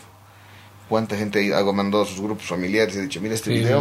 Cuánta 0.88 1.16
gente 1.16 1.54
ha 1.54 1.62
mandado 1.72 2.04
a 2.04 2.06
sus 2.06 2.20
grupos 2.20 2.44
familiares 2.46 2.94
y 2.94 2.98
ha 2.98 3.02
dicho, 3.02 3.20
mira 3.20 3.34
este 3.34 3.50
Sí, 3.50 3.56
video. 3.56 3.80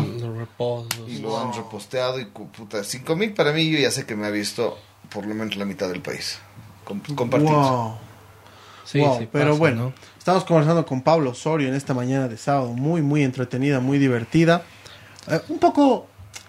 Y 1.08 1.18
lo 1.20 1.38
han 1.38 1.54
reposteado 1.54 2.20
y 2.20 2.26
puta, 2.26 2.84
5000 2.84 3.34
para 3.34 3.52
mí 3.52 3.70
yo 3.70 3.78
ya 3.80 3.92
sé 3.92 4.06
que 4.06 4.16
me 4.16 4.26
ha 4.26 4.30
visto 4.30 4.78
por 5.12 5.26
lo 5.26 5.36
menos 5.36 5.56
la 5.58 5.66
mitad 5.66 5.90
del 5.90 6.02
país. 6.02 6.40
Com- 6.86 7.02
compartidos. 7.16 7.70
Wow. 7.70 7.98
Sí, 8.86 9.00
Wow, 9.00 9.20
sí 9.20 9.30
pero 9.32 9.48
pasa, 9.52 9.60
bueno, 9.60 9.82
¿no? 9.84 9.94
estamos 10.18 10.44
conversando 10.46 10.86
con 10.86 11.02
Pablo 11.02 11.32
Osorio 11.32 11.68
en 11.70 11.74
esta 11.76 11.94
mañana 11.94 12.28
de 12.28 12.38
sábado, 12.38 12.70
muy, 12.74 13.02
muy 13.02 13.24
entretenida, 13.24 13.80
muy 13.80 13.98
divertida. 13.98 14.64
Eh, 15.30 15.40
un 15.50 15.60
poco, 15.60 16.08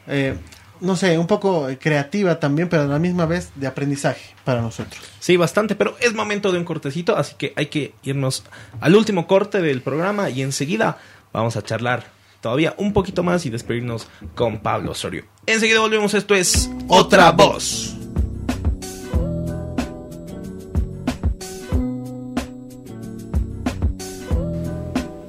eh, 0.08 0.36
no 0.84 0.96
sé, 0.96 1.18
un 1.18 1.26
poco 1.26 1.66
creativa 1.80 2.38
también, 2.38 2.68
pero 2.68 2.82
a 2.82 2.86
la 2.86 2.98
misma 2.98 3.26
vez 3.26 3.50
de 3.54 3.66
aprendizaje 3.66 4.34
para 4.44 4.60
nosotros. 4.60 5.02
Sí, 5.18 5.36
bastante, 5.36 5.74
pero 5.74 5.96
es 6.00 6.12
momento 6.14 6.52
de 6.52 6.58
un 6.58 6.64
cortecito, 6.64 7.16
así 7.16 7.34
que 7.36 7.52
hay 7.56 7.66
que 7.66 7.94
irnos 8.02 8.44
al 8.80 8.94
último 8.94 9.26
corte 9.26 9.62
del 9.62 9.80
programa 9.80 10.28
y 10.30 10.42
enseguida 10.42 10.98
vamos 11.32 11.56
a 11.56 11.62
charlar 11.62 12.12
todavía 12.40 12.74
un 12.76 12.92
poquito 12.92 13.22
más 13.22 13.46
y 13.46 13.50
despedirnos 13.50 14.08
con 14.34 14.60
Pablo 14.60 14.92
Osorio. 14.92 15.24
Enseguida 15.46 15.80
volvemos, 15.80 16.12
esto 16.12 16.34
es 16.34 16.70
Otra 16.88 17.32
Voz. 17.32 17.96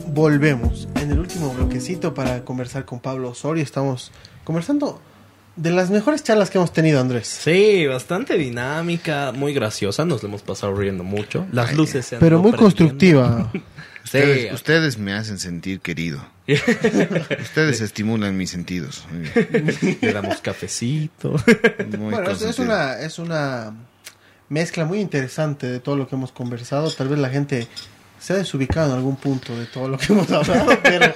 Volvemos 0.07 0.87
en 0.95 1.11
el 1.11 1.19
último 1.19 1.53
bloquecito 1.53 2.13
para 2.13 2.43
conversar 2.43 2.85
con 2.85 2.99
Pablo 2.99 3.29
Osorio. 3.29 3.63
Estamos 3.63 4.11
conversando 4.43 5.01
de 5.55 5.71
las 5.71 5.89
mejores 5.89 6.23
charlas 6.23 6.49
que 6.49 6.57
hemos 6.57 6.73
tenido, 6.73 6.99
Andrés. 6.99 7.27
Sí, 7.27 7.85
bastante 7.87 8.37
dinámica, 8.37 9.31
muy 9.31 9.53
graciosa, 9.53 10.05
nos 10.05 10.21
lo 10.23 10.29
hemos 10.29 10.41
pasado 10.41 10.73
riendo 10.75 11.03
mucho. 11.03 11.45
Las 11.51 11.73
luces 11.73 12.05
se 12.05 12.15
han 12.15 12.19
Pero 12.19 12.41
muy 12.41 12.51
constructiva. 12.53 13.51
Ustedes, 14.03 14.49
Sí. 14.49 14.53
ustedes 14.53 14.97
me 14.99 15.13
hacen 15.13 15.39
sentir 15.39 15.79
querido. 15.79 16.23
ustedes 16.47 17.81
estimulan 17.81 18.37
mis 18.37 18.51
sentidos. 18.51 19.03
Le 20.01 20.13
damos 20.13 20.41
cafecito. 20.41 21.31
Muy 21.97 22.11
bueno, 22.13 22.29
es, 22.29 22.59
una, 22.59 22.99
es 22.99 23.17
una 23.17 23.73
mezcla 24.47 24.85
muy 24.85 24.99
interesante 24.99 25.65
de 25.65 25.79
todo 25.79 25.95
lo 25.97 26.07
que 26.07 26.15
hemos 26.15 26.31
conversado. 26.31 26.91
Tal 26.91 27.07
vez 27.07 27.17
la 27.17 27.29
gente 27.29 27.67
se 28.26 28.34
ha 28.34 28.38
desubicado 28.38 28.89
en 28.93 28.95
algún 28.97 29.17
punto 29.17 29.55
de 29.55 29.67
todo 29.67 29.88
lo 29.88 29.99
que 29.99 30.11
hemos 30.11 30.32
hablado, 30.32 30.80
pero, 30.84 31.13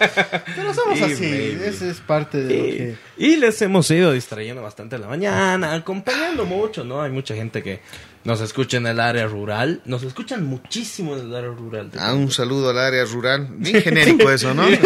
pero 0.55 0.73
somos 0.75 0.95
Sí, 0.99 1.03
así. 1.05 1.57
Ese 1.65 1.89
es 1.89 2.01
parte 2.01 2.43
de 2.43 2.43
lo 2.55 2.63
que... 2.63 2.95
Y, 3.17 3.25
y 3.33 3.35
les 3.37 3.59
hemos 3.63 3.89
ido 3.89 4.11
distrayendo 4.11 4.61
bastante 4.61 4.95
en 4.95 5.01
la 5.01 5.07
mañana, 5.07 5.73
acompañando 5.73 6.45
mucho, 6.45 6.83
¿no? 6.83 7.01
Hay 7.01 7.09
mucha 7.09 7.33
gente 7.33 7.63
que 7.63 7.81
nos 8.25 8.41
escucha 8.41 8.77
en 8.77 8.85
el 8.85 8.99
área 8.99 9.25
rural. 9.25 9.81
Nos 9.85 10.03
escuchan 10.03 10.43
muchísimo 10.45 11.15
en 11.17 11.21
el 11.25 11.35
área 11.35 11.49
rural. 11.49 11.89
Ah, 11.97 12.13
un 12.13 12.29
saludo 12.29 12.69
al 12.69 12.77
área 12.77 13.03
rural. 13.05 13.47
Bien 13.57 13.81
genérico 13.81 14.29
eso, 14.29 14.53
¿no? 14.53 14.67
Bien 14.67 14.79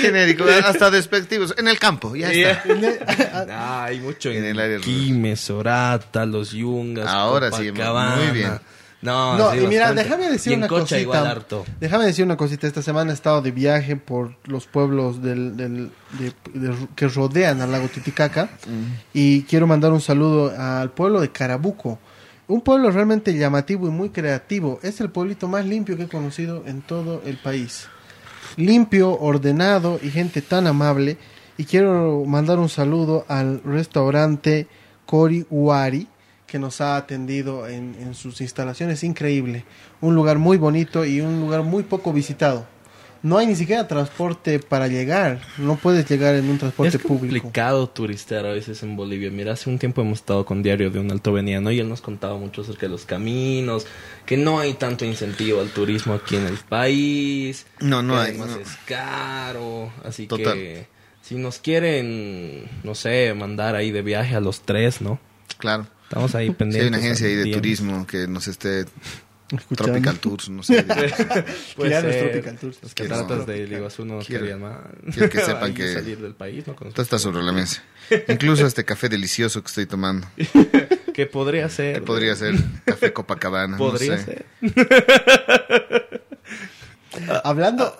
genérico, 0.00 0.46
hasta 0.64 0.90
despectivos. 0.90 1.54
En 1.58 1.68
el 1.68 1.78
campo, 1.78 2.16
ya 2.16 2.32
está. 2.32 2.64
Ah, 3.50 3.84
hay 3.88 4.00
mucho 4.00 4.30
en, 4.30 4.38
En 4.38 4.44
el 4.46 4.58
área 4.58 4.78
rural. 4.78 4.84
Quilmes, 4.90 5.38
Sorata, 5.40 6.26
Los 6.26 6.50
Yungas, 6.50 7.06
Ahora 7.06 7.52
sí, 7.52 7.68
Copacabana. 7.68 8.16
muy 8.16 8.32
bien. 8.36 8.58
No, 9.02 9.36
No, 9.36 9.52
sí, 9.52 9.58
y 9.58 9.66
mira, 9.66 9.92
déjame 9.92 10.30
decir 10.30 10.52
Y 10.52 10.56
una 10.56 10.68
cosita. 10.68 10.98
igual 10.98 11.26
harto. 11.26 11.64
Déjame 11.78 12.06
decir 12.06 12.24
una 12.24 12.36
cosita. 12.36 12.66
Esta 12.66 12.82
semana 12.82 13.10
he 13.10 13.14
estado 13.14 13.42
de 13.42 13.50
viaje 13.52 13.94
por 13.96 14.34
los 14.44 14.66
pueblos 14.66 15.22
del, 15.22 15.56
del- 15.56 15.90
de- 16.18 16.32
de- 16.58 16.88
que 16.96 17.06
rodean 17.08 17.60
al 17.60 17.70
lago 17.72 17.88
Titicaca. 17.88 18.48
Y 19.12 19.42
quiero 19.42 19.66
mandar 19.66 19.92
un 19.92 20.00
saludo 20.00 20.52
al 20.58 20.90
pueblo 20.92 21.20
de 21.20 21.30
Carabuco. 21.30 21.98
Un 22.48 22.62
pueblo 22.62 22.90
realmente 22.90 23.36
llamativo 23.36 23.86
y 23.86 23.90
muy 23.90 24.10
creativo. 24.10 24.80
Es 24.82 25.00
el 25.00 25.10
pueblito 25.10 25.46
más 25.46 25.66
limpio 25.66 25.96
que 25.96 26.04
he 26.04 26.08
conocido 26.08 26.62
en 26.66 26.80
todo 26.80 27.20
el 27.26 27.36
país. 27.36 27.88
Limpio, 28.56 29.10
ordenado 29.18 30.00
y 30.02 30.10
gente 30.10 30.40
tan 30.42 30.66
amable. 30.66 31.18
Y 31.58 31.64
quiero 31.64 32.24
mandar 32.26 32.58
un 32.58 32.68
saludo 32.68 33.24
al 33.28 33.62
restaurante 33.62 34.68
Cori 35.04 35.46
Uari 35.50 36.06
que 36.46 36.58
nos 36.58 36.80
ha 36.80 36.96
atendido 36.96 37.66
en, 37.68 37.96
en 38.00 38.14
sus 38.14 38.40
instalaciones. 38.40 39.02
Increíble. 39.04 39.64
Un 40.00 40.14
lugar 40.14 40.38
muy 40.38 40.56
bonito 40.56 41.04
y 41.04 41.20
un 41.20 41.40
lugar 41.40 41.62
muy 41.62 41.82
poco 41.82 42.12
visitado. 42.12 42.66
No 43.22 43.38
hay 43.38 43.46
ni 43.46 43.56
siquiera 43.56 43.88
transporte 43.88 44.60
para 44.60 44.86
llegar. 44.86 45.40
No 45.58 45.74
puedes 45.76 46.08
llegar 46.08 46.36
en 46.36 46.48
un 46.48 46.58
transporte 46.58 46.96
Es 46.98 47.02
público. 47.02 47.42
complicado 47.44 47.88
turistear 47.88 48.46
a 48.46 48.52
veces 48.52 48.82
en 48.84 48.94
Bolivia. 48.94 49.30
Mira, 49.30 49.54
hace 49.54 49.68
un 49.68 49.78
tiempo 49.80 50.02
hemos 50.02 50.18
estado 50.20 50.44
con 50.44 50.62
Diario 50.62 50.90
de 50.90 51.00
un 51.00 51.10
altoveniano 51.10 51.72
y 51.72 51.80
él 51.80 51.88
nos 51.88 52.02
contaba 52.02 52.36
mucho 52.36 52.60
acerca 52.60 52.82
de 52.82 52.90
los 52.90 53.04
caminos, 53.04 53.86
que 54.26 54.36
no 54.36 54.60
hay 54.60 54.74
tanto 54.74 55.04
incentivo 55.04 55.60
al 55.60 55.70
turismo 55.70 56.14
aquí 56.14 56.36
en 56.36 56.46
el 56.46 56.58
país. 56.58 57.66
No, 57.80 58.00
no 58.02 58.14
que 58.14 58.20
hay, 58.20 58.28
además 58.30 58.50
no. 58.50 58.56
es 58.58 58.76
caro. 58.86 59.90
Así 60.04 60.26
Total. 60.28 60.54
que 60.54 60.86
si 61.22 61.34
nos 61.34 61.58
quieren, 61.58 62.68
no 62.84 62.94
sé, 62.94 63.34
mandar 63.34 63.74
ahí 63.74 63.90
de 63.90 64.02
viaje 64.02 64.36
a 64.36 64.40
los 64.40 64.60
tres, 64.60 65.00
¿no? 65.00 65.18
Claro. 65.58 65.86
Estamos 66.08 66.34
ahí 66.34 66.46
Si 66.48 66.52
pendientes. 66.54 66.82
hay 66.82 66.88
una 66.88 66.98
agencia 66.98 67.26
ahí 67.26 67.34
de 67.34 67.42
tiempo. 67.44 67.58
turismo 67.60 68.06
que 68.06 68.26
nos 68.28 68.48
esté 68.48 68.84
Escuchando. 69.48 69.92
Tropical 69.92 70.18
Tours, 70.18 70.48
no 70.48 70.62
sé. 70.64 70.84
Ya 71.78 72.00
los 72.02 72.12
ser. 72.12 72.30
Tropical 72.32 72.58
Tours. 72.58 72.78
Las 72.82 72.94
Quiero- 72.94 73.14
cataratas 73.16 73.46
de 73.46 73.58
Iguazú 73.64 74.04
no 74.04 74.18
quiero- 74.18 74.42
querían 74.42 74.60
más. 74.60 74.78
quiero 75.12 75.30
que 75.30 75.40
sepan 75.40 75.72
que- 75.74 75.92
salir 75.94 76.18
del 76.18 76.34
país, 76.34 76.66
¿no? 76.66 76.74
Todo 76.74 77.02
está 77.02 77.18
sobre 77.18 77.42
la 77.44 77.52
mesa. 77.52 77.82
Incluso 78.28 78.66
este 78.66 78.84
café 78.84 79.08
delicioso 79.08 79.62
que 79.62 79.68
estoy 79.68 79.86
tomando. 79.86 80.26
Que 81.14 81.26
podría 81.26 81.68
ser. 81.68 81.94
Que 81.94 82.00
podría 82.02 82.34
ser 82.34 82.54
café 82.84 83.12
Copacabana. 83.12 83.76
Podría 83.78 84.16
no 84.16 84.18
sé. 84.24 84.24
ser. 84.24 84.46
Hablando. 87.44 87.96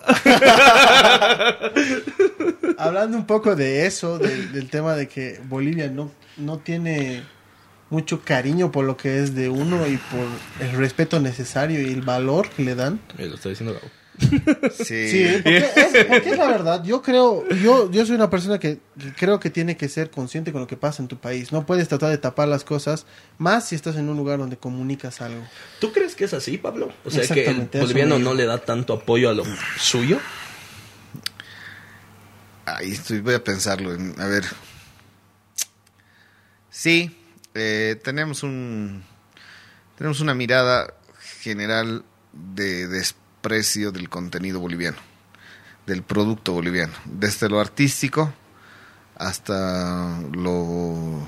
Hablando 2.77 3.17
un 3.17 3.25
poco 3.25 3.55
de 3.55 3.85
eso, 3.85 4.19
del, 4.19 4.51
del 4.51 4.69
tema 4.69 4.95
de 4.95 5.07
que 5.07 5.39
Bolivia 5.47 5.89
no, 5.89 6.11
no 6.37 6.59
tiene 6.59 7.23
mucho 7.89 8.21
cariño 8.23 8.71
por 8.71 8.85
lo 8.85 8.97
que 8.97 9.21
es 9.23 9.33
de 9.35 9.49
uno 9.49 9.87
y 9.87 9.97
por 9.97 10.25
el 10.67 10.75
respeto 10.77 11.19
necesario 11.19 11.81
y 11.81 11.91
el 11.93 12.01
valor 12.01 12.49
que 12.49 12.63
le 12.63 12.75
dan. 12.75 12.99
Eh, 13.17 13.27
Lo 13.27 13.35
estoy 13.35 13.51
diciendo 13.51 13.73
Gabo. 13.73 13.87
Sí. 14.83 15.09
Sí, 15.11 15.27
porque 15.43 15.57
es, 15.57 16.05
porque 16.07 16.29
es 16.31 16.37
la 16.39 16.47
verdad. 16.47 16.83
Yo 16.83 17.03
creo, 17.03 17.47
yo, 17.49 17.89
yo 17.91 18.03
soy 18.05 18.15
una 18.15 18.29
persona 18.31 18.57
que, 18.59 18.79
que 18.99 19.13
creo 19.15 19.39
que 19.39 19.51
tiene 19.51 19.77
que 19.77 19.87
ser 19.89 20.09
consciente 20.09 20.51
con 20.51 20.59
lo 20.61 20.67
que 20.67 20.75
pasa 20.75 21.03
en 21.03 21.07
tu 21.07 21.17
país. 21.17 21.51
No 21.51 21.67
puedes 21.67 21.87
tratar 21.87 22.09
de 22.09 22.17
tapar 22.17 22.47
las 22.47 22.63
cosas, 22.63 23.05
más 23.37 23.67
si 23.67 23.75
estás 23.75 23.95
en 23.95 24.09
un 24.09 24.17
lugar 24.17 24.39
donde 24.39 24.57
comunicas 24.57 25.21
algo. 25.21 25.43
¿Tú 25.79 25.93
crees 25.93 26.15
que 26.15 26.25
es 26.25 26.33
así, 26.33 26.57
Pablo? 26.57 26.91
O 27.05 27.11
sea, 27.11 27.27
que 27.27 27.45
el 27.47 27.69
boliviano 27.79 28.17
no 28.17 28.33
le 28.33 28.45
da 28.45 28.57
tanto 28.57 28.93
apoyo 28.93 29.29
a 29.29 29.33
lo 29.33 29.43
suyo. 29.79 30.19
Ahí 32.65 32.91
estoy, 32.91 33.19
voy 33.21 33.35
a 33.35 33.43
pensarlo. 33.43 33.93
en- 33.93 34.19
A 34.19 34.25
ver. 34.25 34.43
Sí, 36.69 37.16
eh, 37.57 37.99
tenemos 38.03 38.43
un 38.43 39.03
tenemos 39.97 40.19
una 40.19 40.33
mirada 40.33 40.93
general 41.41 42.05
de 42.31 42.87
desprecio 42.87 43.91
del 43.91 44.09
contenido 44.09 44.59
boliviano, 44.59 44.97
del 45.85 46.03
producto 46.03 46.53
boliviano, 46.53 46.93
desde 47.05 47.49
lo 47.49 47.59
artístico 47.59 48.31
hasta 49.15 50.19
lo, 50.33 51.27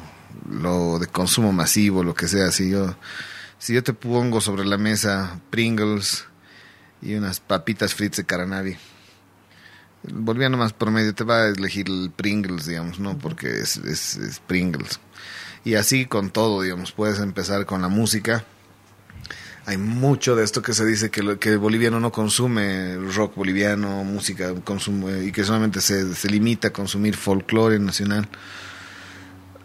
lo 0.50 1.00
de 1.00 1.08
consumo 1.08 1.52
masivo, 1.52 2.04
lo 2.04 2.14
que 2.14 2.28
sea. 2.28 2.52
Si 2.52 2.70
yo, 2.70 2.96
si 3.58 3.74
yo 3.74 3.84
te 3.84 3.94
pongo 3.94 4.42
sobre 4.42 4.66
la 4.66 4.78
mesa 4.78 5.40
Pringles 5.50 6.26
y 7.02 7.16
unas 7.16 7.40
papitas 7.40 7.96
fritas 7.96 8.18
de 8.18 8.26
caranavi, 8.26 8.78
el 10.08 10.14
boliviano 10.14 10.58
más 10.58 10.74
promedio 10.74 11.14
te 11.16 11.24
va 11.24 11.44
a 11.44 11.48
elegir 11.48 11.88
el 11.90 12.12
Pringles, 12.16 12.68
digamos, 12.68 13.00
¿no? 13.00 13.18
Porque 13.18 13.60
es, 13.60 13.78
es, 13.78 14.16
es 14.18 14.40
Pringles. 14.40 15.00
Y 15.64 15.76
así 15.76 16.05
con 16.05 16.30
todo, 16.30 16.62
digamos, 16.62 16.91
puedes 16.91 17.20
empezar 17.20 17.66
con 17.66 17.82
la 17.82 17.89
música. 17.89 18.45
Hay 19.66 19.78
mucho 19.78 20.36
de 20.36 20.43
esto 20.43 20.62
que 20.62 20.74
se 20.74 20.86
dice 20.86 21.12
que, 21.12 21.22
el 21.22 21.60
boliviano 21.60 21.99
no 21.99 22.12
consume 22.12 22.95
rock 23.14 23.36
boliviano, 23.36 24.03
música, 24.03 24.55
consume, 24.64 25.26
y 25.26 25.32
que 25.32 25.43
solamente 25.43 25.82
se, 25.82 26.16
se 26.16 26.30
limita 26.30 26.70
a 26.70 26.74
consumir 26.74 27.16
folclore 27.16 27.78
nacional. 27.78 28.28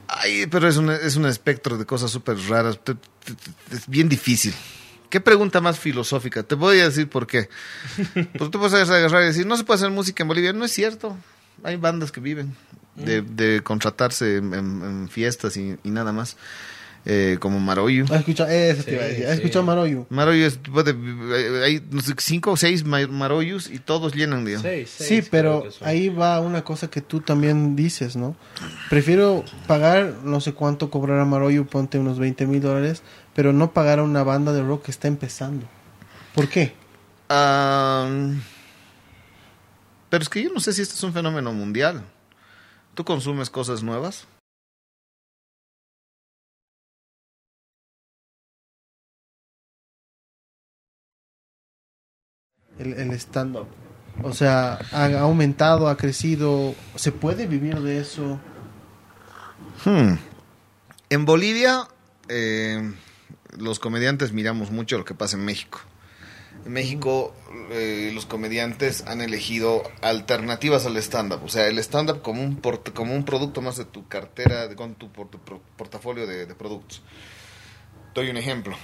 Ay, 0.09 0.47
pero 0.47 0.69
es 0.69 0.77
un, 0.77 0.91
es 0.91 1.17
un 1.17 1.27
espectro 1.27 1.79
de 1.79 1.87
cosas 1.87 2.11
súper 2.11 2.37
raras. 2.49 2.79
Es 3.71 3.89
bien 3.89 4.09
difícil. 4.09 4.55
¿Qué 5.09 5.21
pregunta 5.21 5.61
más 5.61 5.79
filosófica? 5.79 6.43
Te 6.43 6.55
voy 6.55 6.81
a 6.81 6.89
decir 6.89 7.09
por 7.09 7.27
qué. 7.27 7.49
Pues 8.37 8.51
tú 8.51 8.59
puedes 8.59 8.75
agarrar 8.75 9.23
y 9.23 9.27
decir, 9.27 9.47
no 9.47 9.57
se 9.57 9.65
puede 9.65 9.79
hacer 9.79 9.91
música 9.91 10.23
en 10.23 10.29
Bolivia. 10.29 10.53
No 10.53 10.65
es 10.65 10.73
cierto. 10.73 11.17
Hay 11.63 11.77
bandas 11.77 12.13
que 12.13 12.21
viven 12.21 12.55
de, 12.97 13.23
de 13.23 13.63
contratarse 13.63 14.37
en, 14.37 15.09
fiestas 15.11 15.57
y, 15.57 15.77
y 15.83 15.91
nada 15.91 16.13
más. 16.13 16.37
Eh, 17.07 17.37
como 17.39 17.61
Maroyu. 17.61 18.07
¿Has 18.07 18.21
escuchado? 18.21 18.49
Eso 18.49 18.83
te 18.83 18.91
Sí, 18.93 18.97
iba 18.97 19.05
a 19.05 19.07
decir. 19.09 19.25
¿Has 19.27 19.33
sí. 19.33 19.37
escuchado 19.43 19.63
Maroyu? 19.63 20.07
Maroyu 20.09 20.47
es, 20.47 20.57
puede- 20.57 21.63
hay 21.63 21.83
cinco 22.17 22.53
o 22.53 22.57
seis 22.57 22.83
ma- 22.83 23.07
Maroyus 23.07 23.69
y 23.71 23.79
todos 23.79 24.15
llenan, 24.15 24.47
digamos. 24.47 24.67
Sí, 24.89 25.21
pero 25.31 25.65
ahí 25.83 26.09
va 26.09 26.41
una 26.41 26.65
cosa 26.65 26.89
que 26.89 27.03
tú 27.03 27.21
también 27.21 27.77
dices, 27.77 28.17
¿no? 28.17 28.35
Prefiero 28.89 29.45
pagar, 29.67 30.15
no 30.25 30.41
sé 30.41 30.55
cuánto 30.55 30.89
cobrar 30.91 31.21
a 31.21 31.27
Maroyu, 31.27 31.67
ponte 31.67 31.99
unos 31.99 32.19
20 32.19 32.47
mil 32.47 32.63
dólares, 32.63 33.03
pero 33.35 33.53
no 33.53 33.73
pagar 33.75 33.99
a 33.99 34.03
una 34.03 34.23
banda 34.23 34.55
de 34.55 34.63
rock 34.63 34.87
que 34.87 34.91
está 34.91 35.07
empezando. 35.07 35.67
¿Por 36.35 36.49
qué? 36.49 36.73
Ah, 37.29 38.09
pero 40.09 40.23
es 40.23 40.29
que 40.31 40.43
yo 40.43 40.51
no 40.55 40.61
sé 40.61 40.73
si 40.73 40.81
esto 40.81 40.95
es 40.95 41.03
un 41.03 41.13
fenómeno 41.13 41.53
mundial. 41.53 42.03
¿Tú 42.95 43.05
consumes 43.05 43.51
cosas 43.51 43.83
nuevas? 43.83 44.27
El, 52.79 52.95
el 52.95 53.13
stand-up. 53.13 53.67
O 54.23 54.33
sea, 54.33 54.79
ha, 54.93 55.05
ha 55.07 55.21
aumentado, 55.21 55.89
ha 55.89 55.97
crecido. 55.97 56.75
¿Se 56.95 57.11
puede 57.11 57.47
vivir 57.47 57.81
de 57.81 57.99
eso? 57.99 58.39
Hmm. 59.85 60.15
En 61.11 61.25
Bolivia, 61.25 61.89
eh, 62.29 62.95
los 63.59 63.81
comediantes 63.81 64.33
miramos 64.33 64.71
mucho 64.71 64.99
lo 64.99 65.05
que 65.05 65.15
pasa 65.15 65.37
en 65.37 65.45
México. 65.45 65.81
En 66.65 66.73
México, 66.73 67.35
eh, 67.71 68.11
los 68.15 68.25
comediantes 68.27 69.05
han 69.07 69.21
elegido 69.21 69.83
alternativas 70.01 70.87
al 70.87 70.97
stand-up. 70.97 71.41
O 71.45 71.49
sea, 71.49 71.67
el 71.67 71.79
stand-up 71.79 72.23
como 72.23 72.43
un, 72.43 72.57
port- 72.57 72.93
como 72.95 73.15
un 73.15 73.25
producto 73.25 73.61
más 73.61 73.77
de 73.77 73.85
tu 73.85 74.09
cartera, 74.09 74.67
de, 74.67 74.75
con 74.75 74.95
tu, 74.95 75.11
pro- 75.13 75.29
portafolio 75.77 76.27
de, 76.27 76.47
de 76.47 76.55
productos. 76.55 77.03
Doy 78.15 78.31
un 78.31 78.37
ejemplo. 78.39 78.77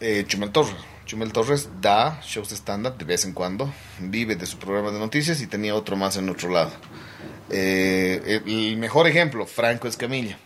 Eh, 0.00 0.24
Chumel 0.26 0.50
Torres. 0.50 0.76
Chumel 1.06 1.32
Torres 1.32 1.68
da 1.80 2.20
shows 2.22 2.50
de 2.50 2.56
stand-up 2.56 2.96
de 2.98 3.04
vez 3.04 3.24
en 3.24 3.32
cuando, 3.32 3.72
vive 4.00 4.36
de 4.36 4.44
su 4.44 4.58
programa 4.58 4.90
de 4.90 4.98
noticias 4.98 5.40
y 5.40 5.46
tenía 5.46 5.74
otro 5.74 5.96
más 5.96 6.16
en 6.16 6.28
otro 6.28 6.50
lado. 6.50 6.72
Eh, 7.50 8.42
el 8.44 8.76
mejor 8.76 9.06
ejemplo, 9.06 9.46
Franco 9.46 9.88
Escamilla. 9.88 10.36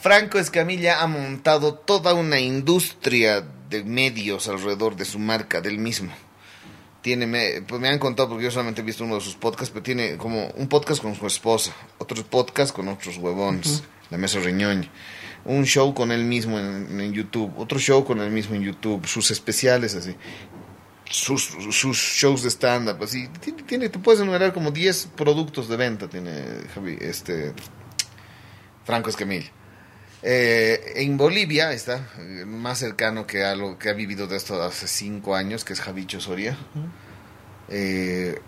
Franco 0.00 0.38
Escamilla 0.38 1.00
ha 1.02 1.06
montado 1.06 1.74
toda 1.74 2.14
una 2.14 2.40
industria 2.40 3.44
de 3.72 3.82
medios 3.84 4.46
alrededor 4.46 4.94
de 4.94 5.04
su 5.04 5.18
marca, 5.18 5.60
del 5.60 5.78
mismo. 5.78 6.12
Tiene, 7.00 7.26
me, 7.26 7.62
pues 7.62 7.80
me 7.80 7.88
han 7.88 7.98
contado, 7.98 8.28
porque 8.28 8.44
yo 8.44 8.50
solamente 8.52 8.80
he 8.80 8.84
visto 8.84 9.02
uno 9.02 9.16
de 9.16 9.20
sus 9.20 9.34
podcasts, 9.34 9.70
pero 9.72 9.82
tiene 9.82 10.16
como 10.16 10.46
un 10.56 10.68
podcast 10.68 11.02
con 11.02 11.16
su 11.16 11.26
esposa, 11.26 11.74
otros 11.98 12.22
podcasts 12.22 12.72
con 12.72 12.86
otros 12.86 13.16
huevones, 13.16 13.82
la 14.10 14.18
mesa 14.18 14.38
riñoña 14.38 14.88
un 15.44 15.64
show 15.64 15.92
con 15.92 16.12
él 16.12 16.24
mismo 16.24 16.58
en, 16.58 17.00
en, 17.00 17.12
YouTube, 17.12 17.52
otro 17.56 17.78
show 17.78 18.04
con 18.04 18.20
él 18.20 18.30
mismo 18.30 18.54
en 18.54 18.62
YouTube, 18.62 19.06
sus 19.06 19.30
especiales 19.30 19.94
así, 19.94 20.14
sus, 21.10 21.42
sus 21.70 21.96
shows 21.96 22.42
de 22.42 22.50
stand-up, 22.50 23.02
así, 23.02 23.28
tiene, 23.40 23.62
tiene, 23.64 23.88
te 23.88 23.98
puedes 23.98 24.20
enumerar 24.20 24.52
como 24.52 24.70
10 24.70 25.10
productos 25.16 25.68
de 25.68 25.76
venta, 25.76 26.08
tiene 26.08 26.44
Javi, 26.74 26.96
este, 27.00 27.52
Franco 28.84 29.10
Escamilla. 29.10 29.50
Eh, 30.22 30.92
en 30.96 31.16
Bolivia 31.16 31.72
está 31.72 32.08
más 32.46 32.78
cercano 32.78 33.26
que 33.26 33.44
a 33.44 33.56
lo 33.56 33.76
que 33.78 33.90
ha 33.90 33.92
vivido 33.92 34.28
de 34.28 34.36
esto 34.36 34.62
hace 34.62 34.86
5 34.86 35.34
años, 35.34 35.64
que 35.64 35.72
es 35.72 35.80
Javicho 35.80 36.20
Soria. 36.20 36.56
Eh, 37.68 38.38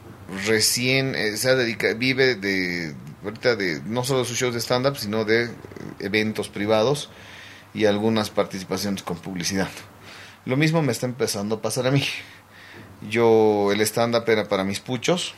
recién 0.46 1.14
eh, 1.14 1.36
se 1.36 1.54
dedica, 1.56 1.94
vive 1.94 2.36
de 2.36 2.94
ahorita 3.24 3.56
de 3.56 3.80
no 3.84 4.04
solo 4.04 4.24
sus 4.24 4.38
shows 4.38 4.54
de 4.54 4.60
stand-up, 4.60 4.96
sino 4.96 5.24
de 5.24 5.50
eventos 5.98 6.48
privados 6.48 7.10
y 7.72 7.86
algunas 7.86 8.30
participaciones 8.30 9.02
con 9.02 9.16
publicidad. 9.18 9.68
Lo 10.44 10.56
mismo 10.56 10.82
me 10.82 10.92
está 10.92 11.06
empezando 11.06 11.56
a 11.56 11.62
pasar 11.62 11.86
a 11.86 11.90
mí. 11.90 12.04
Yo, 13.10 13.72
el 13.72 13.80
stand-up 13.80 14.24
era 14.28 14.48
para 14.48 14.62
mis 14.62 14.80
puchos 14.80 15.34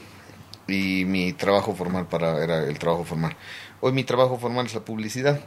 y 0.68 1.04
mi 1.06 1.32
trabajo 1.32 1.74
formal 1.74 2.06
para, 2.08 2.42
era 2.42 2.64
el 2.64 2.78
trabajo 2.78 3.04
formal. 3.04 3.36
Hoy 3.80 3.92
mi 3.92 4.04
trabajo 4.04 4.38
formal 4.38 4.66
es 4.66 4.74
la 4.74 4.84
publicidad. 4.84 5.40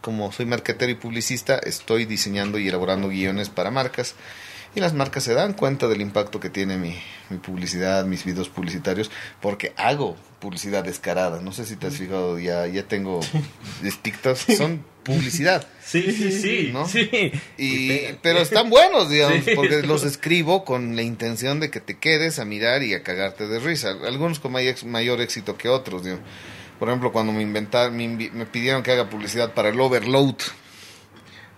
Como 0.00 0.32
soy 0.32 0.46
marketero 0.46 0.90
y 0.90 0.94
publicista, 0.94 1.58
estoy 1.58 2.06
diseñando 2.06 2.58
y 2.58 2.68
elaborando 2.68 3.08
guiones 3.08 3.50
para 3.50 3.70
marcas 3.70 4.14
y 4.74 4.80
las 4.80 4.94
marcas 4.94 5.24
se 5.24 5.34
dan 5.34 5.52
cuenta 5.54 5.88
del 5.88 6.00
impacto 6.00 6.38
que 6.38 6.48
tiene 6.48 6.76
mi, 6.76 6.96
mi 7.28 7.38
publicidad, 7.38 8.04
mis 8.04 8.24
videos 8.24 8.48
publicitarios, 8.48 9.10
porque 9.40 9.72
hago 9.76 10.16
publicidad 10.38 10.84
descarada. 10.84 11.40
No 11.40 11.52
sé 11.52 11.66
si 11.66 11.76
te 11.76 11.88
has 11.88 11.96
fijado, 11.96 12.38
ya, 12.38 12.66
ya 12.68 12.84
tengo 12.84 13.20
TikToks, 14.02 14.56
son 14.56 14.84
publicidad. 15.02 15.66
Sí, 15.84 16.12
sí, 16.12 16.30
sí. 16.30 16.70
¿no? 16.72 16.86
sí. 16.86 17.32
Y, 17.58 18.12
pero 18.22 18.38
están 18.38 18.70
buenos, 18.70 19.10
digamos, 19.10 19.44
sí. 19.44 19.52
porque 19.56 19.82
los 19.82 20.04
escribo 20.04 20.64
con 20.64 20.94
la 20.94 21.02
intención 21.02 21.58
de 21.58 21.70
que 21.70 21.80
te 21.80 21.98
quedes 21.98 22.38
a 22.38 22.44
mirar 22.44 22.84
y 22.84 22.94
a 22.94 23.02
cagarte 23.02 23.48
de 23.48 23.58
risa. 23.58 23.90
Algunos 24.06 24.38
con 24.38 24.52
mayor 24.52 25.20
éxito 25.20 25.58
que 25.58 25.68
otros, 25.68 26.04
digamos. 26.04 26.24
Por 26.80 26.88
ejemplo, 26.88 27.12
cuando 27.12 27.32
me 27.32 27.42
inventaron, 27.42 27.94
me, 27.94 28.08
me 28.08 28.46
pidieron 28.46 28.82
que 28.82 28.90
haga 28.90 29.10
publicidad 29.10 29.52
para 29.52 29.68
el 29.68 29.78
Overload. 29.78 30.36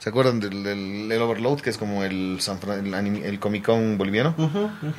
¿Se 0.01 0.09
acuerdan 0.09 0.40
del, 0.40 0.65
del, 0.65 1.09
del, 1.09 1.23
Overload, 1.23 1.61
que 1.61 1.70
es 1.70 1.78
como 1.78 2.03
el, 2.03 2.40
el, 2.40 2.93
anime, 2.94 3.24
el 3.28 3.39
Comic 3.39 3.66
Con 3.66 3.97
boliviano? 3.97 4.35
Uh 4.36 4.43
-huh, 4.43 4.70
uh 4.82 4.93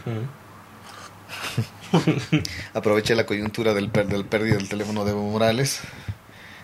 -huh. 1.91 2.43
Aproveché 2.73 3.15
la 3.15 3.25
coyuntura 3.25 3.73
del, 3.73 3.89
per, 3.89 4.07
del 4.07 4.23
pérdida 4.23 4.55
del 4.55 4.69
teléfono 4.69 5.03
de 5.03 5.11
Evo 5.11 5.29
Morales 5.29 5.81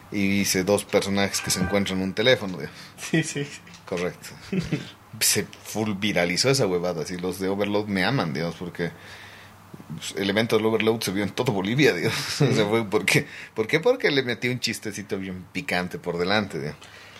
y 0.10 0.40
hice 0.40 0.64
dos 0.64 0.86
personajes 0.86 1.42
que 1.42 1.52
se 1.52 1.60
encuentran 1.60 1.98
en 1.98 2.06
un 2.06 2.14
teléfono. 2.14 2.60
Digamos. 2.60 2.80
Sí, 2.98 3.24
sí. 3.24 3.46
Correcto. 3.86 4.30
se 5.20 5.44
full 5.44 5.96
viralizó 6.00 6.50
esa 6.50 6.66
huevada. 6.66 7.04
Así 7.04 7.18
los 7.18 7.40
de 7.40 7.50
Overload 7.50 7.88
me 7.88 8.06
aman, 8.06 8.34
digamos, 8.34 8.56
porque 8.56 8.92
el 10.16 10.30
evento 10.30 10.58
del 10.58 10.66
Overload 10.66 11.02
se 11.02 11.12
vio 11.12 11.24
en 11.24 11.32
todo 11.32 11.52
Bolivia, 11.52 11.94
digamos. 11.94 12.18
Sí. 12.30 12.46
O 12.46 12.54
sea, 12.54 12.66
fue 12.66 12.86
porque, 12.86 13.26
¿Por 13.54 13.68
qué? 13.68 13.80
Porque 13.80 14.12
le 14.12 14.24
metí 14.24 14.48
un 14.48 14.60
chistecito 14.60 15.18
bien 15.18 15.46
picante 15.52 16.00
por 16.00 16.18
delante. 16.18 16.74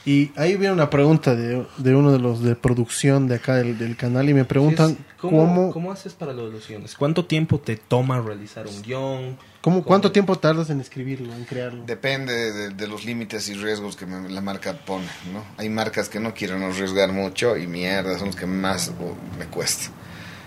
Y 0.06 0.32
ahí 0.38 0.56
viene 0.56 0.74
una 0.74 0.90
pregunta 0.90 1.36
de, 1.36 1.66
de, 1.78 1.96
uno 1.96 2.12
de 2.12 2.20
los 2.20 2.42
de 2.42 2.56
producción 2.56 3.28
de 3.28 3.36
acá 3.36 3.56
del, 3.56 3.78
del 3.78 3.98
canal 3.98 4.30
y 4.30 4.34
me 4.34 4.46
preguntan 4.46 4.98
¿Cómo, 5.20 5.38
cómo, 5.40 5.72
¿Cómo 5.72 5.92
haces 5.92 6.14
para 6.14 6.32
lo 6.32 6.46
de 6.46 6.54
los 6.54 6.68
guiones? 6.68 6.96
¿Cuánto 6.96 7.26
tiempo 7.26 7.60
te 7.60 7.76
toma 7.76 8.22
realizar 8.22 8.66
un 8.66 8.82
guion? 8.82 9.38
¿Cómo, 9.62 9.84
¿Cuánto 9.84 10.14
tiempo 10.14 10.38
tardas 10.38 10.70
en 10.70 10.80
escribirlo, 10.80 11.34
en 11.36 11.44
crearlo? 11.44 11.84
Depende 11.86 12.34
de, 12.54 12.70
de 12.70 12.88
los 12.88 13.04
límites 13.04 13.50
y 13.50 13.56
riesgos 13.56 13.98
que 13.98 14.06
me, 14.06 14.30
la 14.30 14.40
marca 14.40 14.74
pone, 14.86 15.08
¿no? 15.34 15.44
Hay 15.58 15.68
marcas 15.68 16.08
que 16.08 16.22
no 16.22 16.34
quieren 16.34 16.64
arriesgar 16.64 17.12
mucho 17.12 17.58
y 17.58 17.68
mierda, 17.68 18.18
son 18.18 18.28
los 18.28 18.38
que 18.38 18.46
más 18.46 18.94
oh, 19.02 19.16
me 19.38 19.48
cuesta. 19.48 19.92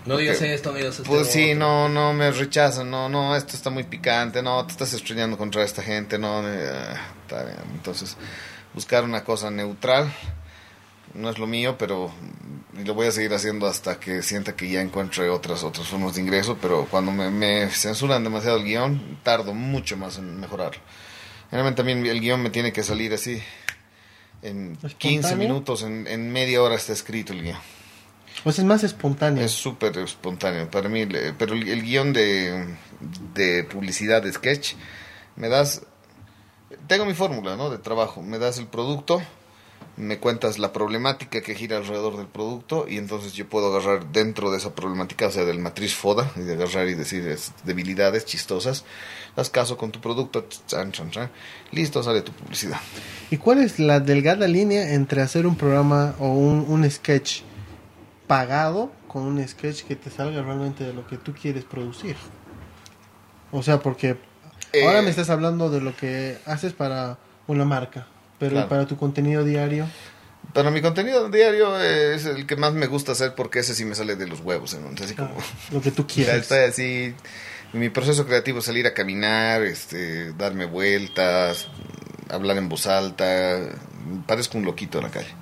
No 0.04 0.16
digas 0.16 0.38
Porque, 0.38 0.54
esto, 0.54 0.72
no 0.72 0.78
digas 0.78 0.98
esto. 0.98 1.08
Pues 1.08 1.28
sí, 1.28 1.54
no, 1.54 1.88
no, 1.88 2.12
me 2.12 2.30
rechazan, 2.30 2.90
no, 2.90 3.08
no, 3.08 3.36
esto 3.36 3.56
está 3.56 3.70
muy 3.70 3.84
picante, 3.84 4.42
no, 4.42 4.64
te 4.66 4.72
estás 4.72 4.92
estrellando 4.92 5.38
contra 5.38 5.62
esta 5.62 5.82
gente, 5.82 6.18
no, 6.18 6.46
eh, 6.48 6.94
está 7.22 7.44
bien. 7.44 7.58
Entonces, 7.72 8.16
buscar 8.74 9.04
una 9.04 9.24
cosa 9.24 9.50
neutral. 9.50 10.12
No 11.14 11.28
es 11.28 11.38
lo 11.38 11.46
mío, 11.46 11.76
pero 11.78 12.10
lo 12.84 12.94
voy 12.94 13.06
a 13.06 13.12
seguir 13.12 13.34
haciendo 13.34 13.66
hasta 13.66 14.00
que 14.00 14.22
sienta 14.22 14.56
que 14.56 14.70
ya 14.70 14.80
encuentre 14.80 15.28
otras 15.28 15.62
otras 15.62 15.86
formas 15.86 16.14
de 16.14 16.22
ingreso. 16.22 16.56
Pero 16.60 16.86
cuando 16.90 17.12
me, 17.12 17.30
me 17.30 17.68
censuran 17.68 18.24
demasiado 18.24 18.56
el 18.56 18.64
guion, 18.64 19.18
tardo 19.22 19.52
mucho 19.52 19.96
más 19.98 20.16
en 20.16 20.40
mejorarlo. 20.40 20.80
Generalmente 21.50 21.76
también 21.76 22.06
el 22.06 22.20
guion 22.20 22.42
me 22.42 22.48
tiene 22.48 22.72
que 22.72 22.82
salir 22.82 23.12
así. 23.12 23.42
En 24.40 24.76
15 24.76 25.36
minutos, 25.36 25.82
en, 25.82 26.06
en, 26.06 26.32
media 26.32 26.62
hora 26.62 26.74
está 26.74 26.94
escrito 26.94 27.34
el 27.34 27.42
guion. 27.42 27.58
Pues 28.44 28.58
es 28.58 28.64
más 28.64 28.82
espontáneo. 28.84 29.44
Es 29.44 29.52
súper 29.52 29.96
espontáneo 29.98 30.70
para 30.70 30.88
mí. 30.88 31.06
Pero 31.38 31.54
el, 31.54 31.82
guion 31.82 32.12
de, 32.12 32.76
de 33.34 33.64
publicidad, 33.64 34.22
de 34.22 34.32
sketch, 34.32 34.74
me 35.36 35.48
das 35.48 35.82
tengo 36.86 37.04
mi 37.04 37.14
fórmula 37.14 37.56
¿no? 37.56 37.70
de 37.70 37.78
trabajo. 37.78 38.22
Me 38.22 38.38
das 38.38 38.58
el 38.58 38.66
producto, 38.66 39.22
me 39.96 40.18
cuentas 40.18 40.58
la 40.58 40.72
problemática 40.72 41.40
que 41.40 41.54
gira 41.54 41.76
alrededor 41.76 42.16
del 42.16 42.26
producto 42.26 42.86
y 42.88 42.96
entonces 42.96 43.32
yo 43.34 43.48
puedo 43.48 43.74
agarrar 43.74 44.10
dentro 44.12 44.50
de 44.50 44.58
esa 44.58 44.74
problemática, 44.74 45.26
o 45.26 45.30
sea, 45.30 45.44
del 45.44 45.58
matriz 45.58 45.94
FODA, 45.94 46.30
y 46.36 46.40
de 46.40 46.54
agarrar 46.54 46.88
y 46.88 46.94
decir 46.94 47.26
es, 47.28 47.52
debilidades 47.64 48.24
chistosas, 48.24 48.84
las 49.36 49.50
caso 49.50 49.76
con 49.76 49.90
tu 49.90 50.00
producto, 50.00 50.46
chan, 50.66 50.92
chan, 50.92 51.10
chan, 51.10 51.30
listo, 51.70 52.02
sale 52.02 52.22
tu 52.22 52.32
publicidad. 52.32 52.80
¿Y 53.30 53.36
cuál 53.36 53.58
es 53.62 53.78
la 53.78 54.00
delgada 54.00 54.46
línea 54.46 54.94
entre 54.94 55.22
hacer 55.22 55.46
un 55.46 55.56
programa 55.56 56.14
o 56.18 56.28
un, 56.28 56.64
un 56.68 56.90
sketch 56.90 57.42
pagado 58.32 58.90
con 59.08 59.24
un 59.24 59.46
sketch 59.46 59.82
que 59.82 59.94
te 59.94 60.08
salga 60.08 60.40
realmente 60.40 60.84
de 60.84 60.94
lo 60.94 61.06
que 61.06 61.18
tú 61.18 61.34
quieres 61.34 61.64
producir? 61.64 62.16
O 63.50 63.62
sea, 63.62 63.80
porque 63.80 64.16
eh, 64.72 64.86
Ahora 64.86 65.02
me 65.02 65.10
estás 65.10 65.28
hablando 65.28 65.68
de 65.68 65.82
lo 65.82 65.94
que 65.94 66.38
haces 66.46 66.72
para 66.72 67.18
una 67.46 67.66
marca, 67.66 68.06
pero 68.38 68.52
claro. 68.52 68.68
para 68.70 68.86
tu 68.86 68.96
contenido 68.96 69.44
diario. 69.44 69.86
Para 70.54 70.70
mi 70.70 70.80
contenido 70.80 71.28
diario 71.28 71.78
es 71.78 72.24
el 72.24 72.46
que 72.46 72.56
más 72.56 72.72
me 72.72 72.86
gusta 72.86 73.12
hacer 73.12 73.34
porque 73.34 73.58
ese 73.58 73.74
sí 73.74 73.84
me 73.84 73.94
sale 73.94 74.16
de 74.16 74.26
los 74.26 74.40
huevos. 74.40 74.72
Entonces, 74.72 75.08
así 75.08 75.14
como, 75.14 75.34
lo 75.70 75.82
que 75.82 75.90
tú 75.90 76.06
quieras. 76.06 76.36
Estoy 76.40 76.60
así. 76.60 77.14
Mi 77.74 77.90
proceso 77.90 78.24
creativo 78.24 78.60
es 78.60 78.64
salir 78.64 78.86
a 78.86 78.94
caminar, 78.94 79.60
este, 79.60 80.32
darme 80.32 80.64
vueltas, 80.64 81.68
hablar 82.30 82.56
en 82.56 82.70
voz 82.70 82.86
alta. 82.86 83.58
Parezco 84.26 84.56
un 84.56 84.64
loquito 84.64 84.96
en 84.96 85.04
la 85.04 85.10
calle. 85.10 85.34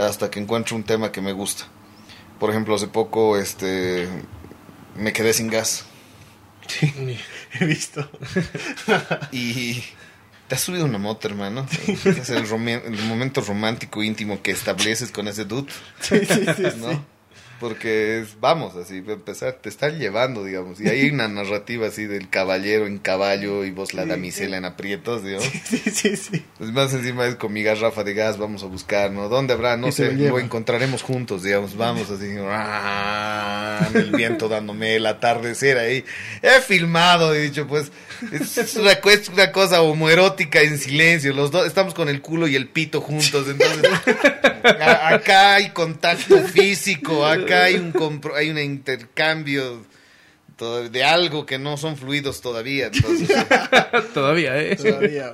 Hasta 0.00 0.30
que 0.30 0.40
encuentro 0.40 0.74
un 0.74 0.84
tema 0.84 1.12
que 1.12 1.20
me 1.20 1.32
gusta. 1.32 1.66
Por 2.38 2.50
ejemplo, 2.50 2.74
hace 2.74 2.88
poco 2.88 3.36
este, 3.36 4.08
me 4.96 5.12
quedé 5.12 5.32
sin 5.32 5.48
gas. 5.48 5.84
Sí, 6.66 6.92
he 7.60 7.64
visto. 7.64 8.08
y 9.32 9.82
te 10.48 10.54
has 10.54 10.60
subido 10.60 10.84
una 10.84 10.98
moto, 10.98 11.28
hermano. 11.28 11.66
Es 11.86 12.30
el, 12.30 12.44
el, 12.44 13.02
momento 13.04 13.40
romántico 13.40 14.02
íntimo 14.02 14.42
que 14.42 14.50
estableces 14.50 15.10
con 15.10 15.28
ese 15.28 15.44
dude. 15.44 15.72
Sí, 16.00 16.20
sí, 16.24 16.46
sí. 16.56 16.62
¿no? 16.78 16.92
sí. 16.92 17.00
Porque 17.60 18.20
es, 18.20 18.40
vamos, 18.40 18.76
así, 18.76 18.98
empezar, 18.98 19.54
te 19.54 19.68
están 19.68 19.98
llevando, 19.98 20.44
digamos. 20.44 20.80
Y 20.80 20.88
hay 20.88 21.10
una 21.10 21.28
narrativa 21.28 21.88
así 21.88 22.06
del 22.06 22.28
caballero 22.28 22.86
en 22.86 22.98
caballo 22.98 23.64
y 23.64 23.70
vos 23.70 23.94
la 23.94 24.04
sí, 24.04 24.08
damisela 24.08 24.56
sí. 24.56 24.58
en 24.58 24.64
aprietos, 24.64 25.24
digamos. 25.24 25.48
Sí, 25.68 25.82
sí, 25.90 26.16
sí. 26.16 26.44
Pues 26.56 26.70
más 26.72 26.92
encima 26.94 27.26
es 27.26 27.36
con 27.36 27.52
mi 27.52 27.62
garrafa 27.62 28.04
de 28.04 28.14
gas, 28.14 28.38
vamos 28.38 28.62
a 28.62 28.66
buscar, 28.66 29.10
¿no? 29.10 29.28
¿Dónde 29.28 29.54
habrá? 29.54 29.76
No 29.76 29.92
sé, 29.92 30.12
lo, 30.12 30.28
lo, 30.28 30.38
encontraremos 30.38 31.02
juntos, 31.02 31.42
digamos. 31.42 31.76
Vamos 31.76 32.10
así, 32.10 32.26
el 33.94 34.10
viento 34.12 34.48
dándome 34.48 34.96
el 34.96 35.06
atardecer 35.06 35.78
ahí. 35.78 36.04
He 36.42 36.60
filmado, 36.60 37.34
he 37.34 37.40
dicho, 37.40 37.66
pues, 37.66 37.90
es 38.32 38.76
una, 38.76 38.92
es 38.92 39.28
una 39.28 39.52
cosa 39.52 39.82
homoerótica 39.82 40.60
en 40.60 40.78
silencio. 40.78 41.32
Los 41.32 41.50
dos 41.50 41.66
estamos 41.66 41.94
con 41.94 42.08
el 42.08 42.20
culo 42.20 42.48
y 42.48 42.56
el 42.56 42.68
pito 42.68 43.00
juntos, 43.00 43.46
entonces. 43.48 43.90
a, 44.64 45.14
acá 45.14 45.54
hay 45.54 45.70
contacto 45.70 46.38
físico, 46.38 47.24
acá 47.24 47.47
hay 47.54 47.74
un, 47.76 47.92
compro, 47.92 48.34
hay 48.34 48.50
un 48.50 48.58
intercambio 48.58 49.84
de 50.90 51.04
algo 51.04 51.46
que 51.46 51.56
no 51.58 51.76
son 51.76 51.96
fluidos 51.96 52.40
todavía. 52.40 52.86
Entonces, 52.92 53.28
Todavía, 54.14 54.60
¿eh? 54.60 54.74
Todavía. 54.76 55.32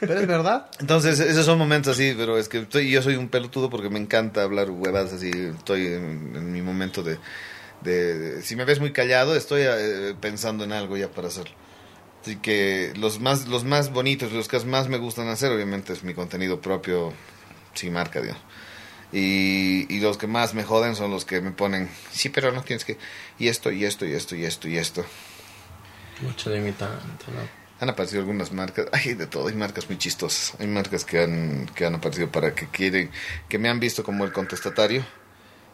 Pero 0.00 0.20
es 0.20 0.26
verdad. 0.26 0.70
entonces, 0.80 1.18
esos 1.20 1.46
son 1.46 1.58
momentos 1.58 1.94
así, 1.96 2.14
pero 2.16 2.38
es 2.38 2.48
que 2.50 2.58
estoy, 2.58 2.90
yo 2.90 3.00
soy 3.02 3.16
un 3.16 3.28
pelotudo 3.28 3.70
porque 3.70 3.88
me 3.88 3.98
encanta 3.98 4.42
hablar 4.42 4.70
huevadas 4.70 5.12
así. 5.14 5.30
Estoy 5.56 5.86
en, 5.86 6.32
en 6.36 6.52
mi 6.52 6.60
momento 6.60 7.02
de, 7.02 7.18
de- 7.82 8.18
de- 8.18 8.42
Si 8.42 8.56
me 8.56 8.64
ves 8.66 8.78
muy 8.78 8.92
callado, 8.92 9.34
estoy 9.36 9.62
eh, 9.64 10.14
pensando 10.20 10.64
en 10.64 10.72
algo 10.72 10.96
ya 10.98 11.08
para 11.10 11.28
hacerlo. 11.28 11.54
Así 12.20 12.36
que 12.36 12.92
los 12.98 13.20
más, 13.20 13.48
los 13.48 13.64
más 13.64 13.90
bonitos, 13.90 14.32
los 14.32 14.48
que 14.48 14.58
más 14.60 14.88
me 14.88 14.98
gustan 14.98 15.28
hacer, 15.28 15.50
obviamente 15.50 15.94
es 15.94 16.02
mi 16.02 16.12
contenido 16.12 16.60
propio, 16.60 17.14
sin 17.74 17.92
marca, 17.94 18.20
digamos. 18.20 18.42
Y, 19.12 19.86
y 19.94 20.00
los 20.00 20.18
que 20.18 20.26
más 20.26 20.52
me 20.54 20.64
joden 20.64 20.94
son 20.94 21.10
los 21.10 21.24
que 21.24 21.40
me 21.40 21.50
ponen, 21.50 21.88
sí, 22.12 22.28
pero 22.28 22.52
no 22.52 22.62
tienes 22.62 22.84
que... 22.84 22.98
Y 23.38 23.48
esto, 23.48 23.70
y 23.72 23.84
esto, 23.84 24.04
y 24.04 24.12
esto, 24.12 24.36
y 24.36 24.44
esto, 24.44 24.68
y 24.68 24.76
esto. 24.76 25.04
Mucho 26.22 26.50
limitante, 26.50 27.24
¿no? 27.32 27.58
Han 27.80 27.90
aparecido 27.90 28.20
algunas 28.20 28.52
marcas, 28.52 28.86
hay 28.92 29.14
de 29.14 29.26
todo, 29.26 29.48
hay 29.48 29.54
marcas 29.54 29.88
muy 29.88 29.96
chistosas. 29.98 30.54
Hay 30.60 30.66
marcas 30.66 31.04
que 31.04 31.22
han, 31.22 31.66
que 31.74 31.86
han 31.86 31.94
aparecido 31.94 32.30
para 32.30 32.54
que 32.54 32.66
quieren, 32.68 33.10
que 33.48 33.58
me 33.58 33.68
han 33.68 33.80
visto 33.80 34.02
como 34.04 34.24
el 34.24 34.32
contestatario 34.32 35.04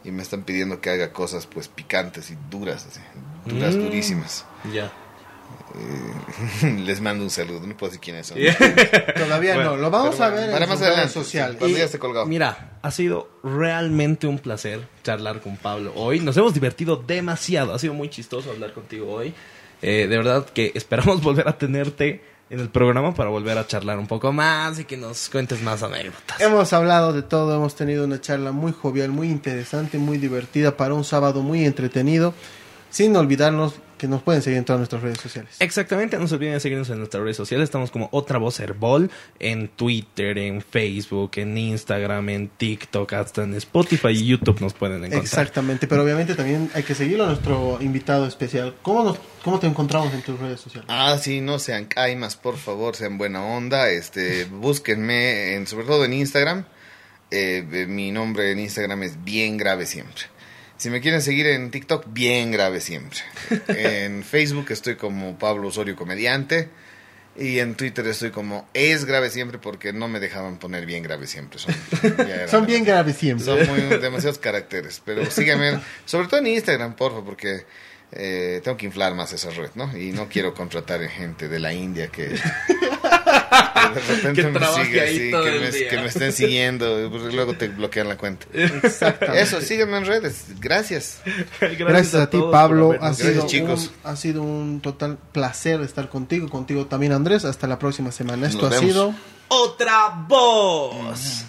y 0.03 0.11
me 0.11 0.21
están 0.21 0.43
pidiendo 0.43 0.79
que 0.81 0.91
haga 0.91 1.11
cosas 1.11 1.47
pues 1.47 1.67
picantes 1.67 2.29
y 2.29 2.37
duras, 2.51 2.85
así, 2.85 2.99
duras, 3.45 3.75
Mm. 3.75 3.79
durísimas. 3.81 4.45
Ya. 4.71 4.91
Les 6.85 7.01
mando 7.01 7.23
un 7.23 7.29
saludo, 7.29 7.65
no 7.67 7.75
puedo 7.75 7.91
decir 7.91 8.01
quiénes 8.01 8.27
son. 8.27 8.37
Todavía 9.15 9.55
Bueno, 9.55 9.71
no. 9.71 9.77
Lo 9.77 9.91
vamos 9.91 10.19
a 10.19 10.29
bueno, 10.29 10.41
ver 10.41 10.51
para 10.51 10.63
en 10.65 10.69
más 10.69 10.81
adelante, 10.81 11.09
sociales. 11.13 11.57
cuando 11.59 11.75
Y- 11.75 11.79
ya 11.79 11.85
esté 11.85 11.99
colgado. 11.99 12.25
Mira, 12.25 12.77
ha 12.81 12.91
sido 12.91 13.29
realmente 13.43 14.27
un 14.27 14.39
placer 14.39 14.87
charlar 15.03 15.41
con 15.41 15.57
Pablo 15.57 15.91
hoy. 15.95 16.19
Nos 16.19 16.37
hemos 16.37 16.53
divertido 16.53 16.95
demasiado. 17.05 17.73
Ha 17.73 17.79
sido 17.79 17.93
muy 17.93 18.09
chistoso 18.09 18.51
hablar 18.51 18.73
contigo 18.73 19.11
hoy. 19.11 19.33
Eh, 19.81 20.07
de 20.09 20.17
verdad 20.17 20.45
que 20.45 20.71
esperamos 20.75 21.21
volver 21.23 21.47
a 21.47 21.57
tenerte 21.57 22.23
en 22.49 22.59
el 22.59 22.69
programa 22.69 23.13
para 23.13 23.29
volver 23.29 23.57
a 23.57 23.65
charlar 23.67 23.97
un 23.97 24.07
poco 24.07 24.31
más 24.31 24.79
y 24.79 24.85
que 24.85 24.97
nos 24.97 25.29
cuentes 25.29 25.61
más 25.61 25.81
anécdotas. 25.83 26.39
Hemos 26.39 26.71
hablado 26.73 27.11
de 27.11 27.23
todo, 27.23 27.55
hemos 27.55 27.75
tenido 27.75 28.05
una 28.05 28.21
charla 28.21 28.51
muy 28.51 28.71
jovial, 28.71 29.09
muy 29.09 29.29
interesante, 29.29 29.97
muy 29.97 30.19
divertida 30.19 30.77
para 30.77 30.93
un 30.93 31.03
sábado 31.03 31.41
muy 31.41 31.65
entretenido. 31.65 32.33
Sin 32.91 33.15
olvidarnos 33.17 33.73
que 33.97 34.07
nos 34.07 34.21
pueden 34.21 34.41
seguir 34.41 34.57
en 34.57 34.65
todas 34.65 34.79
nuestras 34.79 35.01
redes 35.01 35.19
sociales. 35.19 35.55
Exactamente, 35.59 36.17
no 36.17 36.27
se 36.27 36.35
olviden 36.35 36.53
de 36.53 36.59
seguirnos 36.59 36.89
en 36.89 36.97
nuestras 36.97 37.23
redes 37.23 37.37
sociales. 37.37 37.65
Estamos 37.65 37.91
como 37.91 38.09
Otra 38.11 38.37
Voz 38.37 38.59
Herbol 38.59 39.09
en 39.39 39.67
Twitter, 39.69 40.37
en 40.37 40.61
Facebook, 40.61 41.31
en 41.35 41.57
Instagram, 41.57 42.29
en 42.29 42.49
TikTok, 42.49 43.13
hasta 43.13 43.43
en 43.43 43.55
Spotify 43.55 44.09
y 44.09 44.25
YouTube 44.27 44.59
nos 44.61 44.73
pueden 44.73 44.97
encontrar. 44.97 45.23
Exactamente, 45.23 45.87
pero 45.87 46.03
obviamente 46.03 46.35
también 46.35 46.69
hay 46.73 46.83
que 46.83 46.95
seguirlo 46.95 47.25
a 47.25 47.27
nuestro 47.27 47.77
invitado 47.81 48.25
especial. 48.27 48.75
¿Cómo, 48.81 49.03
nos, 49.03 49.19
cómo 49.43 49.59
te 49.59 49.67
encontramos 49.67 50.13
en 50.13 50.21
tus 50.21 50.39
redes 50.39 50.59
sociales? 50.59 50.87
Ah, 50.89 51.17
sí, 51.19 51.41
no 51.41 51.59
sean 51.59 51.85
caimas, 51.85 52.35
por 52.35 52.57
favor, 52.57 52.95
sean 52.95 53.17
buena 53.17 53.43
onda. 53.43 53.89
Este, 53.89 54.45
búsquenme, 54.51 55.55
en, 55.55 55.67
sobre 55.67 55.85
todo 55.85 56.05
en 56.05 56.13
Instagram. 56.13 56.65
Eh, 57.31 57.67
eh, 57.71 57.85
mi 57.87 58.11
nombre 58.11 58.51
en 58.51 58.59
Instagram 58.59 59.03
es 59.03 59.23
bien 59.23 59.57
grave 59.57 59.85
siempre. 59.85 60.34
Si 60.77 60.89
me 60.89 61.01
quieren 61.01 61.21
seguir 61.21 61.47
en 61.47 61.71
TikTok, 61.71 62.05
bien 62.07 62.51
grave 62.51 62.81
siempre. 62.81 63.19
En 63.67 64.23
Facebook 64.23 64.67
estoy 64.69 64.95
como 64.95 65.37
Pablo 65.37 65.69
Osorio 65.69 65.95
Comediante. 65.95 66.69
Y 67.37 67.59
en 67.59 67.75
Twitter 67.75 68.07
estoy 68.07 68.31
como 68.31 68.69
es 68.73 69.03
grave 69.03 69.29
siempre 69.29 69.59
porque 69.59 69.91
no 69.91 70.07
me 70.07 70.21
dejaban 70.21 70.57
poner 70.57 70.85
bien 70.85 71.03
grave 71.03 71.27
siempre. 71.27 71.59
Son, 71.59 71.75
Son 72.47 72.65
bien 72.65 72.85
graves 72.85 73.17
siempre. 73.17 73.45
Son 73.45 73.67
muy, 73.67 73.81
demasiados 73.99 74.39
caracteres. 74.39 75.01
Pero 75.03 75.29
síganme, 75.29 75.81
sobre 76.05 76.27
todo 76.27 76.39
en 76.39 76.47
Instagram, 76.47 76.95
porfa, 76.95 77.25
porque 77.25 77.65
eh, 78.13 78.61
tengo 78.63 78.77
que 78.77 78.85
inflar 78.85 79.15
más 79.15 79.33
esa 79.33 79.49
red, 79.49 79.71
¿no? 79.75 79.95
Y 79.97 80.11
no 80.11 80.29
quiero 80.29 80.53
contratar 80.53 81.01
gente 81.09 81.49
de 81.49 81.59
la 81.59 81.73
India 81.73 82.07
que 82.07 82.35
de 83.93 84.01
repente 84.01 84.41
que 84.41 84.49
me 84.49 85.71
sigue 85.71 85.89
que 85.89 85.97
me, 85.97 86.05
estén 86.07 86.33
siguiendo, 86.33 87.09
porque 87.11 87.35
luego 87.35 87.55
te 87.55 87.67
bloquean 87.67 88.07
la 88.07 88.17
cuenta. 88.17 88.47
Eso, 89.33 89.61
sígueme 89.61 89.97
en 89.97 90.05
redes, 90.05 90.45
gracias. 90.59 91.21
Gracias, 91.59 92.15
a, 92.15 92.29
ti, 92.29 92.39
Pablo. 92.51 92.91
Ha 92.93 92.97
gracias, 92.97 93.27
sido 93.33 93.47
chicos. 93.47 93.91
Un, 94.03 94.11
ha 94.11 94.15
sido 94.15 94.43
un 94.43 94.81
total 94.81 95.17
placer 95.31 95.81
estar 95.81 96.09
contigo, 96.09 96.49
contigo 96.49 96.85
también, 96.85 97.11
Andrés. 97.13 97.45
Hasta 97.45 97.67
la 97.67 97.79
próxima 97.79 98.11
semana. 98.11 98.47
Esto 98.47 98.67
ha 98.67 98.71
sido 98.71 99.13
Otra 99.47 100.25
Voz. 100.27 101.45